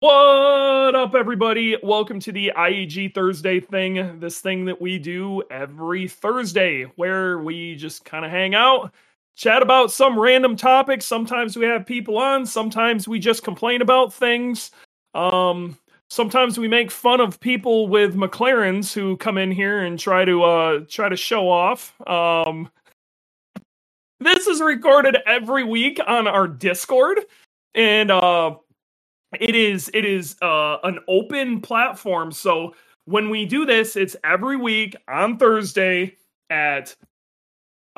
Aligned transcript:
What 0.00 0.94
up, 0.94 1.14
everybody? 1.14 1.74
Welcome 1.82 2.20
to 2.20 2.30
the 2.30 2.52
IAG 2.54 3.14
Thursday 3.14 3.60
thing. 3.60 4.20
This 4.20 4.40
thing 4.40 4.66
that 4.66 4.78
we 4.78 4.98
do 4.98 5.42
every 5.50 6.06
Thursday, 6.06 6.82
where 6.96 7.38
we 7.38 7.76
just 7.76 8.04
kind 8.04 8.22
of 8.22 8.30
hang 8.30 8.54
out, 8.54 8.92
chat 9.36 9.62
about 9.62 9.90
some 9.90 10.18
random 10.18 10.54
topic. 10.54 11.00
Sometimes 11.00 11.56
we 11.56 11.64
have 11.64 11.86
people 11.86 12.18
on, 12.18 12.44
sometimes 12.44 13.08
we 13.08 13.18
just 13.18 13.42
complain 13.42 13.80
about 13.80 14.12
things. 14.12 14.70
Um, 15.14 15.78
sometimes 16.10 16.58
we 16.58 16.68
make 16.68 16.90
fun 16.90 17.22
of 17.22 17.40
people 17.40 17.88
with 17.88 18.14
McLarens 18.14 18.92
who 18.92 19.16
come 19.16 19.38
in 19.38 19.50
here 19.50 19.80
and 19.80 19.98
try 19.98 20.26
to 20.26 20.42
uh 20.42 20.80
try 20.90 21.08
to 21.08 21.16
show 21.16 21.48
off. 21.48 21.98
Um, 22.06 22.68
this 24.20 24.46
is 24.46 24.60
recorded 24.60 25.16
every 25.24 25.64
week 25.64 26.00
on 26.06 26.26
our 26.28 26.46
Discord, 26.46 27.20
and 27.74 28.10
uh 28.10 28.56
it 29.40 29.54
is 29.54 29.90
it 29.94 30.04
is 30.04 30.36
uh, 30.42 30.78
an 30.84 30.98
open 31.08 31.60
platform. 31.60 32.32
So 32.32 32.74
when 33.06 33.30
we 33.30 33.46
do 33.46 33.66
this, 33.66 33.96
it's 33.96 34.16
every 34.24 34.56
week 34.56 34.96
on 35.08 35.38
Thursday 35.38 36.16
at 36.50 36.94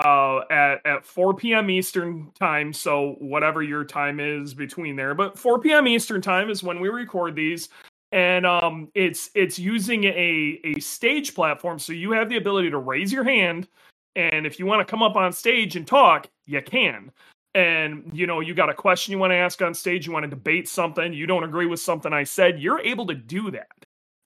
uh 0.04 0.40
at 0.50 0.86
at 0.86 1.06
4 1.06 1.34
p.m. 1.34 1.70
Eastern 1.70 2.30
time. 2.38 2.72
So 2.72 3.16
whatever 3.18 3.62
your 3.62 3.84
time 3.84 4.20
is 4.20 4.54
between 4.54 4.96
there, 4.96 5.14
but 5.14 5.38
4 5.38 5.60
p.m. 5.60 5.88
Eastern 5.88 6.22
time 6.22 6.50
is 6.50 6.62
when 6.62 6.80
we 6.80 6.88
record 6.88 7.34
these. 7.34 7.68
And 8.12 8.46
um 8.46 8.88
it's 8.94 9.30
it's 9.34 9.58
using 9.58 10.04
a 10.04 10.60
a 10.64 10.80
stage 10.80 11.34
platform 11.34 11.78
so 11.78 11.92
you 11.92 12.12
have 12.12 12.28
the 12.28 12.36
ability 12.36 12.70
to 12.70 12.78
raise 12.78 13.12
your 13.12 13.24
hand 13.24 13.68
and 14.16 14.46
if 14.46 14.58
you 14.58 14.66
want 14.66 14.86
to 14.86 14.90
come 14.90 15.02
up 15.02 15.16
on 15.16 15.32
stage 15.32 15.76
and 15.76 15.86
talk, 15.86 16.28
you 16.46 16.60
can 16.62 17.12
and 17.58 18.08
you 18.12 18.24
know 18.24 18.38
you 18.38 18.54
got 18.54 18.70
a 18.70 18.74
question 18.74 19.10
you 19.10 19.18
want 19.18 19.32
to 19.32 19.36
ask 19.36 19.60
on 19.62 19.74
stage 19.74 20.06
you 20.06 20.12
want 20.12 20.22
to 20.22 20.30
debate 20.30 20.68
something 20.68 21.12
you 21.12 21.26
don't 21.26 21.42
agree 21.42 21.66
with 21.66 21.80
something 21.80 22.12
i 22.12 22.22
said 22.22 22.60
you're 22.60 22.80
able 22.80 23.06
to 23.06 23.14
do 23.14 23.50
that. 23.50 23.66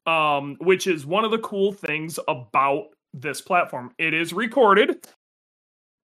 Um, 0.05 0.56
which 0.61 0.88
is 0.88 1.06
one 1.06 1.25
of 1.25 1.30
the 1.30 1.38
cool 1.38 1.72
things 1.72 2.19
about 2.27 2.86
this 3.14 3.41
platform. 3.41 3.92
It 3.98 4.12
is 4.12 4.33
recorded 4.33 5.06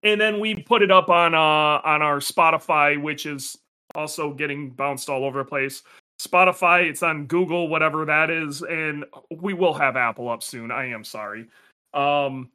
and 0.03 0.21
then 0.21 0.39
we 0.39 0.55
put 0.55 0.81
it 0.81 0.89
up 0.89 1.09
on 1.09 1.35
uh 1.35 1.81
on 1.83 2.01
our 2.01 2.19
spotify 2.19 2.99
which 3.01 3.25
is 3.25 3.57
also 3.95 4.33
getting 4.33 4.69
bounced 4.69 5.09
all 5.09 5.25
over 5.25 5.39
the 5.39 5.49
place. 5.49 5.83
Spotify 6.19 6.89
it's 6.89 7.03
on 7.03 7.25
google 7.27 7.67
whatever 7.67 8.05
that 8.05 8.29
is 8.29 8.61
and 8.61 9.03
we 9.29 9.53
will 9.53 9.73
have 9.73 9.97
apple 9.97 10.29
up 10.29 10.41
soon 10.41 10.71
i 10.71 10.85
am 10.85 11.03
sorry. 11.03 11.45
Um 11.93 12.49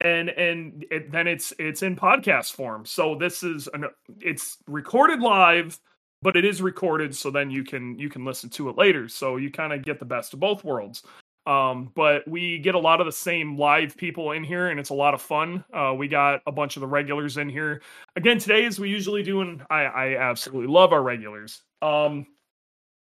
and 0.00 0.28
and 0.30 0.84
it, 0.90 1.10
then 1.10 1.26
it's 1.26 1.52
it's 1.58 1.82
in 1.82 1.96
podcast 1.96 2.52
form. 2.52 2.84
So 2.84 3.14
this 3.14 3.42
is 3.42 3.68
an 3.74 3.86
it's 4.20 4.58
recorded 4.66 5.20
live 5.20 5.78
but 6.24 6.36
it 6.36 6.44
is 6.46 6.62
recorded 6.62 7.14
so 7.14 7.30
then 7.30 7.50
you 7.50 7.62
can 7.62 7.98
you 7.98 8.08
can 8.08 8.24
listen 8.24 8.48
to 8.48 8.70
it 8.70 8.78
later. 8.78 9.08
So 9.08 9.36
you 9.36 9.50
kind 9.50 9.74
of 9.74 9.84
get 9.84 9.98
the 9.98 10.06
best 10.06 10.32
of 10.32 10.40
both 10.40 10.64
worlds. 10.64 11.02
Um 11.46 11.92
but 11.94 12.26
we 12.26 12.58
get 12.58 12.74
a 12.74 12.78
lot 12.78 13.00
of 13.00 13.06
the 13.06 13.12
same 13.12 13.58
live 13.58 13.94
people 13.94 14.32
in 14.32 14.42
here 14.42 14.68
and 14.68 14.80
it's 14.80 14.88
a 14.88 14.94
lot 14.94 15.12
of 15.12 15.20
fun. 15.20 15.62
Uh 15.72 15.94
we 15.96 16.08
got 16.08 16.40
a 16.46 16.52
bunch 16.52 16.76
of 16.76 16.80
the 16.80 16.86
regulars 16.86 17.36
in 17.36 17.50
here. 17.50 17.82
Again 18.16 18.38
today 18.38 18.64
as 18.64 18.80
we 18.80 18.88
usually 18.88 19.22
do 19.22 19.42
and 19.42 19.62
i 19.68 19.82
i 19.82 20.16
absolutely 20.16 20.72
love 20.72 20.94
our 20.94 21.02
regulars. 21.02 21.62
Um 21.82 22.26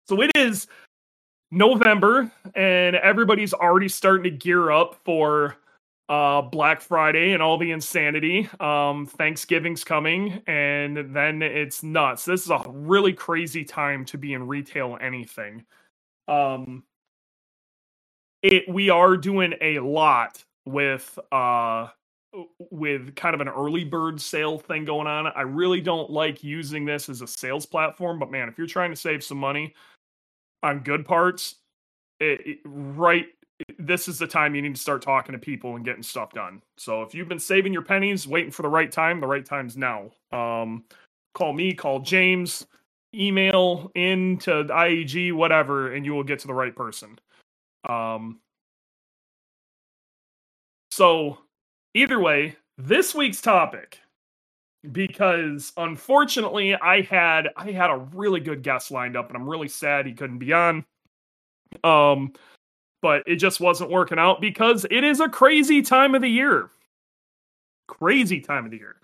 so 0.07 0.21
it 0.21 0.31
is 0.35 0.67
november 1.51 2.31
and 2.55 2.95
everybody's 2.95 3.53
already 3.53 3.89
starting 3.89 4.23
to 4.23 4.29
gear 4.29 4.71
up 4.71 4.95
for 5.03 5.57
uh, 6.09 6.41
Black 6.41 6.81
Friday 6.81 7.33
and 7.33 7.41
all 7.41 7.57
the 7.57 7.71
insanity. 7.71 8.49
Um, 8.59 9.05
Thanksgiving's 9.05 9.83
coming, 9.83 10.41
and 10.47 11.15
then 11.15 11.43
it's 11.43 11.83
nuts. 11.83 12.25
This 12.25 12.43
is 12.43 12.49
a 12.49 12.63
really 12.67 13.13
crazy 13.13 13.63
time 13.63 14.03
to 14.05 14.17
be 14.17 14.33
in 14.33 14.47
retail 14.47 14.97
anything. 14.99 15.65
Um, 16.27 16.83
it 18.41 18.67
we 18.67 18.89
are 18.89 19.17
doing 19.17 19.53
a 19.61 19.79
lot 19.79 20.43
with 20.65 21.17
uh 21.31 21.87
with 22.71 23.15
kind 23.15 23.33
of 23.33 23.41
an 23.41 23.49
early 23.49 23.83
bird 23.83 24.21
sale 24.21 24.57
thing 24.57 24.85
going 24.85 25.07
on. 25.07 25.27
I 25.27 25.41
really 25.41 25.81
don't 25.81 26.09
like 26.09 26.43
using 26.43 26.85
this 26.85 27.09
as 27.09 27.21
a 27.21 27.27
sales 27.27 27.65
platform, 27.65 28.19
but 28.19 28.31
man, 28.31 28.47
if 28.49 28.57
you're 28.57 28.67
trying 28.67 28.91
to 28.91 28.95
save 28.95 29.23
some 29.23 29.39
money 29.39 29.73
on 30.61 30.79
good 30.79 31.05
parts, 31.05 31.55
it, 32.19 32.45
it, 32.45 32.59
right 32.65 33.25
this 33.77 34.07
is 34.07 34.19
the 34.19 34.27
time 34.27 34.55
you 34.55 34.61
need 34.61 34.75
to 34.75 34.81
start 34.81 35.01
talking 35.01 35.33
to 35.33 35.39
people 35.39 35.75
and 35.75 35.85
getting 35.85 36.03
stuff 36.03 36.33
done. 36.33 36.61
So 36.77 37.01
if 37.01 37.13
you've 37.13 37.27
been 37.27 37.39
saving 37.39 37.73
your 37.73 37.81
pennies, 37.81 38.27
waiting 38.27 38.51
for 38.51 38.61
the 38.61 38.69
right 38.69 38.91
time, 38.91 39.19
the 39.19 39.27
right 39.27 39.45
time's 39.45 39.75
now. 39.77 40.11
Um, 40.31 40.85
call 41.33 41.53
me, 41.53 41.73
call 41.73 41.99
James, 41.99 42.65
email 43.13 43.91
into 43.95 44.63
IAG, 44.65 45.33
whatever, 45.33 45.93
and 45.93 46.05
you 46.05 46.13
will 46.13 46.23
get 46.23 46.39
to 46.39 46.47
the 46.47 46.53
right 46.53 46.75
person. 46.75 47.19
Um, 47.87 48.39
so 50.91 51.39
either 51.93 52.19
way, 52.19 52.55
this 52.77 53.13
week's 53.13 53.41
topic, 53.41 53.99
because 54.91 55.73
unfortunately 55.75 56.75
I 56.75 57.01
had 57.01 57.49
I 57.57 57.71
had 57.71 57.89
a 57.89 57.97
really 58.13 58.39
good 58.39 58.63
guest 58.63 58.91
lined 58.91 59.17
up, 59.17 59.27
and 59.27 59.37
I'm 59.37 59.49
really 59.49 59.67
sad 59.67 60.05
he 60.05 60.13
couldn't 60.13 60.39
be 60.39 60.53
on. 60.53 60.85
Um, 61.83 62.33
but 63.01 63.23
it 63.25 63.35
just 63.35 63.59
wasn't 63.59 63.89
working 63.91 64.19
out 64.19 64.41
because 64.41 64.85
it 64.89 65.03
is 65.03 65.19
a 65.19 65.29
crazy 65.29 65.81
time 65.81 66.15
of 66.15 66.21
the 66.21 66.29
year. 66.29 66.69
Crazy 67.87 68.39
time 68.39 68.65
of 68.65 68.71
the 68.71 68.77
year. 68.77 68.95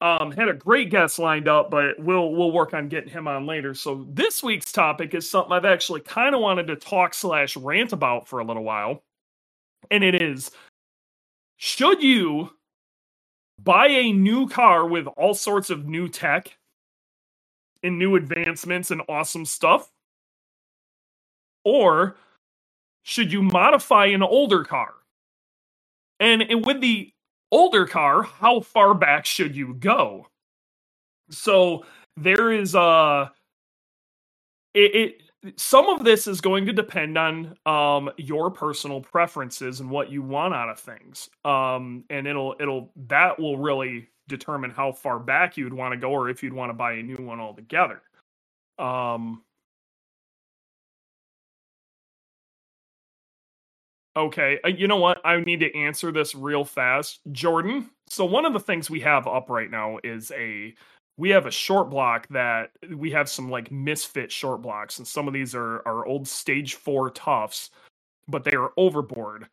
Um, 0.00 0.30
had 0.30 0.48
a 0.48 0.54
great 0.54 0.90
guest 0.90 1.18
lined 1.18 1.48
up, 1.48 1.70
but 1.70 1.98
we'll 1.98 2.32
we'll 2.32 2.52
work 2.52 2.74
on 2.74 2.88
getting 2.88 3.08
him 3.08 3.26
on 3.26 3.46
later. 3.46 3.72
So 3.72 4.06
this 4.10 4.42
week's 4.42 4.70
topic 4.70 5.14
is 5.14 5.28
something 5.28 5.52
I've 5.52 5.64
actually 5.64 6.02
kind 6.02 6.34
of 6.34 6.42
wanted 6.42 6.66
to 6.66 6.76
talk 6.76 7.14
slash 7.14 7.56
rant 7.56 7.92
about 7.92 8.28
for 8.28 8.40
a 8.40 8.44
little 8.44 8.62
while, 8.64 9.02
and 9.90 10.04
it 10.04 10.20
is: 10.20 10.50
should 11.56 12.02
you 12.02 12.50
buy 13.62 13.86
a 13.88 14.12
new 14.12 14.48
car 14.48 14.86
with 14.86 15.06
all 15.06 15.32
sorts 15.32 15.70
of 15.70 15.86
new 15.86 16.08
tech 16.08 16.58
and 17.82 17.98
new 17.98 18.16
advancements 18.16 18.90
and 18.90 19.00
awesome 19.08 19.46
stuff, 19.46 19.90
or 21.64 22.16
should 23.06 23.32
you 23.32 23.40
modify 23.40 24.06
an 24.06 24.22
older 24.22 24.64
car? 24.64 24.92
And, 26.18 26.42
and 26.42 26.66
with 26.66 26.80
the 26.80 27.12
older 27.52 27.86
car, 27.86 28.24
how 28.24 28.58
far 28.60 28.94
back 28.94 29.24
should 29.24 29.54
you 29.54 29.74
go? 29.74 30.26
So 31.30 31.84
there 32.16 32.50
is 32.50 32.74
a 32.74 32.80
uh, 32.80 33.28
it, 34.74 34.94
it 34.94 35.22
some 35.56 35.88
of 35.88 36.04
this 36.04 36.26
is 36.26 36.40
going 36.40 36.66
to 36.66 36.72
depend 36.72 37.16
on 37.16 37.56
um 37.64 38.10
your 38.16 38.50
personal 38.50 39.00
preferences 39.00 39.78
and 39.78 39.88
what 39.88 40.10
you 40.10 40.22
want 40.22 40.54
out 40.54 40.68
of 40.68 40.80
things. 40.80 41.30
Um 41.44 42.04
and 42.10 42.26
it'll 42.26 42.56
it'll 42.58 42.90
that 43.06 43.38
will 43.38 43.56
really 43.56 44.08
determine 44.26 44.72
how 44.72 44.90
far 44.90 45.20
back 45.20 45.56
you'd 45.56 45.72
want 45.72 45.92
to 45.92 45.98
go 45.98 46.10
or 46.10 46.28
if 46.28 46.42
you'd 46.42 46.52
want 46.52 46.70
to 46.70 46.74
buy 46.74 46.94
a 46.94 47.02
new 47.02 47.24
one 47.24 47.38
altogether. 47.38 48.02
Um 48.78 49.42
Okay, 54.16 54.58
uh, 54.64 54.68
you 54.68 54.88
know 54.88 54.96
what? 54.96 55.20
I 55.26 55.38
need 55.40 55.60
to 55.60 55.76
answer 55.76 56.10
this 56.10 56.34
real 56.34 56.64
fast. 56.64 57.20
Jordan, 57.32 57.90
so 58.08 58.24
one 58.24 58.46
of 58.46 58.54
the 58.54 58.60
things 58.60 58.88
we 58.88 59.00
have 59.00 59.26
up 59.26 59.50
right 59.50 59.70
now 59.70 59.98
is 60.02 60.32
a 60.34 60.74
we 61.18 61.30
have 61.30 61.46
a 61.46 61.50
short 61.50 61.90
block 61.90 62.26
that 62.28 62.70
we 62.94 63.10
have 63.10 63.28
some 63.28 63.50
like 63.50 63.70
misfit 63.70 64.32
short 64.32 64.62
blocks 64.62 64.98
and 64.98 65.06
some 65.06 65.28
of 65.28 65.34
these 65.34 65.54
are 65.54 65.86
are 65.86 66.06
old 66.06 66.26
stage 66.26 66.74
4 66.76 67.10
Tuffs, 67.10 67.70
but 68.26 68.42
they 68.42 68.54
are 68.54 68.72
overboard. 68.78 69.48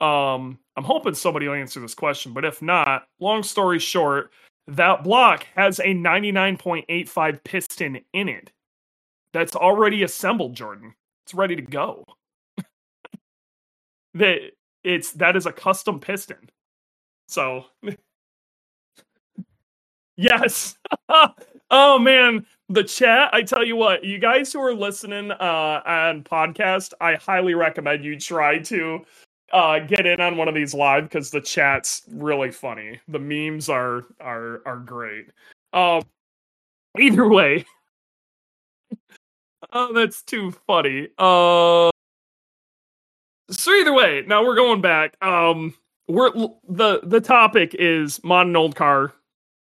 Um 0.00 0.58
I'm 0.76 0.84
hoping 0.84 1.14
somebody 1.14 1.46
will 1.46 1.54
answer 1.54 1.80
this 1.80 1.94
question, 1.94 2.32
but 2.32 2.44
if 2.44 2.60
not, 2.62 3.06
long 3.20 3.44
story 3.44 3.78
short, 3.78 4.32
that 4.66 5.04
block 5.04 5.46
has 5.54 5.78
a 5.78 5.94
99.85 5.94 7.44
piston 7.44 8.00
in 8.12 8.28
it. 8.28 8.50
That's 9.32 9.54
already 9.54 10.02
assembled, 10.02 10.54
Jordan. 10.54 10.94
It's 11.24 11.34
ready 11.34 11.56
to 11.56 11.62
go 11.62 12.04
that 14.18 14.38
it's 14.84 15.12
that 15.12 15.36
is 15.36 15.46
a 15.46 15.52
custom 15.52 16.00
piston. 16.00 16.50
So 17.28 17.64
yes. 20.16 20.76
oh 21.70 21.98
man, 21.98 22.46
the 22.68 22.84
chat, 22.84 23.30
I 23.32 23.42
tell 23.42 23.64
you 23.64 23.76
what, 23.76 24.04
you 24.04 24.18
guys 24.18 24.52
who 24.52 24.60
are 24.60 24.74
listening 24.74 25.30
uh 25.30 25.82
on 25.86 26.24
podcast, 26.24 26.92
I 27.00 27.14
highly 27.16 27.54
recommend 27.54 28.04
you 28.04 28.18
try 28.18 28.58
to 28.60 29.04
uh 29.52 29.78
get 29.80 30.06
in 30.06 30.20
on 30.20 30.36
one 30.36 30.48
of 30.48 30.54
these 30.54 30.74
live 30.74 31.04
because 31.04 31.30
the 31.30 31.40
chat's 31.40 32.02
really 32.10 32.50
funny. 32.50 33.00
The 33.08 33.18
memes 33.18 33.68
are 33.68 34.04
are 34.20 34.62
are 34.66 34.78
great. 34.78 35.26
Um 35.72 36.02
either 36.98 37.28
way. 37.28 37.64
oh, 39.72 39.92
that's 39.92 40.22
too 40.22 40.52
funny. 40.66 41.08
Uh 41.18 41.90
so 43.50 43.72
either 43.72 43.92
way, 43.92 44.24
now 44.26 44.44
we're 44.44 44.56
going 44.56 44.80
back. 44.80 45.16
Um, 45.22 45.74
we're 46.08 46.32
the 46.68 47.00
the 47.02 47.20
topic 47.20 47.74
is 47.78 48.22
mod 48.24 48.46
an 48.46 48.56
old 48.56 48.76
car, 48.76 49.12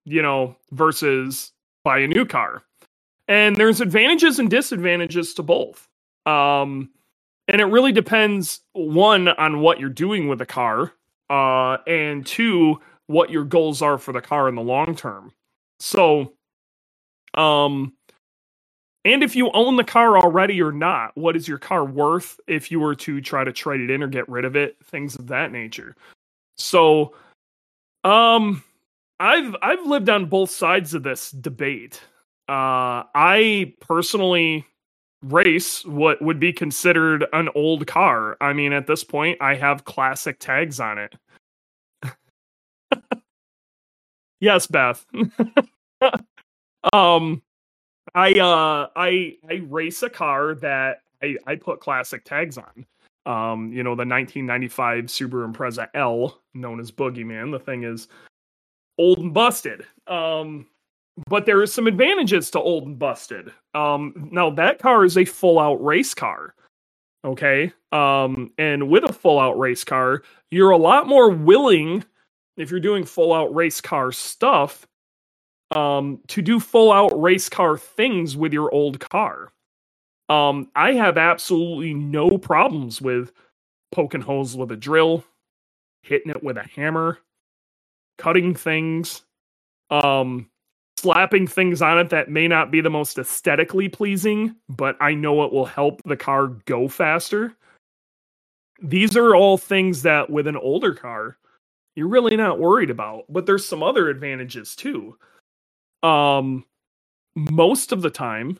you 0.05 0.21
know, 0.21 0.55
versus 0.71 1.51
buy 1.83 1.99
a 1.99 2.07
new 2.07 2.25
car. 2.25 2.63
And 3.27 3.55
there's 3.55 3.81
advantages 3.81 4.39
and 4.39 4.49
disadvantages 4.49 5.33
to 5.35 5.43
both. 5.43 5.87
Um, 6.25 6.89
and 7.47 7.61
it 7.61 7.65
really 7.65 7.91
depends 7.91 8.61
one 8.73 9.27
on 9.29 9.61
what 9.61 9.79
you're 9.79 9.89
doing 9.89 10.27
with 10.27 10.39
the 10.39 10.45
car, 10.45 10.93
uh, 11.29 11.77
and 11.87 12.25
two 12.25 12.79
what 13.07 13.29
your 13.31 13.45
goals 13.45 13.81
are 13.81 13.97
for 13.97 14.13
the 14.13 14.21
car 14.21 14.49
in 14.49 14.55
the 14.55 14.61
long 14.61 14.95
term. 14.95 15.33
So, 15.79 16.33
um, 17.33 17.93
and 19.07 19.23
if 19.23 19.35
you 19.35 19.51
own 19.51 19.75
the 19.75 19.83
car 19.83 20.17
already 20.17 20.61
or 20.61 20.71
not, 20.71 21.15
what 21.15 21.35
is 21.35 21.47
your 21.47 21.57
car 21.57 21.85
worth 21.85 22.39
if 22.47 22.71
you 22.71 22.79
were 22.79 22.95
to 22.95 23.21
try 23.21 23.43
to 23.43 23.51
trade 23.51 23.81
it 23.81 23.89
in 23.89 24.03
or 24.03 24.07
get 24.07 24.27
rid 24.29 24.45
of 24.45 24.55
it? 24.55 24.77
Things 24.85 25.15
of 25.15 25.27
that 25.27 25.51
nature. 25.51 25.95
So, 26.57 27.13
um, 28.03 28.63
I've 29.19 29.55
I've 29.61 29.85
lived 29.85 30.09
on 30.09 30.25
both 30.27 30.51
sides 30.51 30.93
of 30.93 31.03
this 31.03 31.31
debate. 31.31 32.01
Uh, 32.47 33.03
I 33.13 33.73
personally 33.81 34.65
race 35.23 35.83
what 35.85 36.21
would 36.21 36.39
be 36.39 36.53
considered 36.53 37.25
an 37.33 37.49
old 37.55 37.87
car. 37.87 38.37
I 38.39 38.53
mean, 38.53 38.73
at 38.73 38.87
this 38.87 39.03
point, 39.03 39.41
I 39.41 39.55
have 39.55 39.85
classic 39.85 40.39
tags 40.39 40.79
on 40.79 40.97
it. 40.99 41.15
yes, 44.39 44.67
Beth. 44.67 45.05
um, 46.93 47.41
I 48.15 48.33
uh, 48.33 48.89
I 48.95 49.37
I 49.49 49.61
race 49.67 50.03
a 50.03 50.09
car 50.09 50.55
that 50.55 51.01
I 51.21 51.37
I 51.45 51.55
put 51.55 51.79
classic 51.79 52.23
tags 52.23 52.57
on. 52.57 52.85
Um, 53.25 53.73
you 53.73 53.83
know, 53.83 53.91
the 53.91 54.05
1995 54.05 55.05
Subaru 55.05 55.53
Impreza 55.53 55.89
L, 55.93 56.39
known 56.53 56.79
as 56.79 56.91
Boogeyman. 56.91 57.51
The 57.51 57.59
thing 57.59 57.83
is 57.83 58.07
old 58.97 59.19
and 59.19 59.33
busted. 59.33 59.85
Um, 60.07 60.65
but 61.29 61.45
there 61.45 61.61
is 61.63 61.73
some 61.73 61.87
advantages 61.87 62.51
to 62.51 62.59
old 62.59 62.85
and 62.85 62.97
busted. 62.97 63.51
Um, 63.73 64.29
now 64.31 64.49
that 64.51 64.79
car 64.79 65.03
is 65.03 65.17
a 65.17 65.25
full 65.25 65.59
out 65.59 65.83
race 65.83 66.13
car. 66.13 66.53
Okay. 67.25 67.73
Um, 67.91 68.51
and 68.57 68.89
with 68.89 69.03
a 69.03 69.13
full 69.13 69.39
out 69.39 69.57
race 69.57 69.83
car, 69.83 70.23
you're 70.51 70.71
a 70.71 70.77
lot 70.77 71.07
more 71.07 71.29
willing, 71.29 72.03
if 72.55 72.71
you're 72.71 72.79
doing 72.79 73.03
full 73.03 73.33
out 73.33 73.53
race 73.53 73.81
car 73.81 74.11
stuff, 74.11 74.87
um, 75.71 76.19
to 76.27 76.41
do 76.41 76.59
full 76.59 76.91
out 76.91 77.19
race 77.19 77.49
car 77.49 77.77
things 77.77 78.37
with 78.37 78.53
your 78.53 78.71
old 78.73 78.99
car. 78.99 79.51
Um, 80.29 80.69
I 80.75 80.93
have 80.93 81.17
absolutely 81.17 81.93
no 81.93 82.37
problems 82.37 83.01
with 83.01 83.31
poking 83.91 84.21
holes 84.21 84.57
with 84.57 84.71
a 84.71 84.75
drill, 84.75 85.23
hitting 86.03 86.31
it 86.31 86.43
with 86.43 86.57
a 86.57 86.63
hammer, 86.63 87.19
cutting 88.17 88.53
things, 88.53 89.23
um, 89.89 90.49
slapping 90.97 91.47
things 91.47 91.81
on 91.81 91.99
it 91.99 92.09
that 92.09 92.29
may 92.29 92.47
not 92.47 92.71
be 92.71 92.81
the 92.81 92.89
most 92.89 93.17
aesthetically 93.17 93.87
pleasing, 93.87 94.55
but 94.67 94.97
I 94.99 95.13
know 95.13 95.43
it 95.43 95.53
will 95.53 95.65
help 95.65 96.01
the 96.03 96.17
car 96.17 96.47
go 96.65 96.87
faster. 96.87 97.55
These 98.81 99.15
are 99.15 99.35
all 99.35 99.57
things 99.57 100.01
that 100.03 100.29
with 100.29 100.47
an 100.47 100.57
older 100.57 100.93
car, 100.93 101.37
you're 101.95 102.07
really 102.07 102.37
not 102.37 102.59
worried 102.59 102.89
about. 102.89 103.25
But 103.29 103.45
there's 103.45 103.65
some 103.65 103.81
other 103.81 104.09
advantages 104.09 104.75
too. 104.75 105.17
Um, 106.03 106.65
most 107.35 107.91
of 107.91 108.01
the 108.01 108.09
time, 108.09 108.59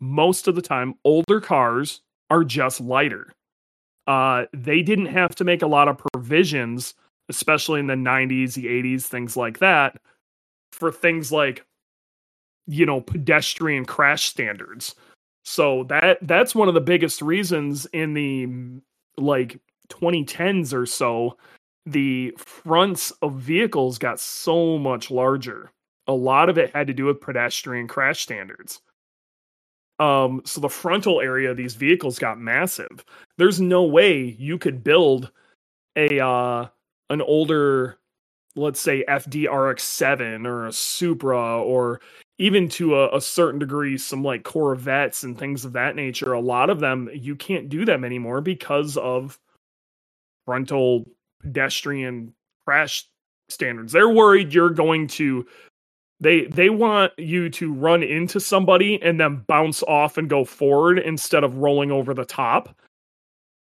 most 0.00 0.48
of 0.48 0.54
the 0.54 0.62
time, 0.62 0.94
older 1.04 1.40
cars 1.40 2.00
are 2.30 2.44
just 2.44 2.80
lighter. 2.80 3.32
Uh, 4.06 4.46
they 4.52 4.82
didn't 4.82 5.06
have 5.06 5.34
to 5.36 5.44
make 5.44 5.62
a 5.62 5.66
lot 5.66 5.88
of 5.88 6.00
provisions, 6.12 6.94
especially 7.28 7.80
in 7.80 7.86
the 7.86 7.94
90s, 7.94 8.54
the 8.54 8.66
80s, 8.66 9.02
things 9.02 9.36
like 9.36 9.58
that, 9.58 10.00
for 10.72 10.90
things 10.90 11.30
like, 11.30 11.64
you 12.66 12.86
know, 12.86 13.00
pedestrian 13.00 13.84
crash 13.84 14.24
standards. 14.24 14.94
So 15.44 15.84
that 15.84 16.18
that's 16.22 16.54
one 16.54 16.68
of 16.68 16.74
the 16.74 16.80
biggest 16.80 17.22
reasons 17.22 17.86
in 17.86 18.14
the 18.14 18.48
like 19.16 19.58
2010s 19.88 20.72
or 20.72 20.86
so, 20.86 21.36
the 21.86 22.34
fronts 22.36 23.10
of 23.22 23.34
vehicles 23.34 23.98
got 23.98 24.20
so 24.20 24.78
much 24.78 25.10
larger. 25.10 25.70
A 26.10 26.12
lot 26.12 26.48
of 26.48 26.58
it 26.58 26.74
had 26.74 26.88
to 26.88 26.92
do 26.92 27.04
with 27.04 27.20
pedestrian 27.20 27.86
crash 27.86 28.20
standards. 28.20 28.80
Um, 30.00 30.42
so 30.44 30.60
the 30.60 30.68
frontal 30.68 31.20
area 31.20 31.50
of 31.50 31.56
these 31.56 31.74
vehicles 31.74 32.18
got 32.18 32.40
massive. 32.40 33.04
There's 33.38 33.60
no 33.60 33.84
way 33.84 34.36
you 34.38 34.58
could 34.58 34.82
build 34.82 35.30
a 35.94 36.18
uh, 36.18 36.66
an 37.10 37.20
older, 37.20 37.98
let's 38.56 38.80
say 38.80 39.04
FDRX7 39.06 40.46
or 40.46 40.66
a 40.66 40.72
Supra 40.72 41.62
or 41.62 42.00
even 42.38 42.68
to 42.70 42.96
a, 42.96 43.16
a, 43.18 43.20
certain 43.20 43.60
degree 43.60 43.98
some 43.98 44.24
like 44.24 44.42
Corvettes 44.42 45.22
and 45.22 45.38
things 45.38 45.64
of 45.64 45.74
that 45.74 45.94
nature. 45.94 46.32
A 46.32 46.40
lot 46.40 46.70
of 46.70 46.80
them 46.80 47.08
you 47.14 47.36
can't 47.36 47.68
do 47.68 47.84
them 47.84 48.04
anymore 48.04 48.40
because 48.40 48.96
of 48.96 49.38
frontal 50.46 51.04
pedestrian 51.40 52.34
crash 52.64 53.06
standards. 53.50 53.92
They're 53.92 54.08
worried 54.08 54.54
you're 54.54 54.70
going 54.70 55.06
to 55.08 55.46
they 56.20 56.44
they 56.44 56.68
want 56.68 57.12
you 57.18 57.48
to 57.50 57.72
run 57.72 58.02
into 58.02 58.40
somebody 58.40 59.00
and 59.02 59.18
then 59.18 59.44
bounce 59.46 59.82
off 59.84 60.18
and 60.18 60.28
go 60.28 60.44
forward 60.44 60.98
instead 60.98 61.44
of 61.44 61.56
rolling 61.56 61.90
over 61.90 62.12
the 62.12 62.26
top 62.26 62.76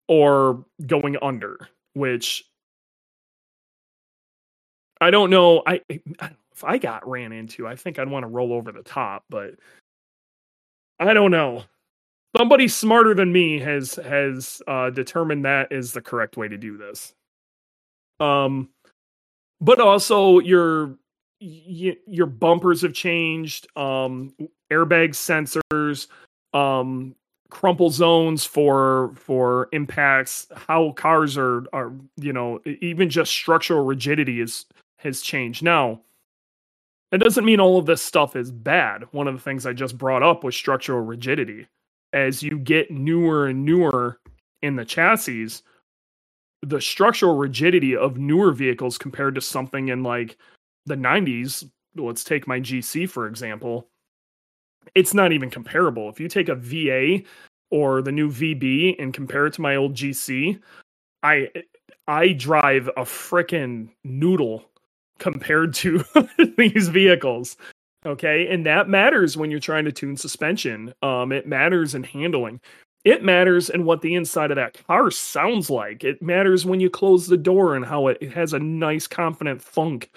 or 0.08 0.66
going 0.88 1.18
under, 1.22 1.70
which 1.94 2.44
I 5.00 5.12
don't 5.12 5.30
know. 5.30 5.64
I, 5.66 5.82
if 5.90 6.64
I 6.64 6.78
got 6.78 7.08
ran 7.08 7.32
into, 7.32 7.68
I 7.68 7.76
think 7.76 8.00
I'd 8.00 8.10
want 8.10 8.24
to 8.24 8.28
roll 8.28 8.54
over 8.54 8.72
the 8.72 8.84
top, 8.84 9.24
but 9.30 9.56
I 11.00 11.14
don't 11.14 11.32
know. 11.32 11.64
Somebody 12.38 12.68
smarter 12.68 13.14
than 13.14 13.32
me 13.32 13.60
has 13.60 13.96
has 13.96 14.62
uh, 14.68 14.90
determined 14.90 15.46
that 15.46 15.72
is 15.72 15.94
the 15.94 16.02
correct 16.02 16.38
way 16.38 16.48
to 16.48 16.58
do 16.58 16.78
this. 16.78 17.14
Um, 18.20 18.70
but 19.60 19.80
also 19.80 20.40
your 20.40 20.98
y- 21.42 21.98
your 22.08 22.28
bumpers 22.28 22.82
have 22.84 22.94
changed, 22.94 23.68
um, 23.78 24.34
airbag 24.72 25.10
sensors, 25.12 26.08
um, 26.54 27.16
crumple 27.50 27.90
zones 27.90 28.46
for 28.46 29.14
for 29.16 29.68
impacts, 29.74 30.48
how 30.56 30.92
cars 30.94 31.38
are 31.38 31.66
are 31.74 31.92
you 32.18 32.34
know 32.34 32.62
even 32.66 33.10
just 33.10 33.32
structural 33.32 33.84
rigidity 33.84 34.40
is 34.42 34.66
has 34.98 35.22
changed. 35.22 35.64
Now, 35.64 36.02
it 37.12 37.18
doesn't 37.18 37.46
mean 37.46 37.60
all 37.60 37.78
of 37.78 37.86
this 37.86 38.02
stuff 38.02 38.36
is 38.36 38.52
bad. 38.52 39.04
One 39.12 39.28
of 39.28 39.36
the 39.36 39.42
things 39.42 39.66
I 39.66 39.74
just 39.74 39.98
brought 39.98 40.24
up 40.24 40.44
was 40.44 40.56
structural 40.56 41.02
rigidity. 41.02 41.68
As 42.14 42.44
you 42.44 42.58
get 42.60 42.92
newer 42.92 43.48
and 43.48 43.66
newer 43.66 44.20
in 44.62 44.76
the 44.76 44.86
chassis, 44.86 45.62
the 46.62 46.80
structural 46.82 47.36
rigidity 47.38 47.96
of 47.96 48.18
newer 48.18 48.52
vehicles 48.54 48.98
compared 48.98 49.36
to 49.36 49.42
something 49.42 49.90
in 49.90 50.04
like 50.04 50.38
the 50.86 50.96
90s, 50.96 51.70
let's 51.96 52.24
take 52.24 52.48
my 52.48 52.60
GC 52.60 53.10
for 53.10 53.28
example, 53.28 53.88
it's 54.96 55.14
not 55.14 55.32
even 55.32 55.50
comparable. 55.50 56.10
If 56.10 56.20
you 56.20 56.28
take 56.28 56.50
a 56.50 56.56
VA 56.56 57.24
or 57.70 58.02
the 58.02 58.12
new 58.12 58.30
VB 58.30 58.96
and 59.00 59.14
compare 59.14 59.48
it 59.48 59.54
to 59.54 59.62
my 59.62 59.76
old 59.76 59.94
GC, 59.94 60.60
I 61.24 61.50
I 62.08 62.34
drive 62.34 62.88
a 62.90 63.02
freaking 63.02 63.90
noodle 64.04 64.66
compared 65.20 65.74
to 65.76 66.04
these 66.58 66.88
vehicles. 66.90 67.58
Okay, 68.06 68.48
and 68.48 68.66
that 68.66 68.90
matters 68.90 69.38
when 69.38 69.52
you're 69.52 69.60
trying 69.60 69.86
to 69.86 69.92
tune 69.92 70.18
suspension. 70.18 70.94
Um, 71.04 71.32
it 71.32 71.48
matters 71.48 71.94
in 71.94 72.04
handling. 72.04 72.60
It 73.04 73.24
matters 73.24 73.70
in 73.70 73.86
what 73.86 74.02
the 74.02 74.16
inside 74.16 74.52
of 74.52 74.56
that 74.56 74.86
car 74.88 75.12
sounds 75.12 75.70
like. 75.70 76.04
It 76.04 76.22
matters 76.22 76.66
when 76.66 76.80
you 76.80 76.90
close 76.90 77.28
the 77.28 77.38
door 77.38 77.76
and 77.76 77.86
how 77.86 78.08
it, 78.08 78.18
it 78.20 78.32
has 78.34 78.54
a 78.54 78.60
nice, 78.60 79.08
confident 79.08 79.62
thunk 79.62 80.12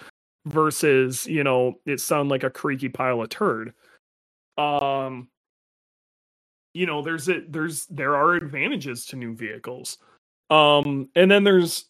versus 0.45 1.25
you 1.25 1.43
know 1.43 1.79
it 1.85 1.99
sound 1.99 2.29
like 2.29 2.43
a 2.43 2.49
creaky 2.49 2.89
pile 2.89 3.21
of 3.21 3.29
turd. 3.29 3.73
Um 4.57 5.27
you 6.73 6.85
know 6.85 7.01
there's 7.01 7.27
it 7.27 7.51
there's 7.51 7.85
there 7.87 8.15
are 8.15 8.35
advantages 8.35 9.05
to 9.07 9.15
new 9.15 9.35
vehicles. 9.35 9.97
Um 10.49 11.09
and 11.15 11.29
then 11.29 11.43
there's 11.43 11.85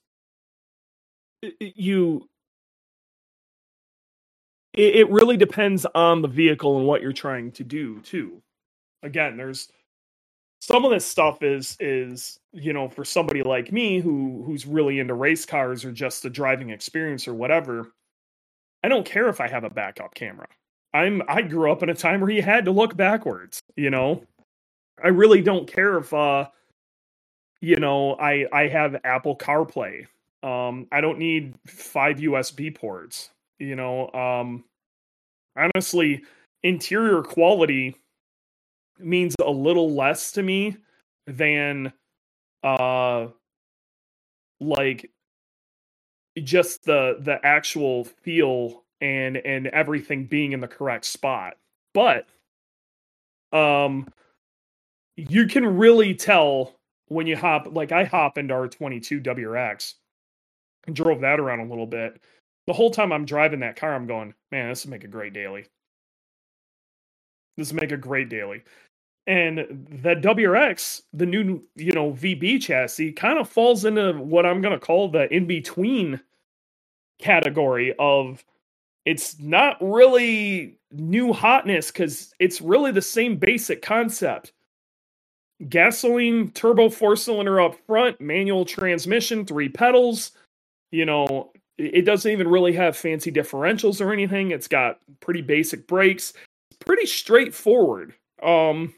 you 1.59 2.29
it, 4.73 4.95
it 4.95 5.09
really 5.09 5.37
depends 5.37 5.85
on 5.93 6.21
the 6.21 6.27
vehicle 6.27 6.77
and 6.77 6.87
what 6.87 7.01
you're 7.01 7.13
trying 7.13 7.51
to 7.53 7.63
do 7.63 7.99
too. 8.01 8.41
Again 9.03 9.37
there's 9.37 9.69
some 10.61 10.85
of 10.85 10.91
this 10.91 11.05
stuff 11.05 11.43
is 11.43 11.75
is 11.79 12.39
you 12.53 12.71
know 12.71 12.87
for 12.87 13.03
somebody 13.03 13.43
like 13.43 13.71
me 13.71 13.99
who 13.99 14.43
who's 14.45 14.65
really 14.65 14.99
into 14.99 15.13
race 15.13 15.45
cars 15.45 15.83
or 15.83 15.91
just 15.91 16.23
the 16.23 16.29
driving 16.29 16.69
experience 16.69 17.27
or 17.27 17.33
whatever 17.33 17.91
I 18.85 18.87
don't 18.87 19.03
care 19.03 19.29
if 19.29 19.41
I 19.41 19.47
have 19.47 19.63
a 19.63 19.69
backup 19.71 20.13
camera. 20.13 20.47
I'm 20.93 21.23
I 21.27 21.41
grew 21.41 21.71
up 21.71 21.81
in 21.81 21.89
a 21.89 21.95
time 21.95 22.21
where 22.21 22.29
you 22.29 22.43
had 22.43 22.65
to 22.65 22.71
look 22.71 22.95
backwards, 22.95 23.59
you 23.75 23.89
know. 23.89 24.23
I 25.03 25.07
really 25.07 25.41
don't 25.41 25.67
care 25.67 25.97
if 25.97 26.13
uh 26.13 26.49
you 27.61 27.77
know, 27.77 28.13
I 28.17 28.45
I 28.53 28.67
have 28.67 28.97
Apple 29.03 29.35
CarPlay. 29.35 30.05
Um 30.43 30.87
I 30.91 31.01
don't 31.01 31.17
need 31.17 31.55
five 31.65 32.17
USB 32.17 32.75
ports, 32.75 33.31
you 33.57 33.75
know. 33.75 34.11
Um 34.11 34.65
honestly, 35.57 36.21
interior 36.61 37.23
quality 37.23 37.95
means 38.99 39.33
a 39.43 39.49
little 39.49 39.95
less 39.95 40.31
to 40.33 40.43
me 40.43 40.77
than 41.25 41.91
uh 42.63 43.29
like 44.59 45.09
just 46.43 46.83
the 46.83 47.17
the 47.19 47.39
actual 47.45 48.03
feel 48.03 48.83
and 49.01 49.37
and 49.37 49.67
everything 49.67 50.25
being 50.25 50.51
in 50.51 50.59
the 50.59 50.67
correct 50.67 51.05
spot. 51.05 51.55
But 51.93 52.27
um 53.51 54.07
you 55.15 55.47
can 55.47 55.65
really 55.77 56.13
tell 56.13 56.75
when 57.07 57.27
you 57.27 57.37
hop 57.37 57.67
like 57.71 57.91
i 57.91 58.03
hop 58.03 58.37
into 58.37 58.53
our 58.53 58.67
22 58.67 59.21
wrx 59.21 59.93
and 60.87 60.95
drove 60.95 61.21
that 61.21 61.39
around 61.39 61.59
a 61.61 61.69
little 61.69 61.87
bit. 61.87 62.21
The 62.67 62.73
whole 62.73 62.91
time 62.91 63.11
i'm 63.11 63.25
driving 63.25 63.61
that 63.61 63.75
car 63.77 63.93
i'm 63.95 64.07
going 64.07 64.33
man 64.51 64.69
this 64.69 64.85
would 64.85 64.91
make 64.91 65.03
a 65.03 65.07
great 65.07 65.33
daily. 65.33 65.67
This 67.57 67.71
would 67.71 67.81
make 67.81 67.91
a 67.93 67.97
great 67.97 68.29
daily 68.29 68.63
and 69.27 69.87
the 70.03 70.15
WRX, 70.15 71.01
the 71.13 71.25
new, 71.25 71.63
you 71.75 71.91
know, 71.91 72.11
VB 72.11 72.61
chassis 72.61 73.11
kind 73.11 73.39
of 73.39 73.49
falls 73.49 73.85
into 73.85 74.13
what 74.13 74.45
I'm 74.45 74.61
to 74.61 74.79
call 74.79 75.09
the 75.09 75.33
in 75.33 75.47
between 75.47 76.19
category 77.19 77.95
of 77.97 78.43
it's 79.05 79.39
not 79.39 79.77
really 79.81 80.77
new 80.91 81.33
hotness 81.33 81.91
because 81.91 82.33
it's 82.39 82.61
really 82.61 82.91
the 82.91 83.01
same 83.01 83.37
basic 83.37 83.81
concept. 83.81 84.51
Gasoline 85.69 86.51
turbo 86.51 86.89
four 86.89 87.15
cylinder 87.15 87.61
up 87.61 87.75
front, 87.87 88.19
manual 88.19 88.65
transmission, 88.65 89.45
three 89.45 89.69
pedals. 89.69 90.31
You 90.91 91.05
know, 91.05 91.51
it 91.77 92.05
doesn't 92.05 92.31
even 92.31 92.47
really 92.47 92.73
have 92.73 92.97
fancy 92.97 93.31
differentials 93.31 94.05
or 94.05 94.11
anything. 94.11 94.51
It's 94.51 94.67
got 94.67 94.99
pretty 95.19 95.41
basic 95.41 95.87
brakes. 95.87 96.33
Pretty 96.85 97.05
straightforward. 97.05 98.13
Um, 98.43 98.93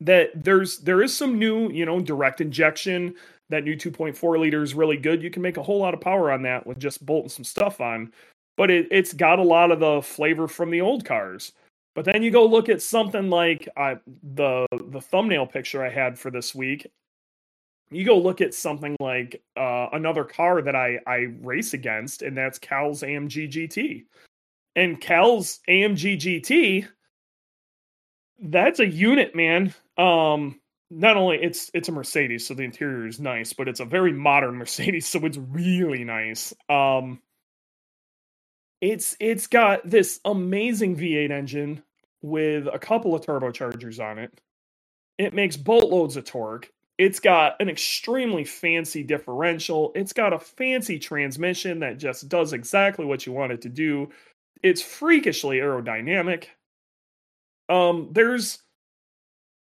that 0.00 0.30
there's 0.34 0.78
there 0.78 1.02
is 1.02 1.16
some 1.16 1.38
new, 1.38 1.70
you 1.70 1.84
know, 1.84 2.00
direct 2.00 2.40
injection. 2.40 3.14
That 3.50 3.64
new 3.64 3.76
2.4 3.76 4.38
liter 4.38 4.62
is 4.62 4.74
really 4.74 4.98
good. 4.98 5.22
You 5.22 5.30
can 5.30 5.42
make 5.42 5.56
a 5.56 5.62
whole 5.62 5.78
lot 5.78 5.94
of 5.94 6.00
power 6.00 6.30
on 6.30 6.42
that 6.42 6.66
with 6.66 6.78
just 6.78 7.04
bolting 7.04 7.30
some 7.30 7.44
stuff 7.44 7.80
on. 7.80 8.12
But 8.56 8.70
it, 8.70 8.88
it's 8.90 9.14
got 9.14 9.38
a 9.38 9.42
lot 9.42 9.70
of 9.70 9.80
the 9.80 10.02
flavor 10.02 10.48
from 10.48 10.70
the 10.70 10.80
old 10.82 11.04
cars. 11.04 11.52
But 11.94 12.04
then 12.04 12.22
you 12.22 12.30
go 12.30 12.44
look 12.44 12.68
at 12.68 12.82
something 12.82 13.28
like 13.28 13.68
uh, 13.76 13.96
the 14.34 14.66
the 14.70 15.00
thumbnail 15.00 15.46
picture 15.46 15.84
I 15.84 15.88
had 15.88 16.18
for 16.18 16.30
this 16.30 16.54
week. 16.54 16.86
You 17.90 18.04
go 18.04 18.18
look 18.18 18.40
at 18.40 18.54
something 18.54 18.94
like 19.00 19.42
uh, 19.56 19.88
another 19.92 20.24
car 20.24 20.62
that 20.62 20.76
I 20.76 21.00
I 21.06 21.34
race 21.40 21.74
against, 21.74 22.22
and 22.22 22.36
that's 22.36 22.58
Cal's 22.58 23.02
AMG 23.02 23.50
GT. 23.50 24.04
And 24.76 25.00
Cal's 25.00 25.58
AMG 25.68 26.18
GT, 26.18 26.86
that's 28.38 28.80
a 28.80 28.86
unit, 28.86 29.34
man. 29.34 29.74
Um, 29.96 30.60
not 30.90 31.16
only 31.16 31.38
it's 31.42 31.70
it's 31.74 31.88
a 31.88 31.92
Mercedes, 31.92 32.46
so 32.46 32.54
the 32.54 32.62
interior 32.62 33.06
is 33.06 33.20
nice, 33.20 33.52
but 33.52 33.68
it's 33.68 33.80
a 33.80 33.84
very 33.84 34.12
modern 34.12 34.54
Mercedes, 34.58 35.06
so 35.06 35.24
it's 35.24 35.38
really 35.38 36.04
nice. 36.04 36.54
Um, 36.68 37.20
it's 38.80 39.16
it's 39.20 39.46
got 39.46 39.88
this 39.88 40.20
amazing 40.24 40.96
V8 40.96 41.30
engine 41.30 41.82
with 42.22 42.66
a 42.72 42.78
couple 42.78 43.14
of 43.14 43.22
turbochargers 43.22 44.00
on 44.00 44.18
it. 44.18 44.40
It 45.18 45.34
makes 45.34 45.56
boatloads 45.56 46.16
of 46.16 46.24
torque. 46.24 46.70
It's 46.96 47.20
got 47.20 47.60
an 47.60 47.68
extremely 47.68 48.44
fancy 48.44 49.04
differential. 49.04 49.92
It's 49.94 50.12
got 50.12 50.32
a 50.32 50.38
fancy 50.38 50.98
transmission 50.98 51.80
that 51.80 51.98
just 51.98 52.28
does 52.28 52.52
exactly 52.52 53.04
what 53.04 53.24
you 53.24 53.32
want 53.32 53.52
it 53.52 53.62
to 53.62 53.68
do. 53.68 54.10
It's 54.62 54.82
freakishly 54.82 55.58
aerodynamic. 55.58 56.46
Um, 57.68 58.08
there's 58.12 58.58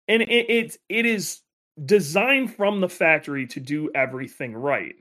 and 0.08 0.22
it, 0.24 0.50
it 0.50 0.78
it 0.90 1.06
is 1.06 1.42
designed 1.86 2.54
from 2.54 2.82
the 2.82 2.90
factory 2.90 3.48
to 3.48 3.60
do 3.60 3.90
everything 3.96 4.54
right. 4.54 4.96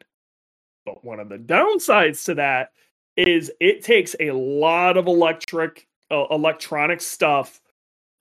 But 0.84 1.04
one 1.04 1.20
of 1.20 1.28
the 1.28 1.38
downsides 1.38 2.24
to 2.26 2.34
that 2.34 2.72
is 3.16 3.52
it 3.60 3.82
takes 3.82 4.16
a 4.20 4.30
lot 4.30 4.96
of 4.96 5.06
electric 5.06 5.86
uh, 6.10 6.26
electronic 6.30 7.00
stuff 7.00 7.60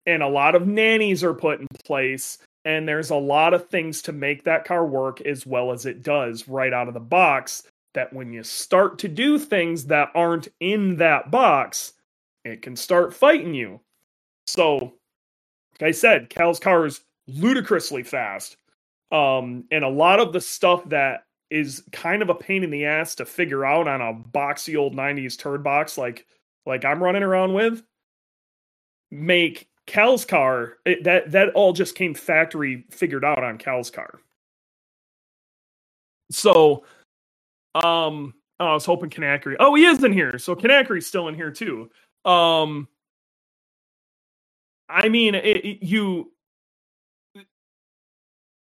and 0.05 0.23
a 0.23 0.27
lot 0.27 0.55
of 0.55 0.67
nannies 0.67 1.23
are 1.23 1.33
put 1.33 1.59
in 1.59 1.67
place 1.85 2.39
and 2.63 2.87
there's 2.87 3.09
a 3.09 3.15
lot 3.15 3.53
of 3.53 3.69
things 3.69 4.01
to 4.03 4.11
make 4.11 4.43
that 4.43 4.65
car 4.65 4.85
work 4.85 5.21
as 5.21 5.45
well 5.45 5.71
as 5.71 5.85
it 5.85 6.03
does 6.03 6.47
right 6.47 6.73
out 6.73 6.87
of 6.87 6.93
the 6.93 6.99
box 6.99 7.63
that 7.93 8.13
when 8.13 8.31
you 8.31 8.43
start 8.43 8.99
to 8.99 9.07
do 9.07 9.37
things 9.37 9.85
that 9.85 10.09
aren't 10.15 10.47
in 10.59 10.97
that 10.97 11.31
box 11.31 11.93
it 12.45 12.61
can 12.61 12.75
start 12.75 13.13
fighting 13.13 13.53
you 13.53 13.79
so 14.47 14.93
like 15.79 15.89
I 15.89 15.91
said, 15.91 16.29
Cal's 16.29 16.59
car 16.59 16.85
is 16.85 17.01
ludicrously 17.27 18.03
fast. 18.03 18.57
Um, 19.11 19.65
and 19.71 19.83
a 19.83 19.89
lot 19.89 20.19
of 20.19 20.31
the 20.31 20.41
stuff 20.41 20.87
that 20.89 21.25
is 21.49 21.83
kind 21.91 22.21
of 22.21 22.29
a 22.29 22.35
pain 22.35 22.63
in 22.63 22.69
the 22.69 22.85
ass 22.85 23.15
to 23.15 23.25
figure 23.25 23.65
out 23.65 23.87
on 23.87 24.01
a 24.01 24.13
boxy 24.13 24.77
old 24.77 24.95
90s 24.95 25.37
turd 25.37 25.63
box 25.63 25.97
like 25.97 26.25
like 26.65 26.85
I'm 26.85 27.03
running 27.03 27.23
around 27.23 27.53
with 27.53 27.83
make 29.11 29.67
Cal's 29.85 30.23
car 30.23 30.77
it, 30.85 31.03
that 31.03 31.31
that 31.31 31.49
all 31.49 31.73
just 31.73 31.95
came 31.95 32.13
factory 32.13 32.85
figured 32.89 33.25
out 33.25 33.43
on 33.43 33.57
Cal's 33.57 33.91
car. 33.91 34.21
So 36.31 36.85
um 37.75 38.33
oh, 38.61 38.67
I 38.67 38.73
was 38.73 38.85
hoping 38.85 39.09
Kanakry. 39.09 39.57
Oh, 39.59 39.75
he 39.75 39.85
is 39.85 40.01
in 40.03 40.13
here. 40.13 40.37
So 40.37 40.55
Kanakry's 40.55 41.05
still 41.05 41.27
in 41.27 41.35
here 41.35 41.51
too. 41.51 41.89
Um 42.23 42.87
I 44.91 45.09
mean, 45.09 45.35
it, 45.35 45.45
it, 45.45 45.83
you. 45.83 46.31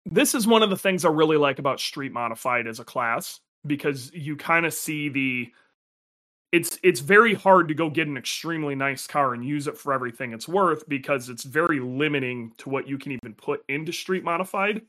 This 0.06 0.36
is 0.36 0.48
one 0.48 0.64
of 0.64 0.70
the 0.70 0.78
things 0.78 1.06
I 1.06 1.10
really 1.10 1.38
like 1.38 1.60
about 1.60 1.80
Street 1.80 2.12
Modified 2.12 2.68
as 2.68 2.80
a 2.80 2.84
class 2.84 3.40
because 3.66 4.12
you 4.14 4.36
kind 4.36 4.66
of 4.66 4.74
see 4.74 5.10
the. 5.10 5.52
It's 6.52 6.78
it's 6.84 7.00
very 7.00 7.34
hard 7.34 7.70
to 7.70 7.74
go 7.74 7.90
get 7.90 8.08
an 8.08 8.18
extremely 8.18 8.76
nice 8.76 9.08
car 9.08 9.34
and 9.34 9.46
use 9.46 9.68
it 9.68 9.78
for 9.78 9.94
everything 9.94 10.34
it's 10.34 10.50
worth 10.50 10.88
because 10.90 11.30
it's 11.30 11.44
very 11.44 11.80
limiting 11.80 12.52
to 12.58 12.70
what 12.70 12.90
you 12.90 12.98
can 12.98 13.14
even 13.14 13.34
put 13.34 13.64
into 13.70 13.94
Street 13.94 14.24
Modified. 14.24 14.82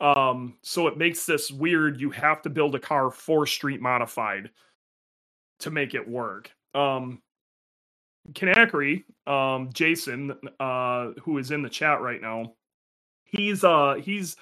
Um, 0.00 0.56
so 0.62 0.86
it 0.88 0.96
makes 0.96 1.26
this 1.26 1.50
weird. 1.50 2.00
You 2.00 2.10
have 2.10 2.42
to 2.42 2.50
build 2.50 2.74
a 2.74 2.78
car 2.78 3.10
for 3.10 3.46
Street 3.46 3.80
Modified 3.80 4.50
to 5.60 5.70
make 5.70 5.94
it 5.94 6.08
work. 6.08 6.50
Um, 6.74 7.20
Kanakry, 8.32 9.04
um, 9.26 9.70
Jason, 9.72 10.34
uh, 10.60 11.10
who 11.22 11.38
is 11.38 11.50
in 11.50 11.62
the 11.62 11.68
chat 11.68 12.00
right 12.00 12.20
now, 12.20 12.54
he's 13.24 13.64
uh 13.64 13.94
he's 14.00 14.36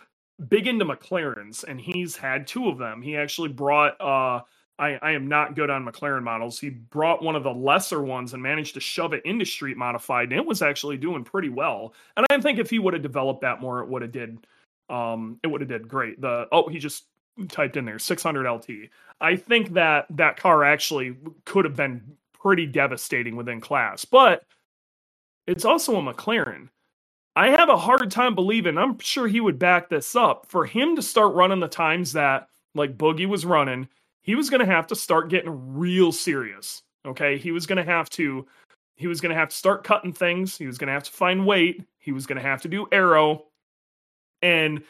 big 0.48 0.66
into 0.66 0.84
McLarens 0.84 1.64
and 1.64 1.80
he's 1.80 2.16
had 2.16 2.46
two 2.46 2.68
of 2.68 2.78
them. 2.78 3.02
He 3.02 3.16
actually 3.16 3.48
brought 3.48 4.00
uh 4.00 4.42
I, 4.76 4.98
I 5.02 5.12
am 5.12 5.28
not 5.28 5.54
good 5.54 5.70
on 5.70 5.86
McLaren 5.86 6.24
models. 6.24 6.58
He 6.58 6.68
brought 6.70 7.22
one 7.22 7.36
of 7.36 7.44
the 7.44 7.52
lesser 7.52 8.02
ones 8.02 8.34
and 8.34 8.42
managed 8.42 8.74
to 8.74 8.80
shove 8.80 9.12
it 9.12 9.24
into 9.24 9.44
street 9.44 9.76
modified, 9.76 10.32
and 10.32 10.40
it 10.40 10.44
was 10.44 10.62
actually 10.62 10.96
doing 10.96 11.22
pretty 11.22 11.48
well. 11.48 11.94
And 12.16 12.26
I 12.28 12.40
think 12.40 12.58
if 12.58 12.70
he 12.70 12.80
would 12.80 12.92
have 12.92 13.02
developed 13.02 13.42
that 13.42 13.60
more, 13.60 13.80
it 13.82 13.88
would 13.88 14.02
have 14.02 14.12
did 14.12 14.46
um 14.90 15.38
it 15.42 15.46
would 15.46 15.60
have 15.60 15.68
did 15.68 15.88
great. 15.88 16.20
The 16.20 16.46
oh 16.52 16.68
he 16.68 16.78
just 16.78 17.04
typed 17.48 17.76
in 17.76 17.84
there 17.84 17.98
600 17.98 18.50
LT. 18.50 18.68
I 19.20 19.36
think 19.36 19.72
that 19.74 20.06
that 20.10 20.36
car 20.36 20.64
actually 20.64 21.16
could 21.44 21.64
have 21.64 21.76
been 21.76 22.16
pretty 22.44 22.66
devastating 22.66 23.36
within 23.36 23.60
class. 23.60 24.04
But 24.04 24.44
it's 25.46 25.64
also 25.64 25.96
a 25.96 26.02
McLaren. 26.02 26.68
I 27.36 27.48
have 27.48 27.68
a 27.68 27.76
hard 27.76 28.10
time 28.10 28.34
believing, 28.34 28.78
I'm 28.78 28.98
sure 28.98 29.26
he 29.26 29.40
would 29.40 29.58
back 29.58 29.88
this 29.88 30.14
up. 30.14 30.46
For 30.48 30.66
him 30.66 30.94
to 30.94 31.02
start 31.02 31.34
running 31.34 31.58
the 31.58 31.68
times 31.68 32.12
that 32.12 32.48
like 32.74 32.98
Boogie 32.98 33.26
was 33.26 33.44
running, 33.44 33.88
he 34.22 34.34
was 34.34 34.50
going 34.50 34.60
to 34.60 34.72
have 34.72 34.86
to 34.88 34.96
start 34.96 35.30
getting 35.30 35.74
real 35.74 36.12
serious. 36.12 36.82
Okay. 37.06 37.38
He 37.38 37.50
was 37.50 37.66
going 37.66 37.84
to 37.84 37.90
have 37.90 38.08
to, 38.10 38.46
he 38.96 39.06
was 39.06 39.20
going 39.20 39.30
to 39.30 39.38
have 39.38 39.48
to 39.48 39.56
start 39.56 39.82
cutting 39.82 40.12
things. 40.12 40.56
He 40.56 40.66
was 40.66 40.78
going 40.78 40.88
to 40.88 40.94
have 40.94 41.04
to 41.04 41.10
find 41.10 41.46
weight. 41.46 41.82
He 41.98 42.12
was 42.12 42.26
going 42.26 42.36
to 42.36 42.46
have 42.46 42.62
to 42.62 42.68
do 42.68 42.86
aero. 42.92 43.44
And 44.42 44.82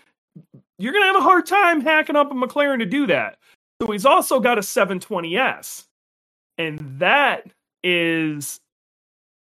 you're 0.78 0.92
going 0.92 1.02
to 1.02 1.06
have 1.06 1.16
a 1.16 1.20
hard 1.20 1.46
time 1.46 1.80
hacking 1.80 2.16
up 2.16 2.30
a 2.30 2.34
McLaren 2.34 2.80
to 2.80 2.86
do 2.86 3.06
that. 3.06 3.38
So 3.80 3.90
he's 3.90 4.06
also 4.06 4.40
got 4.40 4.58
a 4.58 4.60
720S 4.60 5.86
and 6.58 7.00
that 7.00 7.44
is 7.82 8.60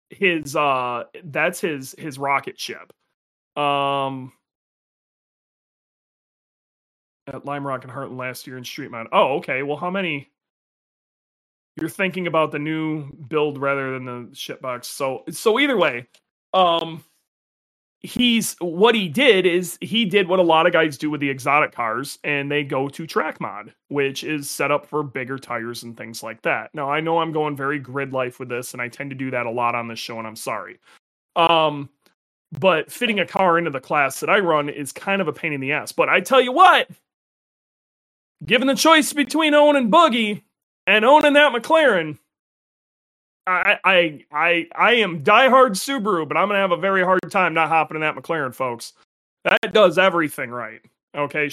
his 0.09 0.55
uh 0.55 1.03
that's 1.25 1.59
his 1.61 1.95
his 1.97 2.19
rocket 2.19 2.59
ship 2.59 2.93
um 3.57 4.31
at 7.27 7.45
Lime 7.45 7.65
Rock 7.65 7.83
and 7.83 7.91
Heartland 7.91 8.17
last 8.17 8.47
year 8.47 8.57
in 8.57 8.63
Street 8.63 8.91
Mod. 8.91 9.07
Oh, 9.11 9.37
okay. 9.37 9.63
Well, 9.63 9.77
how 9.77 9.89
many? 9.89 10.29
You're 11.79 11.89
thinking 11.89 12.27
about 12.27 12.51
the 12.51 12.59
new 12.59 13.11
build 13.13 13.57
rather 13.57 13.91
than 13.91 14.05
the 14.05 14.29
shipbox. 14.33 14.85
So, 14.85 15.23
so 15.31 15.59
either 15.59 15.77
way, 15.77 16.07
um, 16.53 17.03
he's 18.05 18.55
what 18.59 18.95
he 18.95 19.07
did 19.07 19.45
is 19.45 19.77
he 19.81 20.05
did 20.05 20.27
what 20.27 20.39
a 20.39 20.43
lot 20.43 20.65
of 20.65 20.73
guys 20.73 20.97
do 20.97 21.09
with 21.09 21.19
the 21.19 21.29
exotic 21.29 21.71
cars 21.71 22.19
and 22.23 22.51
they 22.51 22.63
go 22.63 22.87
to 22.87 23.05
track 23.05 23.41
mod 23.41 23.73
which 23.89 24.23
is 24.23 24.49
set 24.49 24.71
up 24.71 24.85
for 24.85 25.03
bigger 25.03 25.37
tires 25.37 25.83
and 25.83 25.97
things 25.97 26.23
like 26.23 26.41
that. 26.43 26.73
Now 26.73 26.89
i 26.89 26.99
know 26.99 27.19
i'm 27.19 27.31
going 27.31 27.55
very 27.55 27.79
Gridlife 27.81 28.39
with 28.39 28.49
this 28.49 28.73
and 28.73 28.81
i 28.81 28.87
tend 28.87 29.09
to 29.09 29.15
do 29.15 29.31
that 29.31 29.45
a 29.45 29.51
lot 29.51 29.75
on 29.75 29.87
this 29.87 29.99
show 29.99 30.17
and 30.19 30.27
i'm 30.27 30.35
sorry. 30.35 30.79
Um 31.35 31.89
but 32.59 32.89
fitting 32.91 33.19
a 33.19 33.25
car 33.25 33.57
into 33.57 33.71
the 33.71 33.81
class 33.81 34.19
that 34.19 34.29
i 34.29 34.39
run 34.39 34.69
is 34.69 34.91
kind 34.91 35.21
of 35.21 35.27
a 35.27 35.33
pain 35.33 35.51
in 35.51 35.61
the 35.61 35.73
ass. 35.73 35.91
But 35.91 36.07
i 36.07 36.21
tell 36.21 36.41
you 36.41 36.51
what 36.51 36.87
given 38.45 38.67
the 38.67 38.75
choice 38.75 39.11
between 39.13 39.53
owning 39.53 39.89
boogie 39.91 40.43
and 40.87 41.03
owning 41.03 41.33
that 41.33 41.53
mclaren 41.53 42.17
I, 43.47 43.79
I 43.83 44.25
I 44.31 44.67
I 44.75 44.93
am 44.95 45.23
diehard 45.23 45.71
Subaru, 45.71 46.27
but 46.27 46.37
I'm 46.37 46.47
gonna 46.47 46.59
have 46.59 46.71
a 46.71 46.77
very 46.77 47.03
hard 47.03 47.19
time 47.29 47.53
not 47.53 47.69
hopping 47.69 47.95
in 47.95 48.01
that 48.01 48.15
McLaren, 48.15 48.53
folks. 48.53 48.93
That 49.43 49.73
does 49.73 49.97
everything 49.97 50.49
right. 50.49 50.81
Okay, 51.15 51.49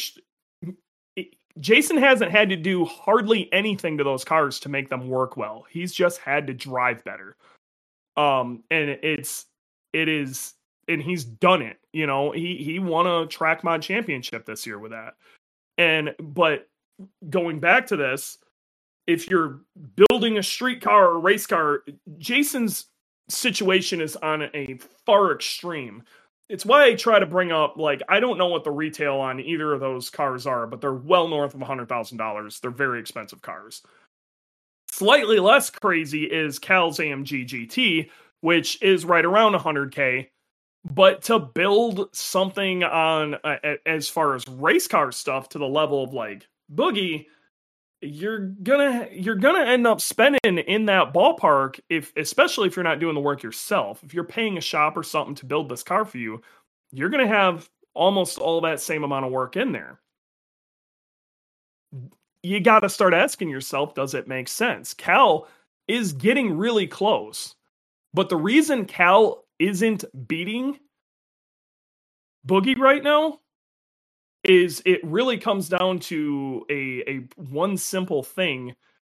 Jason 1.60 1.96
hasn't 1.96 2.30
had 2.30 2.48
to 2.48 2.56
do 2.56 2.84
hardly 2.84 3.52
anything 3.52 3.98
to 3.98 4.04
those 4.04 4.24
cars 4.24 4.58
to 4.60 4.68
make 4.68 4.88
them 4.88 5.08
work 5.08 5.36
well. 5.36 5.66
He's 5.68 5.92
just 5.92 6.18
had 6.18 6.46
to 6.46 6.54
drive 6.54 7.04
better. 7.04 7.36
Um, 8.16 8.62
and 8.70 8.90
it's 8.90 9.46
it 9.92 10.08
is, 10.08 10.54
and 10.88 11.02
he's 11.02 11.24
done 11.24 11.62
it. 11.62 11.78
You 11.92 12.06
know, 12.06 12.30
he 12.30 12.56
he 12.56 12.78
won 12.78 13.06
a 13.06 13.26
track 13.26 13.64
mod 13.64 13.82
championship 13.82 14.46
this 14.46 14.66
year 14.66 14.78
with 14.78 14.92
that. 14.92 15.14
And 15.78 16.14
but 16.18 16.68
going 17.28 17.60
back 17.60 17.86
to 17.88 17.96
this, 17.96 18.38
if 19.06 19.28
you're 19.28 19.60
building 20.08 20.38
a 20.38 20.42
street 20.42 20.80
car 20.80 21.10
or 21.10 21.16
a 21.16 21.20
race 21.20 21.46
car, 21.46 21.82
Jason's 22.18 22.86
situation 23.28 24.00
is 24.00 24.16
on 24.16 24.42
a 24.54 24.78
far 25.06 25.32
extreme. 25.32 26.02
It's 26.48 26.66
why 26.66 26.84
I 26.84 26.94
try 26.94 27.18
to 27.18 27.26
bring 27.26 27.50
up 27.50 27.76
like 27.76 28.02
I 28.08 28.20
don't 28.20 28.38
know 28.38 28.48
what 28.48 28.64
the 28.64 28.70
retail 28.70 29.16
on 29.16 29.40
either 29.40 29.72
of 29.72 29.80
those 29.80 30.10
cars 30.10 30.46
are, 30.46 30.66
but 30.66 30.80
they're 30.80 30.92
well 30.92 31.28
north 31.28 31.54
of 31.54 31.60
$100,000. 31.60 32.60
They're 32.60 32.70
very 32.70 33.00
expensive 33.00 33.42
cars. 33.42 33.82
Slightly 34.90 35.38
less 35.38 35.70
crazy 35.70 36.24
is 36.24 36.58
Cal's 36.58 36.98
AMG 36.98 37.48
GT, 37.48 38.10
which 38.42 38.80
is 38.82 39.06
right 39.06 39.24
around 39.24 39.54
100k. 39.54 40.28
But 40.84 41.22
to 41.22 41.38
build 41.38 42.14
something 42.14 42.82
on 42.84 43.36
uh, 43.44 43.56
as 43.86 44.08
far 44.08 44.34
as 44.34 44.46
race 44.48 44.88
car 44.88 45.12
stuff 45.12 45.48
to 45.50 45.58
the 45.58 45.66
level 45.66 46.04
of 46.04 46.12
like 46.12 46.46
Boogie, 46.74 47.26
you're 48.02 48.38
gonna 48.38 49.08
you're 49.12 49.36
gonna 49.36 49.64
end 49.64 49.86
up 49.86 50.00
spending 50.00 50.40
in 50.44 50.86
that 50.86 51.14
ballpark 51.14 51.80
if 51.88 52.12
especially 52.16 52.68
if 52.68 52.76
you're 52.76 52.82
not 52.82 53.00
doing 53.00 53.14
the 53.14 53.20
work 53.20 53.42
yourself. 53.42 54.02
If 54.02 54.12
you're 54.14 54.24
paying 54.24 54.58
a 54.58 54.60
shop 54.60 54.96
or 54.96 55.02
something 55.02 55.36
to 55.36 55.46
build 55.46 55.68
this 55.68 55.82
car 55.82 56.04
for 56.04 56.18
you 56.18 56.42
you're 56.92 57.10
gonna 57.10 57.26
have 57.26 57.68
almost 57.94 58.38
all 58.38 58.60
that 58.62 58.80
same 58.80 59.04
amount 59.04 59.26
of 59.26 59.32
work 59.32 59.56
in 59.56 59.72
there. 59.72 60.00
You 62.42 62.60
got 62.60 62.80
to 62.80 62.88
start 62.88 63.14
asking 63.14 63.50
yourself 63.50 63.94
does 63.94 64.14
it 64.14 64.28
make 64.28 64.48
sense? 64.48 64.94
Cal 64.94 65.48
is 65.88 66.12
getting 66.12 66.56
really 66.56 66.86
close 66.86 67.54
but 68.14 68.28
the 68.28 68.36
reason 68.36 68.84
cal 68.84 69.44
isn't 69.58 70.04
beating 70.28 70.78
boogie 72.46 72.78
right 72.78 73.02
now 73.02 73.40
is 74.44 74.82
it 74.84 75.00
really 75.04 75.38
comes 75.38 75.68
down 75.68 75.98
to 76.00 76.64
a 76.70 77.02
a 77.08 77.16
one 77.36 77.76
simple 77.76 78.22
thing 78.22 78.74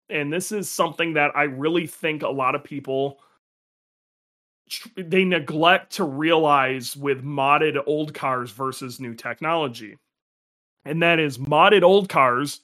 and 0.09 0.31
this 0.31 0.51
is 0.51 0.71
something 0.71 1.13
that 1.13 1.31
I 1.35 1.43
really 1.43 1.87
think 1.87 2.23
a 2.23 2.29
lot 2.29 2.55
of 2.55 2.63
people 2.63 3.19
they 4.97 5.23
neglect 5.23 5.93
to 5.93 6.03
realize 6.03 6.95
with 6.95 7.23
modded 7.23 7.81
old 7.87 8.13
cars 8.13 8.51
versus 8.51 8.99
new 8.99 9.13
technology. 9.13 9.97
And 10.85 11.01
that 11.03 11.19
is 11.19 11.37
modded 11.37 11.83
old 11.83 12.09
cars 12.09 12.61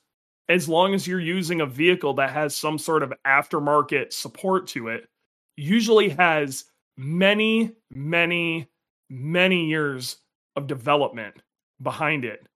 as 0.49 0.67
long 0.67 0.93
as 0.93 1.07
you're 1.07 1.19
using 1.19 1.61
a 1.61 1.65
vehicle 1.65 2.13
that 2.15 2.31
has 2.31 2.55
some 2.55 2.77
sort 2.77 3.03
of 3.03 3.13
aftermarket 3.25 4.11
support 4.13 4.67
to 4.67 4.89
it 4.89 5.07
usually 5.55 6.09
has 6.09 6.65
many 6.97 7.71
many 7.91 8.67
many 9.09 9.65
years 9.65 10.17
of 10.55 10.67
development 10.67 11.35
behind 11.81 12.25
it 12.25 12.47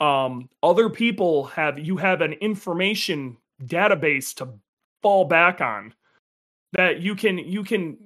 um, 0.00 0.48
other 0.62 0.88
people 0.88 1.44
have 1.44 1.78
you 1.78 1.96
have 1.96 2.20
an 2.20 2.34
information 2.34 3.36
database 3.64 4.34
to 4.34 4.48
fall 5.02 5.24
back 5.24 5.60
on 5.60 5.94
that 6.72 7.00
you 7.00 7.14
can 7.14 7.38
you 7.38 7.64
can 7.64 7.96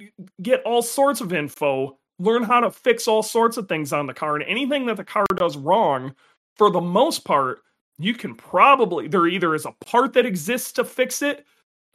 get 0.41 0.63
all 0.63 0.83
sorts 0.83 1.21
of 1.21 1.33
info 1.33 1.99
learn 2.19 2.43
how 2.43 2.61
to 2.61 2.71
fix 2.71 3.09
all 3.09 3.23
sorts 3.23 3.57
of 3.57 3.69
things 3.69 3.93
on 3.93 4.07
the 4.07 4.15
car 4.15 4.37
and 4.37 4.45
anything 4.45 4.87
that 4.87 4.97
the 4.97 5.05
car 5.05 5.27
does 5.37 5.57
wrong 5.57 6.15
for 6.57 6.71
the 6.71 6.81
most 6.81 7.25
part 7.25 7.61
you 7.99 8.15
can 8.15 8.35
probably 8.35 9.09
there 9.09 9.27
either 9.27 9.55
is 9.55 9.67
a 9.67 9.75
part 9.85 10.13
that 10.13 10.27
exists 10.27 10.73
to 10.73 10.85
fix 10.85 11.23
it 11.23 11.47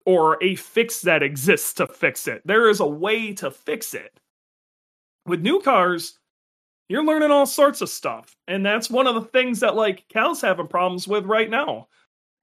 or 0.08 0.42
a 0.42 0.56
fix 0.56 1.02
that 1.02 1.22
exists 1.22 1.74
to 1.74 1.86
fix 1.86 2.30
it. 2.30 2.42
There 2.46 2.70
is 2.70 2.80
a 2.80 2.88
way 2.88 3.34
to 3.34 3.52
fix 3.52 3.94
it. 3.94 4.22
With 5.26 5.42
new 5.42 5.60
cars 5.60 6.18
you're 6.89 7.06
learning 7.06 7.32
all 7.32 7.45
sorts 7.45 7.82
of 7.82 7.89
stuff. 7.89 8.36
And 8.47 8.65
that's 8.65 8.89
one 8.89 9.08
of 9.08 9.15
the 9.15 9.30
things 9.30 9.60
that 9.60 9.76
like 9.76 10.08
Cal's 10.10 10.41
having 10.41 10.67
problems 10.67 11.08
with 11.08 11.26
right 11.26 11.50
now. 11.50 11.88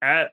At 0.01 0.32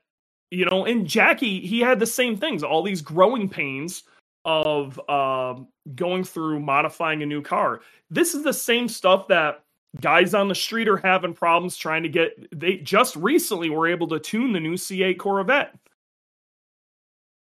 you 0.49 0.65
know, 0.65 0.85
and 0.85 1.07
Jackie, 1.07 1.65
he 1.65 1.79
had 1.79 1.99
the 1.99 2.05
same 2.05 2.35
things, 2.35 2.61
all 2.61 2.83
these 2.83 3.01
growing 3.01 3.47
pains 3.47 4.03
of 4.43 4.99
um, 5.09 5.67
going 5.95 6.23
through 6.23 6.59
modifying 6.59 7.23
a 7.23 7.25
new 7.25 7.41
car. 7.41 7.81
This 8.09 8.33
is 8.35 8.43
the 8.43 8.53
same 8.53 8.89
stuff 8.89 9.29
that 9.29 9.63
guys 9.99 10.33
on 10.33 10.47
the 10.47 10.55
street 10.55 10.87
are 10.87 10.97
having 10.97 11.33
problems 11.33 11.77
trying 11.77 12.03
to 12.03 12.09
get. 12.09 12.47
They 12.57 12.77
just 12.77 13.15
recently 13.15 13.69
were 13.69 13.87
able 13.87 14.07
to 14.09 14.19
tune 14.19 14.51
the 14.51 14.59
new 14.59 14.73
C8 14.73 15.17
Corvette. 15.17 15.73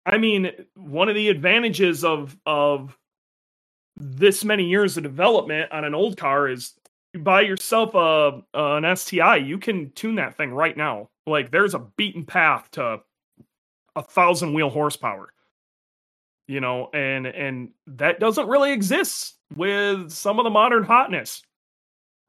I 0.06 0.18
mean, 0.18 0.52
one 0.74 1.08
of 1.08 1.14
the 1.14 1.28
advantages 1.28 2.04
of 2.04 2.36
of 2.46 2.96
this 3.96 4.44
many 4.44 4.64
years 4.64 4.96
of 4.96 5.02
development 5.02 5.70
on 5.72 5.84
an 5.84 5.94
old 5.94 6.16
car 6.16 6.48
is 6.48 6.74
you 7.12 7.20
buy 7.20 7.42
yourself 7.42 7.94
a 7.94 8.42
an 8.54 8.96
STI, 8.96 9.36
you 9.36 9.58
can 9.58 9.90
tune 9.92 10.16
that 10.16 10.36
thing 10.36 10.52
right 10.52 10.76
now. 10.76 11.08
Like 11.26 11.50
there's 11.50 11.74
a 11.74 11.78
beaten 11.78 12.24
path 12.24 12.70
to 12.72 13.00
a 13.94 14.02
thousand 14.02 14.54
wheel 14.54 14.70
horsepower. 14.70 15.32
You 16.48 16.60
know, 16.60 16.90
and 16.92 17.26
and 17.26 17.70
that 17.86 18.18
doesn't 18.18 18.48
really 18.48 18.72
exist 18.72 19.36
with 19.54 20.10
some 20.10 20.38
of 20.38 20.44
the 20.44 20.50
modern 20.50 20.84
hotness. 20.84 21.42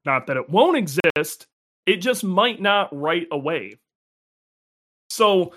Not 0.04 0.26
that 0.26 0.36
it 0.36 0.50
won't 0.50 0.76
exist, 0.76 1.46
it 1.86 1.96
just 1.96 2.22
might 2.22 2.60
not 2.60 2.94
right 2.96 3.26
away. 3.30 3.76
So 5.10 5.54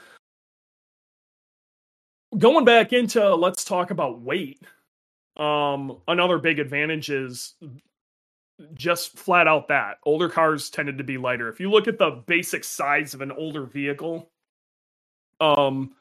going 2.37 2.65
back 2.65 2.93
into 2.93 3.35
let's 3.35 3.63
talk 3.63 3.91
about 3.91 4.21
weight 4.21 4.61
um, 5.37 5.97
another 6.07 6.39
big 6.39 6.59
advantage 6.59 7.09
is 7.09 7.55
just 8.73 9.17
flat 9.17 9.47
out 9.47 9.67
that 9.67 9.97
older 10.03 10.29
cars 10.29 10.69
tended 10.69 10.97
to 10.97 11.03
be 11.03 11.17
lighter. 11.17 11.47
If 11.47 11.59
you 11.59 11.69
look 11.69 11.87
at 11.87 11.99
the 11.99 12.23
basic 12.25 12.63
size 12.63 13.13
of 13.13 13.21
an 13.21 13.31
older 13.31 13.65
vehicle, 13.65 14.31
um, 15.39 15.93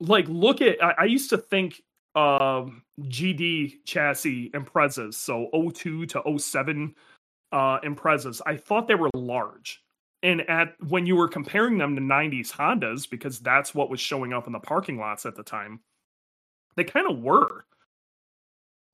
like 0.00 0.26
look 0.28 0.60
at 0.60 0.82
I, 0.82 0.94
I 0.98 1.04
used 1.04 1.30
to 1.30 1.38
think 1.38 1.82
um 2.16 2.82
GD 3.00 3.84
chassis 3.84 4.50
Imprezas, 4.50 5.14
so 5.14 5.48
02 5.72 6.06
to 6.06 6.38
07 6.38 6.94
uh 7.52 7.80
Imprezas, 7.80 8.40
I 8.44 8.56
thought 8.56 8.88
they 8.88 8.94
were 8.96 9.10
large. 9.14 9.82
And 10.22 10.42
at 10.50 10.74
when 10.88 11.06
you 11.06 11.16
were 11.16 11.28
comparing 11.28 11.78
them 11.78 11.94
to 11.96 12.02
90s 12.02 12.50
Hondas, 12.50 13.08
because 13.08 13.38
that's 13.38 13.74
what 13.74 13.88
was 13.88 14.00
showing 14.00 14.32
up 14.32 14.46
in 14.46 14.52
the 14.52 14.58
parking 14.58 14.98
lots 14.98 15.24
at 15.24 15.34
the 15.34 15.42
time, 15.42 15.80
they 16.76 16.84
kind 16.84 17.10
of 17.10 17.20
were. 17.20 17.64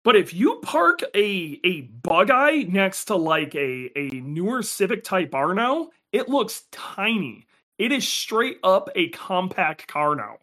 But 0.06 0.14
if 0.14 0.32
you 0.32 0.60
park 0.62 1.02
a 1.16 1.60
a 1.64 1.80
bug 1.80 2.30
eye 2.30 2.62
next 2.62 3.06
to 3.06 3.16
like 3.16 3.56
a, 3.56 3.90
a 3.96 4.08
newer 4.20 4.62
Civic 4.62 5.02
Type 5.02 5.34
R 5.34 5.52
now, 5.52 5.88
it 6.12 6.28
looks 6.28 6.62
tiny. 6.70 7.44
It 7.76 7.90
is 7.90 8.06
straight 8.06 8.58
up 8.62 8.88
a 8.94 9.08
compact 9.08 9.88
car 9.88 10.14
now. 10.14 10.38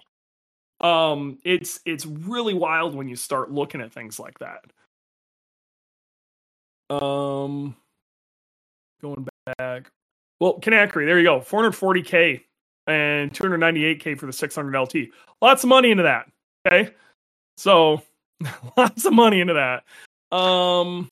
Um, 0.86 1.38
it's 1.45 1.80
it's 1.86 2.06
really 2.06 2.54
wild 2.54 2.93
when 2.93 3.08
you 3.08 3.15
start 3.15 3.52
looking 3.52 3.80
at 3.80 3.93
things 3.93 4.19
like 4.19 4.38
that. 4.39 4.65
Um, 6.93 7.78
going 9.02 9.30
back, 9.58 9.91
well, 10.41 10.60
Kanakry, 10.60 11.06
there 11.06 11.17
you 11.17 11.23
go, 11.23 11.39
440k 11.39 12.41
and 12.88 13.32
298k 13.32 14.19
for 14.19 14.26
the 14.26 14.34
600 14.34 14.78
LT. 14.78 14.95
Lots 15.41 15.63
of 15.63 15.69
money 15.69 15.89
into 15.89 16.04
that. 16.04 16.30
Okay, 16.67 16.91
so 17.56 18.02
Lots 18.78 19.06
of 19.06 19.13
money 19.13 19.39
into 19.41 19.54
that. 19.54 20.36
Um 20.36 21.12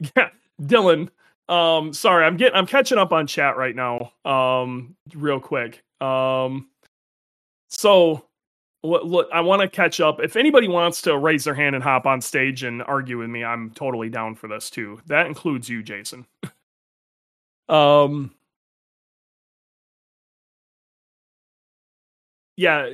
Yeah, 0.16 0.28
Dylan. 0.60 1.08
Um 1.48 1.92
sorry, 1.92 2.24
I'm 2.24 2.36
getting 2.36 2.56
I'm 2.56 2.66
catching 2.66 2.98
up 2.98 3.12
on 3.12 3.26
chat 3.26 3.56
right 3.56 3.74
now. 3.74 4.12
Um 4.24 4.96
real 5.14 5.40
quick. 5.40 5.82
Um 6.00 6.68
so 7.68 8.26
look, 8.82 9.04
look 9.04 9.28
I 9.32 9.40
want 9.40 9.62
to 9.62 9.68
catch 9.68 10.00
up. 10.00 10.20
If 10.20 10.36
anybody 10.36 10.68
wants 10.68 11.02
to 11.02 11.16
raise 11.18 11.44
their 11.44 11.54
hand 11.54 11.74
and 11.74 11.84
hop 11.84 12.06
on 12.06 12.20
stage 12.20 12.62
and 12.64 12.82
argue 12.82 13.18
with 13.18 13.30
me, 13.30 13.44
I'm 13.44 13.70
totally 13.70 14.10
down 14.10 14.34
for 14.34 14.48
this 14.48 14.70
too. 14.70 15.00
That 15.06 15.26
includes 15.26 15.68
you, 15.68 15.82
Jason. 15.82 16.26
um 17.68 18.32
Yeah, 22.56 22.88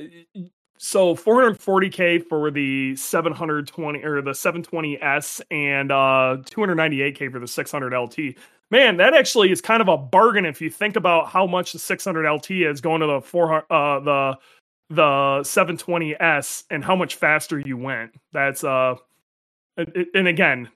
so 0.77 1.15
440k 1.15 2.27
for 2.27 2.51
the 2.51 2.95
720 2.95 4.03
or 4.03 4.21
the 4.21 4.31
720s 4.31 5.41
and 5.51 5.91
uh 5.91 6.37
298k 6.45 7.31
for 7.31 7.39
the 7.39 7.47
600 7.47 7.93
LT. 7.97 8.35
Man, 8.71 8.97
that 8.97 9.13
actually 9.13 9.51
is 9.51 9.61
kind 9.61 9.81
of 9.81 9.87
a 9.87 9.97
bargain 9.97 10.45
if 10.45 10.59
you 10.61 10.69
think 10.69 10.95
about 10.95 11.29
how 11.29 11.45
much 11.47 11.73
the 11.73 11.79
600 11.79 12.29
LT 12.29 12.51
is 12.51 12.81
going 12.81 13.01
to 13.01 13.07
the 13.07 13.21
400 13.21 13.65
uh 13.71 13.99
the 14.01 14.37
the 14.89 15.43
720s 15.43 16.63
and 16.69 16.83
how 16.83 16.95
much 16.95 17.15
faster 17.15 17.59
you 17.59 17.77
went. 17.77 18.11
That's 18.33 18.63
uh 18.63 18.95
and 19.77 20.27
again, 20.27 20.69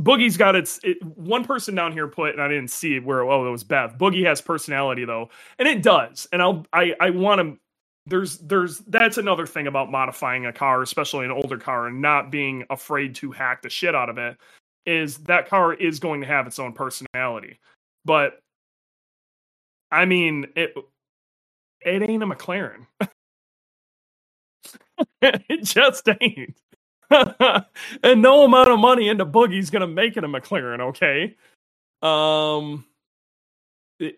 Boogie's 0.00 0.36
got 0.36 0.56
its 0.56 0.80
it, 0.82 1.02
one 1.04 1.44
person 1.44 1.74
down 1.74 1.92
here 1.92 2.08
put, 2.08 2.32
and 2.32 2.42
I 2.42 2.48
didn't 2.48 2.70
see 2.70 2.98
where 3.00 3.22
oh 3.22 3.46
it 3.46 3.50
was 3.50 3.64
Beth. 3.64 3.98
Boogie 3.98 4.26
has 4.26 4.40
personality 4.40 5.04
though, 5.04 5.30
and 5.58 5.68
it 5.68 5.82
does. 5.82 6.28
And 6.32 6.42
I'll 6.42 6.66
I 6.72 6.94
I 7.00 7.10
want 7.10 7.40
to 7.40 7.58
there's 8.06 8.38
there's 8.38 8.78
that's 8.80 9.18
another 9.18 9.46
thing 9.46 9.66
about 9.66 9.90
modifying 9.90 10.46
a 10.46 10.52
car, 10.52 10.82
especially 10.82 11.26
an 11.26 11.30
older 11.32 11.58
car, 11.58 11.86
and 11.88 12.00
not 12.02 12.30
being 12.30 12.64
afraid 12.70 13.14
to 13.16 13.30
hack 13.32 13.62
the 13.62 13.70
shit 13.70 13.94
out 13.94 14.08
of 14.08 14.18
it. 14.18 14.38
Is 14.86 15.18
that 15.18 15.48
car 15.48 15.74
is 15.74 16.00
going 16.00 16.22
to 16.22 16.26
have 16.26 16.46
its 16.46 16.58
own 16.58 16.72
personality, 16.72 17.60
but 18.04 18.40
I 19.92 20.06
mean 20.06 20.46
it. 20.56 20.74
It 21.82 22.08
ain't 22.08 22.22
a 22.22 22.26
McLaren. 22.26 22.86
it 25.22 25.64
just 25.64 26.08
ain't. 26.20 26.56
and 28.02 28.22
no 28.22 28.44
amount 28.44 28.68
of 28.68 28.78
money 28.78 29.08
into 29.08 29.26
Boogie's 29.26 29.70
gonna 29.70 29.86
make 29.86 30.16
it 30.16 30.24
a 30.24 30.28
McLaren. 30.28 30.80
Okay. 30.80 31.36
Um 32.02 32.84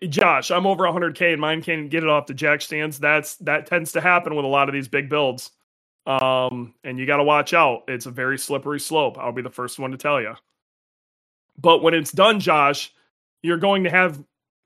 Josh, 0.07 0.49
I'm 0.49 0.65
over 0.65 0.83
100k 0.83 1.33
and 1.33 1.41
mine 1.41 1.61
can't 1.61 1.89
get 1.89 2.03
it 2.03 2.09
off 2.09 2.27
the 2.27 2.33
jack 2.33 2.61
stands. 2.61 2.99
That's 2.99 3.35
that 3.37 3.65
tends 3.67 3.91
to 3.93 4.01
happen 4.01 4.35
with 4.35 4.45
a 4.45 4.47
lot 4.47 4.69
of 4.69 4.73
these 4.73 4.87
big 4.87 5.09
builds. 5.09 5.51
Um, 6.05 6.73
and 6.83 6.99
you 6.99 7.05
got 7.05 7.17
to 7.17 7.23
watch 7.23 7.53
out. 7.53 7.83
It's 7.87 8.05
a 8.05 8.11
very 8.11 8.37
slippery 8.37 8.79
slope. 8.79 9.17
I'll 9.17 9.31
be 9.31 9.41
the 9.41 9.49
first 9.49 9.79
one 9.79 9.91
to 9.91 9.97
tell 9.97 10.21
you. 10.21 10.35
But 11.57 11.81
when 11.81 11.93
it's 11.93 12.11
done, 12.11 12.39
Josh, 12.39 12.93
you're 13.41 13.57
going 13.57 13.85
to 13.85 13.89
have 13.89 14.21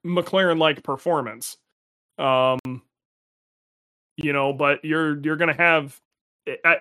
McLaren 0.06 0.58
like 0.58 0.84
performance. 0.84 1.58
Um, 2.18 2.60
you 4.16 4.34
know, 4.34 4.54
but 4.54 4.84
you're 4.84 5.20
you're 5.22 5.36
going 5.36 5.56
to 5.56 5.62
have 5.62 6.00
I, 6.64 6.78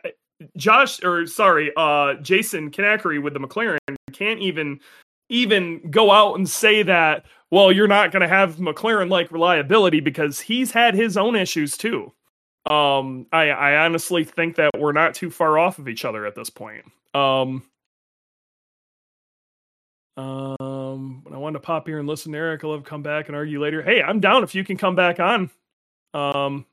Josh 0.56 1.02
or 1.02 1.26
sorry, 1.26 1.72
uh, 1.76 2.14
Jason 2.14 2.70
Kanakry 2.70 3.22
with 3.22 3.34
the 3.34 3.40
McLaren 3.40 3.78
can't 4.12 4.40
even 4.40 4.80
even 5.28 5.90
go 5.90 6.10
out 6.10 6.36
and 6.36 6.48
say 6.48 6.82
that 6.82 7.26
well, 7.50 7.70
you're 7.70 7.86
not 7.86 8.10
going 8.10 8.22
to 8.22 8.28
have 8.28 8.56
McLaren 8.56 9.08
like 9.08 9.30
reliability 9.30 10.00
because 10.00 10.40
he's 10.40 10.72
had 10.72 10.94
his 10.94 11.16
own 11.16 11.36
issues 11.36 11.76
too. 11.76 12.12
Um, 12.68 13.26
I, 13.32 13.50
I 13.50 13.84
honestly 13.84 14.24
think 14.24 14.56
that 14.56 14.72
we're 14.76 14.92
not 14.92 15.14
too 15.14 15.30
far 15.30 15.58
off 15.58 15.78
of 15.78 15.88
each 15.88 16.04
other 16.04 16.26
at 16.26 16.34
this 16.34 16.50
point. 16.50 16.84
Um, 17.14 17.62
um, 20.16 21.24
I 21.32 21.36
wanted 21.36 21.58
to 21.58 21.60
pop 21.60 21.86
here 21.86 22.00
and 22.00 22.08
listen 22.08 22.32
to 22.32 22.38
Eric. 22.38 22.64
I'll 22.64 22.80
come 22.80 23.02
back 23.02 23.28
and 23.28 23.36
argue 23.36 23.62
later. 23.62 23.82
Hey, 23.82 24.02
I'm 24.02 24.18
down 24.18 24.42
if 24.42 24.54
you 24.54 24.64
can 24.64 24.76
come 24.76 24.96
back 24.96 25.20
on. 25.20 25.50
Um, 26.14 26.66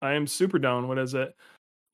I 0.00 0.12
am 0.12 0.26
super 0.28 0.60
down. 0.60 0.86
What 0.86 0.98
is 0.98 1.14
it? 1.14 1.34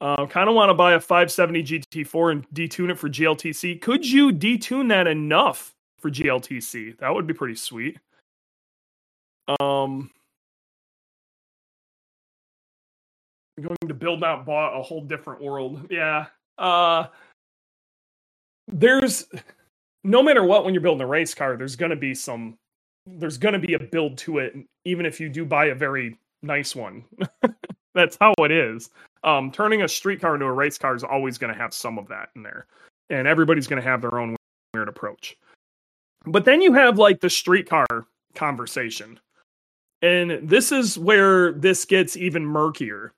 Uh, 0.00 0.26
kind 0.26 0.48
of 0.48 0.54
want 0.54 0.70
to 0.70 0.74
buy 0.74 0.92
a 0.92 1.00
570 1.00 1.62
GT4 1.62 2.32
and 2.32 2.48
detune 2.50 2.90
it 2.90 2.98
for 2.98 3.10
GLTC. 3.10 3.80
Could 3.82 4.06
you 4.06 4.30
detune 4.32 4.88
that 4.88 5.06
enough 5.06 5.74
for 6.00 6.10
GLTC. 6.10 6.98
That 6.98 7.14
would 7.14 7.26
be 7.26 7.34
pretty 7.34 7.54
sweet. 7.54 7.98
Um, 9.60 10.10
I'm 13.58 13.64
going 13.64 13.76
to 13.88 13.94
build 13.94 14.24
out 14.24 14.46
bought 14.46 14.78
a 14.78 14.82
whole 14.82 15.02
different 15.02 15.42
world. 15.42 15.86
Yeah. 15.90 16.26
Uh, 16.58 17.06
there's 18.68 19.26
no 20.04 20.22
matter 20.22 20.44
what 20.44 20.64
when 20.64 20.72
you're 20.72 20.82
building 20.82 21.02
a 21.02 21.06
race 21.06 21.34
car, 21.34 21.56
there's 21.56 21.76
going 21.76 21.90
to 21.90 21.96
be 21.96 22.14
some 22.14 22.56
there's 23.06 23.38
going 23.38 23.54
to 23.54 23.58
be 23.58 23.74
a 23.74 23.78
build 23.78 24.18
to 24.18 24.38
it 24.38 24.54
even 24.84 25.04
if 25.04 25.18
you 25.18 25.28
do 25.28 25.44
buy 25.44 25.66
a 25.66 25.74
very 25.74 26.18
nice 26.42 26.76
one. 26.76 27.04
That's 27.94 28.16
how 28.20 28.32
it 28.38 28.52
is. 28.52 28.90
Um, 29.22 29.50
turning 29.50 29.82
a 29.82 29.88
street 29.88 30.20
car 30.20 30.34
into 30.34 30.46
a 30.46 30.52
race 30.52 30.78
car 30.78 30.94
is 30.94 31.04
always 31.04 31.36
going 31.38 31.52
to 31.52 31.58
have 31.58 31.74
some 31.74 31.98
of 31.98 32.08
that 32.08 32.30
in 32.36 32.42
there. 32.42 32.66
And 33.10 33.26
everybody's 33.28 33.66
going 33.66 33.82
to 33.82 33.88
have 33.88 34.00
their 34.00 34.18
own 34.18 34.36
weird 34.72 34.88
approach. 34.88 35.36
But 36.24 36.44
then 36.44 36.60
you 36.60 36.72
have 36.72 36.98
like 36.98 37.20
the 37.20 37.30
streetcar 37.30 37.86
conversation. 38.34 39.18
And 40.02 40.48
this 40.48 40.72
is 40.72 40.98
where 40.98 41.52
this 41.52 41.84
gets 41.84 42.16
even 42.16 42.44
murkier. 42.44 43.12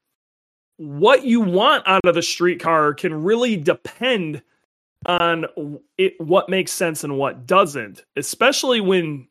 What 0.79 1.25
you 1.25 1.41
want 1.41 1.87
out 1.87 2.05
of 2.05 2.15
the 2.15 2.23
streetcar 2.23 2.95
can 2.95 3.23
really 3.23 3.57
depend 3.57 4.43
on 5.07 5.47
it, 5.99 6.21
what 6.21 6.49
makes 6.49 6.73
sense 6.73 7.05
and 7.05 7.19
what 7.19 7.47
doesn't, 7.47 8.05
especially 8.17 8.81
when, 8.81 9.29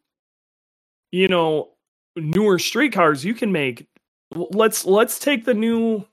you 1.12 1.28
know, 1.28 1.72
newer 2.16 2.60
streetcars 2.60 3.26
you 3.26 3.34
can 3.34 3.52
make. 3.52 3.88
Let's 4.34 4.86
let's 4.86 5.20
take 5.20 5.44
the 5.44 5.54
new 5.54 6.06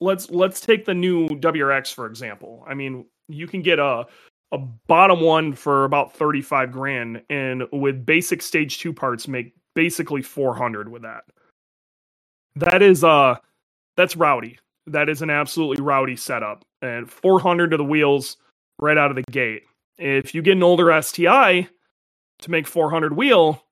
let's 0.00 0.30
let's 0.30 0.60
take 0.60 0.84
the 0.84 0.94
new 0.94 1.28
WRX 1.28 1.94
for 1.94 2.06
example. 2.06 2.64
I 2.66 2.74
mean, 2.74 3.06
you 3.28 3.46
can 3.46 3.62
get 3.62 3.78
a 3.78 4.06
a 4.52 4.58
bottom 4.58 5.20
one 5.20 5.52
for 5.52 5.84
about 5.84 6.12
35 6.12 6.72
grand 6.72 7.22
and 7.30 7.62
with 7.72 8.04
basic 8.04 8.42
stage 8.42 8.80
2 8.80 8.92
parts 8.92 9.28
make 9.28 9.54
basically 9.76 10.22
400 10.22 10.88
with 10.88 11.02
that. 11.02 11.24
That 12.56 12.82
is 12.82 13.04
uh 13.04 13.36
that's 13.96 14.16
rowdy. 14.16 14.58
That 14.86 15.08
is 15.08 15.22
an 15.22 15.30
absolutely 15.30 15.82
rowdy 15.82 16.16
setup 16.16 16.64
and 16.82 17.08
400 17.08 17.70
to 17.70 17.76
the 17.76 17.84
wheels 17.84 18.36
right 18.80 18.98
out 18.98 19.10
of 19.10 19.16
the 19.16 19.30
gate. 19.30 19.62
If 19.98 20.34
you 20.34 20.42
get 20.42 20.56
an 20.56 20.62
older 20.62 21.00
STI 21.02 21.68
to 22.40 22.50
make 22.50 22.66
400 22.66 23.14
wheel, 23.14 23.62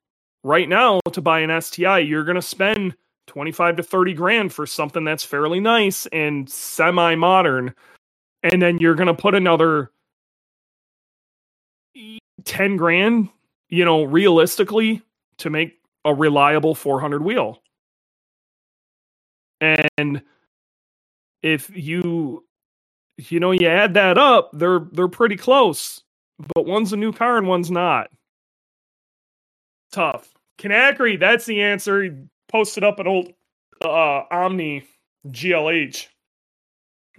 right 0.45 0.69
now 0.69 1.01
to 1.13 1.21
buy 1.21 1.41
an 1.41 1.61
STI, 1.61 2.01
you're 2.01 2.25
going 2.25 2.37
to 2.37 2.43
spend 2.43 2.95
25 3.29 3.77
to 3.77 3.83
30 3.83 4.15
grand 4.15 4.53
for 4.53 4.67
something 4.67 5.05
that's 5.05 5.25
fairly 5.25 5.61
nice 5.61 6.07
and 6.07 6.49
semi 6.51 7.15
modern. 7.15 7.75
And 8.43 8.61
then 8.61 8.79
you're 8.79 8.95
going 8.95 9.09
to 9.09 9.15
put 9.15 9.35
another 9.35 9.93
10 12.45 12.77
grand, 12.77 13.29
you 13.69 13.85
know, 13.85 14.05
realistically 14.05 15.03
to 15.39 15.51
make 15.51 15.79
a 16.05 16.15
reliable 16.15 16.75
400 16.75 17.23
wheel. 17.23 17.63
And 19.61 20.23
if 21.43 21.71
you 21.75 22.45
you 23.17 23.41
know 23.41 23.51
you 23.51 23.67
add 23.67 23.95
that 23.95 24.17
up, 24.17 24.51
they're 24.53 24.87
they're 24.93 25.09
pretty 25.09 25.37
close. 25.37 26.03
But 26.55 26.67
one's 26.67 26.93
a 26.93 26.97
new 26.97 27.13
car 27.13 27.37
and 27.37 27.49
one's 27.49 27.71
not. 27.71 28.11
Tough. 29.91 30.33
Kanakry, 30.59 31.19
that's 31.19 31.47
the 31.47 31.63
answer. 31.63 32.17
Posted 32.49 32.85
up 32.85 32.99
an 32.99 33.07
old 33.07 33.33
uh 33.85 34.23
Omni 34.31 34.85
GLH. 35.29 36.09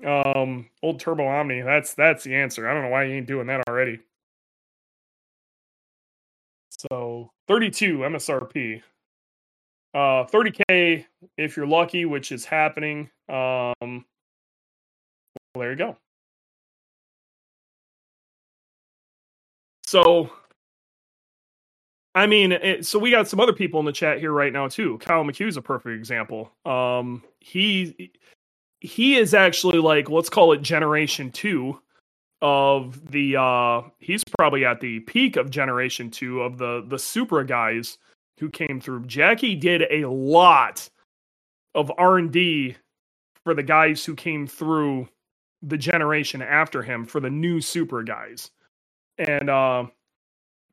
Um 0.06 0.70
old 0.82 1.00
Turbo 1.00 1.28
Omni. 1.28 1.62
That's 1.62 1.94
that's 1.94 2.24
the 2.24 2.36
answer. 2.36 2.68
I 2.68 2.74
don't 2.74 2.84
know 2.84 2.90
why 2.90 3.06
he 3.06 3.14
ain't 3.14 3.28
doing 3.28 3.48
that 3.48 3.68
already. 3.68 4.00
So 6.70 7.32
32 7.48 8.00
MSRP. 8.00 8.82
Uh 9.94 10.24
30k 10.26 11.06
if 11.38 11.58
you're 11.58 11.68
lucky, 11.68 12.06
which 12.06 12.32
is 12.32 12.46
happening. 12.46 13.10
Um 13.28 14.06
well, 15.56 15.62
there 15.62 15.72
you 15.72 15.78
go. 15.78 15.98
So 19.86 20.30
I 22.20 22.28
mean, 22.28 22.52
it, 22.52 22.86
so 22.86 23.00
we 23.00 23.12
got 23.12 23.30
some 23.30 23.40
other 23.40 23.54
people 23.54 23.80
in 23.80 23.86
the 23.86 23.94
chat 23.94 24.20
here 24.20 24.34
right 24.34 24.52
now 24.52 24.68
too. 24.68 24.98
Kyle 24.98 25.24
McHugh's 25.24 25.56
a 25.56 25.62
perfect 25.62 25.98
example. 25.98 26.52
Um, 26.66 27.24
he 27.40 28.12
he 28.82 29.16
is 29.16 29.34
actually 29.34 29.80
like 29.80 30.10
let's 30.10 30.30
call 30.30 30.52
it 30.52 30.62
generation 30.62 31.32
two 31.32 31.80
of 32.42 33.12
the 33.12 33.38
uh 33.38 33.82
he's 34.00 34.24
probably 34.38 34.66
at 34.66 34.82
the 34.82 35.00
peak 35.02 35.38
of 35.38 35.50
generation 35.50 36.10
2 36.10 36.42
of 36.42 36.58
the 36.58 36.84
the 36.88 37.00
Supra 37.00 37.46
guys 37.46 37.98
who 38.40 38.50
came 38.50 38.82
through. 38.82 39.06
Jackie 39.06 39.56
did 39.56 39.84
a 39.90 40.10
lot 40.10 40.90
of 41.76 41.92
R&D 41.98 42.76
for 43.46 43.54
the 43.54 43.64
guys 43.64 44.04
who 44.04 44.16
came 44.16 44.46
through 44.46 45.08
the 45.62 45.78
generation 45.78 46.42
after 46.42 46.82
him 46.82 47.06
for 47.06 47.20
the 47.20 47.30
new 47.30 47.62
Supra 47.62 48.04
guys. 48.04 48.52
And 49.18 49.50
uh 49.50 49.86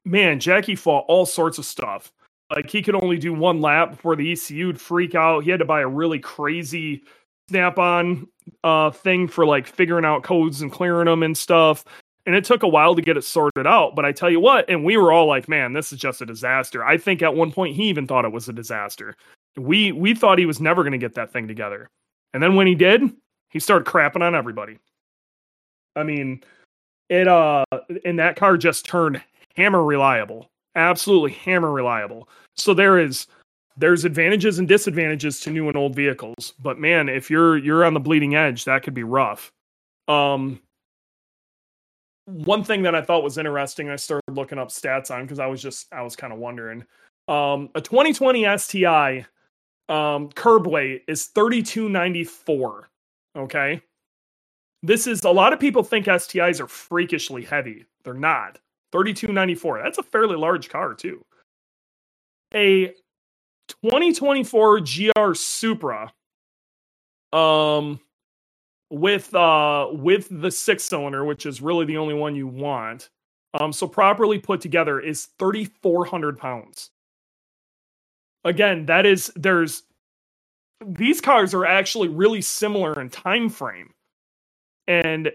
man, 0.07 0.40
Jackie 0.40 0.77
fought 0.77 1.05
all 1.09 1.27
sorts 1.27 1.59
of 1.59 1.66
stuff. 1.66 2.12
like 2.55 2.71
he 2.71 2.83
could 2.83 2.95
only 2.95 3.19
do 3.19 3.35
one 3.35 3.61
lap 3.61 3.90
before 3.90 4.16
the 4.16 4.33
ECU 4.33 4.69
would 4.69 4.81
freak 4.81 5.14
out. 5.14 5.45
He 5.45 5.51
had 5.51 5.59
to 5.61 5.66
buy 5.66 5.81
a 5.83 5.88
really 5.88 6.19
crazy 6.21 7.03
snap-on 7.49 8.27
uh 8.64 8.90
thing 8.90 9.29
for 9.29 9.47
like 9.47 9.66
figuring 9.66 10.05
out 10.05 10.23
codes 10.25 10.62
and 10.62 10.73
clearing 10.73 11.07
them 11.07 11.23
and 11.23 11.37
stuff. 11.37 11.85
And 12.27 12.35
it 12.35 12.45
took 12.45 12.62
a 12.64 12.69
while 12.69 12.95
to 12.97 13.03
get 13.03 13.16
it 13.16 13.23
sorted 13.25 13.66
out. 13.69 13.95
But 13.97 14.05
I 14.05 14.12
tell 14.12 14.31
you 14.31 14.40
what, 14.40 14.69
and 14.69 14.85
we 14.85 14.97
were 14.97 15.12
all 15.12 15.27
like, 15.27 15.49
man, 15.49 15.73
this 15.73 15.92
is 15.92 15.99
just 16.01 16.21
a 16.23 16.27
disaster. 16.27 16.85
I 16.85 16.99
think 16.99 17.23
at 17.23 17.35
one 17.37 17.53
point 17.53 17.77
he 17.77 17.85
even 17.88 18.07
thought 18.07 18.25
it 18.25 18.33
was 18.33 18.49
a 18.49 18.53
disaster. 18.53 19.16
We 19.57 19.92
we 19.92 20.14
thought 20.14 20.38
he 20.38 20.47
was 20.47 20.61
never 20.61 20.85
gonna 20.85 20.99
get 20.99 21.14
that 21.14 21.33
thing 21.33 21.49
together. 21.49 21.90
And 22.35 22.42
then 22.42 22.55
when 22.57 22.66
he 22.66 22.75
did, 22.75 23.03
he 23.51 23.61
started 23.61 23.87
crapping 23.87 24.23
on 24.23 24.35
everybody. 24.35 24.79
I 25.97 26.03
mean, 26.05 26.42
it 27.09 27.29
uh 27.29 27.64
and 28.05 28.19
that 28.19 28.37
car 28.37 28.57
just 28.57 28.87
turned 28.87 29.23
hammer 29.57 29.85
reliable. 29.85 30.51
Absolutely 30.75 31.33
hammer 31.33 31.71
reliable. 31.71 32.29
So 32.55 32.75
there 32.75 32.99
is 32.99 33.27
there's 33.77 34.05
advantages 34.05 34.59
and 34.59 34.66
disadvantages 34.66 35.40
to 35.40 35.51
new 35.51 35.69
and 35.69 35.77
old 35.77 35.95
vehicles. 35.95 36.55
But 36.61 36.79
man, 36.79 37.09
if 37.09 37.31
you're 37.31 37.57
you're 37.57 37.85
on 37.85 37.95
the 37.95 38.01
bleeding 38.01 38.35
edge, 38.35 38.64
that 38.64 38.83
could 38.83 38.95
be 38.95 39.05
rough. 39.05 39.53
Um 40.09 40.61
one 42.27 42.64
thing 42.64 42.83
that 42.83 42.95
I 42.95 43.03
thought 43.03 43.23
was 43.23 43.38
interesting, 43.38 43.88
I 43.88 43.97
started 43.97 44.23
looking 44.33 44.59
up 44.59 44.69
stats 44.69 45.12
on 45.12 45.23
because 45.23 45.38
I 45.38 45.47
was 45.47 45.62
just 45.62 45.92
I 45.92 46.03
was 46.03 46.16
kind 46.16 46.33
of 46.33 46.38
wondering. 46.38 46.85
Um 47.29 47.71
a 47.75 47.81
2020 47.81 48.59
STI 48.59 49.27
um 49.88 50.31
curb 50.33 50.66
weight 50.66 51.05
is 51.09 51.27
3294. 51.27 52.88
Okay. 53.37 53.83
This 54.83 55.07
is 55.07 55.25
a 55.25 55.31
lot 55.31 55.53
of 55.53 55.61
people 55.61 55.83
think 55.83 56.07
STIs 56.07 56.61
are 56.61 56.69
freakishly 56.69 57.42
heavy. 57.42 57.87
They're 58.05 58.14
not. 58.14 58.59
3294. 58.92 59.83
That's 59.83 59.99
a 59.99 60.03
fairly 60.03 60.37
large 60.37 60.68
car 60.68 60.94
too. 60.94 61.25
A 62.55 62.94
2024 63.83 64.81
GR 64.81 65.35
Supra 65.35 66.12
um 67.33 67.99
with 68.90 69.35
uh 69.35 69.88
with 69.90 70.29
the 70.31 70.51
six 70.51 70.85
cylinder 70.85 71.25
which 71.25 71.44
is 71.44 71.61
really 71.61 71.85
the 71.85 71.96
only 71.96 72.14
one 72.14 72.37
you 72.37 72.46
want 72.46 73.11
um 73.59 73.72
so 73.72 73.88
properly 73.88 74.38
put 74.38 74.61
together 74.61 75.01
is 75.01 75.29
3400 75.40 76.38
pounds 76.38 76.90
again 78.44 78.87
that 78.87 79.05
is 79.05 79.33
there's 79.35 79.83
these 80.87 81.20
cars 81.20 81.53
are 81.53 81.66
actually 81.66 82.09
really 82.09 82.40
similar 82.40 83.01
in 83.01 83.09
time 83.09 83.49
frame 83.49 83.92
and 84.87 85.33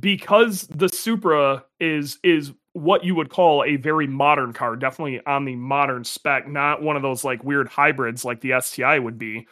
because 0.00 0.62
the 0.68 0.88
supra 0.88 1.62
is 1.78 2.18
is 2.24 2.52
what 2.74 3.04
you 3.04 3.14
would 3.14 3.30
call 3.30 3.64
a 3.64 3.76
very 3.76 4.06
modern 4.06 4.52
car, 4.52 4.76
definitely 4.76 5.24
on 5.26 5.44
the 5.44 5.56
modern 5.56 6.04
spec, 6.04 6.48
not 6.48 6.82
one 6.82 6.96
of 6.96 7.02
those 7.02 7.24
like 7.24 7.42
weird 7.42 7.68
hybrids 7.68 8.24
like 8.24 8.40
the 8.40 8.60
STI 8.60 8.98
would 8.98 9.16
be, 9.16 9.46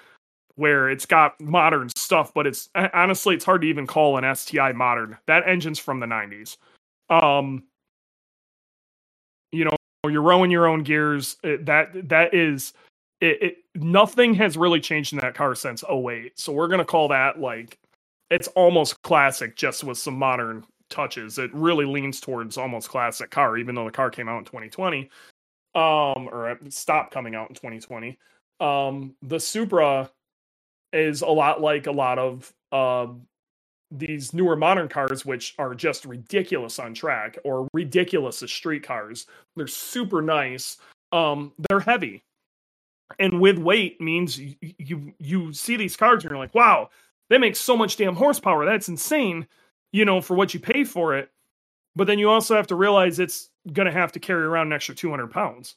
where 0.57 0.91
it's 0.91 1.07
got 1.07 1.41
modern 1.41 1.89
stuff, 1.97 2.35
but 2.35 2.47
it's 2.47 2.69
honestly 2.75 3.35
it's 3.35 3.45
hard 3.45 3.63
to 3.63 3.69
even 3.69 3.87
call 3.87 4.19
an 4.19 4.35
STI 4.35 4.73
modern. 4.73 5.17
That 5.27 5.49
engine's 5.49 5.79
from 5.79 6.01
the 6.01 6.07
90s. 6.07 6.57
Um 7.09 7.63
you 9.53 9.67
know, 9.67 9.77
you're 10.09 10.23
rowing 10.23 10.51
your 10.51 10.67
own 10.67 10.83
gears. 10.83 11.37
It, 11.45 11.67
that 11.67 12.09
that 12.09 12.35
is 12.35 12.73
it, 13.21 13.43
it 13.43 13.57
nothing 13.77 14.35
has 14.35 14.57
really 14.57 14.81
changed 14.81 15.13
in 15.13 15.21
that 15.21 15.35
car 15.35 15.55
since 15.55 15.85
08. 15.89 16.39
So 16.41 16.53
we're 16.53 16.69
going 16.69 16.79
to 16.79 16.85
call 16.85 17.09
that 17.09 17.41
like 17.41 17.79
it's 18.31 18.49
almost 18.49 19.01
classic 19.03 19.55
just 19.57 19.85
with 19.85 19.99
some 19.99 20.19
modern 20.19 20.65
touches. 20.93 21.39
It 21.39 21.53
really 21.53 21.85
leans 21.85 22.21
towards 22.21 22.57
almost 22.57 22.89
classic 22.89 23.31
car, 23.31 23.57
even 23.57 23.75
though 23.75 23.87
the 23.87 23.91
car 23.91 24.11
came 24.11 24.29
out 24.29 24.39
in 24.39 24.45
2020, 24.45 25.11
um, 25.75 26.29
or 26.31 26.59
stopped 26.69 27.13
coming 27.13 27.35
out 27.35 27.49
in 27.49 27.55
2020. 27.55 28.19
Um, 28.61 29.15
the 29.23 29.41
Supra 29.41 30.11
is 30.93 31.23
a 31.23 31.27
lot 31.27 31.61
like 31.61 31.87
a 31.87 31.93
lot 31.93 32.19
of 32.19 32.53
uh, 32.71 33.09
these 33.91 34.33
newer 34.33 34.57
modern 34.57 34.89
cars, 34.89 35.25
which 35.25 35.55
are 35.59 35.75
just 35.75 36.05
ridiculous 36.05 36.79
on 36.79 36.95
track 36.95 37.39
or 37.45 37.69
ridiculous 37.73 38.43
as 38.43 38.53
street 38.53 38.83
cars. 38.83 39.27
They're 39.57 39.67
super 39.67 40.23
nice. 40.23 40.77
Um, 41.11 41.53
they're 41.69 41.81
heavy, 41.81 42.23
and 43.19 43.41
with 43.41 43.59
weight 43.59 44.01
means 44.01 44.39
you, 44.39 44.55
you 44.79 45.15
you 45.19 45.53
see 45.53 45.77
these 45.77 45.97
cars 45.97 46.23
and 46.23 46.31
you're 46.31 46.39
like, 46.39 46.55
wow, 46.55 46.91
they 47.29 47.39
make 47.39 47.57
so 47.57 47.77
much 47.77 47.97
damn 47.97 48.15
horsepower. 48.15 48.65
That's 48.65 48.89
insane 48.89 49.47
you 49.93 50.05
know, 50.05 50.21
for 50.21 50.35
what 50.35 50.55
you 50.55 50.61
pay 50.61 50.85
for 50.85 51.17
it. 51.17 51.31
But 51.95 52.07
then 52.07 52.19
you 52.19 52.31
also 52.31 52.57
have 52.57 52.67
to 52.69 52.75
realize 52.75 53.19
it's 53.19 53.51
going 53.73 53.87
to 53.87 53.93
have 53.93 54.13
to 54.13 54.21
carry 54.21 54.45
around 54.45 54.69
an 54.69 54.73
extra 54.73 54.95
200 54.95 55.31
pounds. 55.31 55.77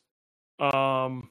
Um, 0.59 1.29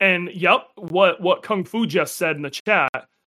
and 0.00 0.30
yep, 0.34 0.68
what 0.74 1.20
what 1.20 1.42
Kung 1.42 1.64
Fu 1.64 1.86
just 1.86 2.16
said 2.16 2.36
in 2.36 2.42
the 2.42 2.50
chat, 2.50 2.90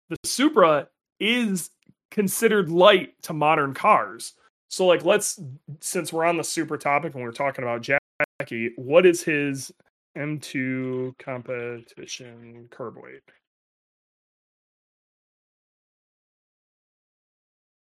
the 0.08 0.16
Supra 0.24 0.88
is 1.20 1.70
considered 2.10 2.68
light 2.68 3.14
to 3.22 3.32
modern 3.32 3.74
cars. 3.74 4.34
So 4.68 4.86
like, 4.86 5.04
let's 5.04 5.40
since 5.80 6.12
we're 6.12 6.24
on 6.24 6.36
the 6.36 6.44
Supra 6.44 6.78
topic 6.78 7.14
and 7.14 7.22
we're 7.22 7.32
talking 7.32 7.62
about 7.62 7.82
Jackie, 7.82 8.72
what 8.76 9.06
is 9.06 9.22
his 9.22 9.72
M2 10.16 11.16
competition 11.18 12.66
curb 12.70 12.96
weight? 12.96 13.22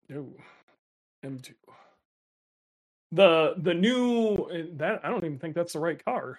No. 0.08 0.26
M2. 1.24 1.52
The 3.12 3.54
the 3.58 3.74
new 3.74 4.68
that 4.76 5.00
I 5.04 5.08
don't 5.08 5.24
even 5.24 5.38
think 5.38 5.54
that's 5.54 5.72
the 5.72 5.78
right 5.78 6.02
car. 6.02 6.38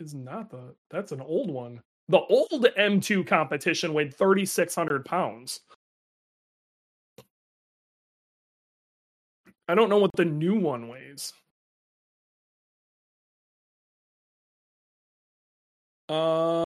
Is 0.00 0.14
not 0.14 0.50
the 0.50 0.74
that's 0.90 1.12
an 1.12 1.20
old 1.20 1.50
one. 1.50 1.80
The 2.08 2.18
old 2.18 2.66
M2 2.76 3.26
competition 3.26 3.94
weighed 3.94 4.14
3,600 4.16 5.04
pounds. 5.04 5.60
I 9.68 9.76
don't 9.76 9.88
know 9.88 9.98
what 9.98 10.10
the 10.16 10.24
new 10.24 10.58
one 10.58 10.88
weighs. 10.88 11.32
Uh, 16.08 16.64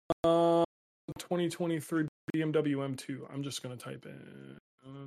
2023 1.18 2.06
BMW 2.34 2.76
M2. 2.76 3.20
I'm 3.32 3.42
just 3.42 3.62
going 3.62 3.76
to 3.76 3.84
type 3.84 4.06
in 4.06 4.58
uh, 4.86 5.04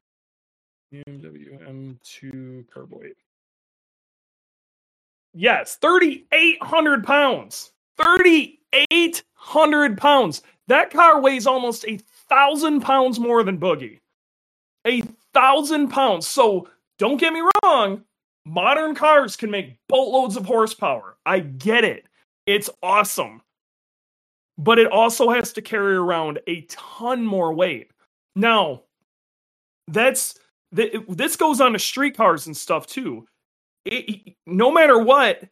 BMW 0.93 1.59
M2 1.67 2.69
curb 2.69 2.91
weight. 2.91 3.15
Yes, 5.33 5.77
3,800 5.81 7.03
pounds. 7.03 7.71
3,800 7.97 9.97
pounds. 9.97 10.43
That 10.67 10.91
car 10.91 11.19
weighs 11.21 11.47
almost 11.47 11.85
a 11.87 11.97
thousand 12.29 12.81
pounds 12.81 13.19
more 13.19 13.43
than 13.43 13.59
Boogie. 13.59 13.99
A 14.85 15.01
thousand 15.33 15.89
pounds. 15.89 16.27
So 16.27 16.69
don't 16.99 17.17
get 17.17 17.33
me 17.33 17.41
wrong. 17.63 18.03
Modern 18.45 18.93
cars 18.93 19.35
can 19.35 19.49
make 19.49 19.77
boatloads 19.87 20.35
of 20.35 20.45
horsepower. 20.45 21.17
I 21.25 21.39
get 21.39 21.83
it. 21.83 22.05
It's 22.45 22.69
awesome 22.81 23.41
but 24.57 24.79
it 24.79 24.91
also 24.91 25.29
has 25.29 25.53
to 25.53 25.61
carry 25.61 25.95
around 25.95 26.39
a 26.47 26.61
ton 26.63 27.25
more 27.25 27.53
weight. 27.53 27.91
Now, 28.35 28.83
that's 29.87 30.39
this 30.71 31.35
goes 31.35 31.61
on 31.61 31.73
to 31.73 31.79
street 31.79 32.17
cars 32.17 32.47
and 32.47 32.57
stuff 32.57 32.87
too. 32.87 33.27
It, 33.85 34.35
no 34.47 34.71
matter 34.71 34.97
what, 34.99 35.43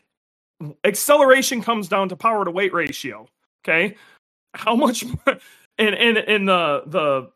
acceleration 0.83 1.61
comes 1.61 1.87
down 1.87 2.09
to 2.09 2.15
power 2.15 2.45
to 2.45 2.51
weight 2.51 2.73
ratio. 2.73 3.27
Okay, 3.65 3.95
how 4.53 4.75
much? 4.75 5.05
And 5.79 5.95
and 5.95 6.17
and 6.17 6.47
the 6.47 6.83
the 6.87 7.31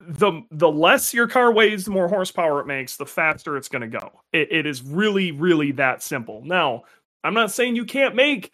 the 0.00 0.42
the 0.50 0.68
less 0.70 1.14
your 1.14 1.28
car 1.28 1.52
weighs, 1.52 1.84
the 1.86 1.90
more 1.92 2.08
horsepower 2.08 2.60
it 2.60 2.66
makes, 2.66 2.96
the 2.96 3.06
faster 3.06 3.56
it's 3.56 3.68
going 3.68 3.82
to 3.90 4.00
go. 4.00 4.12
It, 4.32 4.52
it 4.52 4.66
is 4.66 4.82
really 4.82 5.32
really 5.32 5.72
that 5.72 6.02
simple. 6.02 6.42
Now, 6.44 6.84
I'm 7.24 7.34
not 7.34 7.52
saying 7.52 7.76
you 7.76 7.86
can't 7.86 8.14
make 8.14 8.52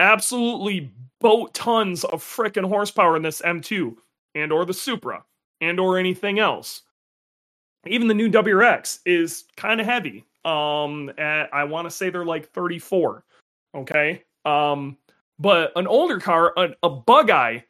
absolutely 0.00 0.90
boat 1.20 1.54
tons 1.54 2.04
of 2.04 2.22
freaking 2.22 2.66
horsepower 2.66 3.16
in 3.16 3.22
this 3.22 3.42
M2 3.42 3.94
and 4.34 4.52
or 4.52 4.64
the 4.64 4.74
Supra 4.74 5.22
and 5.60 5.78
or 5.78 5.98
anything 5.98 6.38
else. 6.38 6.82
Even 7.86 8.08
the 8.08 8.14
new 8.14 8.30
WRX 8.30 9.00
is 9.06 9.44
kind 9.56 9.80
of 9.80 9.86
heavy. 9.86 10.24
Um 10.44 11.10
at, 11.18 11.52
I 11.52 11.64
want 11.64 11.86
to 11.86 11.90
say 11.90 12.08
they're 12.08 12.24
like 12.24 12.48
34. 12.48 13.24
Okay? 13.76 14.24
Um 14.44 14.96
but 15.38 15.72
an 15.76 15.86
older 15.86 16.18
car, 16.18 16.52
a, 16.56 16.70
a 16.82 16.90
bug 16.90 17.30
eye 17.30 17.64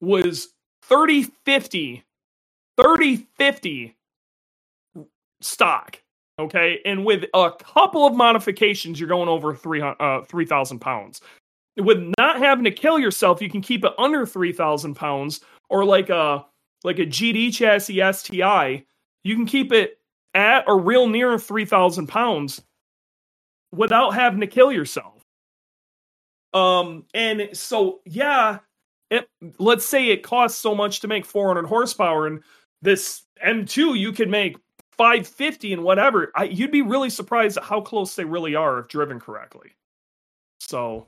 was 0.00 0.48
3050 0.82 2.04
3050 2.80 3.96
stock 5.40 6.00
okay 6.38 6.80
and 6.84 7.04
with 7.04 7.24
a 7.34 7.52
couple 7.58 8.06
of 8.06 8.14
modifications 8.14 8.98
you're 8.98 9.08
going 9.08 9.28
over 9.28 9.54
300 9.54 9.96
uh, 10.00 10.22
3000 10.24 10.78
pounds 10.78 11.20
with 11.76 12.12
not 12.18 12.38
having 12.38 12.64
to 12.64 12.70
kill 12.70 12.98
yourself, 12.98 13.40
you 13.40 13.50
can 13.50 13.60
keep 13.60 13.84
it 13.84 13.92
under 13.98 14.26
3,000 14.26 14.94
pounds 14.94 15.40
or 15.68 15.84
like 15.84 16.10
a 16.10 16.44
like 16.84 16.98
a 16.98 17.06
GD 17.06 17.54
chassis 17.54 18.02
STI, 18.12 18.84
you 19.22 19.36
can 19.36 19.46
keep 19.46 19.72
it 19.72 19.98
at 20.34 20.64
or 20.66 20.80
real 20.80 21.06
near 21.06 21.38
3,000 21.38 22.08
pounds 22.08 22.60
without 23.70 24.10
having 24.14 24.40
to 24.40 24.46
kill 24.46 24.72
yourself. 24.72 25.24
Um, 26.52 27.04
and 27.14 27.48
so, 27.52 28.00
yeah, 28.04 28.58
it, 29.10 29.28
let's 29.58 29.86
say 29.86 30.08
it 30.08 30.22
costs 30.22 30.60
so 30.60 30.74
much 30.74 31.00
to 31.00 31.08
make 31.08 31.24
400 31.24 31.66
horsepower 31.66 32.26
and 32.26 32.42
this 32.82 33.22
M2 33.46 33.98
you 33.98 34.12
could 34.12 34.28
make 34.28 34.56
550 34.92 35.72
and 35.72 35.84
whatever. 35.84 36.32
I, 36.34 36.44
you'd 36.44 36.72
be 36.72 36.82
really 36.82 37.10
surprised 37.10 37.56
at 37.56 37.64
how 37.64 37.80
close 37.80 38.16
they 38.16 38.24
really 38.24 38.54
are 38.54 38.80
if 38.80 38.88
driven 38.88 39.20
correctly. 39.20 39.70
So 40.60 41.06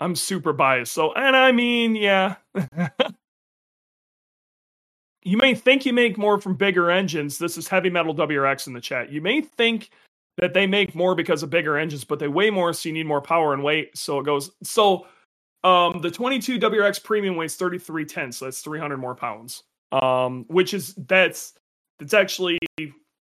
I'm 0.00 0.14
super 0.14 0.52
biased. 0.52 0.92
So, 0.92 1.12
and 1.14 1.36
I 1.36 1.52
mean, 1.52 1.96
yeah. 1.96 2.36
you 5.24 5.36
may 5.36 5.54
think 5.54 5.84
you 5.84 5.92
make 5.92 6.16
more 6.16 6.40
from 6.40 6.54
bigger 6.54 6.90
engines. 6.90 7.38
This 7.38 7.58
is 7.58 7.68
Heavy 7.68 7.90
Metal 7.90 8.14
WRX 8.14 8.66
in 8.66 8.72
the 8.72 8.80
chat. 8.80 9.10
You 9.10 9.20
may 9.20 9.40
think 9.40 9.90
that 10.38 10.54
they 10.54 10.66
make 10.66 10.94
more 10.94 11.14
because 11.14 11.42
of 11.42 11.50
bigger 11.50 11.76
engines, 11.76 12.04
but 12.04 12.18
they 12.18 12.28
weigh 12.28 12.50
more, 12.50 12.72
so 12.72 12.88
you 12.88 12.92
need 12.92 13.06
more 13.06 13.20
power 13.20 13.52
and 13.52 13.62
weight. 13.62 13.96
So 13.96 14.20
it 14.20 14.24
goes. 14.24 14.52
So 14.62 15.06
um, 15.64 16.00
the 16.00 16.10
22 16.10 16.58
WRX 16.60 17.02
Premium 17.02 17.36
weighs 17.36 17.56
3310, 17.56 18.32
so 18.32 18.44
that's 18.44 18.60
300 18.60 18.96
more 18.96 19.14
pounds. 19.14 19.64
Um, 19.90 20.44
which 20.48 20.74
is 20.74 20.94
that's 20.94 21.54
that's 21.98 22.14
actually 22.14 22.58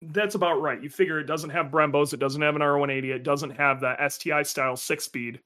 that's 0.02 0.36
about 0.36 0.62
right. 0.62 0.82
You 0.82 0.90
figure 0.90 1.20
it 1.20 1.26
doesn't 1.26 1.50
have 1.50 1.68
Brembos, 1.68 2.14
it 2.14 2.20
doesn't 2.20 2.42
have 2.42 2.56
an 2.56 2.62
R180, 2.62 3.06
it 3.06 3.24
doesn't 3.24 3.52
have 3.52 3.80
the 3.80 3.96
STI 4.10 4.44
style 4.44 4.76
six 4.76 5.06
speed. 5.06 5.40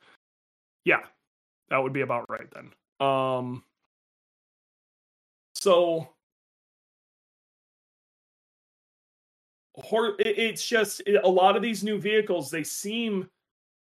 Yeah, 0.85 1.01
that 1.69 1.79
would 1.79 1.93
be 1.93 2.01
about 2.01 2.29
right 2.29 2.47
then. 2.53 2.71
Um, 3.05 3.63
so 5.55 6.09
it's 10.19 10.65
just 10.65 11.01
a 11.23 11.27
lot 11.27 11.55
of 11.55 11.61
these 11.61 11.83
new 11.83 11.99
vehicles 11.99 12.49
they 12.49 12.63
seem 12.63 13.29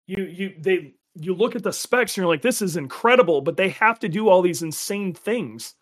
you 0.07 0.25
you 0.25 0.55
they 0.59 0.93
you 1.15 1.33
look 1.33 1.55
at 1.55 1.63
the 1.63 1.71
specs 1.71 2.13
and 2.13 2.17
you're 2.17 2.27
like 2.27 2.41
this 2.41 2.61
is 2.61 2.77
incredible 2.77 3.41
but 3.41 3.57
they 3.57 3.69
have 3.69 3.99
to 3.99 4.09
do 4.09 4.27
all 4.27 4.41
these 4.41 4.61
insane 4.61 5.13
things. 5.13 5.75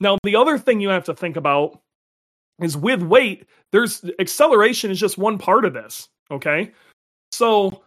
Now 0.00 0.18
the 0.22 0.36
other 0.36 0.58
thing 0.58 0.80
you 0.80 0.88
have 0.88 1.04
to 1.04 1.14
think 1.14 1.36
about 1.36 1.80
is 2.60 2.76
with 2.76 3.02
weight 3.02 3.46
there's 3.72 4.04
acceleration 4.18 4.90
is 4.90 5.00
just 5.00 5.18
one 5.18 5.38
part 5.38 5.64
of 5.64 5.72
this 5.74 6.08
okay? 6.30 6.72
So 7.32 7.82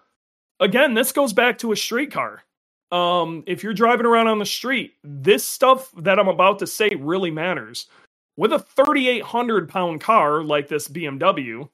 again 0.60 0.94
this 0.94 1.12
goes 1.12 1.34
back 1.34 1.58
to 1.60 1.72
a 1.72 1.76
street 1.76 2.12
car 2.12 2.44
um 2.92 3.44
if 3.48 3.64
you're 3.64 3.74
driving 3.74 4.06
around 4.06 4.28
on 4.28 4.40
the 4.40 4.46
street 4.46 4.94
this 5.04 5.46
stuff 5.46 5.92
that 5.98 6.20
i'm 6.20 6.28
about 6.28 6.60
to 6.60 6.68
say 6.68 6.90
really 7.00 7.32
matters 7.32 7.88
with 8.38 8.52
a 8.52 8.60
3,800 8.60 9.70
pound 9.70 10.02
car 10.02 10.44
like 10.44 10.68
this 10.68 10.88
BMW, 10.88 11.70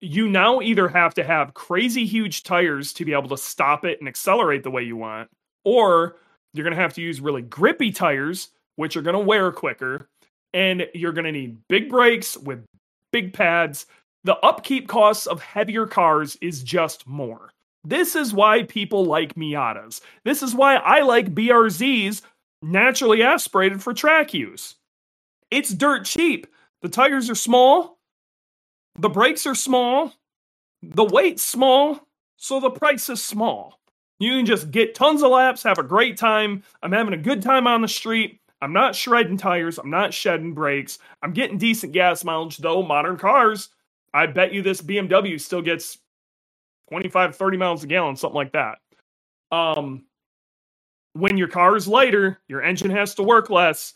you 0.00 0.28
now 0.28 0.60
either 0.60 0.88
have 0.88 1.14
to 1.14 1.24
have 1.24 1.54
crazy 1.54 2.04
huge 2.04 2.42
tires 2.42 2.92
to 2.94 3.04
be 3.04 3.12
able 3.12 3.28
to 3.28 3.36
stop 3.36 3.84
it 3.84 3.98
and 3.98 4.08
accelerate 4.08 4.62
the 4.62 4.70
way 4.70 4.82
you 4.82 4.96
want, 4.96 5.28
or 5.64 6.16
you're 6.52 6.64
going 6.64 6.76
to 6.76 6.82
have 6.82 6.94
to 6.94 7.02
use 7.02 7.20
really 7.20 7.42
grippy 7.42 7.90
tires, 7.90 8.50
which 8.76 8.96
are 8.96 9.02
going 9.02 9.14
to 9.14 9.24
wear 9.24 9.50
quicker, 9.50 10.08
and 10.54 10.86
you're 10.94 11.12
going 11.12 11.24
to 11.24 11.32
need 11.32 11.58
big 11.68 11.90
brakes 11.90 12.36
with 12.36 12.64
big 13.12 13.32
pads. 13.32 13.86
The 14.24 14.36
upkeep 14.36 14.88
costs 14.88 15.26
of 15.26 15.40
heavier 15.40 15.86
cars 15.86 16.36
is 16.40 16.62
just 16.62 17.06
more. 17.06 17.50
This 17.88 18.14
is 18.14 18.34
why 18.34 18.64
people 18.64 19.06
like 19.06 19.34
Miatas. 19.34 20.02
This 20.22 20.42
is 20.42 20.54
why 20.54 20.76
I 20.76 21.00
like 21.00 21.34
BRZs 21.34 22.20
naturally 22.60 23.22
aspirated 23.22 23.82
for 23.82 23.94
track 23.94 24.34
use. 24.34 24.74
It's 25.50 25.72
dirt 25.72 26.04
cheap. 26.04 26.46
The 26.82 26.90
tires 26.90 27.30
are 27.30 27.34
small, 27.34 27.98
the 28.98 29.08
brakes 29.08 29.46
are 29.46 29.54
small, 29.54 30.12
the 30.82 31.04
weight's 31.04 31.42
small, 31.42 32.06
so 32.36 32.60
the 32.60 32.70
price 32.70 33.08
is 33.08 33.24
small. 33.24 33.80
You 34.18 34.32
can 34.32 34.44
just 34.44 34.70
get 34.70 34.94
tons 34.94 35.22
of 35.22 35.30
laps, 35.30 35.62
have 35.62 35.78
a 35.78 35.82
great 35.82 36.18
time. 36.18 36.64
I'm 36.82 36.92
having 36.92 37.14
a 37.14 37.16
good 37.18 37.40
time 37.40 37.66
on 37.66 37.80
the 37.80 37.88
street. 37.88 38.40
I'm 38.60 38.74
not 38.74 38.96
shredding 38.96 39.38
tires. 39.38 39.78
I'm 39.78 39.90
not 39.90 40.12
shedding 40.12 40.52
brakes. 40.52 40.98
I'm 41.22 41.32
getting 41.32 41.56
decent 41.56 41.92
gas 41.92 42.22
mileage, 42.22 42.58
though. 42.58 42.82
Modern 42.82 43.16
cars, 43.16 43.70
I 44.12 44.26
bet 44.26 44.52
you 44.52 44.60
this 44.60 44.82
BMW 44.82 45.40
still 45.40 45.62
gets 45.62 45.98
25, 46.88 47.36
30 47.36 47.56
miles 47.56 47.84
a 47.84 47.86
gallon, 47.86 48.16
something 48.16 48.36
like 48.36 48.52
that. 48.52 48.78
Um, 49.50 50.04
when 51.14 51.36
your 51.36 51.48
car 51.48 51.76
is 51.76 51.88
lighter, 51.88 52.38
your 52.48 52.62
engine 52.62 52.90
has 52.90 53.14
to 53.16 53.22
work 53.22 53.50
less 53.50 53.94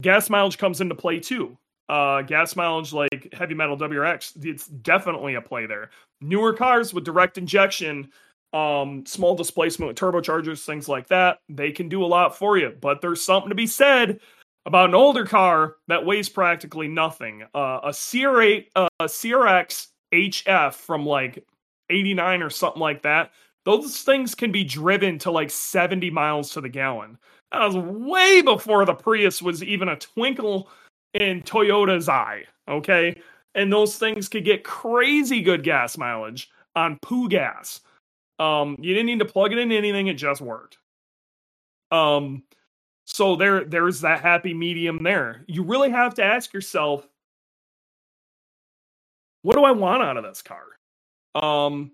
gas 0.00 0.30
mileage 0.30 0.58
comes 0.58 0.80
into 0.80 0.94
play 0.94 1.20
too. 1.20 1.56
Uh, 1.88 2.22
gas 2.22 2.54
mileage 2.54 2.92
like 2.92 3.32
heavy 3.32 3.54
metal 3.54 3.76
WRX, 3.76 4.44
it's 4.44 4.66
definitely 4.66 5.34
a 5.34 5.40
play 5.40 5.66
there. 5.66 5.90
Newer 6.20 6.52
cars 6.52 6.92
with 6.92 7.04
direct 7.04 7.38
injection, 7.38 8.10
um, 8.52 9.04
small 9.06 9.34
displacement 9.34 9.88
with 9.88 9.96
turbochargers, 9.96 10.64
things 10.64 10.88
like 10.88 11.06
that, 11.08 11.38
they 11.48 11.72
can 11.72 11.88
do 11.88 12.04
a 12.04 12.06
lot 12.06 12.36
for 12.36 12.58
you. 12.58 12.74
But 12.80 13.00
there's 13.00 13.22
something 13.22 13.48
to 13.48 13.54
be 13.54 13.66
said 13.66 14.20
about 14.66 14.90
an 14.90 14.94
older 14.94 15.24
car 15.24 15.76
that 15.88 16.04
weighs 16.04 16.28
practically 16.28 16.88
nothing. 16.88 17.44
Uh, 17.54 17.80
a 17.84 17.90
CR8, 17.90 18.66
uh, 18.76 18.88
a 19.00 19.04
CRX 19.04 19.88
HF 20.12 20.74
from 20.74 21.06
like 21.06 21.46
89 21.90 22.42
or 22.42 22.50
something 22.50 22.80
like 22.80 23.02
that. 23.02 23.32
Those 23.64 24.02
things 24.02 24.34
can 24.34 24.52
be 24.52 24.64
driven 24.64 25.18
to 25.20 25.30
like 25.30 25.50
70 25.50 26.10
miles 26.10 26.52
to 26.52 26.60
the 26.60 26.68
gallon. 26.68 27.18
That 27.52 27.64
was 27.64 27.76
way 27.76 28.42
before 28.42 28.84
the 28.84 28.94
Prius 28.94 29.42
was 29.42 29.62
even 29.62 29.88
a 29.88 29.96
twinkle 29.96 30.68
in 31.14 31.42
Toyota's 31.42 32.08
eye. 32.08 32.44
Okay. 32.68 33.20
And 33.54 33.72
those 33.72 33.96
things 33.96 34.28
could 34.28 34.44
get 34.44 34.64
crazy 34.64 35.42
good 35.42 35.62
gas 35.62 35.98
mileage 35.98 36.50
on 36.76 36.98
poo 37.02 37.28
gas. 37.28 37.80
Um, 38.38 38.76
you 38.80 38.94
didn't 38.94 39.06
need 39.06 39.18
to 39.18 39.24
plug 39.24 39.52
it 39.52 39.58
in 39.58 39.72
anything, 39.72 40.06
it 40.06 40.14
just 40.14 40.40
worked. 40.40 40.78
Um, 41.90 42.44
so 43.04 43.36
there 43.36 43.64
there's 43.64 44.02
that 44.02 44.20
happy 44.20 44.54
medium 44.54 45.02
there. 45.02 45.44
You 45.48 45.62
really 45.62 45.90
have 45.90 46.14
to 46.14 46.24
ask 46.24 46.52
yourself, 46.52 47.08
what 49.42 49.56
do 49.56 49.64
I 49.64 49.72
want 49.72 50.02
out 50.02 50.16
of 50.16 50.24
this 50.24 50.42
car? 50.42 50.77
Um, 51.42 51.92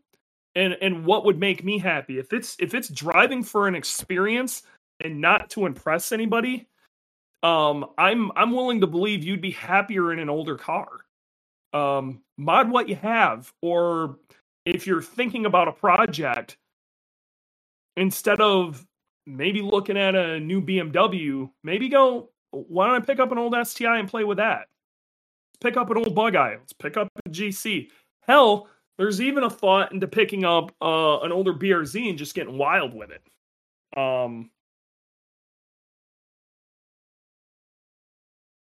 and 0.54 0.76
and 0.80 1.04
what 1.04 1.24
would 1.24 1.38
make 1.38 1.64
me 1.64 1.78
happy 1.78 2.18
if 2.18 2.32
it's 2.32 2.56
if 2.60 2.74
it's 2.74 2.88
driving 2.88 3.42
for 3.42 3.66
an 3.66 3.74
experience 3.74 4.62
and 5.00 5.20
not 5.20 5.50
to 5.50 5.66
impress 5.66 6.12
anybody, 6.12 6.68
um, 7.42 7.86
I'm 7.98 8.30
I'm 8.36 8.52
willing 8.52 8.80
to 8.80 8.86
believe 8.86 9.24
you'd 9.24 9.40
be 9.40 9.50
happier 9.50 10.12
in 10.12 10.18
an 10.18 10.30
older 10.30 10.56
car. 10.56 10.88
Um, 11.72 12.22
mod 12.38 12.70
what 12.70 12.88
you 12.88 12.94
have, 12.96 13.52
or 13.60 14.18
if 14.64 14.86
you're 14.86 15.02
thinking 15.02 15.44
about 15.44 15.68
a 15.68 15.72
project, 15.72 16.56
instead 17.96 18.40
of 18.40 18.86
maybe 19.26 19.60
looking 19.60 19.98
at 19.98 20.14
a 20.14 20.38
new 20.38 20.60
BMW, 20.62 21.50
maybe 21.62 21.88
go, 21.88 22.30
why 22.50 22.86
don't 22.86 23.02
I 23.02 23.04
pick 23.04 23.18
up 23.18 23.32
an 23.32 23.38
old 23.38 23.54
STI 23.66 23.98
and 23.98 24.08
play 24.08 24.24
with 24.24 24.38
that? 24.38 24.68
Pick 25.60 25.76
up 25.76 25.90
an 25.90 25.96
old 25.96 26.14
bug 26.14 26.36
eye. 26.36 26.56
Let's 26.58 26.72
pick 26.72 26.96
up 26.96 27.08
a 27.26 27.28
GC. 27.30 27.88
Hell, 28.20 28.68
there's 28.98 29.20
even 29.20 29.42
a 29.44 29.50
thought 29.50 29.92
into 29.92 30.06
picking 30.06 30.44
up 30.44 30.72
uh, 30.80 31.20
an 31.20 31.32
older 31.32 31.52
BRZ 31.52 32.08
and 32.08 32.18
just 32.18 32.34
getting 32.34 32.58
wild 32.58 32.94
with 32.94 33.10
it. 33.10 33.22
Um, 33.98 34.50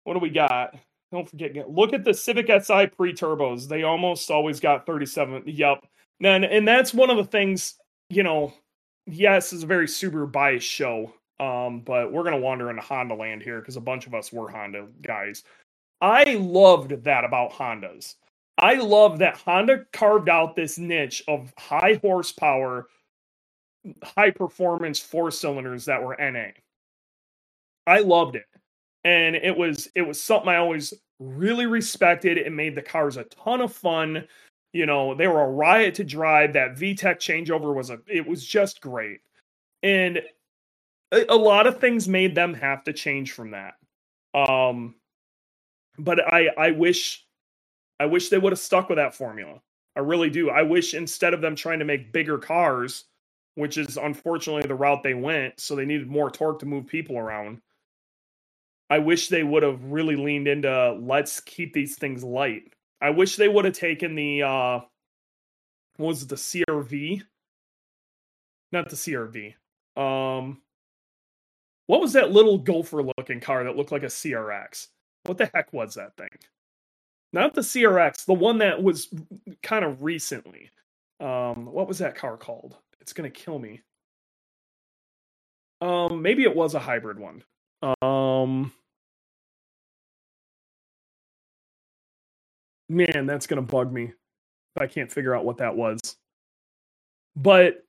what 0.05 0.15
do 0.15 0.21
we 0.21 0.31
got? 0.31 0.77
Don't 1.13 1.29
forget, 1.29 1.71
look 1.71 1.93
at 1.93 2.05
the 2.05 2.15
Civic 2.15 2.47
Si 2.47 2.87
pre 2.89 3.13
turbos. 3.13 3.69
They 3.69 3.83
almost 3.83 4.31
always 4.31 4.61
got 4.61 4.87
37. 4.87 5.45
Yep. 5.47 5.87
And, 6.23 6.45
and 6.45 6.67
that's 6.67 6.95
one 6.95 7.11
of 7.11 7.17
the 7.17 7.25
things, 7.25 7.75
you 8.09 8.23
know, 8.23 8.53
yes, 9.07 9.53
it's 9.53 9.63
a 9.63 9.67
very 9.67 9.87
Subaru 9.87 10.31
biased 10.31 10.67
show. 10.67 11.13
Um, 11.41 11.81
but 11.81 12.13
we're 12.13 12.23
gonna 12.23 12.39
wander 12.39 12.71
into 12.71 12.83
Honda 12.83 13.15
land 13.15 13.43
here 13.43 13.59
because 13.61 13.77
a 13.77 13.81
bunch 13.81 14.07
of 14.07 14.15
us 14.15 14.33
were 14.33 14.49
Honda 14.49 14.87
guys. 15.03 15.43
I 16.01 16.35
loved 16.35 17.05
that 17.05 17.25
about 17.25 17.53
Hondas. 17.53 18.15
I 18.59 18.75
love 18.75 19.19
that 19.21 19.37
Honda 19.39 19.87
carved 19.93 20.29
out 20.29 20.57
this 20.57 20.79
niche 20.79 21.23
of 21.29 21.53
high 21.59 21.99
horsepower, 22.03 22.89
high 24.03 24.31
performance 24.31 25.01
four 25.01 25.31
cylinders 25.31 25.87
that 25.87 26.03
were 26.03 26.17
NA. 26.21 26.51
I 27.87 28.01
loved 28.01 28.37
it 28.37 28.45
and 29.05 29.37
it 29.37 29.57
was 29.57 29.89
it 29.95 30.03
was 30.03 30.21
something 30.23 30.49
I 30.49 30.57
always 30.57 30.93
really 31.19 31.67
respected. 31.67 32.39
It 32.39 32.53
made 32.53 32.75
the 32.75 32.83
cars 32.83 33.17
a 33.17 33.25
ton 33.25 33.61
of 33.61 33.73
fun. 33.73 34.27
You 34.73 34.87
know, 34.87 35.15
they 35.15 35.29
were 35.29 35.43
a 35.43 35.51
riot 35.51 35.95
to 35.97 36.05
drive. 36.05 36.53
That 36.55 36.77
VTEC 36.77 37.17
changeover 37.17 37.75
was 37.75 37.91
a 37.91 37.99
it 38.09 38.27
was 38.27 38.45
just 38.45 38.81
great. 38.81 39.21
And 39.83 40.23
a, 41.13 41.27
a 41.35 41.37
lot 41.37 41.67
of 41.67 41.81
things 41.81 42.09
made 42.09 42.35
them 42.35 42.55
have 42.55 42.85
to 42.85 42.93
change 42.93 43.33
from 43.33 43.53
that. 43.53 43.75
Um 44.35 44.97
but 45.99 46.21
I 46.21 46.49
I 46.59 46.71
wish 46.73 47.24
I 48.01 48.07
wish 48.07 48.29
they 48.29 48.39
would 48.39 48.53
have 48.53 48.59
stuck 48.59 48.89
with 48.89 48.99
that 48.99 49.15
formula. 49.15 49.61
I 49.97 50.01
really 50.01 50.31
do. 50.31 50.51
I 50.51 50.63
wish 50.63 50.95
instead 50.95 51.35
of 51.35 51.41
them 51.41 51.55
trying 51.55 51.79
to 51.79 51.85
make 51.85 52.13
bigger 52.13 52.39
cars, 52.39 53.05
which 53.55 53.79
is 53.79 53.97
unfortunately 53.97 54.67
the 54.67 54.75
route 54.75 55.03
they 55.03 55.15
went, 55.15 55.61
so 55.61 55.77
they 55.77 55.85
needed 55.85 56.09
more 56.09 56.31
torque 56.31 56.59
to 56.61 56.67
move 56.67 56.87
people 56.87 57.17
around 57.17 57.61
I 58.91 58.99
wish 58.99 59.29
they 59.29 59.43
would 59.43 59.63
have 59.63 59.83
really 59.85 60.17
leaned 60.17 60.49
into 60.49 60.93
let's 61.01 61.41
keep 61.41 61.73
these 61.73 61.97
things 61.97 62.23
light. 62.23 62.73
I 63.01 63.11
wish 63.11 63.37
they 63.37 63.49
would 63.49 63.65
have 63.65 63.75
taken 63.75 64.15
the 64.15 64.43
uh 64.43 64.81
what 65.97 66.09
was 66.09 66.23
it, 66.23 66.29
the 66.29 66.37
CRV? 66.37 67.23
Not 68.73 68.91
the 68.91 68.97
CRV. 68.97 69.55
Um 69.97 70.61
what 71.87 72.01
was 72.01 72.15
that 72.15 72.33
little 72.33 72.59
gopher 72.59 73.03
looking 73.03 73.41
car 73.41 73.65
that 73.65 73.77
looked 73.77 73.93
like 73.93 74.03
a 74.03 74.07
CRX? 74.07 74.89
What 75.25 75.39
the 75.39 75.51
heck 75.53 75.73
was 75.73 75.95
that 75.95 76.17
thing? 76.17 76.29
Not 77.35 77.53
the 77.53 77.63
CRX, 77.63 78.27
the 78.27 78.33
one 78.33 78.59
that 78.59 78.81
was 78.81 79.09
kind 79.61 79.85
of 79.85 80.05
recently. 80.05 80.71
Um, 81.19 81.67
what 81.67 81.89
was 81.89 81.99
that 81.99 82.15
car 82.15 82.37
called? 82.37 82.77
It's 83.01 83.13
gonna 83.13 83.29
kill 83.29 83.59
me. 83.59 83.81
Um, 85.81 86.23
maybe 86.23 86.45
it 86.45 86.55
was 86.55 86.75
a 86.75 86.79
hybrid 86.79 87.19
one. 87.19 87.43
Um, 88.03 88.73
man, 92.89 93.27
that's 93.27 93.49
gonna 93.49 93.63
bug 93.63 93.93
me. 93.93 94.13
I 94.79 94.87
can't 94.87 95.11
figure 95.11 95.35
out 95.35 95.45
what 95.45 95.57
that 95.57 95.75
was. 95.75 95.99
But 97.35 97.85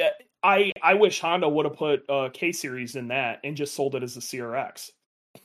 eh, 0.00 0.10
I 0.42 0.72
I 0.82 0.94
wish 0.94 1.20
Honda 1.20 1.48
would 1.48 1.66
have 1.66 1.76
put 1.76 2.10
uh, 2.10 2.30
K 2.32 2.50
series 2.50 2.96
in 2.96 3.06
that 3.08 3.38
and 3.44 3.56
just 3.56 3.76
sold 3.76 3.94
it 3.94 4.02
as 4.02 4.16
a 4.16 4.20
CRX. 4.20 4.90
I 5.36 5.40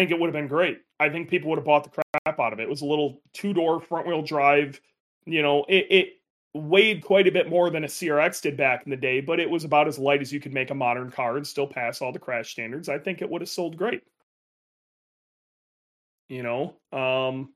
think 0.00 0.10
it 0.10 0.20
would 0.20 0.26
have 0.26 0.34
been 0.34 0.48
great. 0.48 0.83
I 1.04 1.10
think 1.10 1.28
people 1.28 1.50
would 1.50 1.58
have 1.58 1.66
bought 1.66 1.84
the 1.84 1.90
crap 1.90 2.40
out 2.40 2.52
of 2.52 2.58
it. 2.58 2.62
It 2.62 2.68
was 2.68 2.80
a 2.80 2.86
little 2.86 3.20
two 3.32 3.52
door 3.52 3.80
front 3.80 4.06
wheel 4.06 4.22
drive. 4.22 4.80
You 5.26 5.42
know, 5.42 5.64
it, 5.68 5.86
it 5.90 6.08
weighed 6.54 7.04
quite 7.04 7.26
a 7.26 7.32
bit 7.32 7.48
more 7.48 7.68
than 7.68 7.84
a 7.84 7.88
CRX 7.88 8.40
did 8.40 8.56
back 8.56 8.84
in 8.84 8.90
the 8.90 8.96
day, 8.96 9.20
but 9.20 9.40
it 9.40 9.50
was 9.50 9.64
about 9.64 9.88
as 9.88 9.98
light 9.98 10.22
as 10.22 10.32
you 10.32 10.40
could 10.40 10.54
make 10.54 10.70
a 10.70 10.74
modern 10.74 11.10
car 11.10 11.36
and 11.36 11.46
still 11.46 11.66
pass 11.66 12.00
all 12.00 12.12
the 12.12 12.18
crash 12.18 12.52
standards. 12.52 12.88
I 12.88 12.98
think 12.98 13.20
it 13.20 13.28
would 13.28 13.42
have 13.42 13.48
sold 13.48 13.76
great. 13.76 14.02
You 16.28 16.42
know, 16.42 16.74
um, 16.92 17.52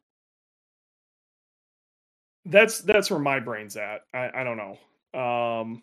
that's 2.45 2.81
that's 2.81 3.11
where 3.11 3.21
my 3.21 3.41
brain's 3.41 3.77
at. 3.77 4.03
I, 4.13 4.31
I 4.35 4.45
don't 4.45 4.59
know. 4.59 5.19
Um, 5.19 5.83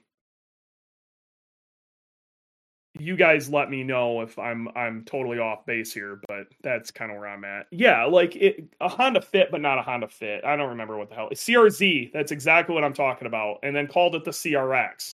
you 3.00 3.16
guys 3.16 3.50
let 3.50 3.70
me 3.70 3.84
know 3.84 4.22
if 4.22 4.38
I'm 4.40 4.70
I'm 4.76 5.04
totally 5.06 5.40
off 5.40 5.66
base 5.66 5.94
here, 5.94 6.22
but 6.28 6.48
that's 6.62 6.92
kind 6.92 7.12
of 7.12 7.18
where 7.18 7.28
I'm 7.28 7.44
at. 7.44 7.68
Yeah, 7.72 8.06
like 8.06 8.36
it, 8.36 8.64
a 8.80 8.88
Honda 8.88 9.22
Fit, 9.22 9.50
but 9.52 9.62
not 9.62 9.78
a 9.78 9.82
Honda 9.82 10.08
Fit. 10.08 10.46
I 10.46 10.56
don't 10.56 10.70
remember 10.70 10.98
what 10.98 11.10
the 11.10 11.16
hell 11.16 11.30
CRZ. 11.32 12.14
That's 12.14 12.32
exactly 12.32 12.74
what 12.74 12.84
I'm 12.84 12.94
talking 12.94 13.28
about, 13.28 13.60
and 13.64 13.76
then 13.76 13.88
called 13.88 14.16
it 14.16 14.24
the 14.24 14.32
CRX. 14.32 15.12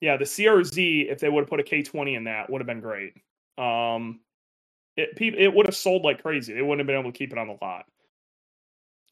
Yeah, 0.00 0.16
the 0.16 0.24
CRZ. 0.24 1.10
If 1.10 1.20
they 1.20 1.28
would 1.28 1.42
have 1.42 1.48
put 1.48 1.60
a 1.60 1.62
K20 1.62 2.16
in 2.16 2.24
that, 2.24 2.50
would 2.50 2.60
have 2.60 2.66
been 2.66 2.80
great. 2.80 3.14
Um, 3.58 4.20
it 4.96 5.10
it 5.20 5.54
would 5.54 5.66
have 5.66 5.76
sold 5.76 6.04
like 6.04 6.22
crazy. 6.22 6.54
They 6.54 6.62
wouldn't 6.62 6.80
have 6.80 6.86
been 6.86 6.98
able 6.98 7.12
to 7.12 7.18
keep 7.18 7.32
it 7.32 7.38
on 7.38 7.48
the 7.48 7.58
lot. 7.60 7.84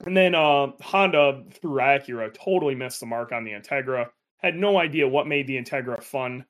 And 0.04 0.16
then 0.16 0.34
uh, 0.34 0.68
Honda 0.80 1.44
through 1.50 1.76
Acura 1.76 2.32
totally 2.34 2.74
missed 2.74 3.00
the 3.00 3.06
mark 3.06 3.32
on 3.32 3.44
the 3.44 3.52
Integra. 3.52 4.08
Had 4.38 4.56
no 4.56 4.78
idea 4.78 5.06
what 5.06 5.28
made 5.28 5.46
the 5.46 5.56
Integra 5.56 6.02
fun. 6.02 6.44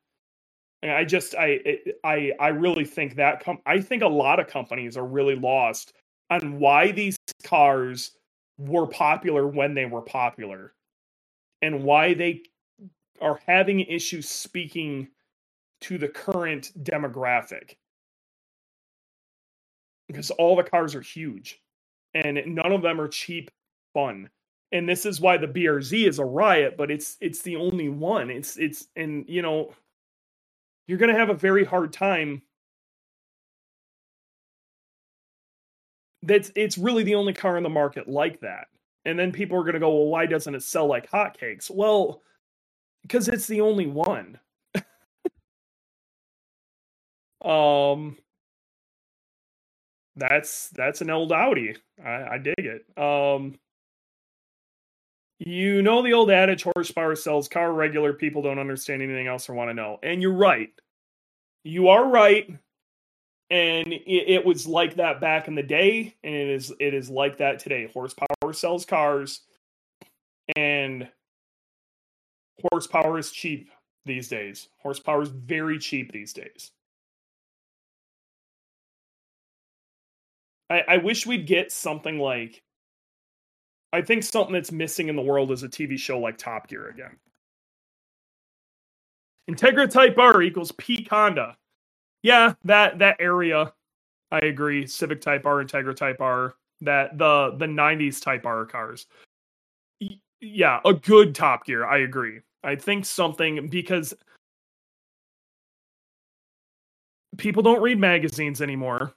And 0.82 0.90
I 0.90 1.04
just 1.04 1.34
I 1.38 1.78
I 2.04 2.32
I 2.40 2.48
really 2.48 2.84
think 2.84 3.16
that 3.16 3.44
com- 3.44 3.62
I 3.66 3.80
think 3.80 4.02
a 4.02 4.08
lot 4.08 4.40
of 4.40 4.48
companies 4.48 4.96
are 4.96 5.06
really 5.06 5.36
lost 5.36 5.92
on 6.30 6.58
why 6.58 6.90
these 6.90 7.16
cars 7.44 8.12
were 8.58 8.86
popular 8.86 9.46
when 9.46 9.74
they 9.74 9.86
were 9.86 10.02
popular 10.02 10.74
and 11.60 11.84
why 11.84 12.14
they 12.14 12.42
are 13.20 13.40
having 13.46 13.80
issues 13.80 14.28
speaking 14.28 15.08
to 15.82 15.98
the 15.98 16.08
current 16.08 16.72
demographic. 16.82 17.76
Because 20.08 20.30
all 20.32 20.56
the 20.56 20.64
cars 20.64 20.94
are 20.94 21.00
huge 21.00 21.60
and 22.14 22.40
none 22.46 22.72
of 22.72 22.82
them 22.82 23.00
are 23.00 23.08
cheap 23.08 23.50
fun. 23.94 24.28
And 24.72 24.88
this 24.88 25.06
is 25.06 25.20
why 25.20 25.36
the 25.36 25.46
BRZ 25.46 26.08
is 26.08 26.18
a 26.18 26.24
riot 26.24 26.76
but 26.76 26.90
it's 26.90 27.16
it's 27.20 27.42
the 27.42 27.56
only 27.56 27.88
one. 27.88 28.30
It's 28.30 28.56
it's 28.56 28.88
and 28.96 29.24
you 29.28 29.42
know 29.42 29.72
you're 30.86 30.98
going 30.98 31.12
to 31.12 31.18
have 31.18 31.30
a 31.30 31.34
very 31.34 31.64
hard 31.64 31.92
time 31.92 32.42
that's 36.22 36.52
it's 36.54 36.78
really 36.78 37.02
the 37.02 37.16
only 37.16 37.32
car 37.32 37.56
in 37.56 37.62
the 37.62 37.68
market 37.68 38.08
like 38.08 38.40
that 38.40 38.68
and 39.04 39.18
then 39.18 39.32
people 39.32 39.58
are 39.58 39.62
going 39.64 39.74
to 39.74 39.80
go 39.80 39.88
well 39.90 40.06
why 40.06 40.26
doesn't 40.26 40.54
it 40.54 40.62
sell 40.62 40.86
like 40.86 41.10
hotcakes 41.10 41.70
well 41.70 42.22
because 43.02 43.28
it's 43.28 43.46
the 43.46 43.60
only 43.60 43.86
one 43.86 44.38
um 47.44 48.16
that's 50.16 50.68
that's 50.70 51.00
an 51.00 51.10
old 51.10 51.32
Audi. 51.32 51.76
I, 52.04 52.34
I 52.34 52.38
dig 52.38 52.54
it. 52.58 52.84
Um, 52.98 53.58
you 55.44 55.82
know 55.82 56.02
the 56.02 56.12
old 56.12 56.30
adage: 56.30 56.62
horsepower 56.62 57.16
sells 57.16 57.48
car. 57.48 57.72
Regular 57.72 58.12
people 58.12 58.42
don't 58.42 58.58
understand 58.58 59.02
anything 59.02 59.26
else 59.26 59.48
or 59.48 59.54
want 59.54 59.70
to 59.70 59.74
know. 59.74 59.98
And 60.02 60.22
you're 60.22 60.32
right. 60.32 60.70
You 61.64 61.88
are 61.88 62.08
right. 62.08 62.48
And 63.50 63.92
it, 63.92 64.02
it 64.06 64.44
was 64.44 64.66
like 64.66 64.96
that 64.96 65.20
back 65.20 65.48
in 65.48 65.54
the 65.54 65.62
day, 65.62 66.14
and 66.22 66.34
it 66.34 66.48
is 66.48 66.72
it 66.78 66.94
is 66.94 67.10
like 67.10 67.38
that 67.38 67.58
today. 67.58 67.90
Horsepower 67.92 68.52
sells 68.52 68.84
cars, 68.84 69.40
and 70.56 71.08
horsepower 72.70 73.18
is 73.18 73.30
cheap 73.30 73.70
these 74.04 74.28
days. 74.28 74.68
Horsepower 74.78 75.22
is 75.22 75.28
very 75.28 75.78
cheap 75.78 76.12
these 76.12 76.32
days. 76.32 76.70
I, 80.70 80.82
I 80.88 80.96
wish 80.98 81.26
we'd 81.26 81.46
get 81.46 81.72
something 81.72 82.18
like 82.18 82.62
I 83.92 84.00
think 84.00 84.22
something 84.22 84.54
that's 84.54 84.72
missing 84.72 85.08
in 85.08 85.16
the 85.16 85.22
world 85.22 85.50
is 85.50 85.62
a 85.62 85.68
TV 85.68 85.98
show 85.98 86.18
like 86.18 86.38
Top 86.38 86.68
Gear 86.68 86.88
again. 86.88 87.16
Integra 89.50 89.90
Type 89.90 90.16
R 90.18 90.40
equals 90.42 90.72
peak. 90.72 91.08
Yeah, 92.22 92.54
that 92.64 92.98
that 92.98 93.16
area, 93.20 93.72
I 94.30 94.38
agree. 94.38 94.86
Civic 94.86 95.20
Type 95.20 95.44
R, 95.44 95.62
Integra 95.62 95.94
Type 95.94 96.20
R, 96.20 96.54
that 96.80 97.18
the 97.18 97.54
the 97.58 97.66
'90s 97.66 98.22
Type 98.22 98.46
R 98.46 98.64
cars. 98.64 99.06
Yeah, 100.40 100.80
a 100.84 100.94
good 100.94 101.34
Top 101.34 101.66
Gear. 101.66 101.86
I 101.86 101.98
agree. 101.98 102.40
I 102.64 102.76
think 102.76 103.04
something 103.04 103.66
because 103.66 104.14
people 107.36 107.62
don't 107.62 107.82
read 107.82 107.98
magazines 107.98 108.62
anymore 108.62 109.14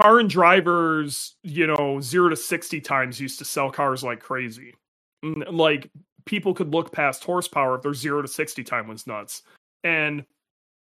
car 0.00 0.18
and 0.18 0.28
drivers, 0.28 1.36
you 1.42 1.66
know, 1.66 2.00
zero 2.00 2.28
to 2.28 2.36
60 2.36 2.80
times 2.80 3.20
used 3.20 3.38
to 3.38 3.44
sell 3.44 3.70
cars 3.70 4.02
like 4.02 4.20
crazy. 4.20 4.74
Like 5.22 5.90
people 6.24 6.54
could 6.54 6.72
look 6.72 6.92
past 6.92 7.24
horsepower 7.24 7.76
if 7.76 7.82
their 7.82 7.94
zero 7.94 8.22
to 8.22 8.28
60 8.28 8.64
time 8.64 8.88
was 8.88 9.06
nuts. 9.06 9.42
And 9.82 10.24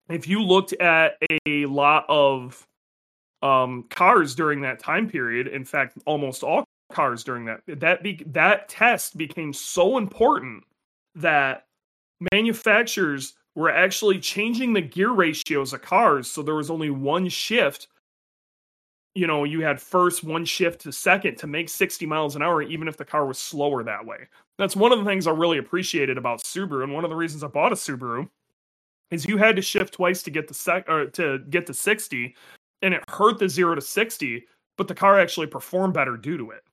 if 0.08 0.28
you 0.28 0.42
looked 0.42 0.72
at 0.74 1.18
a 1.46 1.66
lot 1.66 2.04
of 2.08 2.66
um, 3.42 3.84
cars 3.90 4.34
during 4.34 4.60
that 4.62 4.78
time 4.78 5.08
period, 5.08 5.48
in 5.48 5.64
fact, 5.64 5.98
almost 6.06 6.42
all 6.42 6.64
cars 6.92 7.24
during 7.24 7.44
that, 7.44 7.60
that, 7.66 8.02
be, 8.02 8.22
that 8.26 8.68
test 8.68 9.16
became 9.16 9.52
so 9.52 9.98
important 9.98 10.62
that 11.16 11.66
manufacturers 12.32 13.34
were 13.54 13.70
actually 13.70 14.20
changing 14.20 14.72
the 14.72 14.80
gear 14.80 15.10
ratios 15.10 15.72
of 15.72 15.82
cars 15.82 16.30
so 16.30 16.42
there 16.42 16.54
was 16.54 16.70
only 16.70 16.90
one 16.90 17.28
shift 17.28 17.88
you 19.16 19.26
know, 19.26 19.44
you 19.44 19.62
had 19.62 19.80
first 19.80 20.22
one 20.22 20.44
shift 20.44 20.82
to 20.82 20.92
second 20.92 21.36
to 21.38 21.46
make 21.46 21.70
60 21.70 22.04
miles 22.04 22.36
an 22.36 22.42
hour, 22.42 22.60
even 22.60 22.86
if 22.86 22.98
the 22.98 23.04
car 23.04 23.24
was 23.24 23.38
slower 23.38 23.82
that 23.82 24.04
way. 24.04 24.28
That's 24.58 24.76
one 24.76 24.92
of 24.92 24.98
the 24.98 25.06
things 25.06 25.26
I 25.26 25.30
really 25.30 25.56
appreciated 25.56 26.18
about 26.18 26.42
Subaru, 26.42 26.84
and 26.84 26.92
one 26.92 27.02
of 27.02 27.08
the 27.08 27.16
reasons 27.16 27.42
I 27.42 27.48
bought 27.48 27.72
a 27.72 27.76
Subaru 27.76 28.28
is 29.10 29.24
you 29.24 29.38
had 29.38 29.56
to 29.56 29.62
shift 29.62 29.94
twice 29.94 30.22
to 30.24 30.30
get 30.30 30.48
the 30.48 30.54
sec 30.54 30.88
or 30.88 31.06
to 31.06 31.38
get 31.48 31.66
to 31.66 31.74
60, 31.74 32.36
and 32.82 32.92
it 32.92 33.02
hurt 33.08 33.38
the 33.38 33.48
zero 33.48 33.74
to 33.74 33.80
60, 33.80 34.44
but 34.76 34.86
the 34.86 34.94
car 34.94 35.18
actually 35.18 35.46
performed 35.46 35.94
better 35.94 36.18
due 36.18 36.36
to 36.36 36.50
it. 36.50 36.64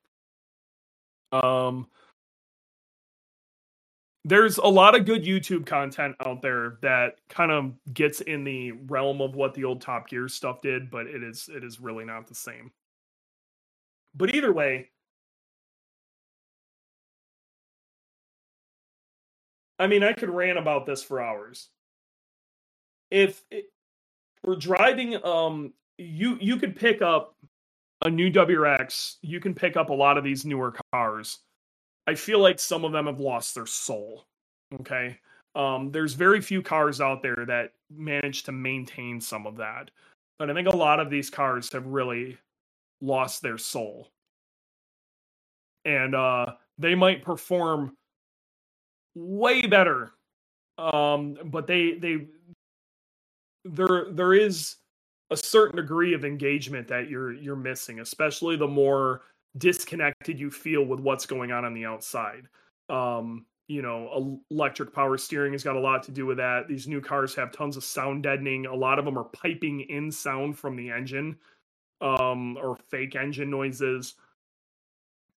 Um, 1.31 1.87
there's 4.25 4.57
a 4.57 4.67
lot 4.67 4.95
of 4.95 5.05
good 5.05 5.23
YouTube 5.23 5.65
content 5.65 6.15
out 6.25 6.41
there 6.41 6.77
that 6.81 7.17
kind 7.29 7.51
of 7.51 7.73
gets 7.93 8.21
in 8.21 8.43
the 8.43 8.71
realm 8.71 9.21
of 9.21 9.35
what 9.35 9.53
the 9.53 9.65
old 9.65 9.81
Top 9.81 10.07
Gear 10.07 10.27
stuff 10.29 10.61
did, 10.61 10.89
but 10.89 11.07
it 11.07 11.21
is 11.23 11.49
it 11.53 11.63
is 11.63 11.79
really 11.79 12.05
not 12.05 12.27
the 12.27 12.35
same. 12.35 12.71
But 14.15 14.33
either 14.33 14.53
way, 14.53 14.89
I 19.77 19.87
mean, 19.87 20.03
I 20.03 20.13
could 20.13 20.29
rant 20.29 20.57
about 20.57 20.85
this 20.85 21.03
for 21.03 21.21
hours. 21.21 21.69
If 23.11 23.43
it, 23.51 23.65
we're 24.43 24.55
driving, 24.55 25.23
um, 25.25 25.73
you 25.97 26.37
you 26.39 26.57
could 26.57 26.75
pick 26.75 27.01
up 27.01 27.35
a 28.05 28.09
new 28.09 28.31
WRX. 28.31 29.17
You 29.21 29.41
can 29.41 29.53
pick 29.53 29.75
up 29.75 29.89
a 29.89 29.93
lot 29.93 30.17
of 30.17 30.23
these 30.23 30.45
newer 30.45 30.73
cars 30.93 31.39
I 32.07 32.15
feel 32.15 32.39
like 32.39 32.59
some 32.59 32.85
of 32.85 32.91
them 32.91 33.05
have 33.05 33.19
lost 33.19 33.55
their 33.55 33.65
soul. 33.65 34.25
Okay. 34.79 35.19
Um, 35.55 35.91
there's 35.91 36.13
very 36.13 36.41
few 36.41 36.61
cars 36.61 36.99
out 36.99 37.21
there 37.21 37.45
that 37.47 37.73
manage 37.95 38.43
to 38.43 38.51
maintain 38.51 39.21
some 39.21 39.45
of 39.45 39.57
that. 39.57 39.91
But 40.39 40.49
I 40.49 40.53
think 40.53 40.67
a 40.67 40.75
lot 40.75 40.99
of 40.99 41.09
these 41.09 41.29
cars 41.29 41.71
have 41.73 41.85
really 41.85 42.37
lost 43.01 43.41
their 43.41 43.57
soul. 43.57 44.09
And 45.85 46.15
uh, 46.15 46.53
they 46.77 46.95
might 46.95 47.23
perform 47.23 47.95
way 49.15 49.67
better. 49.67 50.11
Um, 50.77 51.37
but 51.45 51.67
they 51.67 51.93
they 51.93 52.27
there 53.63 54.07
there 54.09 54.33
is 54.33 54.77
a 55.29 55.37
certain 55.37 55.77
degree 55.77 56.13
of 56.13 56.25
engagement 56.25 56.87
that 56.87 57.09
you're 57.09 57.33
you're 57.33 57.55
missing, 57.55 57.99
especially 57.99 58.55
the 58.55 58.67
more 58.67 59.21
disconnected 59.57 60.39
you 60.39 60.49
feel 60.49 60.83
with 60.83 60.99
what's 60.99 61.25
going 61.25 61.51
on 61.51 61.65
on 61.65 61.73
the 61.73 61.85
outside. 61.85 62.47
Um, 62.89 63.45
you 63.67 63.81
know, 63.81 64.39
electric 64.51 64.93
power 64.93 65.17
steering 65.17 65.53
has 65.53 65.63
got 65.63 65.75
a 65.75 65.79
lot 65.79 66.03
to 66.03 66.11
do 66.11 66.25
with 66.25 66.37
that. 66.37 66.67
These 66.67 66.87
new 66.87 67.01
cars 67.01 67.33
have 67.35 67.51
tons 67.51 67.77
of 67.77 67.83
sound 67.83 68.23
deadening. 68.23 68.65
A 68.65 68.75
lot 68.75 68.99
of 68.99 69.05
them 69.05 69.17
are 69.17 69.23
piping 69.23 69.81
in 69.81 70.11
sound 70.11 70.57
from 70.57 70.75
the 70.75 70.89
engine 70.89 71.37
um, 72.01 72.57
or 72.57 72.77
fake 72.89 73.15
engine 73.15 73.49
noises. 73.49 74.15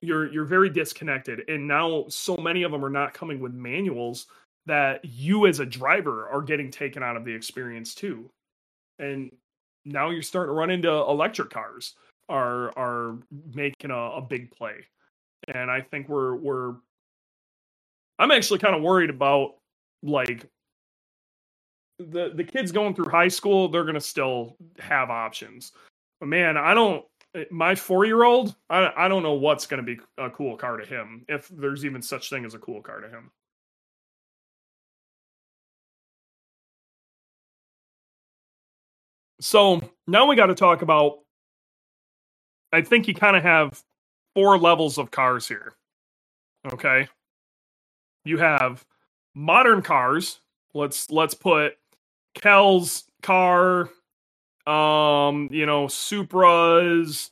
You're 0.03 0.31
you're 0.33 0.45
very 0.45 0.69
disconnected, 0.69 1.49
and 1.49 1.67
now 1.67 2.05
so 2.09 2.37
many 2.37 2.65
of 2.65 2.73
them 2.73 2.85
are 2.85 2.91
not 2.91 3.15
coming 3.15 3.41
with 3.41 3.55
manuals 3.55 4.27
that 4.67 5.05
you 5.05 5.47
as 5.47 5.61
a 5.61 5.67
driver 5.67 6.29
are 6.29 6.43
getting 6.43 6.71
taken 6.71 7.03
out 7.03 7.17
of 7.17 7.25
the 7.25 7.33
experience 7.33 7.95
too. 7.95 8.29
And 8.99 9.31
now 9.85 10.11
you're 10.11 10.23
starting 10.23 10.51
to 10.53 10.59
run 10.59 10.71
into 10.71 10.91
electric 10.91 11.51
cars 11.51 11.95
are 12.29 12.77
are 12.79 13.19
making 13.55 13.91
a, 13.91 13.97
a 13.97 14.23
big 14.23 14.51
play. 14.51 14.77
And 15.49 15.71
I 15.71 15.81
think 15.81 16.09
we're 16.09 16.37
we're 16.37 16.75
I'm 18.19 18.31
actually 18.31 18.61
kind 18.61 18.77
of 18.77 18.83
worried 18.83 19.11
about 19.11 19.57
like 20.03 20.47
the 21.99 22.33
the 22.35 22.45
kids 22.45 22.73
going 22.73 22.95
through 22.95 23.11
high 23.11 23.29
school, 23.29 23.69
they're 23.69 23.85
gonna 23.85 24.01
still 24.01 24.57
have 24.79 25.11
options. 25.11 25.73
But 26.21 26.29
man, 26.29 26.57
I 26.57 26.75
don't 26.75 27.05
eh, 27.35 27.45
my 27.51 27.75
four 27.75 28.07
year 28.07 28.25
old, 28.25 28.57
I 28.71 28.93
I 28.97 29.09
don't 29.09 29.23
know 29.23 29.35
what's 29.35 29.67
gonna 29.67 29.83
be 29.83 29.99
a 30.19 30.31
cool 30.31 30.57
car 30.57 30.77
to 30.79 30.87
him, 30.87 31.25
if 31.29 31.49
there's 31.49 31.85
even 31.85 32.03
such 32.03 32.31
thing 32.31 32.45
as 32.45 32.55
a 32.55 32.59
cool 32.59 32.83
car 32.83 33.01
to 33.01 33.09
him. 33.09 33.31
So 39.41 39.83
now 40.07 40.27
we 40.27 40.37
got 40.37 40.47
to 40.47 40.55
talk 40.57 40.83
about. 40.83 41.21
I 42.73 42.83
think 42.83 43.09
you 43.09 43.15
kind 43.15 43.37
of 43.37 43.43
have 43.43 43.83
four 44.35 44.59
levels 44.59 44.99
of 44.99 45.11
cars 45.11 45.47
here. 45.49 45.75
Okay. 46.73 47.09
You 48.25 48.39
have 48.39 48.85
modern 49.35 49.83
cars. 49.83 50.41
Let's 50.75 51.11
let's 51.11 51.35
put 51.35 51.75
Kel's 52.35 53.05
car, 53.23 53.89
um, 54.67 55.49
you 55.51 55.65
know, 55.65 55.87
Supras, 55.87 57.31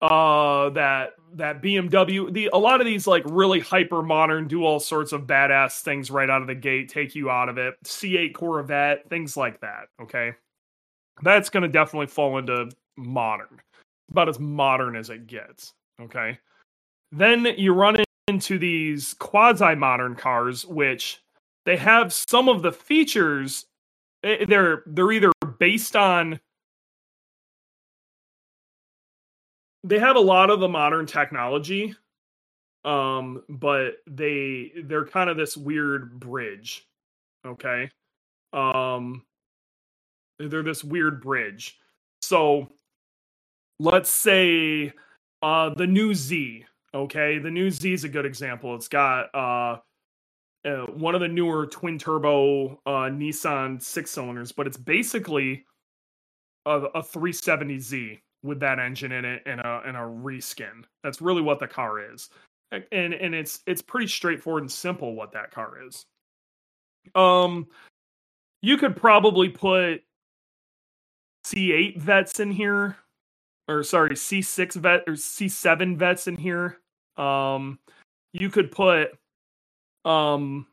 uh, 0.00 0.70
that 0.70 1.10
that 1.34 1.60
BMW. 1.60 2.32
The 2.32 2.50
a 2.52 2.58
lot 2.58 2.80
of 2.80 2.86
these 2.86 3.06
like 3.06 3.24
really 3.26 3.60
hyper 3.60 4.02
modern, 4.02 4.46
do 4.46 4.64
all 4.64 4.80
sorts 4.80 5.12
of 5.12 5.22
badass 5.22 5.80
things 5.80 6.10
right 6.10 6.30
out 6.30 6.40
of 6.40 6.46
the 6.46 6.54
gate, 6.54 6.88
take 6.88 7.14
you 7.14 7.28
out 7.28 7.48
of 7.48 7.58
it. 7.58 7.74
C8 7.84 8.34
Corvette, 8.34 9.08
things 9.10 9.36
like 9.36 9.60
that. 9.60 9.88
Okay 10.00 10.34
that's 11.22 11.50
going 11.50 11.62
to 11.62 11.68
definitely 11.68 12.06
fall 12.06 12.38
into 12.38 12.70
modern. 12.96 13.60
About 14.10 14.28
as 14.28 14.38
modern 14.38 14.96
as 14.96 15.10
it 15.10 15.26
gets. 15.26 15.72
Okay. 16.00 16.38
Then 17.12 17.46
you 17.56 17.72
run 17.72 17.96
into 18.28 18.58
these 18.58 19.14
quasi 19.14 19.74
modern 19.74 20.14
cars, 20.14 20.66
which 20.66 21.22
they 21.64 21.76
have 21.76 22.12
some 22.12 22.48
of 22.48 22.62
the 22.62 22.72
features. 22.72 23.66
Eh, 24.22 24.44
they're 24.48 24.82
they're 24.86 25.12
either 25.12 25.32
based 25.58 25.96
on 25.96 26.40
they 29.82 29.98
have 29.98 30.16
a 30.16 30.20
lot 30.20 30.50
of 30.50 30.60
the 30.60 30.68
modern 30.68 31.04
technology 31.04 31.94
um 32.84 33.42
but 33.48 33.96
they 34.06 34.72
they're 34.84 35.06
kind 35.06 35.30
of 35.30 35.36
this 35.36 35.56
weird 35.56 36.18
bridge 36.20 36.86
okay 37.46 37.90
um 38.52 39.22
they're 40.38 40.62
this 40.62 40.84
weird 40.84 41.22
bridge. 41.22 41.78
So 42.22 42.68
let's 43.78 44.10
say 44.10 44.92
uh 45.42 45.70
the 45.74 45.86
new 45.86 46.14
Z, 46.14 46.64
okay? 46.94 47.38
The 47.38 47.50
new 47.50 47.70
Z 47.70 47.92
is 47.92 48.04
a 48.04 48.08
good 48.08 48.26
example. 48.26 48.74
It's 48.74 48.88
got 48.88 49.34
uh, 49.34 49.78
uh 50.66 50.86
one 50.92 51.14
of 51.14 51.20
the 51.20 51.28
newer 51.28 51.66
twin 51.66 51.98
turbo 51.98 52.80
uh 52.86 53.10
Nissan 53.10 53.82
six 53.82 54.10
cylinders, 54.10 54.52
but 54.52 54.66
it's 54.66 54.76
basically 54.76 55.64
a, 56.66 56.80
a 56.94 57.02
370Z 57.02 58.20
with 58.42 58.60
that 58.60 58.78
engine 58.78 59.12
in 59.12 59.24
it 59.24 59.42
and 59.46 59.60
a 59.60 59.82
and 59.86 59.96
a 59.96 60.00
reskin. 60.00 60.84
That's 61.02 61.20
really 61.20 61.42
what 61.42 61.60
the 61.60 61.66
car 61.66 62.12
is. 62.12 62.30
And 62.72 63.14
and 63.14 63.34
it's 63.34 63.60
it's 63.66 63.82
pretty 63.82 64.06
straightforward 64.06 64.62
and 64.62 64.72
simple 64.72 65.14
what 65.14 65.32
that 65.32 65.50
car 65.50 65.78
is. 65.86 66.06
Um 67.14 67.66
you 68.62 68.78
could 68.78 68.96
probably 68.96 69.50
put 69.50 70.02
C8 71.44 72.00
vets 72.00 72.40
in 72.40 72.50
here, 72.50 72.96
or 73.68 73.82
sorry, 73.82 74.10
C6 74.10 74.74
vet 74.74 75.02
or 75.06 75.14
C7 75.14 75.96
vets 75.96 76.26
in 76.26 76.36
here. 76.36 76.78
Um, 77.16 77.78
you 78.32 78.50
could 78.50 78.70
put, 78.70 79.10
um, 80.04 80.66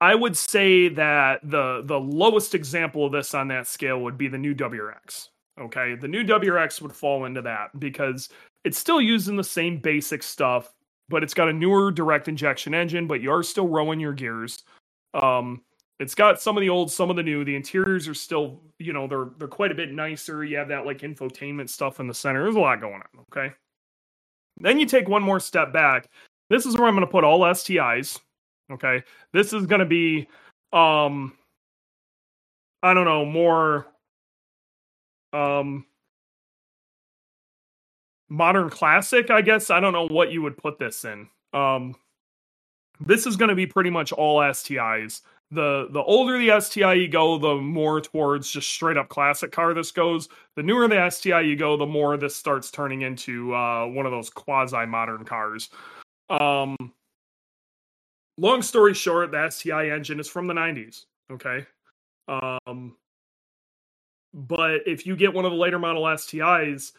I 0.00 0.14
would 0.14 0.36
say 0.36 0.88
that 0.88 1.40
the 1.42 1.82
the 1.84 2.00
lowest 2.00 2.54
example 2.54 3.04
of 3.04 3.12
this 3.12 3.34
on 3.34 3.48
that 3.48 3.66
scale 3.66 4.00
would 4.00 4.18
be 4.18 4.28
the 4.28 4.38
new 4.38 4.54
WRX. 4.54 5.28
Okay, 5.60 5.94
the 5.94 6.08
new 6.08 6.24
WRX 6.24 6.80
would 6.80 6.92
fall 6.92 7.26
into 7.26 7.42
that 7.42 7.78
because 7.78 8.30
it's 8.64 8.78
still 8.78 9.00
using 9.00 9.36
the 9.36 9.44
same 9.44 9.78
basic 9.78 10.22
stuff, 10.22 10.72
but 11.08 11.22
it's 11.22 11.34
got 11.34 11.48
a 11.48 11.52
newer 11.52 11.92
direct 11.92 12.28
injection 12.28 12.74
engine, 12.74 13.06
but 13.06 13.20
you 13.20 13.30
are 13.30 13.42
still 13.42 13.68
rowing 13.68 14.00
your 14.00 14.14
gears. 14.14 14.64
Um, 15.12 15.62
it's 16.00 16.14
got 16.14 16.40
some 16.40 16.56
of 16.56 16.62
the 16.62 16.70
old, 16.70 16.90
some 16.90 17.10
of 17.10 17.16
the 17.16 17.22
new. 17.22 17.44
The 17.44 17.54
interiors 17.54 18.08
are 18.08 18.14
still, 18.14 18.62
you 18.78 18.94
know, 18.94 19.06
they're 19.06 19.28
they're 19.38 19.46
quite 19.46 19.70
a 19.70 19.74
bit 19.74 19.92
nicer. 19.92 20.42
You 20.42 20.56
have 20.56 20.68
that 20.68 20.86
like 20.86 21.00
infotainment 21.00 21.68
stuff 21.68 22.00
in 22.00 22.08
the 22.08 22.14
center. 22.14 22.42
There's 22.42 22.56
a 22.56 22.60
lot 22.60 22.80
going 22.80 22.94
on. 22.94 23.24
Okay. 23.30 23.54
Then 24.58 24.80
you 24.80 24.86
take 24.86 25.08
one 25.08 25.22
more 25.22 25.38
step 25.38 25.74
back. 25.74 26.08
This 26.48 26.64
is 26.64 26.76
where 26.76 26.88
I'm 26.88 26.94
going 26.94 27.06
to 27.06 27.10
put 27.10 27.22
all 27.22 27.40
STIs. 27.40 28.18
Okay. 28.72 29.02
This 29.34 29.52
is 29.52 29.66
going 29.66 29.80
to 29.80 29.86
be, 29.86 30.26
um, 30.72 31.34
I 32.82 32.94
don't 32.94 33.04
know, 33.04 33.26
more, 33.26 33.86
um, 35.34 35.84
modern 38.30 38.70
classic. 38.70 39.30
I 39.30 39.42
guess 39.42 39.68
I 39.68 39.80
don't 39.80 39.92
know 39.92 40.08
what 40.08 40.32
you 40.32 40.40
would 40.40 40.56
put 40.56 40.78
this 40.78 41.04
in. 41.04 41.28
Um, 41.52 41.94
this 43.00 43.26
is 43.26 43.36
going 43.36 43.50
to 43.50 43.54
be 43.54 43.66
pretty 43.66 43.90
much 43.90 44.12
all 44.12 44.40
STIs 44.40 45.20
the 45.50 45.88
the 45.90 46.02
older 46.02 46.38
the 46.38 46.60
STI 46.60 46.94
you 46.94 47.08
go, 47.08 47.38
the 47.38 47.56
more 47.56 48.00
towards 48.00 48.50
just 48.50 48.68
straight 48.68 48.96
up 48.96 49.08
classic 49.08 49.50
car 49.50 49.74
this 49.74 49.90
goes. 49.90 50.28
The 50.56 50.62
newer 50.62 50.86
the 50.86 51.10
STI 51.10 51.40
you 51.40 51.56
go, 51.56 51.76
the 51.76 51.86
more 51.86 52.16
this 52.16 52.36
starts 52.36 52.70
turning 52.70 53.02
into 53.02 53.54
uh, 53.54 53.86
one 53.86 54.06
of 54.06 54.12
those 54.12 54.30
quasi 54.30 54.86
modern 54.86 55.24
cars. 55.24 55.70
Um, 56.28 56.76
long 58.38 58.62
story 58.62 58.94
short, 58.94 59.32
the 59.32 59.50
STI 59.50 59.90
engine 59.90 60.20
is 60.20 60.28
from 60.28 60.46
the 60.46 60.54
90s. 60.54 61.04
Okay. 61.32 61.66
Um, 62.28 62.96
but 64.32 64.82
if 64.86 65.06
you 65.06 65.16
get 65.16 65.34
one 65.34 65.44
of 65.44 65.50
the 65.50 65.58
later 65.58 65.78
model 65.78 66.04
STIs, 66.04 66.92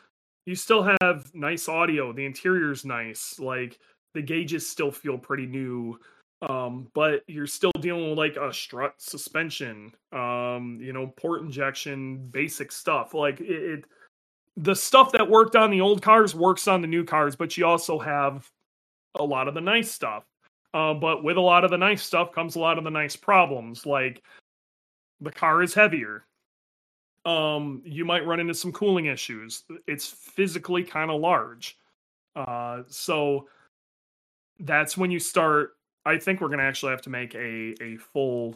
you 0.45 0.55
still 0.55 0.85
have 1.01 1.31
nice 1.33 1.69
audio. 1.69 2.11
The 2.11 2.25
interior's 2.25 2.83
nice. 2.83 3.39
Like 3.39 3.79
the 4.13 4.21
gauges 4.21 4.69
still 4.69 4.91
feel 4.91 5.17
pretty 5.17 5.45
new 5.45 5.97
um, 6.41 6.87
but 6.93 7.23
you're 7.27 7.47
still 7.47 7.71
dealing 7.79 8.09
with 8.09 8.17
like 8.17 8.35
a 8.35 8.51
strut 8.53 8.95
suspension, 8.97 9.93
um, 10.11 10.79
you 10.81 10.91
know, 10.91 11.13
port 11.15 11.41
injection, 11.41 12.27
basic 12.31 12.71
stuff. 12.71 13.13
Like 13.13 13.39
it, 13.41 13.45
it, 13.79 13.85
the 14.57 14.75
stuff 14.75 15.11
that 15.11 15.29
worked 15.29 15.55
on 15.55 15.69
the 15.69 15.81
old 15.81 16.01
cars 16.01 16.33
works 16.33 16.67
on 16.67 16.81
the 16.81 16.87
new 16.87 17.03
cars, 17.03 17.35
but 17.35 17.57
you 17.57 17.65
also 17.65 17.99
have 17.99 18.49
a 19.19 19.23
lot 19.23 19.47
of 19.47 19.53
the 19.53 19.61
nice 19.61 19.91
stuff. 19.91 20.23
Uh, 20.73 20.93
but 20.93 21.23
with 21.23 21.37
a 21.37 21.41
lot 21.41 21.63
of 21.63 21.69
the 21.69 21.77
nice 21.77 22.01
stuff 22.01 22.31
comes 22.31 22.55
a 22.55 22.59
lot 22.59 22.77
of 22.77 22.85
the 22.85 22.89
nice 22.89 23.15
problems, 23.15 23.85
like 23.85 24.23
the 25.19 25.31
car 25.31 25.61
is 25.61 25.73
heavier. 25.73 26.25
Um, 27.23 27.83
you 27.85 28.03
might 28.03 28.25
run 28.25 28.39
into 28.39 28.53
some 28.55 28.71
cooling 28.71 29.05
issues. 29.05 29.63
It's 29.85 30.07
physically 30.07 30.83
kind 30.83 31.11
of 31.11 31.21
large. 31.21 31.77
Uh, 32.35 32.81
so 32.87 33.47
that's 34.59 34.97
when 34.97 35.11
you 35.11 35.19
start 35.19 35.73
I 36.05 36.17
think 36.17 36.41
we're 36.41 36.49
gonna 36.49 36.63
actually 36.63 36.91
have 36.91 37.01
to 37.03 37.09
make 37.11 37.35
a 37.35 37.75
a 37.81 37.97
full 37.97 38.55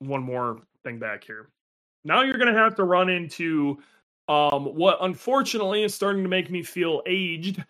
one 0.00 0.22
more 0.22 0.60
thing 0.84 0.98
back 0.98 1.24
here. 1.24 1.48
Now 2.04 2.22
you're 2.22 2.38
gonna 2.38 2.54
have 2.54 2.74
to 2.76 2.84
run 2.84 3.08
into 3.10 3.78
um, 4.28 4.66
what 4.76 4.98
unfortunately 5.02 5.84
is 5.84 5.94
starting 5.94 6.22
to 6.24 6.28
make 6.28 6.50
me 6.50 6.62
feel 6.62 7.02
aged. 7.06 7.64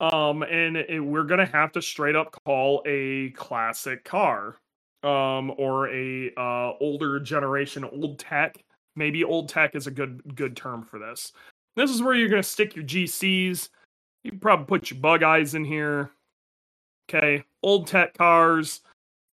Um, 0.00 0.42
and 0.44 0.76
it, 0.76 1.00
we're 1.00 1.24
gonna 1.24 1.46
have 1.46 1.72
to 1.72 1.82
straight 1.82 2.16
up 2.16 2.36
call 2.44 2.82
a 2.86 3.30
classic 3.30 4.04
car. 4.04 4.56
um, 5.02 5.52
or 5.58 5.88
a 5.90 6.32
uh, 6.36 6.72
older 6.80 7.20
generation, 7.20 7.84
old 7.84 8.18
tech. 8.18 8.64
Maybe 8.96 9.24
old 9.24 9.48
tech 9.48 9.76
is 9.76 9.86
a 9.86 9.90
good 9.92 10.22
good 10.36 10.56
term 10.56 10.84
for 10.84 10.98
this. 10.98 11.32
This 11.76 11.90
is 11.90 12.02
where 12.02 12.14
you're 12.14 12.28
going 12.28 12.42
to 12.42 12.48
stick 12.48 12.74
your 12.76 12.84
GCs. 12.84 13.70
You 14.24 14.32
probably 14.40 14.66
put 14.66 14.90
your 14.90 15.00
bug 15.00 15.22
eyes 15.22 15.54
in 15.54 15.64
here. 15.64 16.10
Okay, 17.08 17.44
old 17.62 17.86
tech 17.86 18.14
cars. 18.14 18.80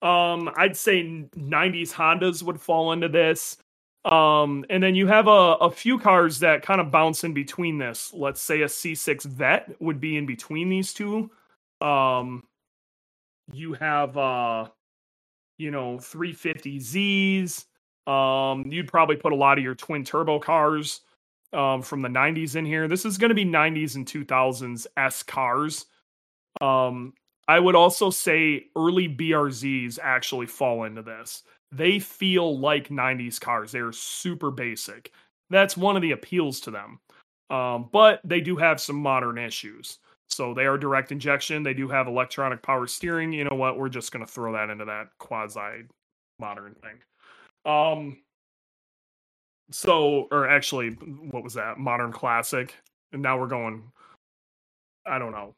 Um, 0.01 0.49
I'd 0.55 0.77
say 0.77 1.03
90s 1.03 1.91
Hondas 1.91 2.43
would 2.43 2.61
fall 2.61 2.91
into 2.91 3.09
this. 3.09 3.57
Um, 4.05 4.65
and 4.69 4.83
then 4.83 4.93
you 4.93 5.07
have 5.07 5.27
a, 5.27 5.55
a 5.59 5.71
few 5.71 5.97
cars 5.97 6.39
that 6.39 6.61
kind 6.61 6.79
of 6.79 6.91
bounce 6.91 7.23
in 7.23 7.33
between 7.33 7.77
this. 7.79 8.13
Let's 8.13 8.39
say 8.39 8.61
a 8.61 8.65
C6 8.65 9.23
Vet 9.23 9.75
would 9.81 9.99
be 9.99 10.15
in 10.15 10.25
between 10.25 10.69
these 10.69 10.93
two. 10.93 11.31
Um, 11.81 12.43
you 13.51 13.73
have 13.73 14.15
uh, 14.15 14.67
you 15.57 15.71
know, 15.71 15.97
350Zs. 15.97 17.65
Um, 18.07 18.65
you'd 18.71 18.87
probably 18.87 19.15
put 19.15 19.33
a 19.33 19.35
lot 19.35 19.57
of 19.57 19.63
your 19.63 19.75
twin 19.75 20.03
turbo 20.03 20.39
cars 20.39 21.01
um, 21.53 21.81
from 21.81 22.01
the 22.01 22.09
90s 22.09 22.55
in 22.55 22.65
here. 22.65 22.87
This 22.87 23.05
is 23.05 23.17
going 23.17 23.29
to 23.29 23.35
be 23.35 23.45
90s 23.45 23.95
and 23.95 24.05
2000s 24.05 24.85
S 24.97 25.23
cars. 25.23 25.85
Um, 26.61 27.13
I 27.47 27.59
would 27.59 27.75
also 27.75 28.09
say 28.09 28.67
early 28.75 29.07
BRZs 29.07 29.99
actually 30.01 30.47
fall 30.47 30.83
into 30.83 31.01
this. 31.01 31.43
They 31.71 31.99
feel 31.99 32.57
like 32.59 32.89
90s 32.89 33.39
cars. 33.39 33.71
They're 33.71 33.91
super 33.91 34.49
basic. 34.51 35.11
That's 35.49 35.77
one 35.77 35.95
of 35.95 36.01
the 36.01 36.11
appeals 36.11 36.59
to 36.61 36.71
them. 36.71 36.99
Um, 37.49 37.89
but 37.91 38.21
they 38.23 38.41
do 38.41 38.55
have 38.55 38.81
some 38.81 38.95
modern 38.95 39.37
issues. 39.37 39.99
So 40.29 40.53
they 40.53 40.65
are 40.65 40.77
direct 40.77 41.11
injection. 41.11 41.61
They 41.61 41.75
do 41.75 41.87
have 41.87 42.07
electronic 42.07 42.61
power 42.63 42.87
steering. 42.87 43.31
You 43.31 43.43
know 43.43 43.55
what? 43.55 43.77
We're 43.77 43.89
just 43.89 44.11
going 44.11 44.25
to 44.25 44.31
throw 44.31 44.53
that 44.53 44.69
into 44.71 44.85
that 44.85 45.09
quasi 45.19 45.83
modern 46.39 46.75
thing. 46.75 47.71
Um, 47.71 48.17
so, 49.71 50.27
or 50.31 50.47
actually, 50.47 50.91
what 50.91 51.43
was 51.43 51.53
that? 51.53 51.77
Modern 51.77 52.11
classic. 52.11 52.73
And 53.13 53.21
now 53.21 53.39
we're 53.39 53.47
going, 53.47 53.83
I 55.05 55.19
don't 55.19 55.31
know. 55.31 55.53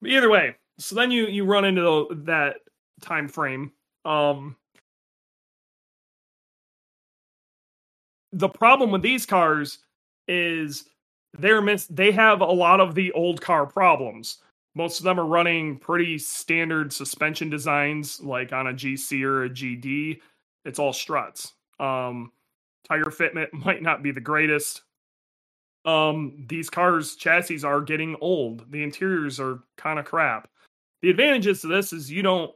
But 0.00 0.10
either 0.10 0.28
way, 0.28 0.56
so 0.78 0.94
then 0.94 1.10
you 1.10 1.26
you 1.26 1.44
run 1.44 1.64
into 1.64 1.82
the, 1.82 2.14
that 2.24 2.56
time 3.00 3.28
frame. 3.28 3.72
Um, 4.04 4.56
the 8.32 8.48
problem 8.48 8.90
with 8.90 9.02
these 9.02 9.26
cars 9.26 9.78
is 10.28 10.84
they're 11.38 11.62
miss 11.62 11.86
they 11.86 12.12
have 12.12 12.40
a 12.40 12.46
lot 12.46 12.80
of 12.80 12.94
the 12.94 13.12
old 13.12 13.40
car 13.40 13.66
problems. 13.66 14.38
Most 14.74 15.00
of 15.00 15.04
them 15.04 15.20
are 15.20 15.26
running 15.26 15.78
pretty 15.78 16.18
standard 16.18 16.92
suspension 16.92 17.50
designs, 17.50 18.20
like 18.22 18.52
on 18.52 18.68
a 18.68 18.72
GC 18.72 19.22
or 19.22 19.44
a 19.44 19.50
GD. 19.50 20.20
It's 20.64 20.78
all 20.78 20.94
struts. 20.94 21.52
Um, 21.78 22.32
tire 22.88 23.04
fitment 23.06 23.52
might 23.52 23.82
not 23.82 24.02
be 24.02 24.12
the 24.12 24.20
greatest. 24.20 24.82
Um, 25.84 26.44
these 26.48 26.70
cars' 26.70 27.16
chassis 27.16 27.64
are 27.64 27.80
getting 27.80 28.16
old. 28.20 28.70
The 28.70 28.82
interiors 28.82 29.40
are 29.40 29.60
kind 29.76 29.98
of 29.98 30.04
crap. 30.04 30.48
The 31.02 31.10
advantages 31.10 31.60
to 31.62 31.66
this 31.66 31.92
is 31.92 32.10
you 32.10 32.22
don't, 32.22 32.52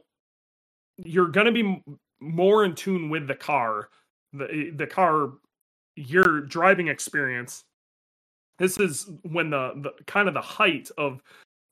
you're 0.97 1.27
going 1.27 1.45
to 1.45 1.51
be 1.51 1.83
more 2.19 2.65
in 2.65 2.73
tune 2.73 3.09
with 3.09 3.27
the 3.27 3.35
car, 3.35 3.89
the 4.33 4.71
the 4.75 4.87
car, 4.87 5.33
your 5.95 6.41
driving 6.41 6.87
experience 6.87 7.65
this 8.57 8.79
is 8.79 9.09
when 9.23 9.49
the, 9.49 9.73
the 9.75 10.03
kind 10.05 10.27
of 10.27 10.33
the 10.33 10.41
height 10.41 10.89
of 10.97 11.21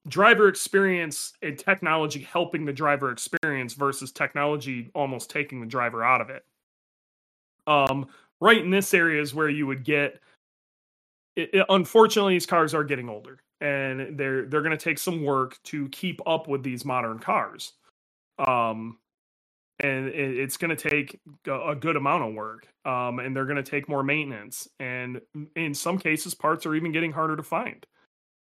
driver 0.07 0.47
experience 0.47 1.33
and 1.41 1.57
technology 1.57 2.21
helping 2.21 2.65
the 2.65 2.73
driver 2.73 3.11
experience 3.11 3.73
versus 3.73 4.11
technology 4.11 4.91
almost 4.93 5.29
taking 5.29 5.59
the 5.59 5.65
driver 5.65 6.03
out 6.03 6.21
of 6.21 6.29
it. 6.29 6.45
Um, 7.65 8.07
right 8.39 8.63
in 8.63 8.69
this 8.69 8.93
area 8.93 9.21
is 9.21 9.33
where 9.33 9.49
you 9.49 9.65
would 9.65 9.83
get. 9.83 10.19
It, 11.35 11.49
it, 11.53 11.65
unfortunately, 11.69 12.33
these 12.33 12.45
cars 12.45 12.73
are 12.73 12.83
getting 12.83 13.09
older, 13.09 13.39
and 13.61 14.17
they're 14.17 14.45
they're 14.45 14.61
going 14.61 14.77
to 14.77 14.83
take 14.83 14.99
some 14.99 15.23
work 15.23 15.57
to 15.63 15.87
keep 15.89 16.21
up 16.25 16.47
with 16.47 16.63
these 16.63 16.85
modern 16.85 17.19
cars. 17.19 17.73
Um, 18.37 18.99
and 19.79 20.07
it, 20.07 20.37
it's 20.37 20.57
going 20.57 20.75
to 20.75 20.89
take 20.89 21.19
a 21.47 21.75
good 21.75 21.95
amount 21.95 22.23
of 22.23 22.33
work 22.33 22.67
um, 22.85 23.19
and 23.19 23.35
they're 23.35 23.45
going 23.45 23.57
to 23.57 23.63
take 23.63 23.89
more 23.89 24.03
maintenance 24.03 24.67
and 24.79 25.21
in 25.55 25.73
some 25.73 25.97
cases 25.97 26.33
parts 26.33 26.65
are 26.65 26.75
even 26.75 26.91
getting 26.91 27.11
harder 27.11 27.35
to 27.35 27.43
find. 27.43 27.85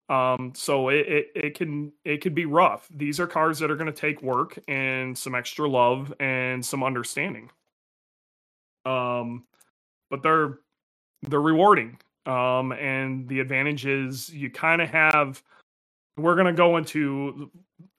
Um, 0.09 0.53
so 0.55 0.89
it, 0.89 1.05
it, 1.07 1.27
it 1.35 1.55
can 1.55 1.91
it 2.05 2.21
can 2.21 2.33
be 2.33 2.45
rough. 2.45 2.87
These 2.95 3.19
are 3.19 3.27
cars 3.27 3.59
that 3.59 3.69
are 3.69 3.75
going 3.75 3.91
to 3.91 3.99
take 3.99 4.21
work 4.21 4.57
and 4.67 5.17
some 5.17 5.35
extra 5.35 5.67
love 5.67 6.13
and 6.19 6.65
some 6.65 6.83
understanding. 6.83 7.49
Um, 8.85 9.43
but 10.09 10.23
they're 10.23 10.59
they're 11.23 11.41
rewarding 11.41 11.99
um, 12.27 12.71
and 12.73 13.27
the 13.27 13.39
advantage 13.39 13.85
is 13.85 14.29
you 14.29 14.49
kind 14.49 14.81
of 14.81 14.89
have 14.89 15.41
we're 16.17 16.35
going 16.35 16.47
to 16.47 16.53
go 16.53 16.77
into 16.77 17.49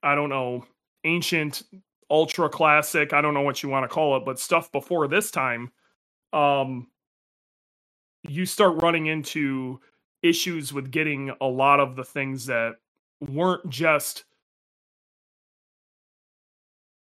i 0.02 0.14
don't 0.14 0.28
know 0.28 0.64
ancient 1.04 1.62
ultra 2.10 2.48
classic, 2.48 3.12
I 3.12 3.20
don't 3.20 3.34
know 3.34 3.42
what 3.42 3.62
you 3.62 3.68
want 3.68 3.84
to 3.84 3.88
call 3.88 4.16
it, 4.16 4.24
but 4.24 4.38
stuff 4.38 4.72
before 4.72 5.08
this 5.08 5.30
time, 5.30 5.70
um, 6.32 6.88
you 8.22 8.46
start 8.46 8.82
running 8.82 9.06
into 9.06 9.80
issues 10.22 10.72
with 10.72 10.90
getting 10.90 11.32
a 11.40 11.46
lot 11.46 11.80
of 11.80 11.96
the 11.96 12.04
things 12.04 12.46
that 12.46 12.76
weren't 13.20 13.68
just 13.68 14.24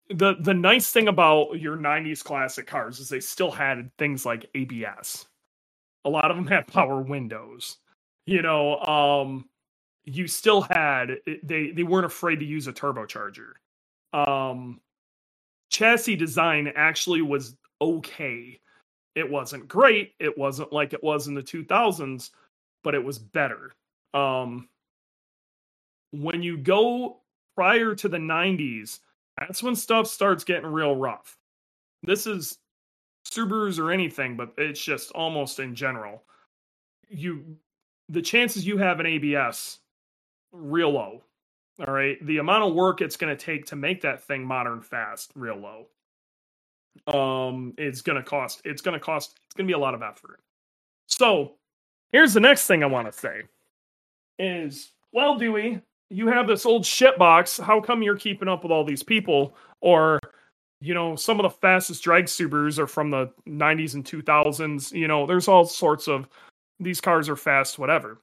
the 0.09 0.35
the 0.39 0.53
nice 0.53 0.91
thing 0.91 1.07
about 1.07 1.59
your 1.59 1.77
90s 1.77 2.23
classic 2.23 2.67
cars 2.67 2.99
is 2.99 3.07
they 3.07 3.19
still 3.19 3.51
had 3.51 3.89
things 3.97 4.25
like 4.25 4.49
ABS. 4.55 5.25
A 6.05 6.09
lot 6.09 6.31
of 6.31 6.37
them 6.37 6.47
had 6.47 6.67
power 6.67 7.01
windows. 7.01 7.77
You 8.25 8.41
know, 8.41 8.79
um 8.81 9.45
you 10.05 10.27
still 10.27 10.61
had 10.61 11.17
they 11.43 11.71
they 11.71 11.83
weren't 11.83 12.05
afraid 12.05 12.37
to 12.39 12.45
use 12.45 12.67
a 12.67 12.73
turbocharger 12.73 13.53
um 14.13 14.81
chassis 15.71 16.15
design 16.15 16.71
actually 16.75 17.21
was 17.21 17.55
okay. 17.81 18.59
It 19.15 19.29
wasn't 19.29 19.67
great. 19.67 20.13
It 20.19 20.37
wasn't 20.37 20.73
like 20.73 20.93
it 20.93 21.03
was 21.03 21.27
in 21.27 21.35
the 21.35 21.43
2000s, 21.43 22.31
but 22.83 22.95
it 22.95 23.03
was 23.03 23.19
better. 23.19 23.73
Um 24.13 24.69
when 26.11 26.43
you 26.43 26.57
go 26.57 27.21
prior 27.55 27.95
to 27.95 28.09
the 28.09 28.17
90s, 28.17 28.99
that's 29.37 29.63
when 29.63 29.75
stuff 29.75 30.07
starts 30.07 30.43
getting 30.43 30.69
real 30.71 30.95
rough. 30.95 31.37
This 32.03 32.27
is 32.27 32.57
Subarus 33.29 33.79
or 33.79 33.91
anything, 33.91 34.35
but 34.35 34.53
it's 34.57 34.83
just 34.83 35.11
almost 35.11 35.59
in 35.59 35.75
general. 35.75 36.23
You 37.09 37.57
the 38.09 38.21
chances 38.21 38.65
you 38.65 38.77
have 38.77 38.99
an 38.99 39.05
ABS 39.05 39.79
real 40.51 40.91
low. 40.91 41.23
All 41.79 41.93
right. 41.93 42.23
The 42.25 42.37
amount 42.37 42.63
of 42.63 42.73
work 42.73 43.01
it's 43.01 43.15
going 43.15 43.35
to 43.35 43.45
take 43.45 43.65
to 43.67 43.75
make 43.75 44.01
that 44.01 44.23
thing 44.23 44.43
modern 44.43 44.81
fast, 44.81 45.31
real 45.35 45.57
low. 45.57 45.87
Um, 47.07 47.73
it's 47.77 48.01
going 48.01 48.17
to 48.17 48.23
cost, 48.23 48.61
it's 48.65 48.81
going 48.81 48.93
to 48.93 48.99
cost, 48.99 49.39
it's 49.45 49.55
going 49.55 49.65
to 49.65 49.71
be 49.71 49.75
a 49.75 49.79
lot 49.79 49.93
of 49.93 50.01
effort. 50.01 50.41
So 51.07 51.53
here's 52.11 52.33
the 52.33 52.39
next 52.39 52.67
thing 52.67 52.83
I 52.83 52.87
want 52.87 53.11
to 53.11 53.17
say 53.17 53.43
is, 54.37 54.91
well, 55.13 55.37
Dewey, 55.37 55.81
you 56.09 56.27
have 56.27 56.47
this 56.47 56.65
old 56.65 56.85
shit 56.85 57.17
box. 57.17 57.57
How 57.57 57.79
come 57.79 58.03
you're 58.03 58.17
keeping 58.17 58.49
up 58.49 58.63
with 58.63 58.71
all 58.71 58.83
these 58.83 59.03
people? 59.03 59.55
Or, 59.79 60.19
you 60.81 60.95
know, 60.95 61.15
some 61.15 61.39
of 61.39 61.43
the 61.43 61.49
fastest 61.49 62.03
drag 62.03 62.25
Subarus 62.25 62.79
are 62.79 62.87
from 62.87 63.11
the 63.11 63.31
90s 63.47 63.93
and 63.93 64.03
2000s. 64.03 64.91
You 64.91 65.07
know, 65.07 65.27
there's 65.27 65.47
all 65.47 65.65
sorts 65.65 66.07
of 66.07 66.27
these 66.79 66.99
cars 66.99 67.29
are 67.29 67.35
fast, 67.35 67.77
whatever. 67.77 68.19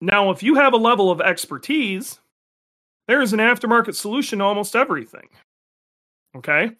Now, 0.00 0.30
if 0.30 0.42
you 0.42 0.54
have 0.54 0.72
a 0.72 0.78
level 0.78 1.10
of 1.10 1.20
expertise, 1.20 2.20
there 3.08 3.20
is 3.20 3.32
an 3.32 3.40
aftermarket 3.40 3.96
solution 3.96 4.38
to 4.38 4.44
almost 4.44 4.76
everything. 4.76 5.28
Okay? 6.36 6.70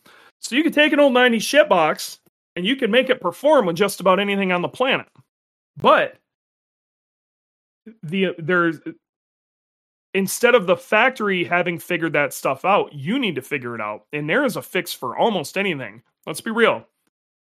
So 0.41 0.55
you 0.55 0.63
could 0.63 0.75
take 0.75 0.93
an 0.93 1.01
old 1.01 1.13
90s 1.15 1.39
shitbox 1.39 2.19
and 2.55 2.65
you 2.65 2.77
can 2.77 2.91
make 2.91 3.11
it 3.11 3.21
perform 3.21 3.67
with 3.67 3.77
just 3.77 4.01
about 4.01 4.21
anything 4.21 4.53
on 4.53 4.63
the 4.63 4.69
planet. 4.69 5.09
But 5.77 6.19
the 8.03 8.35
there's 8.39 8.79
instead 10.17 10.55
of 10.55 10.67
the 10.67 10.79
factory 10.79 11.45
having 11.45 11.79
figured 11.79 12.15
that 12.15 12.33
stuff 12.33 12.65
out, 12.65 12.91
you 12.95 13.19
need 13.19 13.35
to 13.35 13.43
figure 13.43 13.75
it 13.75 13.83
out. 13.83 14.07
And 14.15 14.29
there 14.29 14.47
is 14.47 14.57
a 14.57 14.63
fix 14.63 14.95
for 14.95 15.15
almost 15.15 15.59
anything. 15.59 16.03
Let's 16.27 16.41
be 16.41 16.51
real. 16.51 16.87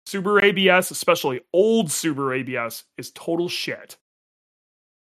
Subaru 0.08 0.42
ABS, 0.42 0.90
especially 0.90 1.42
old 1.52 1.88
Subaru 1.88 2.40
ABS, 2.40 2.84
is 2.96 3.10
total 3.10 3.50
shit. 3.50 3.98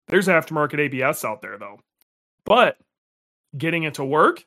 There's 0.09 0.27
aftermarket 0.27 0.81
ABS 0.81 1.25
out 1.25 1.43
there 1.43 1.57
though. 1.57 1.79
But 2.45 2.77
getting 3.57 3.85
it 3.85 3.95
to 3.95 4.05
work, 4.05 4.45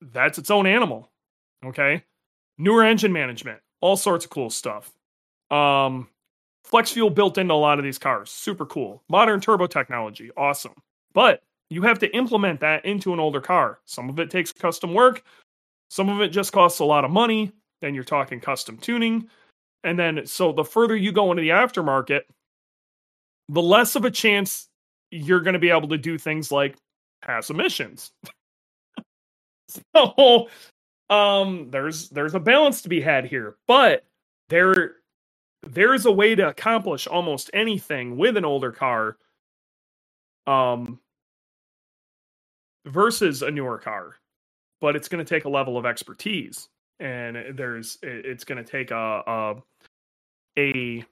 that's 0.00 0.36
its 0.36 0.50
own 0.50 0.66
animal. 0.66 1.12
Okay. 1.64 2.02
Newer 2.58 2.82
engine 2.82 3.12
management, 3.12 3.60
all 3.80 3.96
sorts 3.96 4.24
of 4.24 4.32
cool 4.32 4.50
stuff. 4.50 4.90
Um, 5.48 6.08
flex 6.64 6.90
fuel 6.90 7.10
built 7.10 7.38
into 7.38 7.54
a 7.54 7.56
lot 7.56 7.78
of 7.78 7.84
these 7.84 7.98
cars, 7.98 8.30
super 8.30 8.66
cool. 8.66 9.04
Modern 9.08 9.40
turbo 9.40 9.68
technology, 9.68 10.32
awesome. 10.36 10.74
But 11.12 11.42
you 11.68 11.82
have 11.82 11.98
to 12.00 12.16
implement 12.16 12.60
that 12.60 12.84
into 12.84 13.12
an 13.12 13.20
older 13.20 13.40
car. 13.40 13.80
Some 13.84 14.08
of 14.08 14.18
it 14.18 14.30
takes 14.30 14.52
custom 14.52 14.94
work, 14.94 15.22
some 15.90 16.08
of 16.08 16.20
it 16.20 16.28
just 16.28 16.52
costs 16.52 16.78
a 16.78 16.84
lot 16.84 17.04
of 17.04 17.10
money. 17.10 17.52
Then 17.82 17.94
you're 17.94 18.04
talking 18.04 18.40
custom 18.40 18.76
tuning. 18.76 19.28
And 19.82 19.98
then, 19.98 20.26
so 20.26 20.52
the 20.52 20.64
further 20.64 20.94
you 20.94 21.12
go 21.12 21.30
into 21.30 21.42
the 21.42 21.48
aftermarket, 21.48 22.22
the 23.48 23.62
less 23.62 23.96
of 23.96 24.04
a 24.04 24.10
chance 24.10 24.68
you're 25.10 25.40
going 25.40 25.54
to 25.54 25.60
be 25.60 25.70
able 25.70 25.88
to 25.88 25.98
do 25.98 26.18
things 26.18 26.52
like 26.52 26.76
pass 27.22 27.50
emissions. 27.50 28.12
so, 29.94 30.48
um, 31.08 31.70
there's 31.70 32.10
there's 32.10 32.34
a 32.34 32.40
balance 32.40 32.82
to 32.82 32.88
be 32.88 33.00
had 33.00 33.24
here, 33.24 33.56
but 33.66 34.04
there 34.48 34.96
there's 35.66 36.06
a 36.06 36.12
way 36.12 36.34
to 36.34 36.48
accomplish 36.48 37.06
almost 37.06 37.50
anything 37.52 38.16
with 38.16 38.36
an 38.36 38.44
older 38.44 38.70
car, 38.70 39.16
um, 40.46 40.98
versus 42.86 43.42
a 43.42 43.50
newer 43.50 43.78
car, 43.78 44.16
but 44.80 44.96
it's 44.96 45.08
going 45.08 45.24
to 45.24 45.28
take 45.28 45.44
a 45.44 45.48
level 45.48 45.76
of 45.76 45.86
expertise, 45.86 46.68
and 46.98 47.56
there's 47.56 47.98
it's 48.02 48.44
going 48.44 48.62
to 48.62 48.70
take 48.70 48.90
a 48.90 49.22
a, 49.26 49.54
a 50.58 51.04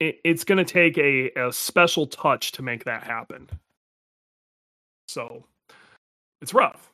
it's 0.00 0.44
going 0.44 0.58
to 0.58 0.64
take 0.64 0.98
a, 0.98 1.30
a 1.36 1.52
special 1.52 2.06
touch 2.06 2.52
to 2.52 2.62
make 2.62 2.84
that 2.84 3.04
happen. 3.04 3.48
So 5.06 5.44
it's 6.40 6.54
rough. 6.54 6.92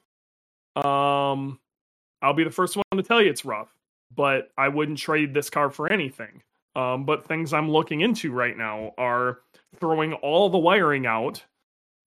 Um, 0.76 1.58
I'll 2.20 2.34
be 2.34 2.44
the 2.44 2.50
first 2.50 2.76
one 2.76 2.84
to 2.96 3.02
tell 3.02 3.22
you 3.22 3.30
it's 3.30 3.44
rough, 3.44 3.74
but 4.14 4.50
I 4.58 4.68
wouldn't 4.68 4.98
trade 4.98 5.32
this 5.32 5.48
car 5.48 5.70
for 5.70 5.90
anything. 5.90 6.42
Um, 6.78 7.04
but 7.04 7.26
things 7.26 7.52
I'm 7.52 7.68
looking 7.68 8.02
into 8.02 8.30
right 8.30 8.56
now 8.56 8.92
are 8.96 9.40
throwing 9.80 10.12
all 10.12 10.48
the 10.48 10.58
wiring 10.58 11.06
out, 11.06 11.42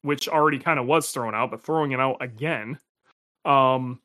which 0.04 0.30
already 0.30 0.60
kind 0.60 0.80
of 0.80 0.86
was 0.86 1.12
thrown 1.12 1.36
out, 1.36 1.52
but 1.52 1.62
throwing 1.62 1.92
it 1.92 2.00
out 2.00 2.22
again. 2.22 2.80
Um, 3.44 4.00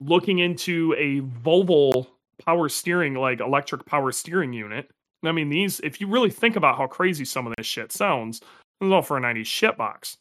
looking 0.00 0.38
into 0.40 0.94
a 0.98 1.22
Volvo 1.22 2.06
power 2.44 2.68
steering, 2.68 3.14
like 3.14 3.40
electric 3.40 3.86
power 3.86 4.12
steering 4.12 4.52
unit. 4.52 4.90
I 5.24 5.32
mean, 5.32 5.48
these, 5.48 5.80
if 5.80 5.98
you 5.98 6.08
really 6.08 6.30
think 6.30 6.56
about 6.56 6.76
how 6.76 6.86
crazy 6.86 7.24
some 7.24 7.46
of 7.46 7.54
this 7.56 7.66
shit 7.66 7.90
sounds, 7.90 8.42
it's 8.82 8.92
all 8.92 9.00
for 9.00 9.16
a 9.16 9.20
90s 9.20 9.46
shitbox 9.46 10.18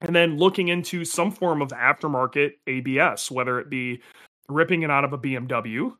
and 0.00 0.16
then 0.16 0.38
looking 0.38 0.68
into 0.68 1.04
some 1.04 1.30
form 1.30 1.60
of 1.60 1.68
aftermarket 1.68 2.52
ABS, 2.66 3.30
whether 3.30 3.60
it 3.60 3.68
be 3.68 4.00
ripping 4.48 4.82
it 4.82 4.90
out 4.90 5.04
of 5.04 5.12
a 5.12 5.18
BMW 5.18 5.92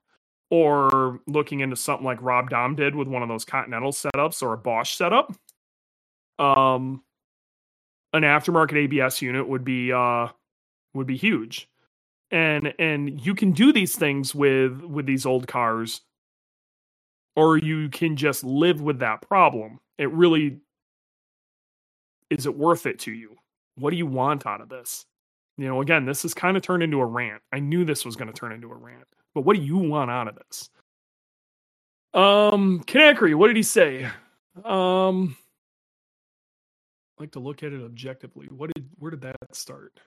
or 0.51 1.21
looking 1.27 1.61
into 1.61 1.77
something 1.77 2.05
like 2.05 2.23
Rob 2.23 2.51
Dahm 2.51 2.77
did 2.77 2.95
with 2.95 3.09
one 3.09 3.23
of 3.23 3.29
those 3.29 3.45
Continental 3.45 3.93
setups 3.93 4.43
or 4.43 4.53
a 4.53 4.59
Bosch 4.59 4.95
setup. 4.95 5.33
Um, 6.39 7.03
an 8.13 8.23
aftermarket 8.23 8.77
ABS 8.77 9.23
unit 9.23 9.49
would 9.49 9.65
be 9.65 9.93
uh 9.93 10.29
would 10.95 11.07
be 11.07 11.17
huge. 11.17 11.69
And 12.31 12.75
and 12.79 13.21
you 13.25 13.35
can 13.35 13.53
do 13.53 13.73
these 13.73 13.97
things 13.97 14.35
with 14.35 14.83
with 14.83 15.07
these 15.07 15.27
old 15.27 15.47
cars 15.49 16.03
or 17.35 17.59
you 17.59 17.89
can 17.91 18.17
just 18.17 18.45
live 18.45 18.81
with 18.81 19.01
that 19.01 19.23
problem. 19.23 19.81
It 19.99 20.11
really 20.13 20.59
is 22.31 22.47
it 22.47 22.57
worth 22.57 22.87
it 22.87 22.99
to 23.01 23.13
you? 23.13 23.37
what 23.77 23.91
do 23.91 23.97
you 23.97 24.07
want 24.07 24.47
out 24.47 24.61
of 24.61 24.69
this? 24.69 25.07
You 25.59 25.67
know, 25.67 25.81
again, 25.81 26.05
this 26.05 26.23
has 26.23 26.35
kind 26.35 26.57
of 26.57 26.63
turned 26.63 26.83
into 26.83 27.01
a 27.01 27.07
rant. 27.07 27.43
I 27.53 27.61
knew 27.61 27.85
this 27.85 28.05
was 28.05 28.17
going 28.17 28.29
to 28.29 28.39
turn 28.39 28.53
into 28.53 28.71
a 28.71 28.75
rant, 28.75 29.07
but 29.37 29.43
what 29.43 29.55
do 29.55 29.63
you 29.63 29.77
want 29.77 30.11
out 30.11 30.29
of 30.29 30.35
this? 30.35 30.71
Um, 32.15 32.83
Kanakry, 32.87 33.35
what 33.35 33.49
did 33.49 33.57
he 33.57 33.63
say? 33.63 34.05
Um, 34.65 35.37
I 37.19 37.23
like 37.23 37.33
to 37.33 37.39
look 37.39 37.63
at 37.63 37.75
it 37.75 37.85
objectively. 37.85 38.47
What 38.47 38.71
did 38.75 38.89
where 38.99 39.11
did 39.11 39.21
that 39.21 39.37
start? 39.53 40.01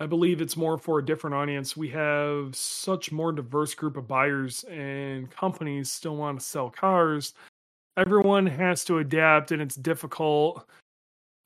I 0.00 0.06
believe 0.06 0.40
it's 0.40 0.56
more 0.56 0.78
for 0.78 0.98
a 0.98 1.04
different 1.04 1.36
audience. 1.36 1.76
We 1.76 1.90
have 1.90 2.56
such 2.56 3.12
more 3.12 3.32
diverse 3.32 3.74
group 3.74 3.98
of 3.98 4.08
buyers 4.08 4.64
and 4.64 5.30
companies 5.30 5.90
still 5.90 6.16
want 6.16 6.40
to 6.40 6.46
sell 6.46 6.70
cars. 6.70 7.34
Everyone 7.98 8.46
has 8.46 8.82
to 8.86 9.00
adapt 9.00 9.52
and 9.52 9.60
it's 9.60 9.76
difficult. 9.76 10.66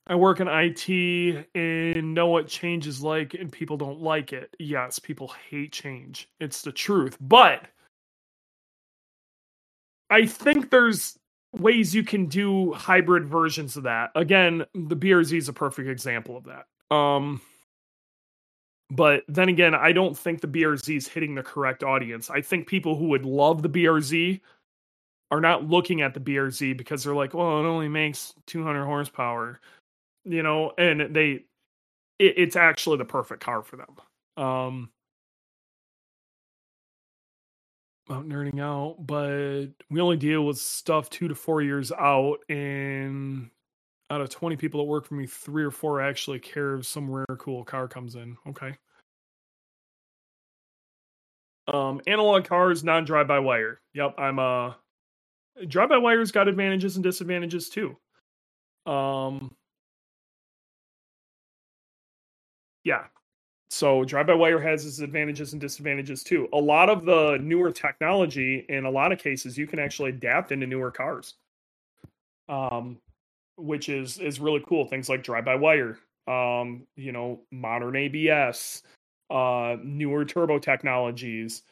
I 0.07 0.15
work 0.15 0.39
in 0.39 0.47
IT 0.47 1.47
and 1.55 2.13
know 2.13 2.27
what 2.27 2.47
change 2.47 2.85
is 2.85 3.01
like, 3.01 3.33
and 3.33 3.51
people 3.51 3.75
don't 3.75 4.01
like 4.01 4.33
it. 4.33 4.55
Yes, 4.59 4.99
people 4.99 5.33
hate 5.49 5.71
change. 5.71 6.29
It's 6.39 6.61
the 6.61 6.71
truth. 6.71 7.17
But 7.19 7.63
I 10.09 10.27
think 10.27 10.69
there's 10.69 11.17
ways 11.53 11.95
you 11.95 12.03
can 12.03 12.27
do 12.27 12.73
hybrid 12.73 13.25
versions 13.25 13.77
of 13.77 13.83
that. 13.83 14.11
Again, 14.13 14.65
the 14.75 14.95
BRZ 14.95 15.37
is 15.37 15.49
a 15.49 15.53
perfect 15.53 15.89
example 15.89 16.37
of 16.37 16.45
that. 16.45 16.95
Um, 16.95 17.41
but 18.91 19.23
then 19.27 19.49
again, 19.49 19.73
I 19.73 19.91
don't 19.91 20.15
think 20.15 20.41
the 20.41 20.47
BRZ 20.47 20.95
is 20.95 21.07
hitting 21.07 21.33
the 21.33 21.41
correct 21.41 21.83
audience. 21.83 22.29
I 22.29 22.41
think 22.41 22.67
people 22.67 22.95
who 22.95 23.07
would 23.07 23.25
love 23.25 23.63
the 23.63 23.69
BRZ 23.69 24.39
are 25.31 25.41
not 25.41 25.67
looking 25.67 26.01
at 26.01 26.13
the 26.13 26.19
BRZ 26.19 26.77
because 26.77 27.03
they're 27.03 27.15
like, 27.15 27.33
well, 27.33 27.59
it 27.59 27.67
only 27.67 27.89
makes 27.89 28.35
200 28.45 28.85
horsepower 28.85 29.59
you 30.25 30.43
know, 30.43 30.73
and 30.77 31.15
they 31.15 31.45
it, 32.19 32.35
it's 32.37 32.55
actually 32.55 32.97
the 32.97 33.05
perfect 33.05 33.43
car 33.43 33.63
for 33.63 33.77
them. 33.77 33.95
Um 34.37 34.89
about 38.07 38.27
nerding 38.27 38.59
out, 38.59 38.97
but 39.05 39.67
we 39.89 39.99
only 39.99 40.17
deal 40.17 40.45
with 40.45 40.57
stuff 40.57 41.09
two 41.09 41.27
to 41.27 41.35
four 41.35 41.61
years 41.61 41.91
out, 41.91 42.37
and 42.49 43.49
out 44.11 44.21
of 44.21 44.29
20 44.29 44.55
people 44.57 44.79
that 44.81 44.85
work 44.85 45.05
for 45.05 45.15
me, 45.15 45.25
three 45.27 45.63
or 45.63 45.71
four 45.71 46.01
actually 46.01 46.39
care 46.39 46.75
if 46.75 46.85
some 46.85 47.09
rare 47.09 47.37
cool 47.39 47.63
car 47.63 47.87
comes 47.87 48.15
in. 48.15 48.37
Okay. 48.47 48.75
Um, 51.67 51.99
analog 52.05 52.45
cars, 52.45 52.83
non 52.83 53.05
drive 53.05 53.27
by 53.27 53.39
wire. 53.39 53.81
Yep, 53.93 54.15
I'm 54.19 54.37
uh 54.39 54.73
drive 55.67 55.89
by 55.89 55.97
wire's 55.97 56.31
got 56.31 56.47
advantages 56.47 56.95
and 56.97 57.03
disadvantages 57.03 57.69
too. 57.69 57.97
Um 58.85 59.55
Yeah. 62.85 63.05
So 63.69 64.05
drive 64.05 64.27
by 64.27 64.35
wire 64.35 64.61
has 64.61 64.85
its 64.85 64.99
advantages 64.99 65.53
and 65.53 65.61
disadvantages 65.61 66.23
too. 66.23 66.47
A 66.53 66.57
lot 66.57 66.89
of 66.89 67.05
the 67.05 67.37
newer 67.41 67.71
technology, 67.71 68.65
in 68.69 68.85
a 68.85 68.89
lot 68.91 69.11
of 69.11 69.19
cases, 69.19 69.57
you 69.57 69.67
can 69.67 69.79
actually 69.79 70.11
adapt 70.11 70.53
into 70.53 70.67
newer 70.67 70.91
cars. 70.91 71.35
Um, 72.47 72.99
which 73.57 73.89
is 73.89 74.19
is 74.19 74.39
really 74.39 74.63
cool. 74.67 74.85
Things 74.87 75.09
like 75.09 75.23
drive 75.23 75.45
by 75.45 75.55
wire, 75.55 75.99
um, 76.27 76.87
you 76.95 77.11
know, 77.11 77.41
modern 77.51 77.95
ABS, 77.95 78.83
uh, 79.31 79.77
newer 79.83 80.25
turbo 80.25 80.59
technologies, 80.59 81.63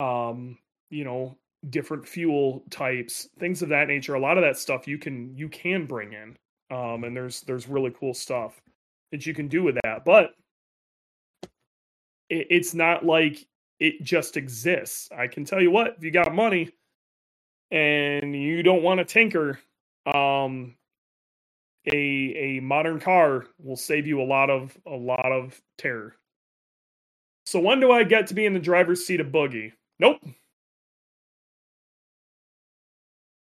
um, 0.00 0.58
you 0.90 1.04
know, 1.04 1.36
different 1.70 2.06
fuel 2.06 2.64
types, 2.70 3.28
things 3.38 3.62
of 3.62 3.68
that 3.70 3.88
nature. 3.88 4.14
A 4.14 4.20
lot 4.20 4.38
of 4.38 4.42
that 4.44 4.58
stuff 4.58 4.88
you 4.88 4.98
can 4.98 5.36
you 5.36 5.48
can 5.48 5.86
bring 5.86 6.12
in. 6.14 6.36
Um, 6.76 7.04
and 7.04 7.16
there's 7.16 7.42
there's 7.42 7.68
really 7.68 7.92
cool 7.98 8.14
stuff 8.14 8.60
that 9.12 9.26
you 9.26 9.34
can 9.34 9.48
do 9.48 9.62
with 9.64 9.76
that. 9.84 10.04
But 10.04 10.32
it, 12.30 12.46
it's 12.50 12.74
not 12.74 13.04
like 13.04 13.46
it 13.78 14.02
just 14.02 14.36
exists. 14.36 15.10
I 15.16 15.26
can 15.26 15.44
tell 15.44 15.60
you 15.60 15.70
what, 15.70 15.96
if 15.98 16.04
you 16.04 16.10
got 16.10 16.34
money 16.34 16.70
and 17.70 18.34
you 18.34 18.62
don't 18.62 18.82
want 18.82 18.98
to 18.98 19.04
tinker, 19.04 19.58
um, 20.06 20.76
a 21.86 21.96
a 21.96 22.60
modern 22.60 23.00
car 23.00 23.46
will 23.58 23.76
save 23.76 24.06
you 24.06 24.20
a 24.20 24.24
lot 24.24 24.50
of 24.50 24.76
a 24.86 24.90
lot 24.96 25.32
of 25.32 25.60
terror. 25.78 26.14
So 27.46 27.58
when 27.58 27.80
do 27.80 27.90
I 27.90 28.04
get 28.04 28.26
to 28.28 28.34
be 28.34 28.46
in 28.46 28.52
the 28.52 28.60
driver's 28.60 29.04
seat 29.04 29.20
of 29.20 29.28
boogie? 29.28 29.72
Nope. 29.98 30.20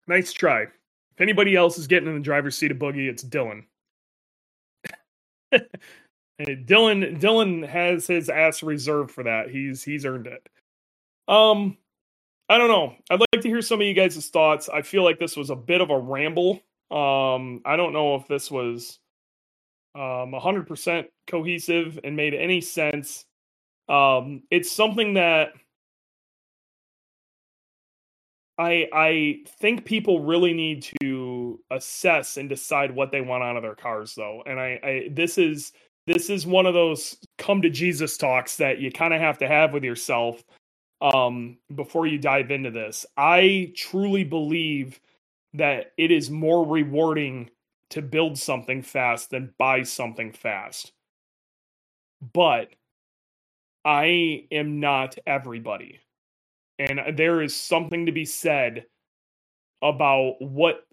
Nice 0.07 0.31
try. 0.31 0.63
If 0.63 1.21
anybody 1.21 1.55
else 1.55 1.77
is 1.77 1.87
getting 1.87 2.07
in 2.07 2.15
the 2.15 2.21
driver's 2.21 2.55
seat 2.55 2.71
of 2.71 2.77
boogie, 2.77 3.09
it's 3.09 3.23
Dylan. 3.23 3.63
Dylan 6.39 7.19
Dylan 7.19 7.67
has 7.67 8.07
his 8.07 8.29
ass 8.29 8.61
reserved 8.61 9.11
for 9.11 9.23
that. 9.23 9.49
He's 9.49 9.83
he's 9.83 10.05
earned 10.05 10.27
it. 10.27 10.47
Um 11.27 11.77
I 12.49 12.57
don't 12.57 12.69
know. 12.69 12.95
I'd 13.09 13.19
like 13.19 13.41
to 13.41 13.49
hear 13.49 13.61
some 13.61 13.81
of 13.81 13.87
you 13.87 13.93
guys' 13.93 14.27
thoughts. 14.29 14.69
I 14.69 14.81
feel 14.81 15.03
like 15.03 15.19
this 15.19 15.35
was 15.35 15.49
a 15.49 15.55
bit 15.55 15.81
of 15.81 15.89
a 15.89 15.97
ramble. 15.99 16.61
Um 16.91 17.61
I 17.65 17.75
don't 17.75 17.93
know 17.93 18.15
if 18.15 18.27
this 18.27 18.51
was 18.51 18.99
um 19.95 20.31
100% 20.31 21.05
cohesive 21.27 21.99
and 22.03 22.15
made 22.15 22.33
any 22.33 22.61
sense. 22.61 23.25
Um 23.89 24.43
it's 24.51 24.71
something 24.71 25.15
that 25.15 25.53
I 28.57 28.87
I 28.93 29.37
think 29.59 29.85
people 29.85 30.21
really 30.23 30.53
need 30.53 30.87
to 31.01 31.59
assess 31.71 32.37
and 32.37 32.49
decide 32.49 32.95
what 32.95 33.11
they 33.11 33.21
want 33.21 33.43
out 33.43 33.55
of 33.57 33.63
their 33.63 33.75
cars 33.75 34.15
though. 34.15 34.43
And 34.45 34.59
I, 34.59 34.79
I 34.83 35.09
this 35.11 35.37
is 35.37 35.73
this 36.07 36.29
is 36.29 36.47
one 36.47 36.65
of 36.65 36.73
those 36.73 37.17
come 37.37 37.61
to 37.61 37.69
Jesus 37.69 38.17
talks 38.17 38.57
that 38.57 38.79
you 38.79 38.91
kind 38.91 39.13
of 39.13 39.19
have 39.21 39.39
to 39.39 39.47
have 39.47 39.73
with 39.73 39.83
yourself 39.83 40.43
um, 41.01 41.57
before 41.75 42.07
you 42.07 42.17
dive 42.17 42.49
into 42.49 42.71
this. 42.71 43.05
I 43.17 43.73
truly 43.75 44.23
believe 44.23 44.99
that 45.53 45.91
it 45.97 46.11
is 46.11 46.29
more 46.29 46.65
rewarding 46.65 47.49
to 47.91 48.01
build 48.01 48.37
something 48.37 48.81
fast 48.81 49.31
than 49.31 49.53
buy 49.57 49.83
something 49.83 50.31
fast. 50.31 50.93
But 52.33 52.69
I 53.85 54.45
am 54.51 54.79
not 54.79 55.17
everybody. 55.27 55.99
And 56.79 57.17
there 57.17 57.41
is 57.41 57.55
something 57.55 58.05
to 58.05 58.11
be 58.11 58.25
said 58.25 58.85
about 59.81 60.35
what 60.39 60.85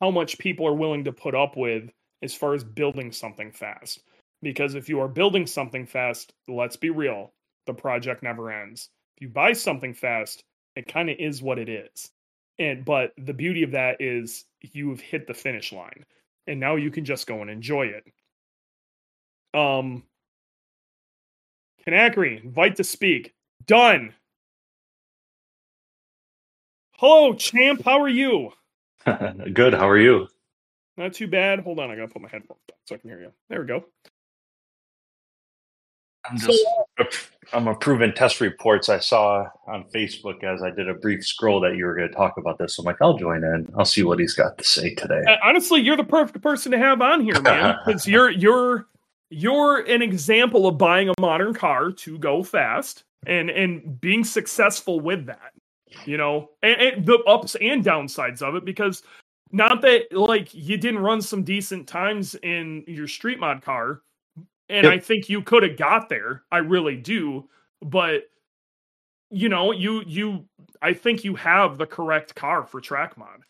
how 0.00 0.10
much 0.10 0.38
people 0.38 0.66
are 0.66 0.74
willing 0.74 1.04
to 1.04 1.12
put 1.12 1.34
up 1.34 1.56
with 1.56 1.90
as 2.22 2.34
far 2.34 2.54
as 2.54 2.64
building 2.64 3.12
something 3.12 3.50
fast. 3.52 4.02
Because 4.42 4.74
if 4.74 4.88
you 4.88 5.00
are 5.00 5.08
building 5.08 5.46
something 5.46 5.86
fast, 5.86 6.32
let's 6.46 6.76
be 6.76 6.90
real, 6.90 7.32
the 7.66 7.74
project 7.74 8.22
never 8.22 8.50
ends. 8.50 8.90
If 9.16 9.22
you 9.22 9.28
buy 9.28 9.52
something 9.52 9.94
fast, 9.94 10.44
it 10.76 10.86
kind 10.86 11.08
of 11.08 11.16
is 11.18 11.42
what 11.42 11.58
it 11.58 11.68
is. 11.68 12.10
And 12.58 12.84
but 12.84 13.12
the 13.18 13.34
beauty 13.34 13.62
of 13.62 13.72
that 13.72 14.00
is 14.00 14.44
you've 14.60 15.00
hit 15.00 15.26
the 15.26 15.34
finish 15.34 15.72
line 15.72 16.04
and 16.46 16.60
now 16.60 16.76
you 16.76 16.90
can 16.90 17.04
just 17.04 17.26
go 17.26 17.40
and 17.42 17.50
enjoy 17.50 17.86
it. 17.86 18.04
Um 19.58 20.04
Kanakry, 21.86 22.42
invite 22.42 22.76
to 22.76 22.84
speak. 22.84 23.34
Done. 23.66 24.14
Hello, 26.98 27.34
champ. 27.34 27.82
How 27.84 28.00
are 28.00 28.08
you? 28.08 28.52
Good. 29.04 29.74
How 29.74 29.88
are 29.88 29.98
you? 29.98 30.28
Not 30.96 31.12
too 31.12 31.28
bad. 31.28 31.60
Hold 31.60 31.78
on, 31.78 31.90
I 31.90 31.94
gotta 31.94 32.08
put 32.08 32.22
my 32.22 32.28
headphones 32.28 32.60
on 32.70 32.76
so 32.86 32.94
I 32.94 32.98
can 32.98 33.10
hear 33.10 33.20
you. 33.20 33.32
There 33.48 33.60
we 33.60 33.66
go. 33.66 33.84
I'm 36.30 36.38
just 36.38 36.64
so, 36.98 37.06
I'm 37.52 37.68
approving 37.68 38.12
test 38.12 38.40
reports 38.40 38.88
I 38.88 38.98
saw 38.98 39.48
on 39.66 39.84
Facebook 39.94 40.42
as 40.42 40.62
I 40.62 40.70
did 40.70 40.88
a 40.88 40.94
brief 40.94 41.24
scroll 41.24 41.60
that 41.60 41.76
you 41.76 41.84
were 41.86 41.94
going 41.94 42.08
to 42.08 42.14
talk 42.14 42.36
about 42.38 42.58
this. 42.58 42.76
So 42.76 42.82
I'm 42.82 42.86
like, 42.86 43.00
I'll 43.00 43.16
join 43.16 43.44
in. 43.44 43.72
I'll 43.76 43.84
see 43.84 44.02
what 44.02 44.18
he's 44.18 44.34
got 44.34 44.58
to 44.58 44.64
say 44.64 44.94
today. 44.94 45.22
Uh, 45.26 45.36
honestly, 45.44 45.80
you're 45.80 45.96
the 45.96 46.04
perfect 46.04 46.42
person 46.42 46.72
to 46.72 46.78
have 46.78 47.00
on 47.00 47.20
here, 47.20 47.40
man, 47.40 47.76
because 47.86 48.06
you're 48.06 48.30
you're 48.30 48.86
you're 49.30 49.80
an 49.80 50.02
example 50.02 50.66
of 50.66 50.78
buying 50.78 51.08
a 51.08 51.14
modern 51.20 51.54
car 51.54 51.92
to 51.92 52.18
go 52.18 52.42
fast 52.42 53.04
and 53.26 53.50
and 53.50 54.00
being 54.00 54.24
successful 54.24 55.00
with 55.00 55.26
that. 55.26 55.52
You 56.04 56.16
know, 56.16 56.50
and, 56.62 56.80
and 56.80 57.06
the 57.06 57.18
ups 57.26 57.56
and 57.60 57.84
downsides 57.84 58.42
of 58.42 58.56
it 58.56 58.64
because 58.64 59.02
not 59.52 59.80
that 59.82 60.12
like 60.12 60.52
you 60.52 60.76
didn't 60.76 61.00
run 61.00 61.22
some 61.22 61.44
decent 61.44 61.86
times 61.86 62.34
in 62.42 62.84
your 62.88 63.06
street 63.06 63.38
mod 63.38 63.62
car 63.62 64.02
and 64.68 64.84
yep. 64.84 64.92
I 64.92 64.98
think 64.98 65.28
you 65.28 65.42
could 65.42 65.62
have 65.62 65.76
got 65.76 66.08
there. 66.08 66.42
I 66.50 66.58
really 66.58 66.96
do, 66.96 67.48
but 67.82 68.24
you 69.30 69.48
know, 69.48 69.72
you 69.72 70.02
you 70.06 70.44
I 70.82 70.92
think 70.92 71.24
you 71.24 71.34
have 71.36 71.78
the 71.78 71.86
correct 71.86 72.34
car 72.34 72.66
for 72.66 72.80
track 72.80 73.16
mod. 73.16 73.40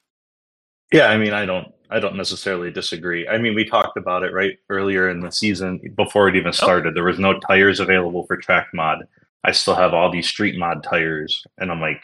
Yeah, 0.93 1.07
I 1.07 1.19
mean, 1.19 1.33
I 1.33 1.47
don't 1.47 1.73
I 1.91 2.01
don't 2.01 2.17
necessarily 2.17 2.71
disagree. 2.71 3.29
I 3.29 3.39
mean, 3.39 3.55
we 3.55 3.65
talked 3.65 3.97
about 3.97 4.23
it 4.23 4.33
right 4.33 4.59
earlier 4.69 5.09
in 5.09 5.21
the 5.21 5.31
season 5.31 5.81
before 5.97 6.29
it 6.29 6.37
even 6.37 6.49
oh. 6.49 6.53
started. 6.53 6.95
There 6.95 7.05
was 7.05 7.19
no 7.19 7.39
tires 7.41 7.81
available 7.81 8.27
for 8.27 8.37
track 8.37 8.69
mod. 8.75 9.07
I 9.45 9.53
still 9.53 9.77
have 9.77 9.95
all 9.95 10.11
these 10.11 10.29
street 10.29 10.59
mod 10.59 10.83
tires, 10.83 11.45
and 11.59 11.71
I'm 11.71 11.81
like, 11.81 12.01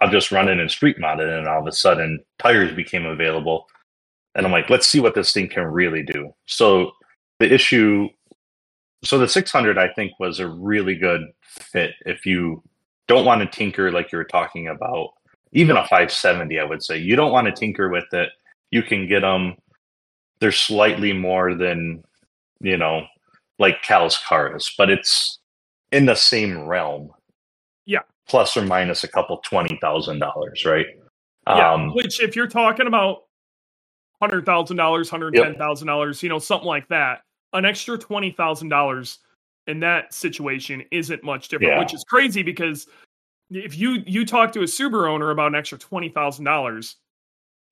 I'll 0.00 0.10
just 0.10 0.32
run 0.32 0.48
in 0.48 0.60
and 0.60 0.70
street 0.70 0.98
mod 0.98 1.20
it, 1.20 1.28
and 1.28 1.46
all 1.46 1.60
of 1.60 1.66
a 1.66 1.72
sudden 1.72 2.18
tires 2.38 2.74
became 2.74 3.06
available, 3.06 3.68
and 4.34 4.44
I'm 4.44 4.52
like, 4.52 4.70
let's 4.70 4.88
see 4.88 5.00
what 5.00 5.14
this 5.14 5.32
thing 5.32 5.48
can 5.48 5.64
really 5.64 6.02
do. 6.02 6.34
So 6.46 6.92
the 7.38 7.52
issue 7.52 8.08
so 9.04 9.18
the 9.18 9.28
600 9.28 9.78
i 9.78 9.88
think 9.94 10.12
was 10.18 10.40
a 10.40 10.48
really 10.48 10.94
good 10.94 11.22
fit 11.58 11.92
if 12.06 12.26
you 12.26 12.62
don't 13.06 13.24
want 13.24 13.40
to 13.40 13.46
tinker 13.46 13.90
like 13.90 14.12
you 14.12 14.18
were 14.18 14.24
talking 14.24 14.68
about. 14.68 15.10
Even 15.52 15.76
a 15.76 15.82
570 15.82 16.58
i 16.58 16.64
would 16.64 16.82
say. 16.82 16.98
You 16.98 17.16
don't 17.16 17.32
want 17.32 17.46
to 17.46 17.52
tinker 17.52 17.88
with 17.88 18.12
it. 18.12 18.30
You 18.70 18.82
can 18.82 19.08
get 19.08 19.20
them 19.20 19.56
they're 20.40 20.52
slightly 20.52 21.12
more 21.12 21.54
than 21.54 22.02
you 22.60 22.76
know 22.76 23.06
like 23.58 23.82
cal's 23.82 24.18
cars 24.18 24.74
but 24.76 24.90
it's 24.90 25.38
in 25.92 26.06
the 26.06 26.14
same 26.14 26.66
realm. 26.66 27.10
Yeah. 27.86 28.00
Plus 28.28 28.56
or 28.56 28.62
minus 28.62 29.04
a 29.04 29.08
couple 29.08 29.38
twenty 29.38 29.78
thousand 29.80 30.18
dollars 30.18 30.64
right? 30.64 30.86
Yeah, 31.46 31.74
um, 31.74 31.94
which 31.94 32.20
if 32.20 32.34
you're 32.34 32.46
talking 32.46 32.86
about 32.86 33.24
hundred 34.20 34.46
thousand 34.46 34.78
dollars 34.78 35.10
hundred 35.10 35.34
ten 35.34 35.56
thousand 35.56 35.86
dollars 35.86 36.22
you 36.22 36.30
know 36.30 36.38
something 36.38 36.66
like 36.66 36.88
that 36.88 37.20
an 37.54 37.64
extra 37.64 37.96
twenty 37.96 38.30
thousand 38.30 38.68
dollars 38.68 39.20
in 39.66 39.80
that 39.80 40.12
situation 40.12 40.82
isn't 40.90 41.24
much 41.24 41.48
different, 41.48 41.72
yeah. 41.72 41.78
which 41.78 41.94
is 41.94 42.04
crazy 42.04 42.42
because 42.42 42.86
if 43.50 43.78
you 43.78 44.02
you 44.06 44.26
talk 44.26 44.52
to 44.52 44.60
a 44.60 44.64
Subaru 44.64 45.08
owner 45.08 45.30
about 45.30 45.48
an 45.48 45.54
extra 45.54 45.78
twenty 45.78 46.10
thousand 46.10 46.44
dollars, 46.44 46.96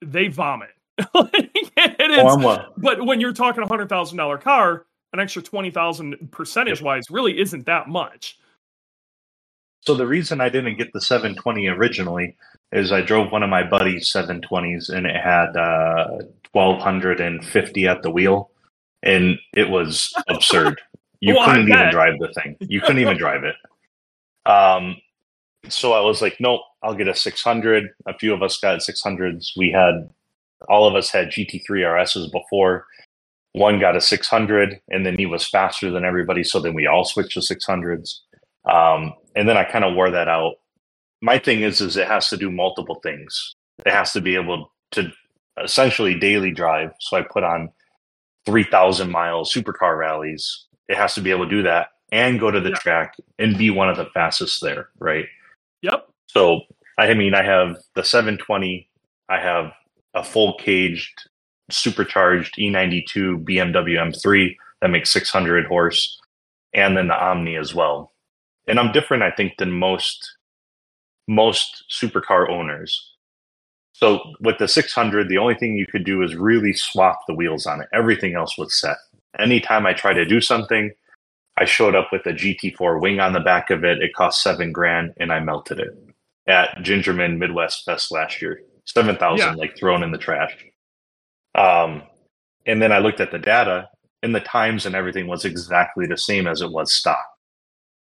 they 0.01 0.29
vomit. 0.29 0.71
it 0.99 2.11
is, 2.11 2.19
oh, 2.23 2.65
but 2.77 3.05
when 3.05 3.21
you're 3.21 3.33
talking 3.33 3.63
a 3.63 3.67
hundred 3.67 3.89
thousand 3.89 4.17
dollar 4.17 4.39
car, 4.39 4.87
an 5.13 5.21
extra 5.21 5.43
twenty 5.43 5.71
thousand 5.71 6.31
percentage 6.31 6.81
wise 6.81 7.05
really 7.11 7.39
isn't 7.39 7.67
that 7.67 7.89
much. 7.89 8.39
So 9.81 9.95
the 9.95 10.07
reason 10.07 10.41
I 10.41 10.49
didn't 10.49 10.79
get 10.79 10.93
the 10.93 11.01
720 11.01 11.67
originally 11.67 12.37
is 12.71 12.93
I 12.93 13.01
drove 13.03 13.33
one 13.33 13.43
of 13.43 13.51
my 13.51 13.65
buddy's 13.65 14.13
720s 14.13 14.91
and 14.91 15.07
it 15.07 15.17
had 15.17 15.57
uh, 15.57 16.19
1250 16.53 17.89
at 17.89 18.03
the 18.03 18.11
wheel 18.11 18.52
and 19.03 19.39
it 19.55 19.69
was 19.71 20.13
absurd. 20.29 20.81
You 21.25 21.37
well, 21.37 21.45
couldn't 21.47 21.69
even 21.69 21.91
drive 21.93 22.19
the 22.19 22.33
thing. 22.33 22.57
You 22.59 22.81
couldn't 22.81 22.99
even 22.99 23.17
drive 23.17 23.45
it. 23.45 23.55
Um, 24.45 24.97
so 25.69 25.93
I 25.93 26.01
was 26.01 26.21
like, 26.21 26.37
nope, 26.41 26.63
I'll 26.83 26.97
get 26.97 27.07
a 27.07 27.15
600. 27.15 27.91
A 28.09 28.19
few 28.19 28.35
of 28.35 28.43
us 28.43 28.59
got 28.59 28.81
600s. 28.81 29.51
We 29.57 29.71
had 29.71 30.11
all 30.69 30.85
of 30.85 30.97
us 30.97 31.11
had 31.11 31.29
GT3 31.29 31.63
RSs 31.69 32.33
before. 32.33 32.87
One 33.53 33.79
got 33.79 33.95
a 33.95 34.01
600, 34.01 34.81
and 34.89 35.07
then 35.07 35.17
he 35.17 35.27
was 35.27 35.47
faster 35.47 35.93
than 35.93 36.05
everybody. 36.05 36.43
So 36.43 36.59
then 36.59 36.75
we 36.75 36.89
all 36.89 37.05
switched 37.05 37.35
to 37.35 37.41
600s. 37.41 38.19
Um, 38.69 39.13
and 39.37 39.49
then 39.49 39.57
I 39.57 39.65
kind 39.65 39.85
of 39.85 39.95
wore 39.95 40.11
that 40.11 40.29
out. 40.29 40.55
My 41.21 41.39
thing 41.39 41.61
is, 41.61 41.81
is 41.81 41.97
it 41.97 42.09
has 42.09 42.29
to 42.31 42.37
do 42.37 42.51
multiple 42.51 42.99
things. 43.03 43.55
It 43.87 43.93
has 43.93 44.13
to 44.13 44.21
be 44.21 44.35
able 44.35 44.73
to 44.93 45.13
essentially 45.63 46.19
daily 46.19 46.51
drive. 46.51 46.91
So 46.99 47.17
I 47.17 47.23
put 47.23 47.45
on 47.45 47.71
3,000 48.47 49.11
mile 49.11 49.45
supercar 49.45 49.97
rallies. 49.99 50.67
It 50.89 50.97
has 50.97 51.15
to 51.15 51.21
be 51.21 51.31
able 51.31 51.45
to 51.45 51.51
do 51.51 51.63
that 51.63 51.89
and 52.11 52.41
go 52.41 52.51
to 52.51 52.61
the 52.61 52.71
yeah. 52.71 52.77
track 52.77 53.17
and 53.39 53.57
be 53.57 53.71
one 53.71 53.89
of 53.89 53.97
the 53.97 54.07
fastest 54.07 54.61
there, 54.61 54.89
right? 54.99 55.27
Yep. 55.83 56.09
So, 56.27 56.61
I 56.99 57.15
mean, 57.15 57.35
I 57.35 57.43
have 57.43 57.77
the 57.95 58.05
720, 58.05 58.89
I 59.29 59.41
have 59.41 59.73
a 60.15 60.23
full 60.23 60.55
caged, 60.59 61.29
supercharged 61.71 62.57
E92 62.59 63.45
BMW 63.45 63.97
M3 63.97 64.57
that 64.81 64.91
makes 64.91 65.13
600 65.13 65.67
horse, 65.67 66.21
and 66.75 66.97
then 66.97 67.09
the 67.09 67.15
Omni 67.15 67.57
as 67.57 67.75
well. 67.75 68.13
And 68.69 68.79
I'm 68.79 68.93
different, 68.93 69.23
I 69.23 69.31
think, 69.31 69.55
than 69.59 69.73
most 69.73 70.37
most 71.29 71.85
supercar 71.89 72.51
owners 72.51 73.12
so 74.03 74.21
with 74.41 74.59
the 74.59 74.67
600, 74.67 75.29
the 75.29 75.39
only 75.39 75.55
thing 75.55 75.77
you 75.77 75.87
could 75.87 76.03
do 76.03 76.23
is 76.23 76.35
really 76.35 76.73
swap 76.73 77.21
the 77.29 77.35
wheels 77.35 77.67
on 77.67 77.81
it. 77.81 77.89
Everything 77.93 78.35
else 78.35 78.59
was 78.59 78.75
set. 78.75 78.97
Anytime 79.39 79.87
I 79.87 79.93
try 79.93 80.13
to 80.13 80.25
do 80.25 80.41
something, 80.41 80.91
I 81.57 81.67
showed 81.67 81.95
up 81.95 82.09
with 82.11 82.27
a 82.27 82.33
GT4 82.33 83.01
wing 83.01 83.21
on 83.21 83.33
the 83.33 83.39
back 83.39 83.71
of 83.71 83.85
it. 83.85 84.03
It 84.03 84.13
cost 84.13 84.43
seven 84.43 84.73
grand, 84.73 85.15
and 85.19 85.33
I 85.33 85.39
melted 85.39 85.79
it 85.79 85.97
at 86.49 86.79
Gingerman 86.79 87.39
Midwest 87.39 87.85
Fest 87.85 88.11
last 88.11 88.43
year. 88.43 88.63
Seven 88.87 89.15
thousand, 89.15 89.51
yeah. 89.51 89.55
like 89.55 89.77
thrown 89.77 90.03
in 90.03 90.11
the 90.11 90.19
trash. 90.19 90.57
Um, 91.55 92.03
and 92.67 92.83
then 92.83 92.91
I 92.91 92.99
looked 92.99 93.21
at 93.21 93.31
the 93.31 93.39
data, 93.39 93.89
and 94.25 94.35
the 94.35 94.41
times 94.41 94.85
and 94.85 94.97
everything 94.97 95.29
was 95.29 95.45
exactly 95.45 96.09
the 96.09 96.19
same 96.19 96.49
as 96.49 96.61
it 96.61 96.73
was 96.73 96.93
stock. 96.93 97.25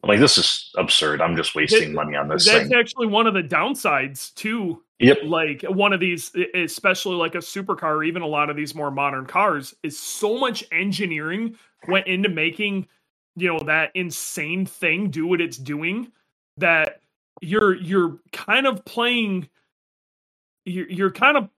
I'm 0.03 0.09
like, 0.09 0.19
this 0.19 0.37
is 0.37 0.71
absurd. 0.77 1.21
I'm 1.21 1.35
just 1.35 1.55
wasting 1.55 1.93
money 1.93 2.15
on 2.15 2.27
this. 2.27 2.45
That's 2.45 2.69
thing. 2.69 2.77
actually 2.77 3.07
one 3.07 3.27
of 3.27 3.33
the 3.33 3.41
downsides 3.41 4.33
too. 4.35 4.83
Yep. 4.99 5.19
Like 5.25 5.63
one 5.63 5.93
of 5.93 5.99
these, 5.99 6.31
especially 6.53 7.15
like 7.15 7.35
a 7.35 7.39
supercar, 7.39 7.97
or 7.97 8.03
even 8.03 8.21
a 8.21 8.27
lot 8.27 8.49
of 8.49 8.55
these 8.55 8.73
more 8.75 8.91
modern 8.91 9.25
cars, 9.25 9.75
is 9.83 9.97
so 9.99 10.37
much 10.37 10.63
engineering 10.71 11.55
went 11.87 12.07
into 12.07 12.29
making, 12.29 12.87
you 13.35 13.51
know, 13.51 13.59
that 13.65 13.91
insane 13.95 14.65
thing 14.65 15.09
do 15.09 15.27
what 15.27 15.41
it's 15.41 15.57
doing 15.57 16.11
that 16.57 17.01
you're 17.41 17.75
you're 17.75 18.17
kind 18.31 18.65
of 18.65 18.83
playing 18.85 19.47
you're, 20.65 20.89
you're 20.89 21.11
kind 21.11 21.37
of 21.37 21.49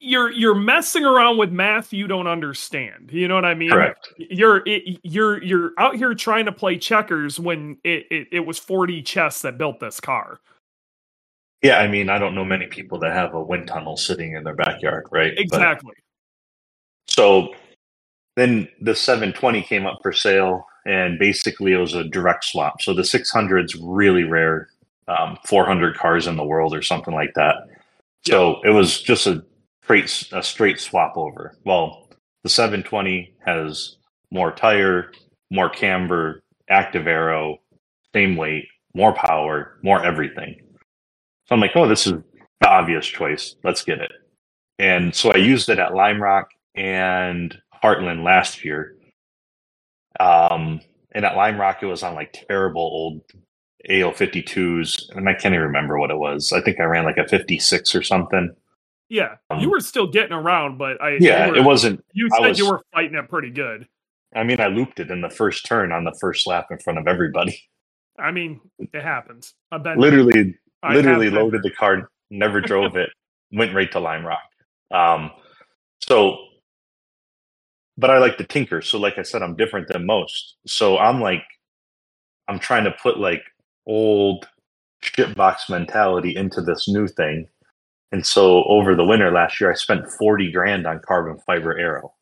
you're 0.00 0.30
you're 0.30 0.54
messing 0.54 1.04
around 1.04 1.38
with 1.38 1.50
math 1.50 1.92
you 1.92 2.06
don't 2.06 2.26
understand. 2.26 3.10
You 3.12 3.28
know 3.28 3.34
what 3.34 3.44
I 3.44 3.54
mean? 3.54 3.70
Correct. 3.70 4.12
You're 4.16 4.62
it, 4.66 4.98
you're 5.02 5.42
you're 5.42 5.72
out 5.78 5.96
here 5.96 6.14
trying 6.14 6.44
to 6.46 6.52
play 6.52 6.78
checkers 6.78 7.40
when 7.40 7.78
it, 7.84 8.06
it 8.10 8.28
it 8.32 8.40
was 8.40 8.60
4D 8.60 9.04
chess 9.04 9.42
that 9.42 9.58
built 9.58 9.80
this 9.80 10.00
car. 10.00 10.40
Yeah, 11.62 11.78
I 11.78 11.88
mean, 11.88 12.08
I 12.08 12.18
don't 12.18 12.36
know 12.36 12.44
many 12.44 12.66
people 12.66 12.98
that 13.00 13.12
have 13.12 13.34
a 13.34 13.42
wind 13.42 13.66
tunnel 13.66 13.96
sitting 13.96 14.34
in 14.34 14.44
their 14.44 14.54
backyard, 14.54 15.06
right? 15.10 15.36
Exactly. 15.36 15.94
But, 15.96 17.12
so 17.12 17.54
then 18.36 18.68
the 18.80 18.94
720 18.94 19.62
came 19.62 19.84
up 19.84 19.98
for 20.00 20.12
sale, 20.12 20.64
and 20.86 21.18
basically 21.18 21.72
it 21.72 21.78
was 21.78 21.94
a 21.94 22.04
direct 22.04 22.44
swap. 22.44 22.80
So 22.80 22.94
the 22.94 23.02
600's 23.02 23.74
really 23.74 24.22
rare, 24.22 24.68
um, 25.08 25.36
400 25.46 25.96
cars 25.96 26.28
in 26.28 26.36
the 26.36 26.44
world 26.44 26.72
or 26.72 26.82
something 26.82 27.12
like 27.12 27.34
that. 27.34 27.56
So 28.24 28.60
yeah. 28.62 28.70
it 28.70 28.72
was 28.72 29.02
just 29.02 29.26
a 29.26 29.44
straight 29.88 30.28
a 30.32 30.42
straight 30.42 30.78
swap 30.78 31.14
over. 31.16 31.56
Well, 31.64 32.10
the 32.42 32.50
720 32.50 33.34
has 33.46 33.96
more 34.30 34.52
tire, 34.52 35.12
more 35.50 35.70
camber, 35.70 36.42
active 36.68 37.06
aero, 37.06 37.56
same 38.14 38.36
weight, 38.36 38.66
more 38.94 39.14
power, 39.14 39.78
more 39.82 40.04
everything. 40.04 40.60
So 41.46 41.54
I'm 41.54 41.60
like, 41.60 41.74
oh, 41.74 41.88
this 41.88 42.06
is 42.06 42.12
the 42.60 42.68
obvious 42.68 43.06
choice. 43.06 43.56
Let's 43.64 43.82
get 43.82 44.00
it. 44.00 44.12
And 44.78 45.14
so 45.14 45.32
I 45.32 45.38
used 45.38 45.70
it 45.70 45.78
at 45.78 45.94
Lime 45.94 46.22
Rock 46.22 46.50
and 46.74 47.56
Heartland 47.82 48.22
last 48.24 48.64
year. 48.64 48.94
Um, 50.20 50.82
and 51.12 51.24
at 51.24 51.36
Lime 51.36 51.58
Rock, 51.58 51.82
it 51.82 51.86
was 51.86 52.02
on 52.02 52.14
like 52.14 52.44
terrible 52.46 52.82
old 52.82 53.22
A052s, 53.88 55.16
and 55.16 55.26
I 55.28 55.32
can't 55.32 55.54
even 55.54 55.66
remember 55.66 55.98
what 55.98 56.10
it 56.10 56.18
was. 56.18 56.52
I 56.52 56.60
think 56.60 56.78
I 56.78 56.84
ran 56.84 57.04
like 57.04 57.16
a 57.16 57.26
56 57.26 57.94
or 57.94 58.02
something. 58.02 58.54
Yeah, 59.08 59.36
um, 59.50 59.60
you 59.60 59.70
were 59.70 59.80
still 59.80 60.06
getting 60.06 60.32
around, 60.32 60.76
but 60.76 61.00
I 61.02 61.16
yeah, 61.18 61.48
were, 61.48 61.56
it 61.56 61.64
wasn't. 61.64 62.04
You 62.12 62.28
said 62.36 62.48
was, 62.48 62.58
you 62.58 62.68
were 62.68 62.82
fighting 62.92 63.16
it 63.16 63.28
pretty 63.28 63.50
good. 63.50 63.88
I 64.34 64.44
mean, 64.44 64.60
I 64.60 64.66
looped 64.66 65.00
it 65.00 65.10
in 65.10 65.22
the 65.22 65.30
first 65.30 65.64
turn 65.64 65.92
on 65.92 66.04
the 66.04 66.16
first 66.20 66.46
lap 66.46 66.66
in 66.70 66.78
front 66.78 66.98
of 66.98 67.06
everybody. 67.06 67.58
I 68.18 68.32
mean, 68.32 68.60
it 68.78 69.02
happens. 69.02 69.54
I've 69.70 69.82
been 69.82 69.98
literally, 69.98 70.58
I 70.82 70.92
literally 70.92 71.30
loaded 71.30 71.62
the 71.62 71.70
car, 71.70 72.10
never 72.30 72.60
drove 72.60 72.96
it, 72.96 73.10
went 73.52 73.74
right 73.74 73.90
to 73.92 74.00
Lime 74.00 74.26
Rock. 74.26 74.42
Um, 74.90 75.30
so, 76.02 76.36
but 77.96 78.10
I 78.10 78.18
like 78.18 78.36
to 78.38 78.44
tinker. 78.44 78.82
So, 78.82 78.98
like 78.98 79.18
I 79.18 79.22
said, 79.22 79.42
I'm 79.42 79.56
different 79.56 79.88
than 79.88 80.04
most. 80.04 80.56
So 80.66 80.98
I'm 80.98 81.20
like, 81.20 81.44
I'm 82.48 82.58
trying 82.58 82.84
to 82.84 82.94
put 83.02 83.18
like 83.18 83.42
old 83.86 84.48
shitbox 85.02 85.70
mentality 85.70 86.36
into 86.36 86.60
this 86.60 86.88
new 86.88 87.06
thing. 87.06 87.46
And 88.10 88.24
so 88.24 88.64
over 88.64 88.94
the 88.94 89.04
winter 89.04 89.30
last 89.30 89.60
year, 89.60 89.70
I 89.70 89.74
spent 89.74 90.10
40 90.10 90.50
grand 90.52 90.86
on 90.86 91.00
carbon 91.06 91.38
fiber 91.46 91.76
aero. 91.78 92.14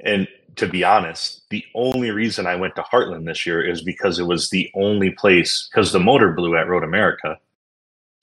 And 0.00 0.26
to 0.56 0.66
be 0.66 0.84
honest, 0.84 1.42
the 1.50 1.64
only 1.74 2.10
reason 2.10 2.46
I 2.46 2.56
went 2.56 2.74
to 2.76 2.82
Heartland 2.82 3.26
this 3.26 3.46
year 3.46 3.64
is 3.64 3.82
because 3.82 4.18
it 4.18 4.26
was 4.26 4.50
the 4.50 4.70
only 4.74 5.10
place 5.10 5.68
because 5.70 5.92
the 5.92 6.00
motor 6.00 6.32
blew 6.32 6.56
at 6.56 6.68
Road 6.68 6.84
America. 6.84 7.38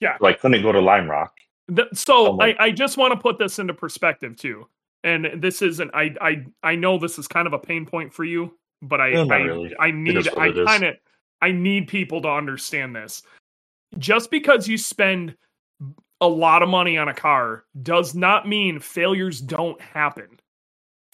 Yeah. 0.00 0.16
So 0.18 0.26
I 0.26 0.32
couldn't 0.32 0.62
go 0.62 0.72
to 0.72 0.80
Lime 0.80 1.10
Rock. 1.10 1.34
The, 1.68 1.88
so 1.92 2.32
like, 2.32 2.56
I, 2.58 2.66
I 2.66 2.70
just 2.72 2.96
want 2.96 3.12
to 3.12 3.18
put 3.18 3.38
this 3.38 3.58
into 3.58 3.74
perspective 3.74 4.36
too. 4.36 4.66
And 5.02 5.40
this 5.40 5.62
isn't 5.62 5.90
I 5.94 6.14
I 6.20 6.44
I 6.62 6.74
know 6.74 6.98
this 6.98 7.18
is 7.18 7.26
kind 7.26 7.46
of 7.46 7.52
a 7.52 7.58
pain 7.58 7.86
point 7.86 8.12
for 8.12 8.24
you, 8.24 8.58
but 8.82 9.00
I 9.00 9.12
I, 9.12 9.38
really. 9.38 9.74
I 9.78 9.90
need 9.90 10.28
I 10.36 10.52
kind 10.52 10.84
of 10.84 10.96
I 11.40 11.52
need 11.52 11.88
people 11.88 12.20
to 12.22 12.28
understand 12.28 12.94
this. 12.94 13.22
Just 13.98 14.30
because 14.30 14.68
you 14.68 14.76
spend 14.76 15.36
a 16.20 16.28
lot 16.28 16.62
of 16.62 16.68
money 16.68 16.98
on 16.98 17.08
a 17.08 17.14
car 17.14 17.64
does 17.82 18.14
not 18.14 18.46
mean 18.46 18.78
failures 18.78 19.40
don't 19.40 19.80
happen. 19.80 20.40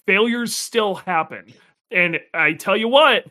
Failures 0.07 0.55
still 0.55 0.97
happen. 0.97 1.53
And 1.91 2.21
I 2.35 2.55
tell 2.55 2.77
you 2.77 2.89
what, 2.89 3.27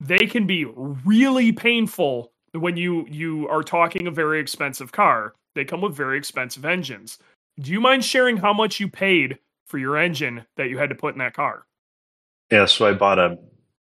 they 0.00 0.26
can 0.26 0.46
be 0.46 0.64
really 0.64 1.52
painful 1.52 2.32
when 2.52 2.76
you 2.76 3.06
you 3.08 3.46
are 3.48 3.62
talking 3.62 4.06
a 4.06 4.10
very 4.10 4.40
expensive 4.40 4.92
car. 4.92 5.34
They 5.54 5.64
come 5.64 5.80
with 5.80 5.94
very 5.94 6.18
expensive 6.18 6.64
engines. 6.64 7.18
Do 7.58 7.70
you 7.72 7.80
mind 7.80 8.04
sharing 8.04 8.38
how 8.38 8.52
much 8.52 8.80
you 8.80 8.88
paid 8.88 9.38
for 9.66 9.78
your 9.78 9.96
engine 9.96 10.46
that 10.56 10.70
you 10.70 10.78
had 10.78 10.88
to 10.90 10.94
put 10.96 11.14
in 11.14 11.18
that 11.18 11.34
car? 11.34 11.66
Yeah, 12.50 12.66
so 12.66 12.86
I 12.86 12.92
bought 12.94 13.18
a 13.18 13.38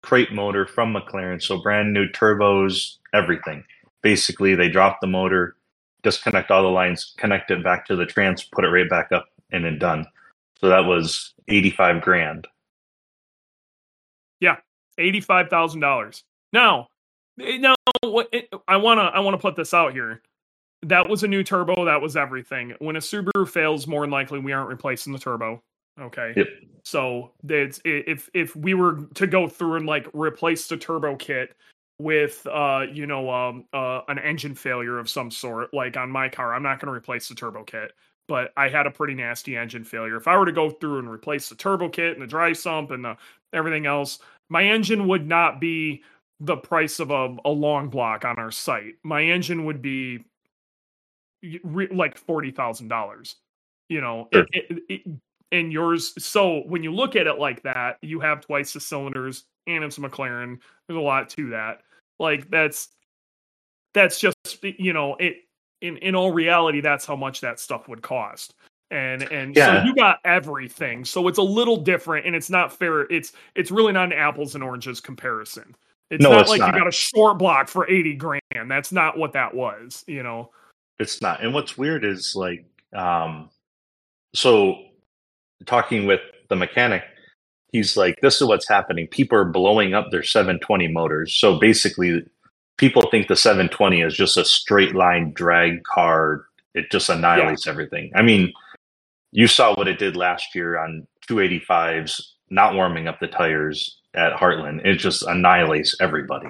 crate 0.01 0.31
motor 0.31 0.65
from 0.65 0.93
McLaren, 0.93 1.41
so 1.41 1.61
brand 1.61 1.93
new 1.93 2.07
turbos, 2.07 2.95
everything. 3.13 3.63
Basically, 4.01 4.55
they 4.55 4.69
dropped 4.69 5.01
the 5.01 5.07
motor, 5.07 5.55
disconnect 6.03 6.51
all 6.51 6.63
the 6.63 6.69
lines, 6.69 7.13
connect 7.17 7.51
it 7.51 7.63
back 7.63 7.85
to 7.87 7.95
the 7.95 8.05
trans, 8.05 8.43
put 8.43 8.65
it 8.65 8.69
right 8.69 8.89
back 8.89 9.11
up, 9.11 9.27
and 9.51 9.65
then 9.65 9.79
done. 9.79 10.05
So 10.59 10.69
that 10.69 10.85
was 10.85 11.33
eighty-five 11.47 12.01
grand. 12.01 12.47
Yeah, 14.39 14.57
eighty-five 14.97 15.49
thousand 15.49 15.81
dollars. 15.81 16.23
Now, 16.53 16.87
eh, 17.39 17.57
now, 17.57 17.75
what 18.01 18.29
eh, 18.33 18.41
I 18.67 18.77
wanna 18.77 19.03
I 19.03 19.19
wanna 19.19 19.37
put 19.37 19.55
this 19.55 19.73
out 19.73 19.93
here. 19.93 20.21
That 20.83 21.09
was 21.09 21.23
a 21.23 21.27
new 21.27 21.43
turbo. 21.43 21.85
That 21.85 22.01
was 22.01 22.15
everything. 22.15 22.73
When 22.79 22.95
a 22.95 22.99
Subaru 22.99 23.47
fails, 23.47 23.87
more 23.87 24.01
than 24.01 24.11
likely 24.11 24.39
we 24.39 24.51
aren't 24.51 24.69
replacing 24.69 25.13
the 25.13 25.19
turbo. 25.19 25.61
Okay. 25.99 26.33
Yep. 26.35 26.47
So 26.83 27.31
it's 27.49 27.81
if 27.83 28.29
if 28.33 28.55
we 28.55 28.73
were 28.73 29.07
to 29.15 29.27
go 29.27 29.47
through 29.47 29.75
and 29.75 29.85
like 29.85 30.07
replace 30.13 30.67
the 30.67 30.77
turbo 30.77 31.15
kit 31.15 31.55
with 31.99 32.45
uh 32.47 32.85
you 32.91 33.07
know 33.07 33.29
um 33.31 33.65
uh 33.73 34.01
an 34.07 34.19
engine 34.19 34.53
failure 34.53 34.99
of 34.99 35.09
some 35.09 35.31
sort 35.31 35.73
like 35.73 35.97
on 35.97 36.11
my 36.11 36.29
car 36.29 36.53
i'm 36.53 36.61
not 36.61 36.79
going 36.79 36.91
to 36.91 36.95
replace 36.95 37.27
the 37.27 37.33
turbo 37.35 37.63
kit 37.63 37.93
but 38.27 38.51
i 38.55 38.69
had 38.69 38.85
a 38.85 38.91
pretty 38.91 39.15
nasty 39.15 39.57
engine 39.57 39.83
failure 39.83 40.15
if 40.15 40.27
i 40.27 40.37
were 40.37 40.45
to 40.45 40.51
go 40.51 40.69
through 40.69 40.99
and 40.99 41.09
replace 41.09 41.49
the 41.49 41.55
turbo 41.55 41.89
kit 41.89 42.13
and 42.13 42.21
the 42.21 42.27
dry 42.27 42.53
sump 42.53 42.91
and 42.91 43.03
the 43.03 43.17
everything 43.51 43.87
else 43.87 44.19
my 44.49 44.63
engine 44.63 45.07
would 45.07 45.27
not 45.27 45.59
be 45.59 46.03
the 46.39 46.55
price 46.55 46.99
of 46.99 47.09
a, 47.09 47.35
a 47.45 47.49
long 47.49 47.89
block 47.89 48.25
on 48.25 48.37
our 48.37 48.51
site 48.51 48.93
my 49.01 49.23
engine 49.23 49.65
would 49.65 49.81
be 49.81 50.23
re- 51.63 51.87
like 51.91 52.23
$40000 52.23 53.35
you 53.89 54.01
know 54.01 54.27
sure. 54.31 54.45
it, 54.53 54.65
it, 54.69 54.83
it, 54.87 55.01
and 55.51 55.71
yours. 55.71 56.13
So 56.23 56.61
when 56.67 56.83
you 56.83 56.93
look 56.93 57.15
at 57.15 57.27
it 57.27 57.39
like 57.39 57.63
that, 57.63 57.97
you 58.01 58.19
have 58.19 58.41
twice 58.41 58.73
the 58.73 58.79
cylinders 58.79 59.45
and 59.65 59.83
it's 59.83 59.97
a 59.97 60.01
McLaren. 60.01 60.59
There's 60.87 60.97
a 60.97 61.01
lot 61.01 61.29
to 61.31 61.49
that. 61.51 61.81
Like 62.19 62.49
that's 62.49 62.89
that's 63.93 64.19
just 64.19 64.37
you 64.61 64.93
know 64.93 65.15
it. 65.15 65.37
In 65.81 65.97
in 65.97 66.15
all 66.15 66.31
reality, 66.31 66.81
that's 66.81 67.05
how 67.05 67.15
much 67.15 67.41
that 67.41 67.59
stuff 67.59 67.87
would 67.87 68.01
cost. 68.01 68.55
And 68.89 69.23
and 69.23 69.55
yeah. 69.55 69.81
so 69.81 69.85
you 69.85 69.93
got 69.93 70.17
everything. 70.25 71.05
So 71.05 71.27
it's 71.27 71.37
a 71.37 71.43
little 71.43 71.77
different, 71.77 72.25
and 72.25 72.35
it's 72.35 72.49
not 72.49 72.73
fair. 72.73 73.01
It's 73.11 73.33
it's 73.55 73.69
really 73.69 73.93
not 73.93 74.05
an 74.05 74.13
apples 74.13 74.55
and 74.55 74.63
oranges 74.63 74.99
comparison. 74.99 75.75
It's 76.09 76.23
no, 76.23 76.31
not 76.31 76.41
it's 76.41 76.49
like 76.49 76.59
not. 76.59 76.73
you 76.73 76.79
got 76.79 76.87
a 76.87 76.91
short 76.91 77.37
block 77.37 77.67
for 77.67 77.89
80 77.89 78.15
grand. 78.15 78.41
That's 78.67 78.91
not 78.91 79.17
what 79.17 79.33
that 79.33 79.53
was, 79.53 80.05
you 80.07 80.23
know. 80.23 80.51
It's 80.99 81.21
not. 81.21 81.43
And 81.43 81.53
what's 81.53 81.77
weird 81.77 82.05
is 82.05 82.33
like 82.35 82.65
um 82.93 83.49
so 84.33 84.77
talking 85.65 86.05
with 86.05 86.21
the 86.49 86.55
mechanic, 86.55 87.03
he's 87.71 87.97
like, 87.97 88.19
"This 88.21 88.41
is 88.41 88.47
what's 88.47 88.67
happening. 88.67 89.07
People 89.07 89.37
are 89.37 89.45
blowing 89.45 89.93
up 89.93 90.11
their 90.11 90.23
720 90.23 90.87
motors. 90.87 91.33
So 91.33 91.59
basically, 91.59 92.23
people 92.77 93.03
think 93.09 93.27
the 93.27 93.35
720 93.35 94.01
is 94.01 94.15
just 94.15 94.37
a 94.37 94.45
straight 94.45 94.95
line 94.95 95.31
drag 95.33 95.83
car. 95.83 96.45
It 96.73 96.91
just 96.91 97.09
annihilates 97.09 97.65
yeah. 97.65 97.71
everything. 97.71 98.11
I 98.15 98.21
mean, 98.21 98.53
you 99.31 99.47
saw 99.47 99.75
what 99.75 99.87
it 99.87 99.99
did 99.99 100.15
last 100.15 100.55
year 100.55 100.77
on 100.77 101.07
285s, 101.29 102.21
not 102.49 102.75
warming 102.75 103.07
up 103.07 103.19
the 103.19 103.27
tires 103.27 103.99
at 104.13 104.33
Heartland. 104.33 104.85
It 104.85 104.95
just 104.95 105.23
annihilates 105.23 105.95
everybody. 105.99 106.49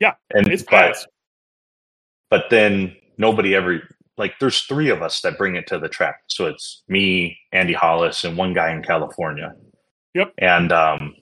Yeah, 0.00 0.14
and 0.32 0.46
it's 0.48 0.62
but, 0.62 0.96
but 2.30 2.44
then 2.50 2.94
nobody 3.16 3.54
ever 3.54 3.82
like 4.16 4.34
there's 4.40 4.62
three 4.62 4.90
of 4.90 5.02
us 5.02 5.20
that 5.22 5.38
bring 5.38 5.56
it 5.56 5.66
to 5.68 5.78
the 5.78 5.88
track. 5.88 6.22
So 6.28 6.46
it's 6.46 6.82
me, 6.88 7.38
Andy 7.52 7.72
Hollis, 7.72 8.24
and 8.24 8.36
one 8.36 8.52
guy 8.52 8.72
in 8.72 8.82
California. 8.82 9.54
Yep. 10.14 10.34
And 10.38 10.72
um, 10.72 11.14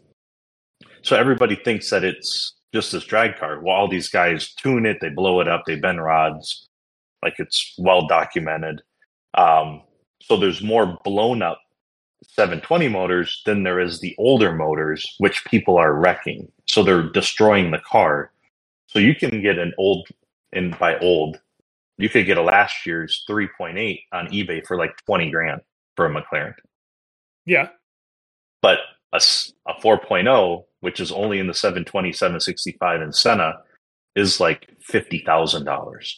so 1.02 1.16
everybody 1.16 1.56
thinks 1.56 1.90
that 1.90 2.04
it's 2.04 2.54
just 2.72 2.92
this 2.92 3.04
drag 3.04 3.36
car. 3.36 3.60
Well, 3.60 3.74
all 3.74 3.88
these 3.88 4.08
guys 4.08 4.52
tune 4.54 4.86
it, 4.86 4.98
they 5.00 5.08
blow 5.08 5.40
it 5.40 5.48
up, 5.48 5.64
they 5.66 5.76
bend 5.76 6.02
rods, 6.02 6.68
like 7.22 7.34
it's 7.38 7.74
well 7.78 8.06
documented. 8.06 8.82
Um, 9.34 9.82
so 10.22 10.36
there's 10.36 10.62
more 10.62 10.98
blown 11.04 11.42
up 11.42 11.60
720 12.22 12.88
motors 12.88 13.42
than 13.46 13.62
there 13.62 13.80
is 13.80 14.00
the 14.00 14.14
older 14.18 14.52
motors, 14.52 15.14
which 15.18 15.44
people 15.44 15.76
are 15.76 15.94
wrecking. 15.94 16.50
So 16.66 16.82
they're 16.82 17.10
destroying 17.10 17.70
the 17.70 17.78
car. 17.78 18.32
So 18.86 18.98
you 18.98 19.14
can 19.14 19.42
get 19.42 19.58
an 19.58 19.72
old, 19.78 20.08
and 20.52 20.76
by 20.78 20.98
old, 20.98 21.40
you 21.98 22.08
could 22.08 22.26
get 22.26 22.38
a 22.38 22.42
last 22.42 22.86
year's 22.86 23.24
3.8 23.28 24.00
on 24.12 24.28
eBay 24.28 24.66
for 24.66 24.76
like 24.76 24.96
20 25.06 25.30
grand 25.30 25.60
for 25.96 26.06
a 26.06 26.10
McLaren. 26.10 26.54
Yeah. 27.44 27.68
But 28.62 28.78
a, 29.12 29.16
a 29.68 29.74
4.0, 29.80 30.64
which 30.80 31.00
is 31.00 31.12
only 31.12 31.38
in 31.38 31.46
the 31.46 31.54
720, 31.54 32.12
765 32.12 33.02
in 33.02 33.12
Senna, 33.12 33.54
is 34.14 34.40
like 34.40 34.68
$50,000. 34.90 36.14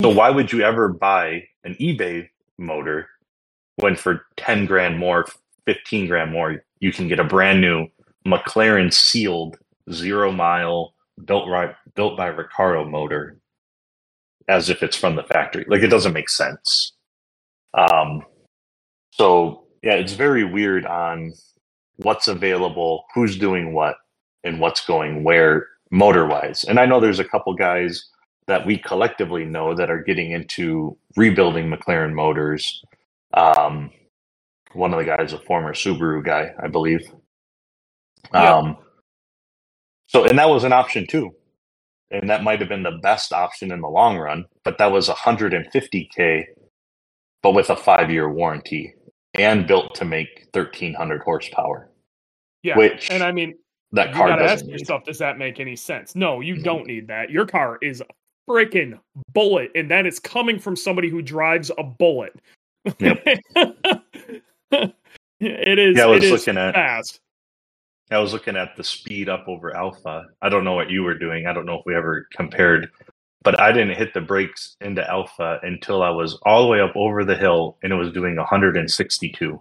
So 0.00 0.08
why 0.08 0.30
would 0.30 0.52
you 0.52 0.62
ever 0.62 0.88
buy 0.88 1.44
an 1.64 1.74
eBay 1.80 2.28
motor 2.58 3.08
when 3.76 3.96
for 3.96 4.26
10 4.36 4.66
grand 4.66 4.98
more, 4.98 5.26
15 5.66 6.06
grand 6.06 6.32
more, 6.32 6.64
you 6.80 6.92
can 6.92 7.08
get 7.08 7.18
a 7.20 7.24
brand 7.24 7.60
new 7.60 7.86
McLaren 8.26 8.92
sealed 8.92 9.56
zero 9.90 10.30
mile 10.30 10.94
built 11.24 11.48
right 11.48 11.74
built 11.94 12.16
by 12.16 12.26
Ricardo 12.26 12.84
motor 12.84 13.38
as 14.48 14.68
if 14.68 14.82
it's 14.82 14.96
from 14.96 15.16
the 15.16 15.22
factory. 15.22 15.64
Like 15.68 15.82
it 15.82 15.88
doesn't 15.88 16.12
make 16.12 16.28
sense. 16.28 16.92
Um, 17.74 18.22
so 19.12 19.64
yeah, 19.82 19.94
it's 19.94 20.12
very 20.12 20.44
weird 20.44 20.86
on 20.86 21.32
what's 21.96 22.28
available, 22.28 23.04
who's 23.14 23.38
doing 23.38 23.72
what, 23.72 23.96
and 24.44 24.60
what's 24.60 24.84
going 24.84 25.24
where 25.24 25.68
motor 25.90 26.26
wise. 26.26 26.64
And 26.64 26.78
I 26.78 26.86
know 26.86 27.00
there's 27.00 27.18
a 27.18 27.24
couple 27.24 27.54
guys 27.54 28.08
that 28.46 28.66
we 28.66 28.78
collectively 28.78 29.44
know 29.44 29.74
that 29.74 29.90
are 29.90 30.02
getting 30.02 30.32
into 30.32 30.96
rebuilding 31.16 31.70
McLaren 31.70 32.12
motors. 32.12 32.82
Um, 33.34 33.90
one 34.72 34.92
of 34.92 34.98
the 34.98 35.04
guys, 35.04 35.32
a 35.32 35.38
former 35.38 35.72
Subaru 35.72 36.24
guy, 36.24 36.52
I 36.62 36.68
believe. 36.68 37.10
Yeah. 38.32 38.56
Um, 38.56 38.76
so, 40.06 40.24
and 40.24 40.38
that 40.38 40.48
was 40.48 40.64
an 40.64 40.72
option 40.72 41.06
too. 41.06 41.34
And 42.10 42.28
that 42.28 42.42
might 42.42 42.58
have 42.58 42.68
been 42.68 42.82
the 42.82 42.98
best 43.02 43.32
option 43.32 43.70
in 43.70 43.80
the 43.80 43.88
long 43.88 44.18
run, 44.18 44.46
but 44.64 44.78
that 44.78 44.90
was 44.90 45.08
150K, 45.08 46.44
but 47.42 47.52
with 47.52 47.70
a 47.70 47.76
five 47.76 48.10
year 48.10 48.28
warranty 48.28 48.94
and 49.44 49.66
built 49.66 49.94
to 49.96 50.04
make 50.04 50.46
1300 50.52 51.22
horsepower. 51.22 51.88
Yeah. 52.62 52.76
Which 52.76 53.10
and 53.10 53.22
I 53.22 53.32
mean, 53.32 53.54
that 53.92 54.10
you 54.10 54.14
car 54.14 54.28
gotta 54.28 54.44
ask 54.44 54.64
need. 54.64 54.72
yourself, 54.72 55.04
does 55.04 55.18
that 55.18 55.38
make 55.38 55.60
any 55.60 55.76
sense? 55.76 56.14
No, 56.14 56.40
you 56.40 56.56
Mhm. 56.56 56.62
don't 56.64 56.86
need 56.86 57.08
that. 57.08 57.30
Your 57.30 57.46
car 57.46 57.78
is 57.82 58.00
a 58.00 58.06
freaking 58.48 58.98
bullet, 59.32 59.70
and 59.74 59.90
that 59.90 60.06
is 60.06 60.18
coming 60.18 60.58
from 60.58 60.76
somebody 60.76 61.08
who 61.08 61.22
drives 61.22 61.70
a 61.78 61.82
bullet. 61.82 62.34
Yep. 62.98 63.22
it 65.40 65.78
is. 65.78 65.96
Yeah, 65.96 66.04
I 66.04 66.06
was 66.06 66.22
it 66.24 66.24
is 66.24 66.30
looking 66.46 66.58
at- 66.58 66.74
fast. 66.74 67.20
I 68.12 68.18
was 68.18 68.32
looking 68.32 68.56
at 68.56 68.74
the 68.76 68.82
speed 68.82 69.28
up 69.28 69.44
over 69.46 69.76
Alpha. 69.76 70.26
I 70.42 70.48
don't 70.48 70.64
know 70.64 70.72
what 70.74 70.90
you 70.90 71.04
were 71.04 71.14
doing. 71.16 71.46
I 71.46 71.52
don't 71.52 71.64
know 71.64 71.78
if 71.78 71.86
we 71.86 71.94
ever 71.94 72.26
compared, 72.32 72.90
but 73.42 73.58
I 73.60 73.72
didn't 73.72 73.96
hit 73.96 74.14
the 74.14 74.20
brakes 74.20 74.76
into 74.80 75.08
Alpha 75.08 75.58
until 75.62 76.02
I 76.02 76.10
was 76.10 76.38
all 76.44 76.62
the 76.62 76.68
way 76.68 76.80
up 76.80 76.94
over 76.96 77.24
the 77.24 77.36
hill 77.36 77.78
and 77.82 77.92
it 77.92 77.96
was 77.96 78.12
doing 78.12 78.36
162. 78.36 79.60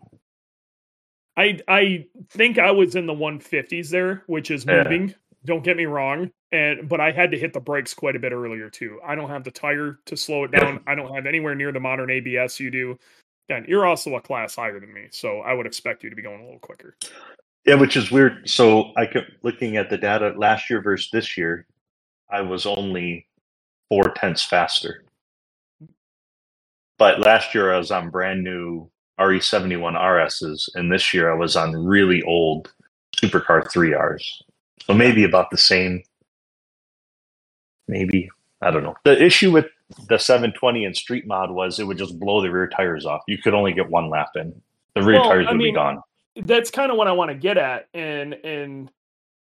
I 1.37 1.59
I 1.67 2.05
think 2.29 2.59
I 2.59 2.71
was 2.71 2.95
in 2.95 3.05
the 3.05 3.13
150s 3.13 3.89
there, 3.89 4.23
which 4.27 4.51
is 4.51 4.65
Yeah. 4.65 4.83
moving. 4.83 5.15
Don't 5.45 5.63
get 5.63 5.77
me 5.77 5.85
wrong, 5.85 6.31
and 6.51 6.89
but 6.89 6.99
I 6.99 7.11
had 7.11 7.31
to 7.31 7.39
hit 7.39 7.53
the 7.53 7.61
brakes 7.61 7.93
quite 7.93 8.17
a 8.17 8.19
bit 8.19 8.33
earlier 8.33 8.69
too. 8.69 8.99
I 9.05 9.15
don't 9.15 9.29
have 9.29 9.45
the 9.45 9.51
tire 9.51 9.99
to 10.05 10.17
slow 10.17 10.43
it 10.43 10.51
down. 10.51 10.81
I 10.85 10.95
don't 10.95 11.15
have 11.15 11.25
anywhere 11.25 11.55
near 11.55 11.71
the 11.71 11.79
modern 11.79 12.11
ABS 12.11 12.59
you 12.59 12.69
do. 12.71 12.99
And 13.47 13.65
you're 13.67 13.85
also 13.85 14.15
a 14.15 14.21
class 14.21 14.55
higher 14.55 14.79
than 14.81 14.93
me, 14.93 15.07
so 15.11 15.39
I 15.39 15.53
would 15.53 15.65
expect 15.65 16.03
you 16.03 16.09
to 16.09 16.15
be 16.15 16.21
going 16.21 16.41
a 16.41 16.43
little 16.43 16.59
quicker. 16.59 16.97
Yeah, 17.65 17.75
which 17.75 17.95
is 17.95 18.11
weird. 18.11 18.49
So 18.49 18.91
I 18.97 19.05
kept 19.05 19.31
looking 19.43 19.77
at 19.77 19.89
the 19.89 19.97
data 19.97 20.33
last 20.35 20.69
year 20.69 20.81
versus 20.81 21.09
this 21.11 21.37
year. 21.37 21.65
I 22.29 22.41
was 22.41 22.65
only 22.65 23.28
four 23.89 24.13
tenths 24.15 24.43
faster. 24.45 25.03
But 26.97 27.19
last 27.19 27.55
year 27.55 27.73
I 27.73 27.77
was 27.77 27.91
on 27.91 28.09
brand 28.09 28.43
new 28.43 28.89
RE71 29.19 29.95
RSs, 29.97 30.69
and 30.75 30.91
this 30.91 31.13
year 31.13 31.31
I 31.31 31.35
was 31.35 31.55
on 31.55 31.75
really 31.75 32.21
old 32.23 32.71
supercar 33.17 33.63
3Rs. 33.65 34.23
So 34.85 34.93
maybe 34.93 35.23
about 35.23 35.49
the 35.49 35.57
same. 35.57 36.03
Maybe. 37.87 38.29
I 38.61 38.71
don't 38.71 38.83
know. 38.83 38.95
The 39.05 39.21
issue 39.21 39.51
with 39.51 39.67
the 40.07 40.19
720 40.19 40.85
and 40.85 40.95
street 40.95 41.25
mod 41.25 41.51
was 41.51 41.79
it 41.79 41.85
would 41.85 41.97
just 41.97 42.19
blow 42.19 42.41
the 42.41 42.51
rear 42.51 42.67
tires 42.67 43.05
off. 43.05 43.21
You 43.27 43.37
could 43.37 43.53
only 43.53 43.73
get 43.73 43.89
one 43.89 44.09
lap 44.09 44.29
in. 44.35 44.61
The 44.95 45.03
rear 45.03 45.19
Well, 45.19 45.29
tires 45.29 45.47
I 45.47 45.51
would 45.51 45.57
mean, 45.57 45.73
be 45.73 45.75
gone. 45.75 46.01
That's 46.35 46.71
kind 46.71 46.91
of 46.91 46.97
what 46.97 47.07
I 47.07 47.11
want 47.11 47.29
to 47.29 47.35
get 47.35 47.57
at, 47.57 47.87
and 47.93 48.33
and 48.33 48.91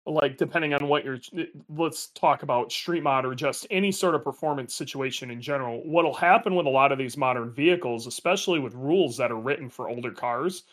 like 0.06 0.38
depending 0.38 0.74
on 0.74 0.88
what 0.88 1.04
you're, 1.04 1.20
eh, 1.38 1.46
let's 1.70 2.08
talk 2.08 2.42
about 2.44 2.72
street 2.72 3.02
mod 3.02 3.26
or 3.26 3.34
just 3.34 3.66
any 3.70 3.92
sort 3.92 4.14
of 4.14 4.24
performance 4.24 4.74
situation 4.74 5.30
in 5.30 5.40
general. 5.42 5.82
What'll 5.86 6.14
happen 6.14 6.54
with 6.56 6.66
a 6.66 6.70
lot 6.70 6.92
of 6.92 6.98
these 6.98 7.16
modern 7.16 7.52
vehicles, 7.52 8.06
especially 8.06 8.60
with 8.60 8.74
rules 8.74 9.16
that 9.18 9.32
are 9.32 9.40
written 9.40 9.70
for 9.70 9.88
older 9.88 10.12
cars, 10.12 10.64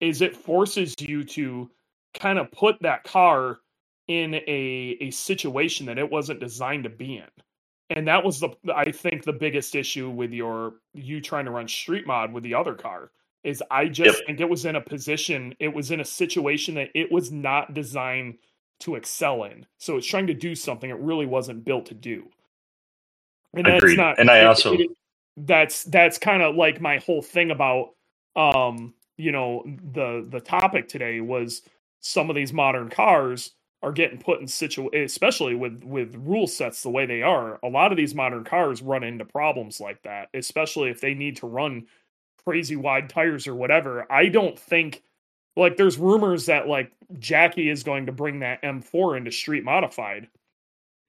is 0.00 0.22
it 0.22 0.36
forces 0.36 0.94
you 1.00 1.24
to 1.24 1.70
kind 2.14 2.38
of 2.38 2.50
put 2.52 2.80
that 2.82 3.04
car 3.04 3.60
in 4.08 4.34
a 4.36 4.96
a 5.00 5.10
situation 5.12 5.86
that 5.86 5.98
it 5.98 6.10
wasn't 6.10 6.40
designed 6.40 6.84
to 6.84 6.90
be 6.90 7.16
in. 7.18 7.28
And 7.90 8.08
that 8.08 8.24
was 8.24 8.40
the 8.40 8.50
I 8.74 8.92
think 8.92 9.24
the 9.24 9.32
biggest 9.34 9.74
issue 9.76 10.10
with 10.10 10.32
your 10.32 10.74
you 10.94 11.20
trying 11.20 11.46
to 11.46 11.50
run 11.52 11.68
street 11.68 12.06
mod 12.06 12.32
with 12.32 12.44
the 12.44 12.54
other 12.54 12.74
car 12.74 13.12
is 13.44 13.62
I 13.70 13.88
just 13.88 14.18
Yep. 14.18 14.26
think 14.26 14.40
it 14.40 14.48
was 14.50 14.64
in 14.66 14.76
a 14.76 14.80
position, 14.80 15.54
it 15.60 15.68
was 15.74 15.90
in 15.92 16.00
a 16.00 16.04
situation 16.04 16.74
that 16.76 16.90
it 16.94 17.12
was 17.12 17.32
not 17.32 17.74
designed 17.74 18.38
to 18.80 18.94
excel 18.96 19.44
in. 19.44 19.66
So 19.78 19.96
it's 19.96 20.06
trying 20.06 20.26
to 20.28 20.34
do 20.34 20.54
something 20.54 20.90
it 20.90 20.98
really 20.98 21.26
wasn't 21.26 21.64
built 21.64 21.86
to 21.86 21.94
do. 21.94 22.28
And 23.54 23.66
that's 23.66 23.78
Agreed. 23.78 23.96
not 23.96 24.18
And 24.18 24.30
I 24.30 24.40
it- 24.40 24.46
also- 24.46 24.74
it- 24.74 24.90
that's 25.36 25.84
that's 25.84 26.18
kind 26.18 26.42
of 26.42 26.56
like 26.56 26.80
my 26.80 26.98
whole 26.98 27.22
thing 27.22 27.50
about 27.50 27.94
um 28.36 28.92
you 29.16 29.32
know 29.32 29.62
the 29.92 30.26
the 30.28 30.40
topic 30.40 30.86
today 30.88 31.20
was 31.20 31.62
some 32.00 32.28
of 32.28 32.36
these 32.36 32.52
modern 32.52 32.90
cars 32.90 33.52
are 33.82 33.92
getting 33.92 34.18
put 34.18 34.40
in 34.40 34.46
situ 34.46 34.90
especially 34.92 35.54
with 35.54 35.82
with 35.84 36.14
rule 36.16 36.46
sets 36.46 36.82
the 36.82 36.90
way 36.90 37.06
they 37.06 37.22
are 37.22 37.58
a 37.62 37.68
lot 37.68 37.90
of 37.92 37.96
these 37.96 38.14
modern 38.14 38.44
cars 38.44 38.82
run 38.82 39.02
into 39.04 39.24
problems 39.24 39.80
like 39.80 40.02
that 40.02 40.28
especially 40.34 40.90
if 40.90 41.00
they 41.00 41.14
need 41.14 41.36
to 41.36 41.46
run 41.46 41.86
crazy 42.44 42.76
wide 42.76 43.08
tires 43.08 43.46
or 43.46 43.54
whatever 43.54 44.10
i 44.12 44.26
don't 44.26 44.58
think 44.58 45.02
like 45.56 45.76
there's 45.76 45.98
rumors 45.98 46.46
that 46.46 46.68
like 46.68 46.92
jackie 47.18 47.68
is 47.68 47.82
going 47.82 48.06
to 48.06 48.12
bring 48.12 48.40
that 48.40 48.62
m4 48.62 49.16
into 49.16 49.32
street 49.32 49.64
modified 49.64 50.28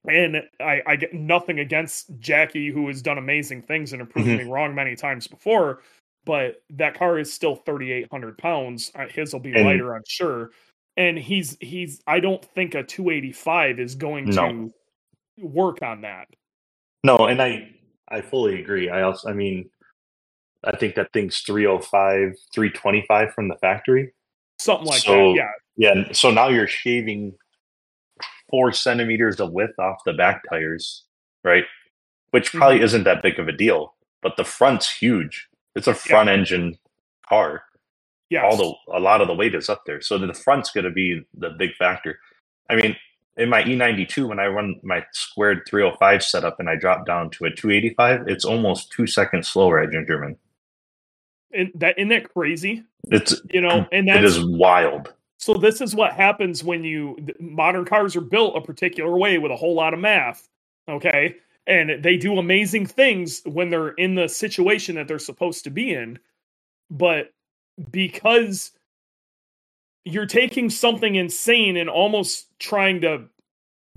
and 0.08 0.44
I, 0.60 0.82
I 0.86 0.96
get 0.96 1.14
nothing 1.14 1.60
against 1.60 2.18
Jackie, 2.20 2.72
who 2.72 2.88
has 2.88 3.02
done 3.02 3.18
amazing 3.18 3.62
things 3.62 3.94
and 3.94 4.02
have 4.02 4.10
proven 4.10 4.38
mm-hmm. 4.38 4.48
me 4.48 4.52
wrong 4.52 4.74
many 4.74 4.96
times 4.96 5.28
before. 5.28 5.82
But 6.26 6.64
that 6.72 6.98
car 6.98 7.20
is 7.20 7.32
still 7.32 7.56
3,800 7.56 8.38
pounds. 8.38 8.92
His 9.10 9.34
will 9.34 9.40
be 9.40 9.54
And- 9.54 9.66
lighter, 9.66 9.96
I'm 9.96 10.04
sure. 10.08 10.52
And 10.98 11.18
he's 11.18 11.58
he's. 11.62 12.02
I 12.06 12.20
don't 12.20 12.44
think 12.44 12.76
a 12.76 12.84
285 12.84 13.80
is 13.80 13.96
going 13.96 14.26
No. 14.26 14.50
to 14.50 14.74
work 15.46 15.82
on 15.82 16.02
that. 16.02 16.28
No, 17.04 17.28
and 17.28 17.42
I 17.42 17.70
I 18.10 18.20
fully 18.20 18.60
agree. 18.60 18.90
I 18.90 19.04
also 19.04 19.30
I 19.30 19.34
mean 19.34 19.70
I 20.66 20.76
think 20.76 20.96
that 20.96 21.14
thing's 21.14 21.40
305, 21.40 22.36
325 22.54 23.34
from 23.34 23.48
the 23.48 23.56
factory. 23.56 24.14
Something 24.62 24.88
like 24.88 25.02
So- 25.02 25.34
that. 25.34 25.36
Yeah. 25.38 25.52
Yeah, 25.78 26.12
so 26.12 26.30
now 26.32 26.50
you're 26.50 26.68
shaving 26.68 27.34
four 28.50 28.72
centimeters 28.74 29.40
of 29.40 29.52
width 29.52 29.80
off 29.80 29.98
the 30.06 30.14
back 30.14 30.44
tires, 30.50 31.04
right? 31.44 31.64
Which 32.32 32.52
probably 32.52 32.78
Mm-hmm. 32.78 32.86
isn't 32.86 33.04
that 33.06 33.24
big 33.24 33.40
of 33.40 33.48
a 33.48 33.52
deal, 33.54 33.96
but 34.22 34.36
the 34.38 34.44
front's 34.44 34.92
huge. 34.92 35.48
It's 35.76 35.88
a 35.88 35.94
front 35.94 36.30
engine 36.30 36.78
car. 37.28 37.64
Yeah. 38.30 38.44
All 38.44 38.58
the 38.58 38.74
a 38.94 39.00
lot 39.00 39.22
of 39.22 39.28
the 39.28 39.34
weight 39.34 39.56
is 39.56 39.70
up 39.70 39.84
there, 39.86 40.02
so 40.02 40.18
the 40.18 40.34
front's 40.34 40.72
going 40.72 40.84
to 40.86 40.92
be 40.92 41.26
the 41.34 41.50
big 41.52 41.74
factor. 41.76 42.20
I 42.70 42.76
mean, 42.76 42.96
in 43.38 43.50
my 43.50 43.64
E92, 43.64 44.28
when 44.28 44.40
I 44.40 44.48
run 44.48 44.80
my 44.84 45.06
squared 45.14 45.62
305 45.68 46.22
setup 46.24 46.60
and 46.60 46.70
I 46.70 46.76
drop 46.76 47.06
down 47.06 47.30
to 47.32 47.46
a 47.46 47.50
285, 47.52 48.28
it's 48.28 48.46
almost 48.46 48.92
two 48.92 49.08
seconds 49.08 49.48
slower 49.48 49.80
at 49.80 49.90
Gingerman. 49.90 50.36
And 51.54 51.72
that 51.76 51.98
isn't 51.98 52.10
that 52.10 52.34
crazy? 52.34 52.84
It's 53.06 53.42
You 53.50 53.62
know, 53.62 53.88
and 53.92 54.08
that's 54.08 54.40
wild. 54.40 55.14
So 55.38 55.56
this 55.56 55.82
is 55.82 55.96
what 55.96 56.14
happens 56.14 56.64
when 56.64 56.84
you 56.84 57.18
modern 57.40 57.86
cars 57.86 58.16
are 58.16 58.22
built 58.22 58.56
a 58.56 58.62
particular 58.62 59.18
way 59.18 59.40
with 59.40 59.52
a 59.52 59.56
whole 59.56 59.74
lot 59.74 59.94
of 59.94 60.00
math, 60.00 60.48
okay? 60.88 61.36
And 61.66 62.04
they 62.04 62.18
do 62.18 62.38
amazing 62.38 62.86
things 62.86 63.42
when 63.46 63.70
they're 63.70 63.90
in 63.90 64.16
the 64.16 64.28
situation 64.28 64.96
that 64.96 65.08
they're 65.08 65.20
supposed 65.20 65.64
to 65.64 65.72
be 65.72 65.94
in. 65.94 66.20
But 66.92 67.34
because 67.92 68.72
you're 70.06 70.26
taking 70.26 70.70
something 70.70 71.16
insane 71.16 71.78
and 71.78 71.90
almost 71.90 72.48
trying 72.60 73.02
to 73.02 73.26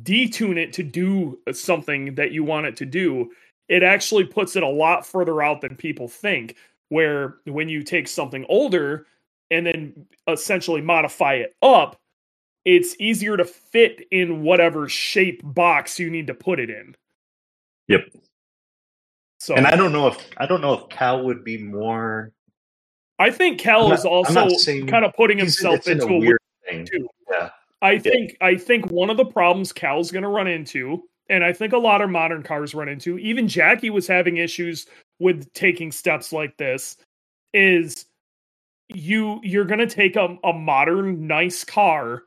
detune 0.02 0.56
it 0.56 0.72
to 0.74 0.82
do 0.82 1.38
something 1.52 2.14
that 2.16 2.32
you 2.32 2.44
want 2.44 2.66
it 2.66 2.76
to 2.78 2.86
do, 2.86 3.30
it 3.68 3.82
actually 3.82 4.24
puts 4.24 4.56
it 4.56 4.62
a 4.62 4.68
lot 4.68 5.06
further 5.06 5.42
out 5.42 5.60
than 5.60 5.76
people 5.76 6.08
think. 6.08 6.56
Where 6.90 7.36
when 7.46 7.68
you 7.68 7.82
take 7.82 8.08
something 8.08 8.44
older 8.48 9.06
and 9.50 9.66
then 9.66 10.06
essentially 10.28 10.80
modify 10.80 11.34
it 11.34 11.54
up, 11.62 11.98
it's 12.64 12.96
easier 13.00 13.36
to 13.36 13.44
fit 13.44 14.06
in 14.10 14.42
whatever 14.42 14.88
shape 14.88 15.40
box 15.44 15.98
you 15.98 16.10
need 16.10 16.26
to 16.28 16.34
put 16.34 16.60
it 16.60 16.70
in. 16.70 16.94
Yep. 17.88 18.08
So 19.40 19.54
And 19.54 19.66
I 19.66 19.76
don't 19.76 19.92
know 19.92 20.06
if 20.08 20.18
I 20.38 20.46
don't 20.46 20.60
know 20.60 20.72
if 20.74 20.88
Cal 20.88 21.24
would 21.24 21.44
be 21.44 21.58
more. 21.58 22.32
I 23.18 23.30
think 23.30 23.58
Cal 23.60 23.88
not- 23.88 23.98
is 23.98 24.04
also 24.04 24.48
kind 24.86 25.04
of 25.04 25.12
putting 25.14 25.38
himself 25.38 25.76
it's 25.76 25.86
in 25.88 26.00
into 26.00 26.06
a 26.06 26.16
a 26.16 26.18
weird 26.18 26.40
thing. 26.68 26.86
too. 26.86 27.08
Yeah. 27.30 27.50
I 27.82 27.98
think 27.98 28.36
I 28.40 28.56
think 28.56 28.90
one 28.90 29.10
of 29.10 29.16
the 29.18 29.26
problems 29.26 29.72
Cal's 29.72 30.10
going 30.10 30.22
to 30.22 30.28
run 30.28 30.46
into, 30.46 31.02
and 31.28 31.44
I 31.44 31.52
think 31.52 31.74
a 31.74 31.78
lot 31.78 32.00
of 32.00 32.08
modern 32.08 32.42
cars 32.42 32.74
run 32.74 32.88
into, 32.88 33.18
even 33.18 33.46
Jackie 33.46 33.90
was 33.90 34.06
having 34.06 34.38
issues 34.38 34.86
with 35.24 35.52
taking 35.54 35.92
steps 35.92 36.32
like 36.32 36.56
this, 36.58 36.98
is 37.54 38.06
you 38.90 39.40
you're 39.44 39.66
going 39.66 39.80
to 39.80 39.88
take 39.88 40.16
a, 40.16 40.38
a 40.44 40.52
modern 40.54 41.26
nice 41.26 41.64
car 41.64 42.24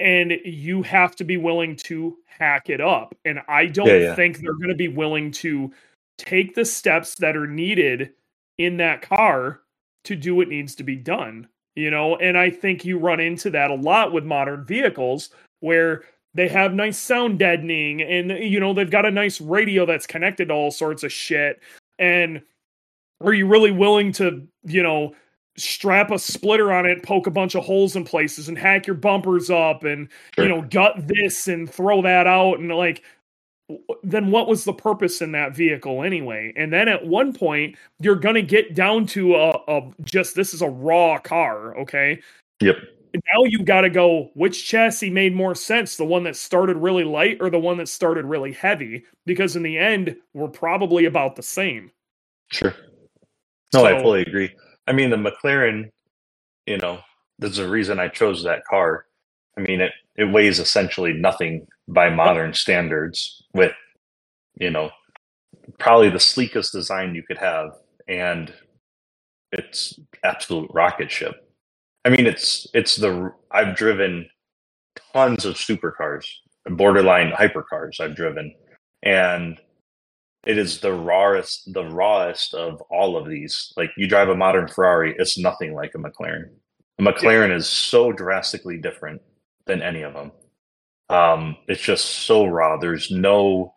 and 0.00 0.32
you 0.44 0.82
have 0.82 1.16
to 1.16 1.24
be 1.24 1.36
willing 1.38 1.76
to 1.76 2.16
hack 2.26 2.70
it 2.70 2.80
up. 2.82 3.14
And 3.26 3.40
i 3.48 3.66
don't 3.66 3.88
Yeah, 3.88 3.96
yeah. 3.98 4.16
think 4.16 4.38
they're 4.38 4.54
going 4.54 4.70
to 4.70 4.76
be 4.76 4.88
willing 4.88 5.32
to 5.32 5.72
take 6.18 6.54
the 6.56 6.66
steps 6.66 7.16
that 7.16 7.36
are 7.36 7.48
needed 7.48 8.12
in 8.58 8.78
that 8.78 9.02
car 9.02 9.62
to 10.04 10.16
do 10.16 10.34
what 10.36 10.48
needs 10.48 10.74
to 10.76 10.84
be 10.84 10.96
done 10.96 11.48
you 11.76 11.90
know? 11.90 12.16
And 12.16 12.38
i 12.38 12.50
think 12.50 12.84
you 12.84 12.98
run 12.98 13.20
into 13.20 13.50
that 13.50 13.70
a 13.70 13.76
lot 13.76 14.12
with 14.12 14.24
modern 14.24 14.64
vehicles 14.66 15.30
where 15.60 16.02
they 16.34 16.48
have 16.48 16.74
nice 16.74 16.98
sound 16.98 17.38
deadening 17.38 18.02
and 18.02 18.30
you 18.32 18.60
know 18.60 18.74
they've 18.74 18.90
got 18.90 19.06
a 19.06 19.10
nice 19.10 19.40
radio 19.40 19.86
that's 19.86 20.06
connected 20.06 20.48
to 20.48 20.54
all 20.54 20.70
sorts 20.72 21.04
of 21.04 21.12
shit 21.12 21.60
and 22.00 22.42
are 23.20 23.32
you 23.32 23.46
really 23.46 23.70
willing 23.70 24.10
to, 24.12 24.48
you 24.64 24.82
know, 24.82 25.14
strap 25.56 26.10
a 26.10 26.18
splitter 26.18 26.72
on 26.72 26.86
it, 26.86 27.02
poke 27.02 27.26
a 27.26 27.30
bunch 27.30 27.54
of 27.54 27.64
holes 27.64 27.94
in 27.94 28.04
places 28.04 28.48
and 28.48 28.58
hack 28.58 28.86
your 28.86 28.96
bumpers 28.96 29.50
up 29.50 29.84
and, 29.84 30.08
sure. 30.34 30.44
you 30.44 30.50
know, 30.50 30.62
gut 30.62 31.06
this 31.06 31.46
and 31.46 31.70
throw 31.70 32.02
that 32.02 32.26
out 32.26 32.58
and 32.58 32.68
like 32.70 33.04
then 34.02 34.30
what 34.30 34.48
was 34.48 34.64
the 34.64 34.72
purpose 34.72 35.20
in 35.20 35.32
that 35.32 35.54
vehicle 35.54 36.02
anyway? 36.02 36.52
And 36.56 36.72
then 36.72 36.88
at 36.88 37.06
one 37.06 37.32
point, 37.32 37.76
you're 38.00 38.16
going 38.16 38.34
to 38.34 38.42
get 38.42 38.74
down 38.74 39.06
to 39.08 39.36
a, 39.36 39.50
a, 39.68 39.90
just 40.02 40.34
this 40.34 40.54
is 40.54 40.62
a 40.62 40.68
raw 40.68 41.18
car, 41.18 41.78
okay? 41.78 42.20
Yep. 42.60 42.76
Now 43.14 43.44
you've 43.44 43.64
got 43.64 43.82
to 43.82 43.90
go 43.90 44.30
which 44.34 44.66
chassis 44.66 45.10
made 45.10 45.34
more 45.34 45.54
sense, 45.54 45.96
the 45.96 46.04
one 46.04 46.24
that 46.24 46.36
started 46.36 46.76
really 46.76 47.04
light 47.04 47.38
or 47.40 47.50
the 47.50 47.58
one 47.58 47.76
that 47.78 47.88
started 47.88 48.24
really 48.24 48.52
heavy? 48.52 49.04
Because 49.26 49.56
in 49.56 49.62
the 49.62 49.78
end, 49.78 50.16
we're 50.34 50.48
probably 50.48 51.06
about 51.06 51.36
the 51.36 51.42
same. 51.42 51.90
Sure. 52.50 52.74
No, 53.72 53.80
so, 53.80 53.86
I 53.86 54.02
fully 54.02 54.22
agree. 54.22 54.50
I 54.86 54.92
mean, 54.92 55.10
the 55.10 55.16
McLaren, 55.16 55.90
you 56.66 56.78
know, 56.78 57.00
there's 57.38 57.58
a 57.58 57.68
reason 57.68 57.98
I 57.98 58.08
chose 58.08 58.42
that 58.44 58.64
car. 58.64 59.06
I 59.56 59.60
mean, 59.60 59.80
it 59.80 59.92
it 60.16 60.30
weighs 60.30 60.58
essentially 60.58 61.12
nothing 61.12 61.66
by 61.88 62.10
modern 62.10 62.52
standards 62.54 63.42
with 63.54 63.72
you 64.58 64.70
know 64.70 64.90
probably 65.78 66.10
the 66.10 66.20
sleekest 66.20 66.72
design 66.72 67.14
you 67.14 67.22
could 67.22 67.38
have 67.38 67.70
and 68.06 68.52
it's 69.52 69.98
absolute 70.22 70.70
rocket 70.72 71.10
ship 71.10 71.49
i 72.04 72.08
mean 72.08 72.26
it's 72.26 72.66
it's 72.74 72.96
the 72.96 73.32
i've 73.50 73.76
driven 73.76 74.26
tons 75.12 75.44
of 75.44 75.54
supercars 75.54 76.26
borderline 76.70 77.30
hypercars 77.32 78.00
i've 78.00 78.16
driven 78.16 78.54
and 79.02 79.60
it 80.46 80.56
is 80.56 80.80
the 80.80 80.92
rawest 80.92 81.72
the 81.72 81.84
rawest 81.84 82.54
of 82.54 82.80
all 82.90 83.16
of 83.16 83.28
these 83.28 83.72
like 83.76 83.90
you 83.96 84.06
drive 84.06 84.28
a 84.28 84.36
modern 84.36 84.66
ferrari 84.68 85.14
it's 85.18 85.38
nothing 85.38 85.74
like 85.74 85.92
a 85.94 85.98
mclaren 85.98 86.48
a 86.98 87.02
mclaren 87.02 87.48
yeah. 87.48 87.56
is 87.56 87.66
so 87.66 88.12
drastically 88.12 88.76
different 88.76 89.20
than 89.66 89.82
any 89.82 90.02
of 90.02 90.14
them 90.14 90.32
um, 91.10 91.56
it's 91.66 91.82
just 91.82 92.04
so 92.04 92.46
raw. 92.46 92.76
There's 92.78 93.10
no 93.10 93.74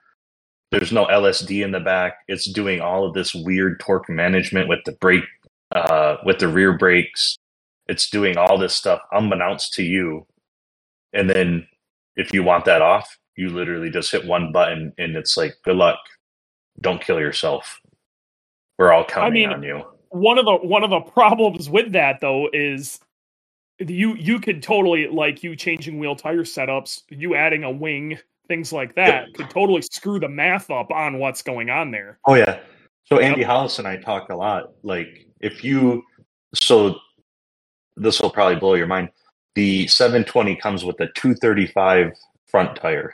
there's 0.71 0.91
no 0.91 1.05
LSD 1.05 1.63
in 1.63 1.71
the 1.71 1.79
back. 1.79 2.17
It's 2.27 2.49
doing 2.51 2.79
all 2.79 3.05
of 3.05 3.13
this 3.13 3.35
weird 3.35 3.79
torque 3.79 4.09
management 4.09 4.69
with 4.69 4.79
the 4.85 4.93
brake 4.93 5.25
uh, 5.75 6.17
with 6.25 6.39
the 6.39 6.47
rear 6.47 6.77
brakes. 6.77 7.37
It's 7.87 8.09
doing 8.09 8.37
all 8.37 8.57
this 8.57 8.75
stuff 8.75 9.01
unbeknownst 9.11 9.73
to 9.73 9.83
you. 9.83 10.25
And 11.13 11.29
then 11.29 11.67
if 12.15 12.33
you 12.33 12.43
want 12.43 12.65
that 12.65 12.81
off, 12.81 13.17
you 13.35 13.49
literally 13.49 13.89
just 13.89 14.11
hit 14.11 14.25
one 14.25 14.51
button 14.51 14.93
and 14.97 15.15
it's 15.15 15.35
like, 15.37 15.55
good 15.63 15.75
luck. 15.75 15.99
Don't 16.81 17.01
kill 17.01 17.19
yourself. 17.19 17.79
We're 18.77 18.91
all 18.91 19.05
counting 19.05 19.45
I 19.45 19.47
mean, 19.47 19.49
on 19.49 19.63
you. 19.63 19.83
One 20.09 20.37
of 20.37 20.45
the 20.45 20.55
one 20.55 20.83
of 20.83 20.89
the 20.89 20.99
problems 20.99 21.69
with 21.69 21.91
that 21.93 22.19
though 22.21 22.49
is 22.53 22.99
you 23.79 24.15
you 24.15 24.39
could 24.39 24.61
totally 24.61 25.07
like 25.07 25.43
you 25.43 25.55
changing 25.55 25.99
wheel 25.99 26.15
tire 26.15 26.43
setups, 26.43 27.01
you 27.09 27.35
adding 27.35 27.63
a 27.63 27.71
wing, 27.71 28.17
things 28.47 28.71
like 28.71 28.95
that 28.95 29.27
yep. 29.27 29.33
could 29.35 29.49
totally 29.49 29.81
screw 29.81 30.19
the 30.19 30.29
math 30.29 30.69
up 30.69 30.91
on 30.91 31.19
what's 31.19 31.41
going 31.41 31.69
on 31.69 31.91
there. 31.91 32.19
Oh 32.25 32.35
yeah. 32.35 32.59
So 33.05 33.19
Andy 33.19 33.41
yep. 33.41 33.49
Hollis 33.49 33.79
and 33.79 33.87
I 33.87 33.97
talk 33.97 34.29
a 34.29 34.35
lot. 34.35 34.71
Like 34.83 35.27
if 35.41 35.63
you 35.63 36.03
so 36.53 36.99
this 37.95 38.21
will 38.21 38.29
probably 38.29 38.55
blow 38.55 38.75
your 38.75 38.87
mind. 38.87 39.09
The 39.55 39.87
720 39.87 40.55
comes 40.55 40.83
with 40.83 40.99
a 40.99 41.07
235 41.15 42.13
front 42.47 42.75
tire. 42.75 43.13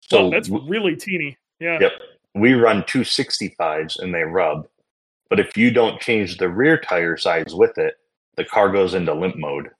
So 0.00 0.26
oh, 0.26 0.30
that's 0.30 0.48
really 0.48 0.96
teeny. 0.96 1.36
Yeah. 1.60 1.78
Yep. 1.80 1.92
We 2.34 2.54
run 2.54 2.82
265s 2.82 4.00
and 4.00 4.14
they 4.14 4.22
rub. 4.22 4.66
But 5.30 5.40
if 5.40 5.56
you 5.56 5.70
don't 5.70 6.00
change 6.00 6.36
the 6.36 6.48
rear 6.48 6.78
tire 6.78 7.16
size 7.16 7.54
with 7.54 7.78
it, 7.78 7.94
the 8.36 8.44
car 8.44 8.70
goes 8.70 8.94
into 8.94 9.14
limp 9.14 9.36
mode 9.36 9.70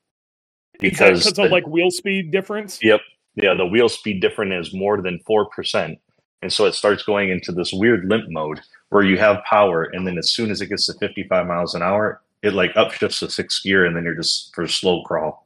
because 0.80 1.24
because 1.24 1.38
of 1.38 1.50
like 1.50 1.66
wheel 1.66 1.90
speed 1.90 2.30
difference. 2.30 2.78
Yep, 2.82 3.00
yeah, 3.36 3.54
the 3.54 3.66
wheel 3.66 3.88
speed 3.88 4.20
difference 4.20 4.68
is 4.68 4.74
more 4.74 5.00
than 5.02 5.20
four 5.20 5.46
percent, 5.46 5.98
and 6.42 6.52
so 6.52 6.66
it 6.66 6.74
starts 6.74 7.02
going 7.02 7.30
into 7.30 7.52
this 7.52 7.72
weird 7.72 8.04
limp 8.06 8.26
mode 8.28 8.60
where 8.90 9.02
you 9.02 9.18
have 9.18 9.42
power, 9.44 9.84
and 9.84 10.06
then 10.06 10.18
as 10.18 10.30
soon 10.32 10.50
as 10.50 10.60
it 10.60 10.66
gets 10.66 10.86
to 10.86 10.94
fifty-five 10.94 11.46
miles 11.46 11.74
an 11.74 11.82
hour, 11.82 12.22
it 12.44 12.54
like 12.54 12.74
upshifts 12.74 13.20
to 13.20 13.30
sixth 13.30 13.62
gear, 13.62 13.86
and 13.86 13.96
then 13.96 14.04
you're 14.04 14.14
just 14.14 14.54
for 14.54 14.68
slow 14.68 15.02
crawl. 15.02 15.44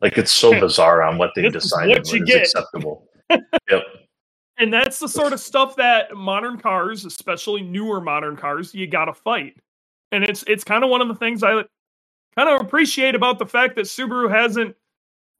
Like 0.00 0.16
it's 0.16 0.32
so 0.32 0.58
bizarre 0.58 1.02
on 1.02 1.18
what 1.18 1.32
they 1.34 1.48
decided 1.48 2.06
what 2.06 2.14
is 2.14 2.34
acceptable. 2.34 3.08
yep. 3.30 3.82
And 4.58 4.72
that's 4.72 4.98
the 4.98 5.08
sort 5.08 5.32
of 5.32 5.40
stuff 5.40 5.76
that 5.76 6.14
modern 6.14 6.58
cars, 6.58 7.04
especially 7.04 7.62
newer 7.62 8.00
modern 8.00 8.36
cars, 8.36 8.74
you 8.74 8.86
got 8.86 9.06
to 9.06 9.14
fight. 9.14 9.56
And 10.12 10.24
it's 10.24 10.44
it's 10.46 10.64
kind 10.64 10.84
of 10.84 10.90
one 10.90 11.00
of 11.00 11.08
the 11.08 11.14
things 11.14 11.42
I 11.42 11.64
kind 12.36 12.48
of 12.48 12.60
appreciate 12.60 13.14
about 13.14 13.38
the 13.38 13.46
fact 13.46 13.76
that 13.76 13.86
Subaru 13.86 14.30
hasn't, 14.30 14.76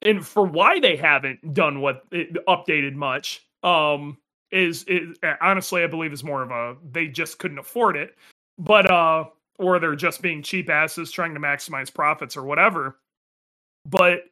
and 0.01 0.25
for 0.25 0.45
why 0.45 0.79
they 0.79 0.95
haven't 0.95 1.53
done 1.53 1.81
what 1.81 2.03
it, 2.11 2.33
updated 2.47 2.95
much, 2.95 3.47
um, 3.63 4.17
is, 4.51 4.83
is 4.83 5.17
honestly 5.41 5.83
I 5.83 5.87
believe 5.87 6.13
is 6.13 6.23
more 6.23 6.43
of 6.43 6.51
a 6.51 6.77
they 6.91 7.07
just 7.07 7.39
couldn't 7.39 7.59
afford 7.59 7.97
it, 7.97 8.15
but 8.57 8.89
uh, 8.91 9.25
or 9.59 9.79
they're 9.79 9.95
just 9.95 10.21
being 10.21 10.41
cheap 10.41 10.69
asses 10.69 11.11
trying 11.11 11.33
to 11.33 11.39
maximize 11.39 11.93
profits 11.93 12.35
or 12.35 12.43
whatever. 12.43 12.97
But 13.85 14.23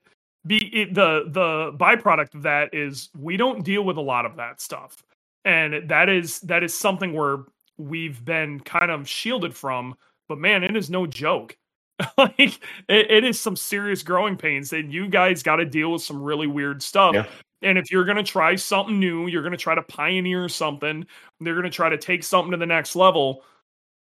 be 0.45 0.57
it, 0.73 0.93
the 0.93 1.25
the 1.27 1.77
byproduct 1.77 2.33
of 2.33 2.43
that 2.43 2.73
is 2.73 3.09
we 3.17 3.37
don't 3.37 3.63
deal 3.63 3.83
with 3.83 3.97
a 3.97 4.01
lot 4.01 4.25
of 4.25 4.37
that 4.37 4.61
stuff, 4.61 5.03
and 5.45 5.89
that 5.89 6.09
is 6.09 6.39
that 6.41 6.63
is 6.63 6.75
something 6.75 7.13
where 7.13 7.39
we've 7.77 8.23
been 8.23 8.59
kind 8.61 8.89
of 8.89 9.07
shielded 9.07 9.55
from. 9.55 9.95
But 10.27 10.39
man, 10.39 10.63
it 10.63 10.75
is 10.75 10.89
no 10.89 11.05
joke 11.05 11.55
like 12.17 12.39
it, 12.39 12.59
it 12.87 13.23
is 13.23 13.39
some 13.39 13.55
serious 13.55 14.03
growing 14.03 14.37
pains 14.37 14.71
and 14.73 14.93
you 14.93 15.07
guys 15.07 15.41
got 15.41 15.57
to 15.57 15.65
deal 15.65 15.91
with 15.91 16.01
some 16.01 16.21
really 16.21 16.47
weird 16.47 16.81
stuff 16.81 17.15
yeah. 17.15 17.25
and 17.63 17.77
if 17.77 17.91
you're 17.91 18.05
going 18.05 18.17
to 18.17 18.23
try 18.23 18.55
something 18.55 18.99
new 18.99 19.27
you're 19.27 19.41
going 19.41 19.51
to 19.51 19.57
try 19.57 19.73
to 19.73 19.81
pioneer 19.81 20.47
something 20.47 21.05
they're 21.39 21.55
going 21.55 21.63
to 21.63 21.69
try 21.69 21.89
to 21.89 21.97
take 21.97 22.23
something 22.23 22.51
to 22.51 22.57
the 22.57 22.65
next 22.65 22.95
level 22.95 23.43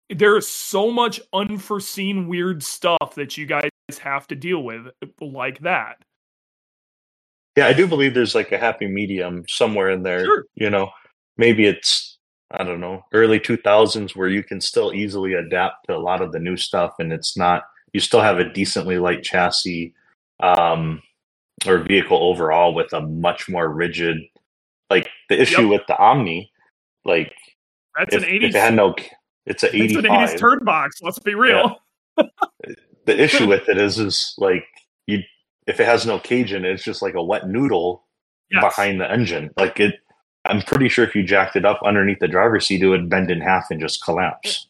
there 0.10 0.38
is 0.38 0.48
so 0.48 0.92
much 0.92 1.22
unforeseen 1.34 2.28
weird 2.28 2.64
stuff 2.64 3.16
that 3.16 3.38
you 3.38 3.46
guys 3.46 3.70
have 4.02 4.28
to 4.28 4.36
deal 4.36 4.64
with 4.64 4.88
like 5.22 5.60
that 5.60 5.98
yeah 7.56 7.68
i 7.68 7.74
do 7.74 7.88
believe 7.88 8.14
there's 8.14 8.36
like 8.36 8.52
a 8.52 8.58
happy 8.58 8.88
medium 8.88 9.44
somewhere 9.48 9.90
in 9.90 10.04
there 10.04 10.26
sure. 10.26 10.46
you 10.56 10.70
know 10.70 10.90
maybe 11.38 11.66
it's 11.66 12.18
i 12.52 12.64
don't 12.64 12.80
know 12.80 13.04
early 13.14 13.40
2000s 13.40 14.16
where 14.16 14.30
you 14.30 14.44
can 14.44 14.60
still 14.60 14.94
easily 14.94 15.34
adapt 15.34 15.88
to 15.88 15.96
a 15.96 15.98
lot 15.98 16.22
of 16.22 16.32
the 16.32 16.40
new 16.40 16.58
stuff 16.58 16.94
and 17.00 17.14
it's 17.14 17.38
not 17.38 17.64
you 17.94 18.00
still 18.00 18.22
have 18.22 18.40
a 18.40 18.52
decently 18.54 18.98
light 18.98 19.24
chassis 19.24 19.94
um, 20.40 21.02
or 21.66 21.80
vehicle 21.80 22.18
overall 22.18 22.74
with 22.74 22.94
a 22.94 23.02
much 23.02 23.50
more 23.50 23.70
rigid. 23.70 24.18
Like 24.90 25.08
the 25.30 25.40
issue 25.40 25.64
yep. 25.64 25.72
with 25.72 25.82
the 25.88 25.98
Omni, 25.98 26.52
like 27.06 27.34
that's 27.98 28.16
if, 28.16 28.24
an 28.24 28.30
80s. 28.30 28.44
If 28.44 28.56
it 28.56 28.60
had 28.60 28.76
no, 28.76 28.96
it's 29.50 29.64
an 29.64 29.70
85. 29.74 30.06
It's 30.06 30.08
an 30.08 30.38
80s 30.38 30.40
turn 30.40 30.60
box. 30.64 31.02
Let's 31.02 31.20
be 31.20 31.36
real. 31.36 31.78
Yeah. 32.18 32.24
the 33.06 33.22
issue 33.22 33.48
with 33.48 33.68
it 33.68 33.78
is, 33.78 34.00
is 34.00 34.36
like 34.38 34.66
you, 35.08 35.20
if 35.68 35.80
it 35.80 35.86
has 35.86 36.06
no 36.06 36.20
cage 36.20 36.54
in 36.54 36.64
it, 36.64 36.72
it's 36.72 36.84
just 36.84 37.02
like 37.02 37.16
a 37.16 37.24
wet 37.24 37.48
noodle 37.48 38.06
yes. 38.52 38.64
behind 38.64 39.02
the 39.02 39.12
engine. 39.12 39.50
Like 39.58 39.80
it, 39.80 39.96
I'm 40.46 40.62
pretty 40.62 40.88
sure 40.88 41.04
if 41.04 41.16
you 41.16 41.24
jacked 41.24 41.56
it 41.56 41.66
up 41.66 41.80
underneath 41.84 42.20
the 42.20 42.28
driver's 42.28 42.68
seat, 42.68 42.82
it 42.82 42.88
would 42.88 43.10
bend 43.10 43.32
in 43.32 43.42
half 43.42 43.66
and 43.72 43.80
just 43.80 44.04
collapse. 44.04 44.68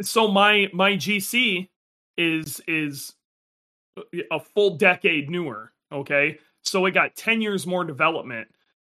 So 0.00 0.28
my 0.28 0.70
my 0.72 0.92
GC 0.92 1.68
is 2.16 2.60
is 2.66 3.12
a 4.30 4.40
full 4.40 4.76
decade 4.76 5.30
newer. 5.30 5.72
Okay, 5.92 6.38
so 6.62 6.86
it 6.86 6.92
got 6.92 7.16
ten 7.16 7.40
years 7.40 7.66
more 7.66 7.84
development, 7.84 8.48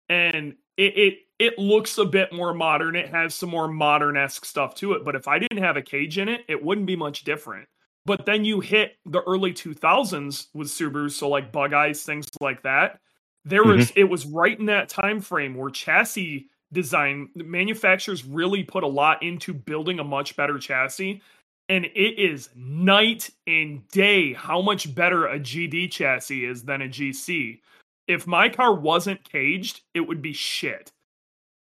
and 0.09 0.55
it 0.77 0.97
it 0.97 1.13
it 1.39 1.57
looks 1.57 1.97
a 1.97 2.05
bit 2.05 2.31
more 2.31 2.53
modern. 2.53 2.95
It 2.95 3.09
has 3.09 3.35
some 3.35 3.49
more 3.49 3.67
modern 3.67 4.17
esque 4.17 4.45
stuff 4.45 4.75
to 4.75 4.93
it. 4.93 5.03
But 5.03 5.15
if 5.15 5.27
I 5.27 5.39
didn't 5.39 5.63
have 5.63 5.77
a 5.77 5.81
cage 5.81 6.17
in 6.17 6.29
it, 6.29 6.45
it 6.47 6.63
wouldn't 6.63 6.87
be 6.87 6.95
much 6.95 7.23
different. 7.23 7.67
But 8.05 8.25
then 8.25 8.45
you 8.45 8.59
hit 8.59 8.97
the 9.05 9.21
early 9.23 9.51
2000s 9.51 10.47
with 10.53 10.67
Subaru, 10.67 11.11
so 11.11 11.27
like 11.27 11.51
bug 11.51 11.73
eyes, 11.73 12.03
things 12.03 12.27
like 12.39 12.61
that. 12.63 12.99
There 13.43 13.63
mm-hmm. 13.63 13.77
was 13.77 13.91
it 13.95 14.05
was 14.05 14.25
right 14.25 14.57
in 14.57 14.65
that 14.67 14.89
time 14.89 15.21
frame 15.21 15.55
where 15.55 15.69
chassis 15.69 16.47
design 16.71 17.29
manufacturers 17.35 18.25
really 18.25 18.63
put 18.63 18.83
a 18.83 18.87
lot 18.87 19.21
into 19.23 19.53
building 19.53 19.99
a 19.99 20.03
much 20.03 20.35
better 20.35 20.57
chassis 20.57 21.21
and 21.69 21.85
it 21.85 22.19
is 22.19 22.49
night 22.55 23.29
and 23.47 23.87
day 23.89 24.33
how 24.33 24.61
much 24.61 24.93
better 24.93 25.27
a 25.27 25.39
GD 25.39 25.91
chassis 25.91 26.45
is 26.45 26.63
than 26.63 26.81
a 26.83 26.87
GC. 26.87 27.59
If 28.07 28.27
my 28.27 28.49
car 28.49 28.73
wasn't 28.73 29.23
caged, 29.23 29.81
it 29.93 30.01
would 30.01 30.21
be 30.21 30.33
shit. 30.33 30.91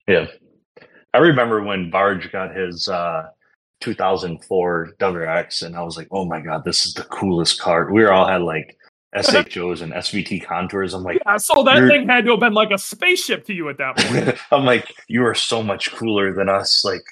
Yeah. 0.07 0.27
I 1.15 1.19
remember 1.19 1.63
when 1.63 1.91
Barge 1.91 2.31
got 2.31 2.55
his 2.55 2.89
uh, 2.89 3.29
2004 3.81 4.95
WRX, 4.99 5.63
and 5.63 5.77
I 5.77 5.83
was 5.83 5.97
like, 5.97 6.09
oh 6.11 6.25
my 6.25 6.41
God, 6.41 6.65
this 6.65 6.85
is 6.85 6.95
the 6.95 7.05
coolest 7.05 7.61
car. 7.61 7.91
We 7.91 8.05
all 8.07 8.27
had 8.27 8.43
like 8.43 8.77
SHOs 9.15 9.81
and 9.81 9.93
SVT 9.93 10.45
contours. 10.45 10.93
I'm 10.93 11.03
like, 11.03 11.19
yeah, 11.25 11.39
so 11.39 11.63
that 11.65 11.89
thing 11.89 12.07
had 12.07 12.27
to 12.27 12.33
have 12.33 12.41
been 12.41 12.53
like 12.53 12.71
a 12.71 12.79
spaceship 12.79 13.47
to 13.47 13.55
you 13.55 13.69
at 13.71 13.79
that 13.79 13.97
point. 13.97 14.37
I'm 14.51 14.65
like, 14.65 14.95
you 15.09 15.25
are 15.25 15.35
so 15.35 15.63
much 15.63 15.91
cooler 15.93 16.35
than 16.35 16.49
us. 16.51 16.85
Like, 16.85 17.05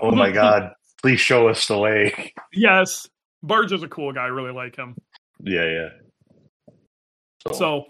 oh 0.00 0.10
my 0.10 0.32
God 0.32 0.72
please 1.04 1.20
show 1.20 1.48
us 1.48 1.66
the 1.68 1.76
way. 1.76 2.32
Yes, 2.54 3.08
Barge 3.42 3.72
is 3.72 3.82
a 3.82 3.88
cool 3.88 4.12
guy. 4.12 4.22
I 4.22 4.28
really 4.28 4.52
like 4.52 4.76
him. 4.76 4.96
Yeah, 5.40 5.64
yeah. 5.64 5.88
So, 7.52 7.86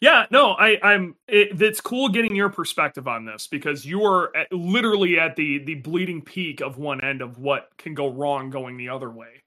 yeah, 0.00 0.26
no, 0.30 0.52
I, 0.52 0.78
I'm. 0.82 1.16
It, 1.28 1.60
it's 1.60 1.80
cool 1.80 2.08
getting 2.08 2.34
your 2.34 2.48
perspective 2.48 3.06
on 3.06 3.26
this 3.26 3.48
because 3.48 3.84
you 3.84 4.04
are 4.04 4.34
at, 4.36 4.52
literally 4.52 5.18
at 5.18 5.36
the 5.36 5.58
the 5.64 5.76
bleeding 5.76 6.22
peak 6.22 6.60
of 6.62 6.78
one 6.78 7.02
end 7.04 7.22
of 7.22 7.38
what 7.38 7.68
can 7.78 7.94
go 7.94 8.08
wrong 8.08 8.50
going 8.50 8.76
the 8.78 8.88
other 8.88 9.10
way. 9.10 9.42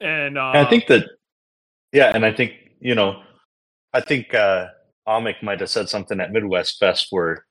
And, 0.00 0.38
uh, 0.38 0.52
And 0.54 0.66
I 0.66 0.70
think 0.70 0.86
that, 0.88 1.06
yeah, 1.92 2.12
and 2.14 2.24
I 2.24 2.32
think 2.32 2.52
you 2.80 2.94
know, 2.94 3.22
I 3.92 4.00
think 4.00 4.34
uh 4.34 4.68
Amick 5.08 5.42
might 5.42 5.60
have 5.60 5.70
said 5.70 5.88
something 5.88 6.20
at 6.20 6.32
Midwest 6.32 6.78
Fest 6.78 7.08
where, 7.10 7.44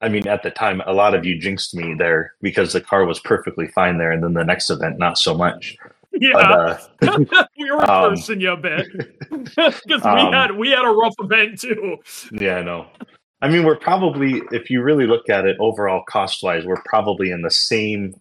I 0.00 0.08
mean, 0.08 0.28
at 0.28 0.42
the 0.42 0.50
time, 0.50 0.82
a 0.86 0.92
lot 0.92 1.14
of 1.14 1.24
you 1.24 1.38
jinxed 1.38 1.74
me 1.74 1.94
there 1.98 2.34
because 2.42 2.72
the 2.74 2.80
car 2.80 3.06
was 3.06 3.20
perfectly 3.20 3.68
fine 3.68 3.98
there, 3.98 4.12
and 4.12 4.22
then 4.22 4.34
the 4.34 4.44
next 4.44 4.70
event, 4.70 4.98
not 4.98 5.18
so 5.18 5.36
much. 5.36 5.76
Yeah, 6.20 6.78
But, 7.00 7.08
uh, 7.32 7.44
we 7.58 7.70
were 7.70 7.90
um, 7.90 8.10
cursing 8.10 8.40
you 8.40 8.52
a 8.52 8.56
bit 8.56 8.86
because 9.30 9.80
we 9.86 9.96
um, 9.96 10.32
had 10.32 10.56
we 10.56 10.70
had 10.70 10.84
a 10.84 10.90
rough 10.90 11.14
event 11.18 11.60
too. 11.60 11.96
yeah, 12.32 12.56
I 12.56 12.62
know. 12.62 12.86
I 13.40 13.48
mean, 13.48 13.64
we're 13.64 13.76
probably, 13.78 14.42
if 14.50 14.68
you 14.68 14.82
really 14.82 15.06
look 15.06 15.28
at 15.28 15.46
it 15.46 15.56
overall 15.60 16.02
cost 16.08 16.42
wise, 16.42 16.64
we're 16.66 16.82
probably 16.84 17.30
in 17.30 17.42
the 17.42 17.50
same 17.52 18.14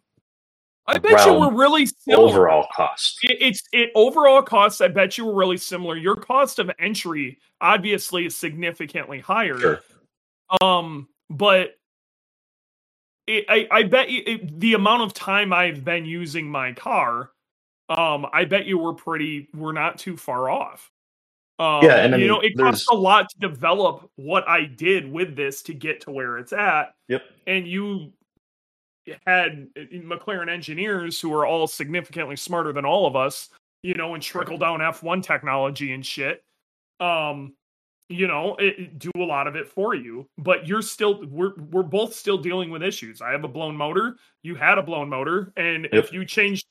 I 0.87 0.99
bet 0.99 1.25
you 1.25 1.33
we're 1.33 1.53
really 1.53 1.85
similar. 1.85 2.29
overall 2.29 2.67
cost. 2.73 3.19
It, 3.23 3.37
it's 3.41 3.61
it 3.73 3.91
overall 3.93 4.41
costs. 4.41 4.79
I 4.79 4.87
bet 4.87 5.17
you 5.17 5.25
were 5.25 5.35
really 5.35 5.57
similar. 5.57 5.97
Your 5.97 6.15
cost 6.15 6.59
of 6.59 6.71
entry 6.79 7.39
obviously 7.59 8.25
is 8.25 8.37
significantly 8.37 9.19
higher. 9.19 9.59
Sure. 9.59 9.81
Um, 10.61 11.09
but 11.29 11.71
it, 13.27 13.45
I 13.49 13.67
I 13.69 13.83
bet 13.83 14.09
you 14.09 14.23
it, 14.25 14.59
the 14.61 14.75
amount 14.75 15.01
of 15.01 15.13
time 15.13 15.51
I've 15.51 15.83
been 15.83 16.05
using 16.05 16.49
my 16.49 16.71
car, 16.71 17.31
um, 17.89 18.25
I 18.33 18.45
bet 18.45 18.65
you 18.65 18.77
we're 18.77 18.93
pretty 18.93 19.47
we're 19.55 19.71
not 19.73 19.97
too 19.97 20.17
far 20.17 20.49
off. 20.49 20.91
Um, 21.59 21.83
Yeah, 21.83 22.03
and 22.03 22.13
I 22.13 22.17
you 22.19 22.27
know, 22.27 22.39
mean, 22.39 22.51
it 22.51 22.57
costs 22.57 22.87
a 22.91 22.95
lot 22.95 23.27
to 23.29 23.39
develop 23.39 24.09
what 24.15 24.47
I 24.47 24.65
did 24.65 25.11
with 25.11 25.35
this 25.35 25.61
to 25.63 25.73
get 25.73 26.01
to 26.01 26.11
where 26.11 26.37
it's 26.37 26.53
at. 26.53 26.93
Yep. 27.07 27.23
And 27.47 27.67
you 27.67 28.11
had 29.25 29.67
uh, 29.77 29.81
McLaren 29.93 30.49
engineers 30.49 31.19
who 31.19 31.33
are 31.33 31.45
all 31.45 31.65
significantly 31.65 32.35
smarter 32.35 32.73
than 32.73 32.85
all 32.85 33.07
of 33.07 33.15
us, 33.15 33.49
you 33.81 33.93
know, 33.93 34.13
and 34.13 34.21
trickle 34.21 34.57
down 34.57 34.81
F1 34.81 35.23
technology 35.23 35.93
and 35.93 36.05
shit. 36.05 36.43
Um, 36.99 37.53
you 38.09 38.27
know, 38.27 38.55
it, 38.57 38.79
it- 38.79 38.99
do 38.99 39.11
a 39.15 39.23
lot 39.23 39.47
of 39.47 39.55
it 39.55 39.67
for 39.67 39.95
you, 39.95 40.27
but 40.37 40.67
you're 40.67 40.81
still 40.81 41.25
we're 41.27 41.53
we're 41.71 41.83
both 41.83 42.13
still 42.13 42.37
dealing 42.37 42.69
with 42.69 42.83
issues. 42.83 43.21
I 43.21 43.31
have 43.31 43.43
a 43.43 43.47
blown 43.49 43.75
motor, 43.75 44.17
you 44.43 44.55
had 44.55 44.77
a 44.77 44.83
blown 44.83 45.09
motor, 45.09 45.51
and 45.57 45.85
Yep. 45.91 46.03
if 46.05 46.13
you 46.13 46.23
change 46.25 46.63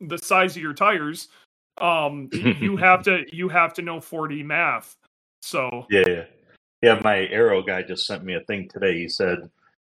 the 0.00 0.18
size 0.18 0.56
of 0.56 0.62
your 0.62 0.74
tires, 0.74 1.28
um, 1.80 2.28
you 2.60 2.76
have 2.76 3.02
to 3.04 3.24
you 3.32 3.48
have 3.48 3.74
to 3.74 3.82
know 3.82 3.98
4D 3.98 4.44
math. 4.44 4.96
So 5.42 5.86
Yeah, 5.90 6.04
yeah. 6.06 6.24
Yeah, 6.82 7.00
my 7.02 7.26
Aero 7.28 7.62
guy 7.62 7.82
just 7.82 8.06
sent 8.06 8.22
me 8.24 8.34
a 8.34 8.40
thing 8.40 8.68
today. 8.68 8.94
He 8.98 9.08
said, 9.08 9.50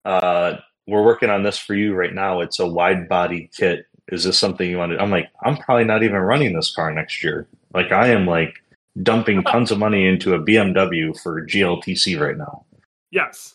uh, 0.05 0.55
we're 0.87 1.05
working 1.05 1.29
on 1.29 1.43
this 1.43 1.59
for 1.59 1.75
you 1.75 1.95
right 1.95 2.15
now. 2.15 2.41
It's 2.41 2.61
a 2.61 2.67
wide 2.67 3.09
body 3.09 3.51
kit. 3.55 3.85
Is 4.13 4.25
this 4.25 4.39
something 4.39 4.71
you 4.71 4.79
want 4.79 4.93
to? 4.93 4.99
I'm 5.03 5.11
like, 5.11 5.29
I'm 5.45 5.57
probably 5.57 5.85
not 5.85 6.03
even 6.03 6.17
running 6.17 6.55
this 6.55 6.75
car 6.75 6.91
next 6.93 7.23
year. 7.23 7.47
Like, 7.75 7.91
I 7.93 8.09
am 8.09 8.27
like 8.27 8.55
dumping 9.03 9.43
tons 9.43 9.71
of 9.71 9.79
money 9.79 10.07
into 10.07 10.35
a 10.35 10.39
BMW 10.41 11.19
for 11.21 11.45
GLTC 11.45 12.19
right 12.19 12.39
now. 12.39 12.65
yes, 13.11 13.55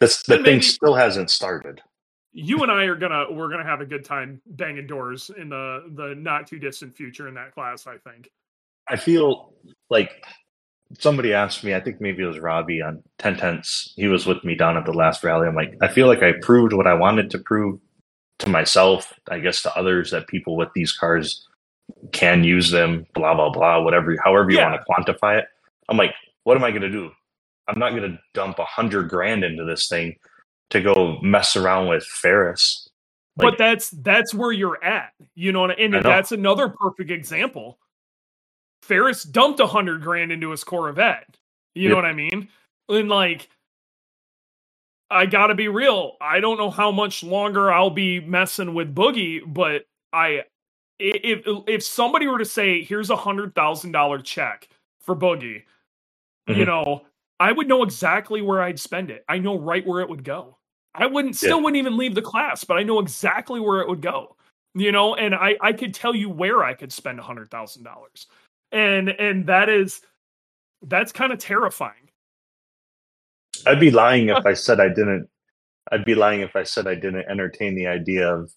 This 0.00 0.22
the 0.24 0.36
thing 0.36 0.44
maybe- 0.44 0.62
still 0.62 0.94
hasn't 0.94 1.30
started. 1.30 1.80
You 2.40 2.62
and 2.62 2.70
I 2.70 2.84
are 2.84 2.94
gonna 2.94 3.26
we're 3.30 3.48
gonna 3.48 3.64
have 3.64 3.80
a 3.80 3.86
good 3.86 4.04
time 4.04 4.40
banging 4.46 4.86
doors 4.86 5.30
in 5.36 5.48
the 5.48 5.90
the 5.94 6.14
not 6.14 6.46
too 6.46 6.58
distant 6.58 6.96
future 6.96 7.26
in 7.26 7.34
that 7.34 7.52
class. 7.52 7.86
I 7.86 7.96
think. 7.98 8.30
I 8.88 8.96
feel 8.96 9.52
like 9.90 10.24
somebody 10.98 11.34
asked 11.34 11.62
me, 11.64 11.74
I 11.74 11.80
think 11.80 12.00
maybe 12.00 12.22
it 12.22 12.26
was 12.26 12.38
Robbie 12.38 12.80
on 12.80 13.02
10 13.18 13.36
tenths. 13.36 13.92
He 13.96 14.06
was 14.06 14.24
with 14.24 14.42
me 14.44 14.54
down 14.54 14.78
at 14.78 14.86
the 14.86 14.94
last 14.94 15.22
rally. 15.22 15.46
I'm 15.46 15.54
like, 15.54 15.74
I 15.82 15.88
feel 15.88 16.06
like 16.06 16.22
I 16.22 16.32
proved 16.40 16.72
what 16.72 16.86
I 16.86 16.94
wanted 16.94 17.30
to 17.32 17.38
prove 17.38 17.80
to 18.38 18.48
myself, 18.48 19.12
I 19.30 19.40
guess 19.40 19.60
to 19.62 19.76
others 19.76 20.10
that 20.12 20.26
people 20.28 20.56
with 20.56 20.70
these 20.74 20.92
cars 20.92 21.46
can 22.12 22.44
use 22.44 22.70
them, 22.70 23.04
blah, 23.14 23.34
blah, 23.34 23.50
blah, 23.50 23.82
whatever, 23.82 24.16
however 24.24 24.50
you 24.50 24.56
Yeah. 24.56 24.70
want 24.70 24.80
to 24.80 25.12
quantify 25.12 25.38
it. 25.38 25.44
I'm 25.90 25.98
like, 25.98 26.14
what 26.44 26.56
am 26.56 26.64
I 26.64 26.70
going 26.70 26.80
to 26.82 26.90
do? 26.90 27.10
I'm 27.66 27.78
not 27.78 27.90
going 27.90 28.10
to 28.10 28.18
dump 28.32 28.58
a 28.58 28.64
hundred 28.64 29.10
grand 29.10 29.44
into 29.44 29.64
this 29.66 29.86
thing 29.88 30.16
to 30.70 30.80
go 30.80 31.18
mess 31.22 31.56
around 31.56 31.88
with 31.88 32.04
Ferris. 32.04 32.88
Like- 33.36 33.52
but 33.52 33.58
that's 33.58 33.90
that's 33.90 34.34
where 34.34 34.52
you're 34.52 34.82
at, 34.82 35.12
you 35.34 35.52
know, 35.52 35.66
and, 35.66 35.94
that's 35.94 36.32
another 36.32 36.68
perfect 36.68 37.10
example. 37.10 37.78
Ferris 38.82 39.22
dumped 39.22 39.60
a 39.60 39.66
hundred 39.66 40.02
grand 40.02 40.32
into 40.32 40.50
his 40.50 40.64
Corvette. 40.64 41.36
You 41.74 41.88
know 41.88 41.94
what 41.96 42.04
I 42.04 42.12
mean? 42.12 42.48
And 42.88 43.08
like, 43.08 43.48
I 45.10 45.26
gotta 45.26 45.54
be 45.54 45.68
real. 45.68 46.16
I 46.20 46.40
don't 46.40 46.58
know 46.58 46.70
how 46.70 46.90
much 46.90 47.22
longer 47.22 47.72
I'll 47.72 47.90
be 47.90 48.20
messing 48.20 48.74
with 48.74 48.94
Boogie, 48.94 49.40
but 49.46 49.86
I, 50.12 50.44
if 50.98 51.42
if 51.46 51.82
somebody 51.82 52.26
were 52.26 52.38
to 52.38 52.44
say, 52.44 52.82
"Here's 52.82 53.08
a 53.10 53.16
hundred 53.16 53.54
thousand 53.54 53.92
dollar 53.92 54.18
check 54.20 54.68
for 55.00 55.14
Boogie," 55.16 55.62
you 56.48 56.54
Mhm. 56.56 56.66
know, 56.66 57.06
I 57.40 57.52
would 57.52 57.68
know 57.68 57.82
exactly 57.84 58.42
where 58.42 58.60
I'd 58.60 58.80
spend 58.80 59.10
it. 59.10 59.24
I 59.28 59.38
know 59.38 59.58
right 59.58 59.86
where 59.86 60.00
it 60.00 60.08
would 60.10 60.24
go. 60.24 60.57
I 60.94 61.06
wouldn't 61.06 61.36
still 61.36 61.58
Yeah. 61.58 61.62
wouldn't 61.64 61.76
even 61.78 61.96
leave 61.96 62.14
the 62.14 62.22
class, 62.22 62.64
but 62.64 62.76
I 62.78 62.82
know 62.82 62.98
exactly 62.98 63.60
where 63.60 63.80
it 63.80 63.88
would 63.88 64.00
go. 64.02 64.36
You 64.74 64.92
know, 64.92 65.14
and 65.14 65.34
I 65.34 65.56
I 65.60 65.72
could 65.72 65.94
tell 65.94 66.14
you 66.14 66.28
where 66.28 66.62
I 66.64 66.74
could 66.74 66.92
spend 66.92 67.18
a 67.18 67.22
hundred 67.22 67.50
thousand 67.50 67.84
dollars, 67.84 68.26
and 68.72 69.08
and 69.08 69.46
that 69.46 69.68
is 69.68 70.00
that's 70.82 71.10
kind 71.12 71.32
of 71.32 71.38
terrifying. 71.38 72.10
I'd 73.66 73.80
be 73.80 73.90
lying 73.90 74.28
if 74.28 74.46
I 74.46 74.52
said 74.54 74.78
I 74.80 74.88
didn't. 74.88 75.28
I'd 75.90 76.04
be 76.04 76.14
lying 76.14 76.42
if 76.42 76.54
I 76.54 76.62
said 76.64 76.86
I 76.86 76.94
didn't 76.94 77.28
entertain 77.28 77.74
the 77.74 77.86
idea 77.86 78.32
of 78.32 78.52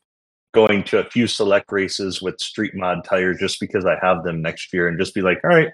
going 0.54 0.84
to 0.84 1.00
a 1.00 1.10
few 1.10 1.28
select 1.28 1.72
races 1.72 2.22
with 2.22 2.38
street 2.40 2.76
mod 2.76 3.04
tires 3.06 3.40
just 3.40 3.60
because 3.60 3.86
I 3.86 3.98
have 4.02 4.24
them 4.24 4.42
next 4.42 4.74
year 4.74 4.90
and 4.90 5.00
just 5.00 5.16
be 5.16 5.22
like, 5.22 5.40
all 5.46 5.50
right, 5.50 5.70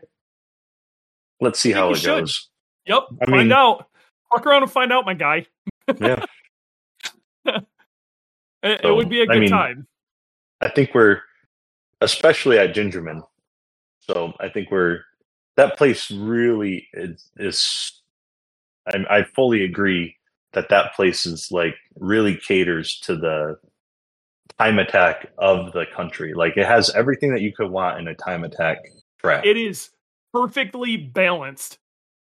let's 1.42 1.60
see 1.60 1.72
how 1.72 1.92
it 1.92 1.98
should. 1.98 2.06
goes. 2.06 2.50
Yep, 2.86 3.04
I 3.22 3.26
find 3.26 3.38
mean- 3.50 3.52
out. 3.52 3.88
Walk 4.32 4.46
around 4.46 4.64
and 4.64 4.72
find 4.72 4.94
out, 4.94 5.06
my 5.06 5.14
guy. 5.14 5.46
Yeah. 6.00 6.24
It, 8.64 8.82
it 8.84 8.92
would 8.92 9.10
be 9.10 9.22
a 9.22 9.28
good 9.28 9.40
mean, 9.40 9.50
time. 9.50 9.88
I 10.62 10.70
think 10.70 10.94
we're, 10.94 11.22
especially 12.02 12.58
at 12.58 12.74
Gingerman. 12.74 13.22
So 14.00 14.34
I 14.40 14.50
think 14.50 14.72
we're 14.72 15.02
that 15.58 15.78
place 15.78 16.10
really 16.12 16.88
is. 16.94 17.30
is 17.38 18.02
I, 18.88 19.20
I 19.20 19.24
fully 19.36 19.64
agree 19.64 20.16
that 20.54 20.70
that 20.70 20.96
place 20.96 21.26
is 21.26 21.52
like 21.52 21.76
really 22.00 22.36
caters 22.38 23.00
to 23.02 23.16
the 23.16 23.58
time 24.58 24.80
attack 24.80 25.30
of 25.38 25.74
the 25.74 25.86
country. 25.96 26.34
Like 26.34 26.58
it 26.58 26.66
has 26.66 26.90
everything 26.96 27.32
that 27.34 27.42
you 27.42 27.54
could 27.54 27.70
want 27.70 28.00
in 28.00 28.08
a 28.08 28.16
time 28.16 28.44
attack 28.44 28.78
track. 29.20 29.46
It 29.46 29.58
is 29.58 29.90
perfectly 30.34 30.98
balanced 30.98 31.80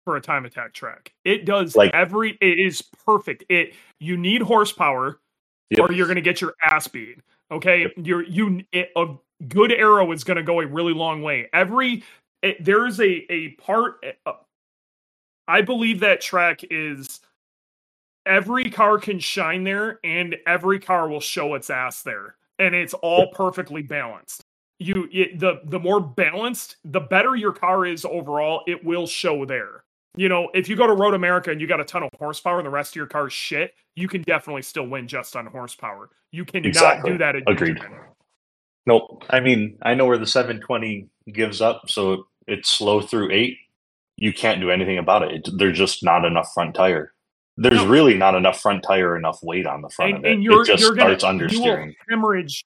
for 0.03 0.15
a 0.15 0.21
time 0.21 0.45
attack 0.45 0.73
track. 0.73 1.13
It 1.23 1.45
does 1.45 1.75
Like- 1.75 1.93
every. 1.93 2.37
It 2.41 2.59
is 2.59 2.81
perfect. 2.81 3.45
It 3.49 3.73
you 3.99 4.17
need 4.17 4.41
horsepower, 4.41 5.19
Yep. 5.71 5.89
or 5.89 5.93
you're 5.93 6.07
going 6.07 6.15
to 6.15 6.21
get 6.21 6.41
your 6.41 6.53
ass 6.61 6.87
beat. 6.87 7.19
Okay, 7.49 7.87
you're 7.97 8.23
you 8.23 8.63
it, 8.71 8.89
a 8.95 9.15
good 9.47 9.71
aero 9.71 10.11
is 10.11 10.23
going 10.23 10.37
to 10.37 10.43
go 10.43 10.59
a 10.59 10.67
really 10.67 10.93
long 10.93 11.21
way. 11.21 11.49
Every 11.53 12.03
it, 12.43 12.63
there 12.63 12.85
is 12.85 12.99
a 12.99 13.25
a 13.31 13.49
part. 13.51 14.05
Uh, 14.25 14.33
I 15.47 15.61
believe 15.61 16.01
that 16.01 16.21
track 16.21 16.61
is 16.69 17.21
every 18.25 18.69
car 18.69 18.97
can 18.99 19.19
shine 19.19 19.63
there, 19.63 19.99
and 20.03 20.35
every 20.45 20.79
car 20.79 21.09
will 21.09 21.19
show 21.21 21.55
its 21.55 21.69
ass 21.69 22.03
there, 22.03 22.35
and 22.59 22.75
it's 22.75 22.93
all 22.95 23.27
perfectly 23.31 23.81
balanced. 23.81 24.43
You 24.79 25.07
it, 25.11 25.39
the 25.39 25.61
the 25.65 25.79
more 25.79 26.01
balanced, 26.01 26.77
the 26.83 26.99
better 26.99 27.35
your 27.35 27.53
car 27.53 27.85
is 27.85 28.03
overall. 28.03 28.63
It 28.67 28.83
will 28.83 29.07
show 29.07 29.45
there. 29.45 29.83
You 30.17 30.27
know, 30.27 30.49
if 30.53 30.67
you 30.67 30.75
go 30.75 30.87
to 30.87 30.93
Road 30.93 31.13
America 31.13 31.51
and 31.51 31.61
you 31.61 31.67
got 31.67 31.79
a 31.79 31.85
ton 31.85 32.03
of 32.03 32.09
horsepower 32.19 32.57
and 32.59 32.65
the 32.65 32.71
rest 32.71 32.91
of 32.91 32.95
your 32.97 33.05
car 33.05 33.27
is 33.27 33.33
shit, 33.33 33.73
you 33.95 34.07
can 34.07 34.21
definitely 34.21 34.61
still 34.61 34.87
win 34.87 35.07
just 35.07 35.35
on 35.35 35.45
horsepower. 35.47 36.09
You 36.31 36.45
cannot 36.45 36.65
Exactly. 36.67 37.11
do 37.11 37.17
that 37.19 37.35
at 37.35 37.43
Agreed. 37.47 37.77
Gingerman. 37.77 38.05
Nope. 38.85 39.23
I 39.29 39.39
mean, 39.39 39.77
I 39.83 39.93
know 39.93 40.05
where 40.05 40.17
the 40.17 40.25
720 40.25 41.07
gives 41.31 41.61
up, 41.61 41.83
so 41.89 42.25
it's 42.47 42.69
slow 42.69 43.01
through 43.01 43.31
eight. 43.31 43.57
You 44.17 44.33
can't 44.33 44.59
do 44.61 44.71
anything 44.71 44.97
about 44.97 45.23
it. 45.23 45.47
it 45.47 45.57
there's 45.57 45.77
just 45.77 46.03
not 46.03 46.25
enough 46.25 46.51
front 46.53 46.73
tire. 46.75 47.13
There's 47.57 47.75
No. 47.75 47.87
really 47.87 48.15
not 48.15 48.33
enough 48.35 48.59
front 48.61 48.83
tire, 48.83 49.15
enough 49.17 49.39
weight 49.43 49.65
on 49.67 49.81
the 49.81 49.89
front 49.89 50.15
and, 50.15 50.19
of 50.19 50.25
it. 50.25 50.33
and 50.35 50.43
you're 50.43 50.61
it 50.63 50.67
just 50.67 50.81
you're 50.81 50.95
gonna 50.95 51.19
starts 51.19 51.53
you 51.53 51.61
will 51.61 51.91
hemorrhage 52.09 52.63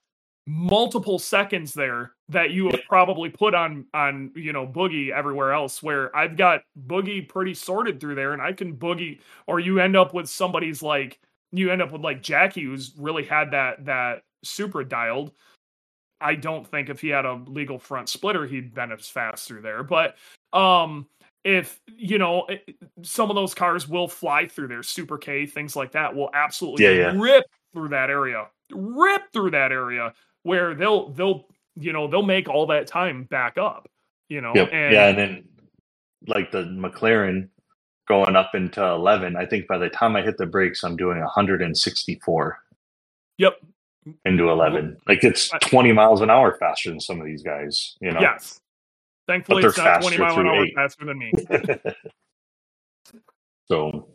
multiple 0.48 1.18
seconds 1.18 1.74
there 1.74 2.12
that 2.30 2.52
you 2.52 2.66
have 2.70 2.82
probably 2.88 3.30
put 3.30 3.56
on 3.56 3.86
on 3.96 4.32
you 4.36 4.54
know 4.54 4.66
boogie 4.66 5.12
everywhere 5.12 5.52
else 5.52 5.82
where 5.82 6.16
i've 6.16 6.38
got 6.38 6.62
boogie 6.86 7.28
pretty 7.28 7.54
sorted 7.54 8.00
through 8.00 8.14
there 8.14 8.32
and 8.32 8.42
i 8.42 8.54
can 8.54 8.76
boogie 8.76 9.20
or 9.48 9.60
you 9.60 9.80
end 9.80 9.96
up 9.96 10.14
with 10.14 10.30
somebody's 10.30 10.84
like 10.84 11.20
you 11.52 11.72
end 11.72 11.82
up 11.82 11.92
with 11.92 12.02
like 12.02 12.22
jackie 12.22 12.64
who's 12.64 12.94
really 12.96 13.24
had 13.24 13.50
that 13.50 13.84
that 13.86 14.22
super 14.44 14.84
dialed 14.84 15.32
I 16.22 16.36
don't 16.36 16.66
think 16.66 16.90
if 16.90 17.02
he 17.02 17.10
had 17.10 17.26
a 17.26 17.34
legal 17.46 17.78
front 17.78 18.10
splitter, 18.10 18.46
he'd 18.46 18.74
been 18.74 18.92
as 18.92 19.08
fast 19.08 19.48
through 19.48 19.62
there. 19.62 19.84
But 19.84 20.16
um, 20.54 21.08
if 21.44 21.80
you 21.88 22.18
know 22.18 22.48
some 23.04 23.30
of 23.30 23.36
those 23.36 23.54
cars 23.54 23.88
will 23.88 24.08
fly 24.08 24.48
through 24.48 24.70
there, 24.70 24.84
Super 24.84 25.18
K, 25.18 25.46
things 25.46 25.76
like 25.76 25.92
that 25.92 26.16
will 26.16 26.30
absolutely 26.34 26.86
Yeah, 26.86 26.92
yeah. 26.92 27.14
rip 27.16 27.46
through 27.74 27.90
that 27.90 28.10
area, 28.10 28.48
rip 28.72 29.32
through 29.34 29.52
that 29.52 29.72
area 29.72 30.14
where 30.46 30.76
they'll 30.76 31.10
they'll 31.12 31.46
you 31.76 31.94
know 31.94 32.08
they'll 32.08 32.24
make 32.24 32.48
all 32.50 32.68
that 32.68 32.88
time 32.88 33.24
back 33.26 33.58
up. 33.58 33.90
You 34.30 34.42
know, 34.42 34.54
Yep. 34.56 34.70
and 34.72 34.94
yeah, 34.94 35.08
and 35.08 35.18
then 35.18 35.44
like 36.28 36.52
the 36.52 36.64
McLaren 36.64 37.50
going 38.08 38.36
up 38.36 38.54
into 38.56 38.84
11, 38.84 39.36
I 39.36 39.46
think 39.48 39.68
by 39.68 39.78
the 39.80 39.90
time 39.90 40.16
I 40.16 40.22
hit 40.22 40.38
the 40.38 40.46
brakes, 40.46 40.84
I'm 40.84 40.96
doing 40.96 41.20
164 41.20 42.58
yep, 43.40 43.54
into 44.26 44.50
11. 44.50 44.98
Like 45.08 45.24
it's 45.24 45.50
20 45.62 45.92
miles 45.94 46.22
an 46.22 46.30
hour 46.30 46.56
faster 46.60 46.90
than 46.92 47.00
some 47.00 47.20
of 47.20 47.26
these 47.26 47.42
guys, 47.44 47.96
you 48.02 48.12
know? 48.12 48.20
yes. 48.22 48.60
Thankfully, 49.28 49.64
it's 49.64 49.78
not 49.78 50.02
20 50.02 50.18
faster 50.18 50.20
mile 50.20 50.40
an 50.42 50.48
hour 50.48 50.66
eight. 50.66 50.76
faster 50.76 51.06
than 51.06 51.18
me. 51.20 51.32
so, 53.68 54.08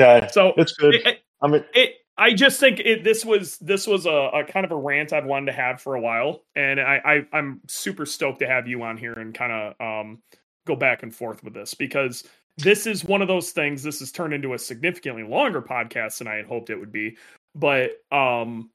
yeah, 0.00 0.26
So 0.28 0.54
it's 0.56 0.72
good. 0.72 0.94
it, 0.94 1.20
I 1.42 1.48
mean, 1.48 1.64
it 1.74 1.96
i 2.18 2.32
just 2.32 2.60
think 2.60 2.80
it 2.80 3.04
this 3.04 3.24
was 3.24 3.58
this 3.58 3.86
was 3.86 4.06
a, 4.06 4.10
a 4.10 4.44
kind 4.44 4.64
of 4.64 4.72
a 4.72 4.76
rant 4.76 5.12
i've 5.12 5.24
wanted 5.24 5.46
to 5.46 5.52
have 5.52 5.80
for 5.80 5.94
a 5.94 6.00
while. 6.00 6.44
And 6.54 6.80
I, 6.80 7.00
I 7.32 7.38
i'm 7.38 7.60
super 7.68 8.06
stoked 8.06 8.40
to 8.40 8.46
have 8.46 8.66
you 8.66 8.82
on 8.82 8.96
here 8.96 9.14
and 9.14 9.34
kind 9.34 9.52
of 9.52 9.80
um 9.80 10.22
go 10.66 10.76
back 10.76 11.02
and 11.02 11.14
forth 11.14 11.42
with 11.42 11.54
this 11.54 11.74
because 11.74 12.24
this 12.58 12.86
is 12.86 13.04
one 13.04 13.22
of 13.22 13.28
those 13.28 13.50
things 13.50 13.82
this 13.82 14.00
has 14.00 14.12
turned 14.12 14.34
into 14.34 14.54
a 14.54 14.58
significantly 14.58 15.22
longer 15.22 15.62
podcast 15.62 16.18
than 16.18 16.28
i 16.28 16.34
had 16.34 16.46
hoped 16.46 16.70
it 16.70 16.78
would 16.78 16.92
be. 16.92 17.16
But 17.54 17.92
um 18.10 18.70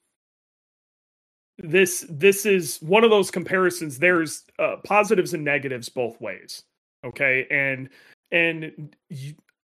this 1.58 2.06
this 2.10 2.46
is 2.46 2.78
one 2.82 3.04
of 3.04 3.10
those 3.10 3.32
comparisons. 3.32 3.98
There's 3.98 4.44
uh, 4.60 4.78
positives 4.84 5.34
and 5.34 5.44
negatives 5.44 5.90
both 5.90 6.20
ways. 6.22 6.64
Okay? 7.04 7.48
And 7.50 7.90
and 8.32 8.96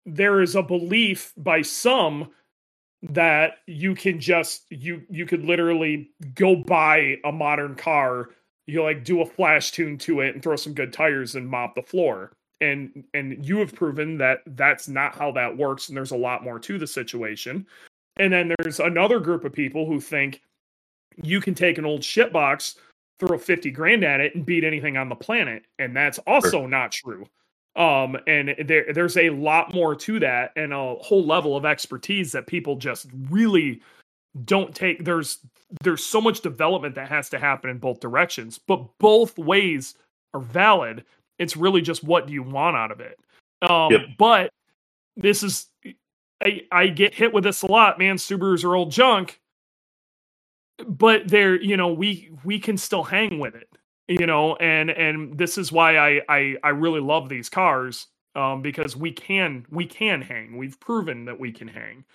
there 0.05 0.41
is 0.41 0.55
a 0.55 0.63
belief 0.63 1.33
by 1.37 1.61
some 1.61 2.31
that 3.03 3.59
you 3.67 3.93
can 3.93 4.19
just 4.19 4.65
you 4.69 5.03
you 5.09 5.25
could 5.25 5.45
literally 5.45 6.09
go 6.33 6.55
buy 6.55 7.17
a 7.23 7.31
modern 7.31 7.75
car 7.75 8.29
you 8.67 8.83
like 8.83 9.03
do 9.03 9.21
a 9.21 9.25
flash 9.25 9.71
tune 9.71 9.97
to 9.97 10.19
it 10.19 10.35
and 10.35 10.43
throw 10.43 10.55
some 10.55 10.73
good 10.73 10.93
tires 10.93 11.35
and 11.35 11.47
mop 11.47 11.73
the 11.73 11.81
floor. 11.81 12.33
And 12.59 13.05
and 13.13 13.43
you 13.45 13.57
have 13.59 13.73
proven 13.73 14.17
that 14.17 14.39
that's 14.47 14.87
not 14.87 15.15
how 15.15 15.31
that 15.31 15.57
works 15.57 15.87
and 15.87 15.97
there's 15.97 16.11
a 16.11 16.17
lot 16.17 16.43
more 16.43 16.59
to 16.59 16.77
the 16.77 16.87
situation. 16.87 17.65
And 18.17 18.33
then 18.33 18.53
there's 18.59 18.79
another 18.79 19.19
group 19.19 19.45
of 19.45 19.53
people 19.53 19.85
who 19.85 20.01
think 20.01 20.41
you 21.23 21.39
can 21.39 21.55
take 21.55 21.77
an 21.77 21.85
old 21.85 22.03
shit 22.03 22.33
box 22.33 22.75
throw 23.19 23.37
50 23.37 23.71
grand 23.71 24.03
at 24.03 24.19
it 24.19 24.35
and 24.35 24.45
beat 24.45 24.63
anything 24.63 24.95
on 24.95 25.09
the 25.09 25.15
planet 25.15 25.63
and 25.79 25.95
that's 25.95 26.19
also 26.19 26.67
not 26.67 26.91
true 26.91 27.25
um 27.77 28.17
and 28.27 28.55
there 28.65 28.91
there's 28.93 29.17
a 29.17 29.29
lot 29.29 29.73
more 29.73 29.95
to 29.95 30.19
that 30.19 30.51
and 30.55 30.73
a 30.73 30.95
whole 30.95 31.25
level 31.25 31.55
of 31.55 31.65
expertise 31.65 32.31
that 32.31 32.47
people 32.47 32.75
just 32.75 33.07
really 33.29 33.81
don't 34.45 34.73
take. 34.75 35.03
There's 35.05 35.39
there's 35.83 36.03
so 36.03 36.19
much 36.21 36.41
development 36.41 36.95
that 36.95 37.09
has 37.09 37.29
to 37.29 37.39
happen 37.39 37.69
in 37.69 37.77
both 37.77 37.99
directions 37.99 38.59
but 38.59 38.85
both 38.99 39.37
ways 39.37 39.95
are 40.33 40.41
valid. 40.41 41.05
It's 41.39 41.55
really 41.55 41.81
just 41.81 42.03
what 42.03 42.27
do 42.27 42.33
you 42.33 42.43
want 42.43 42.75
out 42.75 42.91
of 42.91 42.99
it? 42.99 43.19
Um 43.61 43.91
Yep. 43.91 44.01
but 44.17 44.49
this 45.15 45.43
is 45.43 45.67
I, 46.43 46.61
I 46.71 46.87
get 46.87 47.15
hit 47.15 47.33
with 47.33 47.43
this 47.43 47.61
a 47.61 47.67
lot 47.67 47.99
man. 47.99 48.17
Subarus 48.17 48.63
are 48.63 48.75
old 48.75 48.91
junk 48.91 49.39
but 50.85 51.27
they're 51.27 51.59
you 51.61 51.77
know 51.77 51.91
we 51.91 52.31
we 52.43 52.59
can 52.59 52.77
still 52.77 53.03
hang 53.03 53.39
with 53.39 53.55
it 53.55 53.69
you 54.09 54.27
know 54.27 54.55
and 54.57 54.91
and 54.91 55.37
this 55.39 55.57
is 55.57 55.71
why 55.71 55.97
i 55.97 56.21
i, 56.29 56.55
I 56.63 56.69
really 56.71 57.01
love 57.01 57.29
these 57.29 57.49
cars 57.49 58.07
um 58.35 58.61
because 58.63 58.95
we 58.97 59.13
can 59.13 59.65
we 59.71 59.87
can 59.87 60.21
hang 60.23 60.57
we've 60.57 60.79
proven 60.79 61.25
that 61.25 61.39
we 61.39 61.53
can 61.53 61.69
hang 61.69 62.05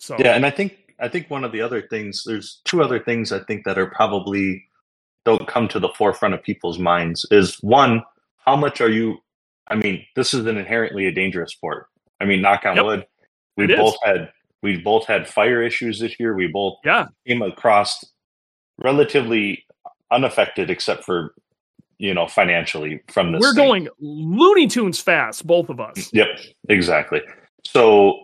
so 0.00 0.24
yeah, 0.24 0.34
and 0.36 0.46
I 0.46 0.50
think 0.50 0.94
I 1.00 1.08
think 1.08 1.30
one 1.30 1.44
of 1.44 1.52
the 1.52 1.62
other 1.62 1.82
things, 1.82 2.24
there's 2.26 2.60
two 2.64 2.82
other 2.82 3.00
things 3.00 3.32
I 3.32 3.40
think 3.40 3.64
that 3.66 3.78
are 3.78 3.88
probably 3.90 4.64
don't 5.26 5.48
come 5.48 5.68
to 5.70 5.80
the 5.80 5.90
forefront 5.90 6.34
of 6.34 6.44
people's 6.44 6.80
minds 6.80 7.26
is 7.32 7.56
one, 7.62 8.04
how 8.46 8.56
much 8.56 8.82
are 8.82 8.90
you? 8.90 9.18
I 9.68 9.76
mean, 9.76 10.04
this 10.16 10.34
is 10.34 10.46
an 10.46 10.58
inherently 10.58 11.06
a 11.08 11.12
dangerous 11.12 11.52
sport. 11.52 11.88
I 12.20 12.26
mean, 12.26 12.42
knock 12.42 12.66
on 12.66 12.78
Yep. 12.78 12.84
wood, 12.84 13.06
we 13.58 13.66
It 13.66 13.72
is. 13.72 13.76
both 13.76 13.96
had 14.04 14.30
we 14.62 14.78
both 14.78 15.06
had 15.06 15.28
fire 15.28 15.62
issues 15.62 16.00
this 16.00 16.20
year. 16.20 16.36
We 16.36 16.48
both 16.48 16.78
yeah 16.84 17.06
came 17.28 17.42
across 17.42 18.04
relatively 18.78 19.65
unaffected, 20.12 20.70
except 20.70 21.04
for 21.04 21.34
you 21.98 22.12
know 22.14 22.26
financially 22.28 23.00
from 23.10 23.32
this. 23.32 23.40
we're 23.40 23.54
thing. 23.54 23.64
going 23.64 23.88
looney 24.00 24.66
tunes 24.66 25.00
fast 25.00 25.46
both 25.46 25.68
of 25.70 25.80
us 25.80 26.10
Yep, 26.12 26.28
exactly. 26.68 27.22
So, 27.64 28.18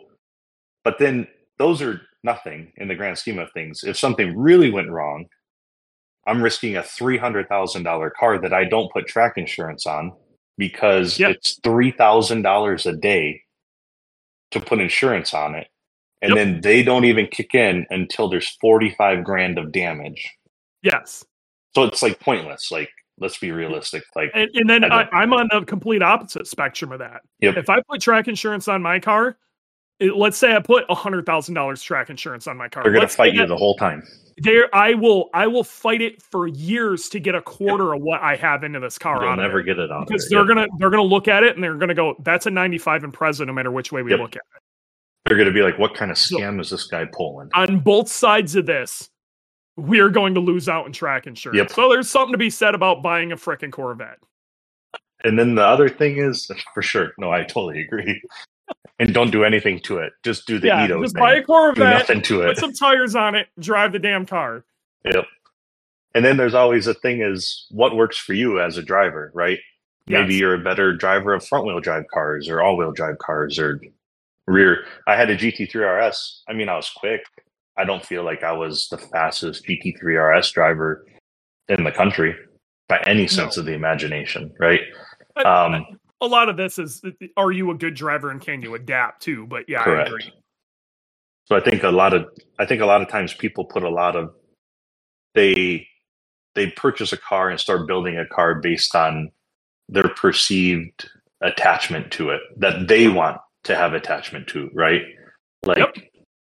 but 0.85 0.99
then 0.99 1.27
those 1.59 1.81
are 1.83 2.01
nothing 2.25 2.73
in 2.77 2.89
the 2.89 2.95
grand 2.95 3.19
scheme 3.19 3.39
of 3.39 3.51
things. 3.53 3.83
If 3.85 3.99
something 3.99 4.37
really 4.39 4.71
went 4.71 4.91
wrong, 4.91 5.27
I'm 6.27 6.43
risking 6.43 6.77
a 6.77 6.83
three 6.83 7.19
hundred 7.19 7.49
thousand 7.49 7.85
dollar 7.85 8.11
car 8.11 8.39
that 8.41 8.53
I 8.53 8.65
don't 8.65 8.93
put 8.93 9.07
track 9.07 9.35
insurance 9.37 9.87
on 9.87 10.13
because 10.59 11.19
Yep. 11.19 11.31
it's 11.33 11.59
three 11.65 11.91
thousand 11.93 12.43
dollars 12.43 12.87
a 12.87 12.93
day 12.95 13.43
to 14.53 14.61
put 14.61 14.81
insurance 14.81 15.35
on 15.35 15.55
it, 15.55 15.69
and 16.23 16.35
Yep. 16.35 16.37
then 16.37 16.61
they 16.61 16.83
don't 16.83 17.07
even 17.07 17.27
kick 17.27 17.55
in 17.55 17.87
until 17.91 18.29
there's 18.29 18.49
forty 18.61 18.95
five 18.99 19.25
grand 19.25 19.59
of 19.59 19.73
damage. 19.73 20.31
yes 20.83 21.25
So 21.75 21.85
it's 21.85 22.03
like 22.03 22.21
pointless. 22.21 22.71
Like, 22.71 22.91
let's 23.19 23.39
be 23.39 23.51
realistic. 23.53 24.03
Like, 24.15 24.31
and, 24.35 24.51
and 24.55 24.69
then 24.69 24.85
I 24.85 25.09
i'm 25.13 25.33
on 25.33 25.49
the 25.51 25.65
complete 25.65 26.03
opposite 26.03 26.47
spectrum 26.47 26.93
of 26.93 26.99
that. 26.99 27.21
Yep. 27.41 27.57
If 27.57 27.71
I 27.71 27.81
put 27.89 28.01
track 28.01 28.29
insurance 28.29 28.69
on 28.69 28.83
my 28.83 28.99
car, 28.99 29.37
it, 30.01 30.17
let's 30.17 30.37
say 30.37 30.55
I 30.55 30.61
put 30.61 30.85
a 30.89 30.95
hundred 30.95 31.27
thousand 31.27 31.55
dollars 31.55 31.83
track 31.83 32.11
insurance 32.11 32.47
on 32.47 32.57
my 32.57 32.69
car. 32.69 32.83
they're 32.83 32.93
gonna 32.93 33.09
fight 33.09 33.33
you 33.35 33.41
that- 33.41 33.49
the 33.49 33.57
whole 33.57 33.77
time. 33.77 34.03
there 34.39 34.75
I 34.75 34.95
will 34.95 35.31
I 35.35 35.47
will 35.47 35.63
fight 35.65 36.01
it 36.03 36.21
for 36.23 36.47
years 36.49 37.09
to 37.11 37.21
get 37.21 37.35
a 37.35 37.43
quarter 37.43 37.95
of 37.95 38.01
what 38.03 38.21
I 38.23 38.35
have 38.37 38.65
into 38.65 38.81
this 38.81 38.99
car 38.99 39.23
You'll 39.25 39.37
never 39.37 39.61
it. 39.61 39.65
get 39.65 39.79
it 39.79 39.91
on 39.93 40.07
because 40.07 40.29
they're 40.29 40.41
Yep. 40.41 40.49
gonna 40.49 40.67
they're 40.79 40.91
gonna 40.91 41.03
look 41.03 41.29
at 41.29 41.43
it 41.45 41.55
and 41.55 41.63
they're 41.63 41.77
gonna 41.77 41.95
go 41.95 42.17
that's 42.25 42.47
a 42.47 42.51
95 42.51 43.03
Impreza 43.03 43.47
no 43.47 43.53
matter 43.53 43.71
which 43.71 43.93
way 43.93 44.03
we 44.03 44.11
Yep. 44.11 44.21
look 44.21 44.37
at 44.37 44.43
it. 44.57 44.63
They're 45.27 45.37
going 45.37 45.47
to 45.49 45.55
be 45.55 45.63
like, 45.63 45.79
what 45.79 45.95
kind 45.95 46.11
of 46.11 46.19
So- 46.19 46.37
scam 46.37 46.61
is 46.61 46.69
this 46.71 46.89
guy 46.89 47.05
pulling? 47.13 47.49
On 47.55 47.79
both 47.79 48.09
sides 48.09 48.57
of 48.57 48.67
this, 48.67 49.09
we 49.77 50.01
are 50.01 50.09
going 50.09 50.35
to 50.35 50.41
lose 50.41 50.69
out 50.69 50.87
in 50.87 50.93
track 50.93 51.27
insurance. 51.27 51.57
Yep. 51.57 51.71
So 51.73 51.89
there's 51.89 52.11
something 52.11 52.33
to 52.33 52.39
be 52.39 52.51
said 52.51 52.75
about 52.75 53.03
buying 53.03 53.33
a 53.33 53.37
frickin' 53.37 53.73
Corvette. 53.73 54.19
And 55.25 55.39
then 55.39 55.55
the 55.55 55.65
other 55.65 55.89
thing 55.89 56.19
is, 56.19 56.51
for 56.75 56.83
sure, 56.83 57.13
no, 57.19 57.31
I 57.31 57.43
totally 57.43 57.83
agree. 57.83 58.21
And 58.99 59.13
don't 59.13 59.31
do 59.31 59.45
anything 59.45 59.81
to 59.81 59.99
it. 59.99 60.13
Just 60.23 60.47
do 60.47 60.59
the 60.59 60.69
yeah, 60.69 60.85
Edo 60.85 61.03
just 61.03 61.15
thing. 61.15 61.23
buy 61.23 61.35
a 61.35 61.41
do 61.41 61.47
Corvette, 61.47 61.99
nothing 61.99 62.23
to 62.23 62.43
it. 62.43 62.47
put 62.47 62.59
some 62.59 62.73
tires 62.73 63.17
on 63.17 63.35
it, 63.35 63.49
drive 63.59 63.93
the 63.93 63.99
damn 63.99 64.27
car. 64.27 64.65
Yep. 65.05 65.25
And 66.15 66.25
then 66.25 66.37
there's 66.37 66.55
always 66.55 66.87
a 66.87 66.95
thing 66.95 67.23
is 67.23 67.67
what 67.71 67.97
works 67.97 68.19
for 68.19 68.35
you 68.35 68.61
as 68.61 68.77
a 68.77 68.83
driver, 68.83 69.31
right? 69.35 69.59
Maybe 70.07 70.35
you're 70.35 70.55
a 70.55 70.59
better 70.59 70.95
driver 70.95 71.33
of 71.33 71.47
front 71.47 71.65
wheel 71.65 71.81
drive 71.81 72.05
cars 72.13 72.49
or 72.49 72.61
all 72.61 72.77
wheel 72.77 72.93
drive 72.93 73.19
cars 73.19 73.59
or 73.59 73.81
rear. 74.47 74.85
I 75.07 75.17
had 75.17 75.31
a 75.31 75.37
GT3 75.37 76.09
RS. 76.09 76.43
I 76.49 76.53
mean, 76.53 76.69
I 76.69 76.77
was 76.77 76.91
quick. 76.91 77.25
I 77.77 77.85
don't 77.85 78.05
feel 78.05 78.25
like 78.25 78.43
I 78.43 78.53
was 78.53 78.89
the 78.89 78.99
fastest 78.99 79.67
GT3 79.67 80.17
RS 80.39 80.51
driver 80.53 81.07
in 81.69 81.85
the 81.85 81.93
country 81.93 82.35
by 82.89 83.03
any 83.07 83.27
sense 83.27 83.57
No. 83.57 83.61
of 83.61 83.67
the 83.67 83.73
imagination, 83.73 84.53
right? 84.59 84.81
I- 85.37 85.43
Um, 85.43 85.99
a 86.21 86.27
lot 86.27 86.49
of 86.49 86.57
this 86.57 86.79
is 86.79 87.03
are 87.37 87.51
you 87.51 87.71
a 87.71 87.75
good 87.75 87.95
driver 87.95 88.31
and 88.31 88.41
can 88.41 88.63
you 88.63 88.75
adapt 88.75 89.23
too? 89.23 89.47
But 89.47 89.69
yeah, 89.69 89.81
I 89.81 89.85
Correct. 89.85 90.09
agree. 90.09 90.33
So 91.47 91.57
I 91.57 91.61
think 91.61 91.83
a 91.83 91.91
lot 91.91 92.13
of 92.15 92.27
I 92.59 92.67
think 92.67 92.81
a 92.83 92.87
lot 92.87 93.01
of 93.03 93.09
times 93.09 93.35
people 93.35 93.65
put 93.65 93.83
a 93.83 93.89
lot 93.91 94.15
of 94.17 94.35
they 95.35 95.87
they 96.55 96.71
purchase 96.71 97.13
a 97.13 97.17
car 97.17 97.49
and 97.49 97.59
start 97.59 97.87
building 97.89 98.19
a 98.19 98.27
car 98.27 98.57
based 98.57 98.95
on 98.95 99.31
their 99.89 100.09
perceived 100.11 101.09
attachment 101.41 102.13
to 102.13 102.31
it 102.31 102.41
that 102.59 102.87
they 102.89 103.09
want 103.09 103.39
to 103.65 103.75
have 103.75 103.95
attachment 103.95 104.47
to, 104.49 104.71
right? 104.75 105.03
Like 105.65 105.79
Yep. 105.79 105.97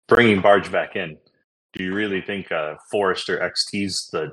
Bringing 0.07 0.41
Barge 0.41 0.71
back 0.71 0.95
in. 0.95 1.17
Do 1.73 1.83
you 1.83 1.93
really 1.93 2.21
think 2.21 2.51
uh, 2.51 2.75
a 2.75 2.77
Forester 2.91 3.37
XT 3.39 3.85
is 3.85 4.09
the 4.11 4.31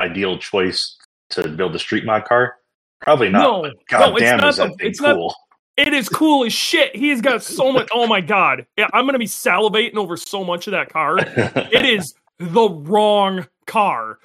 ideal 0.00 0.38
choice 0.38 0.96
to 1.30 1.48
build 1.48 1.74
a 1.74 1.78
street 1.78 2.04
mod 2.04 2.24
car? 2.24 2.56
Probably 3.00 3.28
not. 3.30 3.42
No, 3.42 3.72
God 3.88 3.98
no, 4.10 4.16
it's 4.16 4.22
damn, 4.22 4.38
not 4.38 4.48
is 4.50 4.56
that 4.56 4.70
the- 4.70 4.76
thing 4.76 4.86
it's 4.88 5.00
not- 5.00 5.14
cool? 5.16 5.34
It 5.78 5.94
is 5.94 6.06
cool 6.06 6.44
as 6.44 6.52
shit. 6.52 6.94
He's 6.94 7.22
got 7.22 7.42
so 7.42 7.72
much. 7.72 7.88
Oh 7.92 8.06
my 8.06 8.20
god! 8.20 8.66
Yeah, 8.76 8.88
I'm 8.92 9.06
gonna 9.06 9.18
be 9.18 9.24
salivating 9.26 9.96
over 9.96 10.18
so 10.18 10.44
much 10.44 10.66
of 10.66 10.72
that 10.72 10.90
car. 10.92 11.16
It 11.72 11.86
is 11.86 12.14
the 12.38 12.68
wrong 12.68 13.46
car 13.66 14.18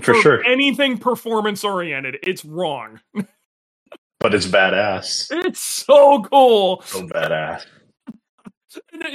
For 0.00 0.14
sure, 0.14 0.44
Anything 0.46 0.98
performance 0.98 1.64
oriented, 1.64 2.18
it's 2.22 2.44
wrong. 2.44 3.00
but 4.20 4.34
it's 4.34 4.46
badass. 4.46 5.26
It's 5.32 5.58
so 5.58 6.22
cool. 6.22 6.82
So 6.86 7.08
badass. 7.08 7.64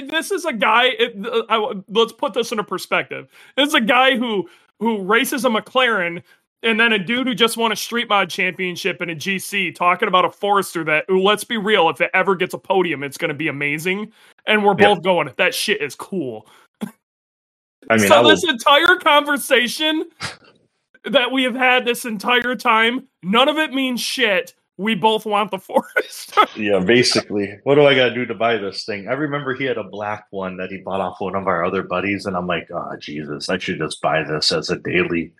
This 0.08 0.30
is 0.30 0.44
a 0.44 0.52
guy. 0.52 0.86
It, 0.98 1.26
uh, 1.26 1.42
I, 1.48 1.74
let's 1.88 2.12
put 2.12 2.34
this 2.34 2.52
into 2.52 2.64
perspective. 2.64 3.28
This 3.56 3.68
is 3.68 3.74
a 3.74 3.80
guy 3.80 4.16
who 4.16 4.48
who 4.78 5.02
races 5.02 5.44
a 5.44 5.48
McLaren 5.48 6.22
and 6.62 6.78
then 6.78 6.92
a 6.92 6.98
dude 6.98 7.26
who 7.26 7.34
just 7.34 7.56
won 7.56 7.72
a 7.72 7.76
street 7.76 8.08
mod 8.08 8.28
championship 8.28 9.00
in 9.00 9.10
a 9.10 9.14
GC 9.14 9.74
talking 9.74 10.08
about 10.08 10.24
a 10.24 10.30
Forester 10.30 10.84
that, 10.84 11.06
ooh, 11.10 11.22
let's 11.22 11.44
be 11.44 11.56
real, 11.56 11.88
if 11.88 12.00
it 12.00 12.10
ever 12.12 12.34
gets 12.34 12.54
a 12.54 12.58
podium, 12.58 13.02
it's 13.02 13.16
going 13.16 13.30
to 13.30 13.34
be 13.34 13.48
amazing. 13.48 14.12
And 14.46 14.64
we're 14.64 14.74
both 14.74 15.02
going, 15.02 15.30
that 15.36 15.54
shit 15.54 15.80
is 15.80 15.94
cool. 15.94 16.46
I 17.88 17.96
mean, 17.96 18.08
so 18.08 18.22
I 18.22 18.28
this 18.28 18.44
entire 18.44 18.96
conversation 18.96 20.10
that 21.04 21.32
we 21.32 21.44
have 21.44 21.54
had 21.54 21.86
this 21.86 22.04
entire 22.04 22.54
time, 22.54 23.08
none 23.22 23.48
of 23.48 23.56
it 23.56 23.72
means 23.72 24.00
shit. 24.00 24.54
We 24.80 24.94
both 24.94 25.26
want 25.26 25.50
the 25.50 25.58
Forester. 25.68 26.46
yeah, 26.56 26.78
basically, 26.80 27.58
what 27.64 27.74
do 27.74 27.84
I 27.86 27.94
got 27.94 28.08
to 28.08 28.14
do 28.14 28.24
to 28.24 28.34
buy 28.34 28.56
this 28.56 28.84
thing? 28.86 29.08
I 29.08 29.12
remember 29.12 29.54
he 29.54 29.64
had 29.64 29.76
a 29.76 29.84
black 29.84 30.24
one 30.30 30.56
that 30.56 30.70
he 30.70 30.78
bought 30.78 31.02
off 31.02 31.20
one 31.20 31.34
of 31.34 31.46
our 31.46 31.62
other 31.64 31.82
buddies, 31.82 32.24
and 32.24 32.34
I'm 32.34 32.46
like, 32.46 32.70
oh, 32.72 32.96
Jesus, 32.98 33.50
I 33.50 33.58
should 33.58 33.76
just 33.78 34.00
buy 34.00 34.22
this 34.24 34.50
as 34.50 34.70
a 34.70 34.78
daily. 34.78 35.32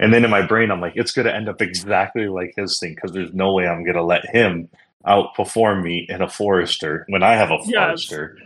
And 0.00 0.14
then 0.14 0.24
in 0.24 0.30
my 0.30 0.46
brain, 0.46 0.70
I'm 0.70 0.80
like, 0.80 0.94
it's 0.96 1.12
going 1.12 1.26
to 1.26 1.34
end 1.34 1.48
up 1.48 1.60
exactly 1.60 2.28
like 2.28 2.54
his 2.56 2.78
thing 2.78 2.94
because 2.94 3.12
there's 3.12 3.34
no 3.34 3.52
way 3.52 3.66
I'm 3.66 3.84
going 3.84 3.96
to 3.96 4.02
let 4.02 4.24
him 4.34 4.68
outperform 5.06 5.82
me 5.82 6.06
in 6.08 6.22
a 6.22 6.28
Forester 6.28 7.04
when 7.10 7.22
I 7.22 7.34
have 7.34 7.50
a 7.50 7.58
Yes. 7.66 8.04
Forester. 8.06 8.38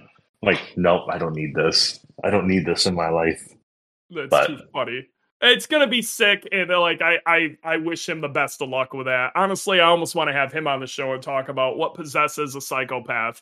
I'm 0.42 0.46
like, 0.52 0.60
nope, 0.76 1.04
I 1.10 1.18
don't 1.18 1.34
need 1.36 1.54
this. 1.54 2.00
I 2.24 2.30
don't 2.30 2.48
need 2.48 2.66
this 2.66 2.86
in 2.86 2.94
my 2.96 3.08
life. 3.10 3.40
That's 4.10 4.28
But- 4.30 4.46
too 4.48 4.58
funny. 4.72 5.06
It's 5.42 5.66
gonna 5.66 5.86
be 5.86 6.02
sick, 6.02 6.46
and 6.52 6.70
uh, 6.70 6.80
like 6.80 7.00
I, 7.00 7.18
I, 7.26 7.56
I 7.64 7.76
wish 7.78 8.08
him 8.08 8.20
the 8.20 8.28
best 8.28 8.60
of 8.60 8.68
luck 8.68 8.92
with 8.92 9.06
that. 9.06 9.32
Honestly, 9.34 9.80
I 9.80 9.86
almost 9.86 10.14
want 10.14 10.28
to 10.28 10.34
have 10.34 10.52
him 10.52 10.66
on 10.66 10.80
the 10.80 10.86
show 10.86 11.12
and 11.14 11.22
talk 11.22 11.48
about 11.48 11.78
what 11.78 11.94
possesses 11.94 12.54
a 12.54 12.60
psychopath 12.60 13.40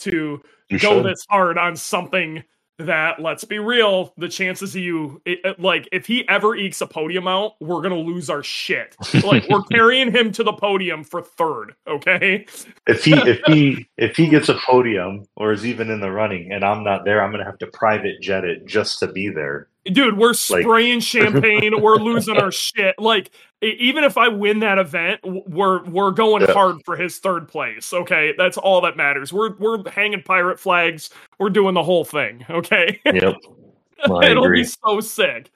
to 0.00 0.42
You 0.68 0.78
go 0.78 0.96
should. 0.96 1.06
this 1.06 1.24
hard 1.30 1.56
on 1.58 1.74
something 1.76 2.44
that, 2.80 3.18
let's 3.20 3.42
be 3.42 3.58
real, 3.58 4.12
the 4.18 4.28
chances 4.28 4.76
of 4.76 4.80
you, 4.82 5.20
it, 5.24 5.40
it- 5.42 5.58
like, 5.58 5.88
if 5.90 6.06
he 6.06 6.28
ever 6.28 6.54
ekes 6.54 6.80
a 6.80 6.86
podium 6.86 7.26
out, 7.26 7.54
we're 7.60 7.80
gonna 7.82 7.96
lose 7.98 8.30
our 8.30 8.42
shit. 8.44 8.94
Like, 9.24 9.48
we're 9.48 9.62
carrying 9.72 10.12
him 10.12 10.30
to 10.32 10.44
the 10.44 10.52
podium 10.52 11.02
for 11.02 11.20
third. 11.22 11.74
Okay, 11.88 12.46
if 12.86 13.04
he 13.04 13.14
if 13.14 13.40
he 13.46 13.88
if 13.96 14.16
he 14.16 14.28
gets 14.28 14.48
a 14.48 14.54
podium 14.54 15.24
or 15.34 15.50
is 15.52 15.66
even 15.66 15.90
in 15.90 16.00
the 16.00 16.12
running 16.12 16.52
and 16.52 16.62
I'm 16.62 16.84
not 16.84 17.04
there, 17.04 17.20
I'm 17.22 17.32
gonna 17.32 17.44
have 17.44 17.58
to 17.58 17.66
private 17.68 18.20
jet 18.20 18.44
it 18.44 18.64
just 18.66 19.00
to 19.00 19.08
be 19.08 19.28
there. 19.30 19.68
Dude, 19.92 20.16
we're 20.18 20.34
spraying 20.34 21.00
champagne. 21.14 21.80
We're 21.80 21.96
losing 21.96 22.36
our 22.36 22.52
shit. 22.52 22.98
Like, 22.98 23.30
even 23.62 24.04
if 24.04 24.16
I 24.16 24.28
win 24.28 24.60
that 24.60 24.78
event, 24.78 25.20
we're 25.24 25.82
we're 25.84 26.10
going 26.12 26.42
Yeah. 26.42 26.52
hard 26.52 26.76
for 26.84 26.96
his 26.96 27.18
third 27.18 27.48
place. 27.48 27.92
Okay, 27.92 28.34
that's 28.38 28.56
all 28.56 28.80
that 28.82 28.96
matters. 28.96 29.32
We're 29.32 29.56
we're 29.56 29.88
hanging 29.90 30.22
pirate 30.22 30.60
flags. 30.60 31.10
We're 31.38 31.50
doing 31.50 31.74
the 31.74 31.82
whole 31.82 32.04
thing. 32.04 32.44
Okay, 32.48 33.00
Yep. 33.04 33.34
Well, 34.08 34.22
it'll 34.22 34.48
be 34.48 34.62
so 34.62 35.00
sick. 35.00 35.50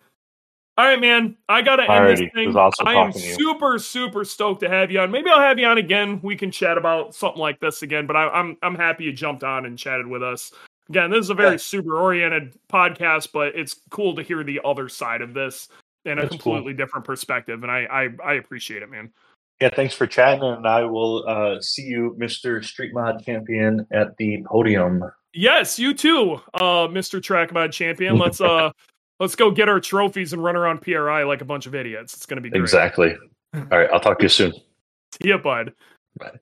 All 0.77 0.85
right, 0.87 1.01
man. 1.01 1.37
I 1.49 1.63
gotta 1.63 1.83
end 1.89 2.09
this 2.09 2.21
Alrighty. 2.23 2.33
Thing. 2.33 2.57
awesome 2.57 2.89
I 2.89 2.95
am 2.95 3.13
super, 3.13 3.79
super 3.79 4.25
stoked 4.25 4.61
to 4.63 4.69
have 4.69 4.91
you 4.91 4.99
on. 4.99 5.13
Maybe 5.13 5.31
I'll 5.31 5.39
have 5.39 5.61
you 5.61 5.67
on 5.67 5.79
again. 5.79 6.19
We 6.25 6.35
can 6.35 6.51
chat 6.51 6.77
about 6.77 7.15
something 7.15 7.41
like 7.41 7.61
this 7.61 7.83
again. 7.83 8.05
But 8.07 8.17
I, 8.17 8.27
I'm 8.31 8.57
I'm 8.63 8.75
happy 8.75 9.05
you 9.05 9.13
jumped 9.13 9.45
on 9.45 9.65
and 9.67 9.79
chatted 9.79 10.09
with 10.09 10.25
us. 10.25 10.51
Again, 10.93 11.11
this 11.11 11.21
is 11.21 11.31
a 11.31 11.35
very 11.35 11.53
Yeah. 11.53 11.57
super 11.57 11.97
oriented 11.99 12.53
podcast, 12.71 13.33
but 13.33 13.55
it's 13.57 13.81
cool 13.89 14.15
to 14.17 14.23
hear 14.23 14.45
the 14.45 14.61
other 14.63 14.91
side 14.91 15.23
of 15.23 15.33
this 15.33 15.71
in 16.05 16.19
a 16.19 16.23
That's 16.23 16.33
cool. 16.37 16.53
completely 16.53 16.75
different 16.75 17.07
perspective, 17.07 17.63
and 17.63 17.73
I, 17.73 17.87
I 17.91 18.33
I 18.33 18.35
appreciate 18.35 18.83
it, 18.83 18.91
man. 18.91 19.11
Yeah, 19.59 19.71
thanks 19.75 19.95
for 19.95 20.07
chatting, 20.07 20.43
and 20.43 20.67
I 20.67 20.85
will 20.85 21.25
uh, 21.27 21.63
see 21.63 21.85
you, 21.85 22.15
Mr. 22.21 22.63
Street 22.63 22.93
Mod 22.93 23.25
Champion, 23.25 23.87
at 23.91 24.19
the 24.19 24.43
podium. 24.45 25.03
Yes, 25.33 25.79
you 25.79 25.95
too, 25.95 26.43
uh, 26.53 26.89
Mr. 26.89 27.23
Track 27.23 27.55
Mod 27.55 27.73
Champion. 27.73 28.19
Let's 28.19 28.43
uh 28.43 28.71
let's 29.19 29.35
go 29.35 29.51
get 29.51 29.71
our 29.71 29.81
trophies 29.81 30.35
and 30.35 30.45
run 30.45 30.57
around 30.57 30.83
PRI 30.83 31.23
like 31.23 31.41
a 31.41 31.47
bunch 31.47 31.65
of 31.65 31.75
idiots. 31.75 32.13
It's 32.13 32.27
gonna 32.27 32.43
be 32.43 32.51
great. 32.51 32.61
Exactly. 32.61 33.17
All 33.55 33.63
right, 33.71 33.89
I'll 33.91 34.01
talk 34.01 34.19
to 34.19 34.25
you 34.25 34.29
soon. 34.29 34.53
See 35.23 35.29
ya, 35.31 35.39
bud. 35.39 35.73
Bye. 36.19 36.39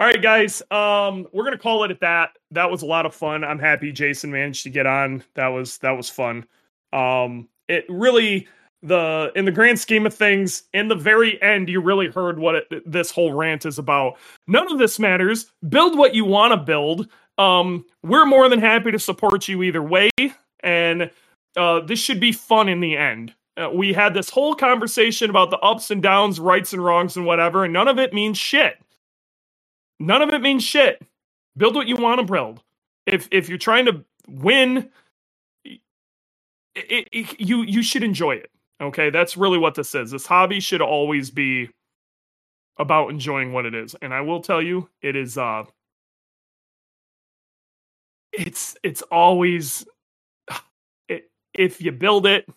All 0.00 0.06
right, 0.06 0.22
guys. 0.22 0.62
Um, 0.70 1.26
we're 1.30 1.44
gonna 1.44 1.58
call 1.58 1.84
it 1.84 1.90
at 1.90 2.00
that. 2.00 2.30
That 2.52 2.70
was 2.70 2.80
a 2.80 2.86
lot 2.86 3.04
of 3.04 3.14
fun. 3.14 3.44
I'm 3.44 3.58
happy 3.58 3.92
Jason 3.92 4.32
managed 4.32 4.62
to 4.62 4.70
get 4.70 4.86
on. 4.86 5.22
That 5.34 5.48
was 5.48 5.76
that 5.78 5.90
was 5.90 6.08
fun. 6.08 6.46
Um, 6.90 7.50
it 7.68 7.84
really 7.90 8.48
the 8.82 9.30
in 9.36 9.44
the 9.44 9.52
grand 9.52 9.78
scheme 9.78 10.06
of 10.06 10.14
things, 10.14 10.62
in 10.72 10.88
the 10.88 10.94
very 10.94 11.40
end, 11.42 11.68
you 11.68 11.82
really 11.82 12.08
heard 12.08 12.38
what 12.38 12.54
it, 12.54 12.90
this 12.90 13.10
whole 13.10 13.34
rant 13.34 13.66
is 13.66 13.78
about. 13.78 14.16
None 14.46 14.72
of 14.72 14.78
this 14.78 14.98
matters. 14.98 15.52
Build 15.68 15.98
what 15.98 16.14
you 16.14 16.24
want 16.24 16.52
to 16.52 16.56
build. 16.56 17.06
Um, 17.36 17.84
we're 18.02 18.24
more 18.24 18.48
than 18.48 18.58
happy 18.58 18.90
to 18.92 18.98
support 18.98 19.48
you 19.48 19.62
either 19.62 19.82
way, 19.82 20.08
and 20.60 21.10
uh, 21.58 21.80
this 21.80 21.98
should 21.98 22.20
be 22.20 22.32
fun 22.32 22.70
in 22.70 22.80
the 22.80 22.96
end. 22.96 23.34
Uh, 23.58 23.68
we 23.68 23.92
had 23.92 24.14
this 24.14 24.30
whole 24.30 24.54
conversation 24.54 25.28
about 25.28 25.50
the 25.50 25.58
ups 25.58 25.90
and 25.90 26.02
downs, 26.02 26.40
rights 26.40 26.72
and 26.72 26.82
wrongs, 26.82 27.18
and 27.18 27.26
whatever, 27.26 27.64
and 27.64 27.74
none 27.74 27.86
of 27.86 27.98
it 27.98 28.14
means 28.14 28.38
shit. 28.38 28.78
None 30.00 30.22
of 30.22 30.30
it 30.34 30.42
means 30.42 30.64
shit. 30.64 31.02
Build 31.56 31.76
what 31.76 31.88
you 31.88 31.96
want 31.96 32.20
to 32.20 32.32
build. 32.32 32.62
If 33.06 33.28
if 33.32 33.48
you're 33.50 33.58
trying 33.58 33.86
to 33.86 34.04
win, 34.28 34.90
it, 36.74 37.08
it, 37.12 37.40
you 37.40 37.62
you 37.62 37.82
should 37.82 38.04
enjoy 38.04 38.32
it. 38.36 38.50
Okay, 38.82 39.10
that's 39.10 39.36
really 39.36 39.58
what 39.58 39.74
this 39.76 39.94
is. 39.94 40.12
This 40.12 40.26
hobby 40.26 40.60
should 40.60 40.82
always 40.82 41.30
be 41.30 41.70
about 42.78 43.10
enjoying 43.10 43.52
what 43.52 43.66
it 43.66 43.74
is. 43.74 43.94
And 44.02 44.14
I 44.14 44.22
will 44.22 44.42
tell 44.42 44.62
you, 44.62 44.88
it 45.02 45.16
is. 45.16 45.38
uh 45.38 45.64
It's 48.32 48.76
it's 48.82 49.02
always 49.02 49.86
it, 51.08 51.30
if 51.54 51.80
you 51.82 51.92
build 51.92 52.26
it, 52.26 52.48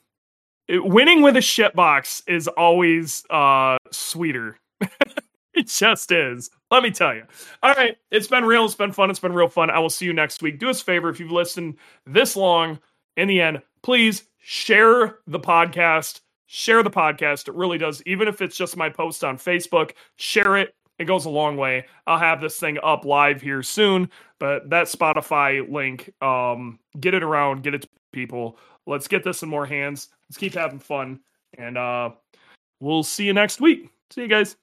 it, 0.68 0.84
winning 0.86 1.22
with 1.24 1.38
a 1.38 1.42
shit 1.42 1.76
box 1.76 2.24
is 2.28 2.48
always 2.50 3.26
uh 3.30 3.78
sweeter. 3.92 4.58
it 5.56 5.68
just 5.68 6.12
is. 6.12 6.50
Let 6.72 6.84
me 6.84 6.92
tell 6.92 7.14
you. 7.14 7.24
All 7.62 7.74
right, 7.74 7.98
it's 8.12 8.28
been 8.28 8.46
real. 8.46 8.66
It's 8.66 8.76
been 8.76 8.92
fun. 8.92 9.10
It's 9.10 9.20
been 9.20 9.34
real 9.34 9.50
fun. 9.50 9.70
I 9.70 9.80
will 9.80 9.90
see 9.90 10.06
you 10.06 10.14
next 10.14 10.42
week. 10.42 10.60
Do 10.60 10.70
us 10.70 10.82
a 10.82 10.86
favor 10.86 11.10
if 11.10 11.20
you've 11.20 11.32
listened 11.32 11.76
this 12.06 12.36
long. 12.36 12.80
In 13.16 13.28
the 13.28 13.42
end, 13.42 13.62
please 13.84 14.24
share 14.40 15.20
the 15.28 15.40
podcast. 15.40 16.22
Share 16.48 16.84
the 16.84 16.90
podcast. 16.90 17.48
It 17.48 17.56
really 17.56 17.78
does. 17.78 18.02
Even 18.06 18.28
if 18.28 18.42
it's 18.42 18.58
just 18.58 18.78
my 18.78 18.90
post 18.90 19.24
on 19.24 19.38
Facebook, 19.38 19.92
share 20.16 20.58
it. 20.58 20.76
It 21.00 21.06
goes 21.06 21.26
a 21.26 21.30
long 21.30 21.58
way. 21.58 21.86
I'll 22.06 22.20
have 22.20 22.42
this 22.42 22.60
thing 22.60 22.78
up 22.84 23.06
live 23.06 23.42
here 23.42 23.64
soon, 23.64 24.10
but 24.40 24.70
that 24.70 24.88
Spotify 24.88 25.68
link, 25.70 26.14
um, 26.22 26.80
get 27.00 27.14
it 27.14 27.24
around, 27.24 27.64
get 27.64 27.74
it 27.74 27.84
to 27.84 27.88
people. 28.12 28.58
Let's 28.86 29.08
get 29.08 29.24
this 29.24 29.42
in 29.44 29.50
more 29.50 29.66
hands. 29.66 30.10
Let's 30.30 30.38
keep 30.38 30.54
having 30.54 30.80
fun, 30.80 31.20
and 31.58 31.78
uh, 31.78 32.12
we'll 32.80 33.04
see 33.04 33.26
you 33.26 33.34
next 33.34 33.60
week. 33.60 33.90
See 34.12 34.22
you 34.22 34.28
guys. 34.28 34.56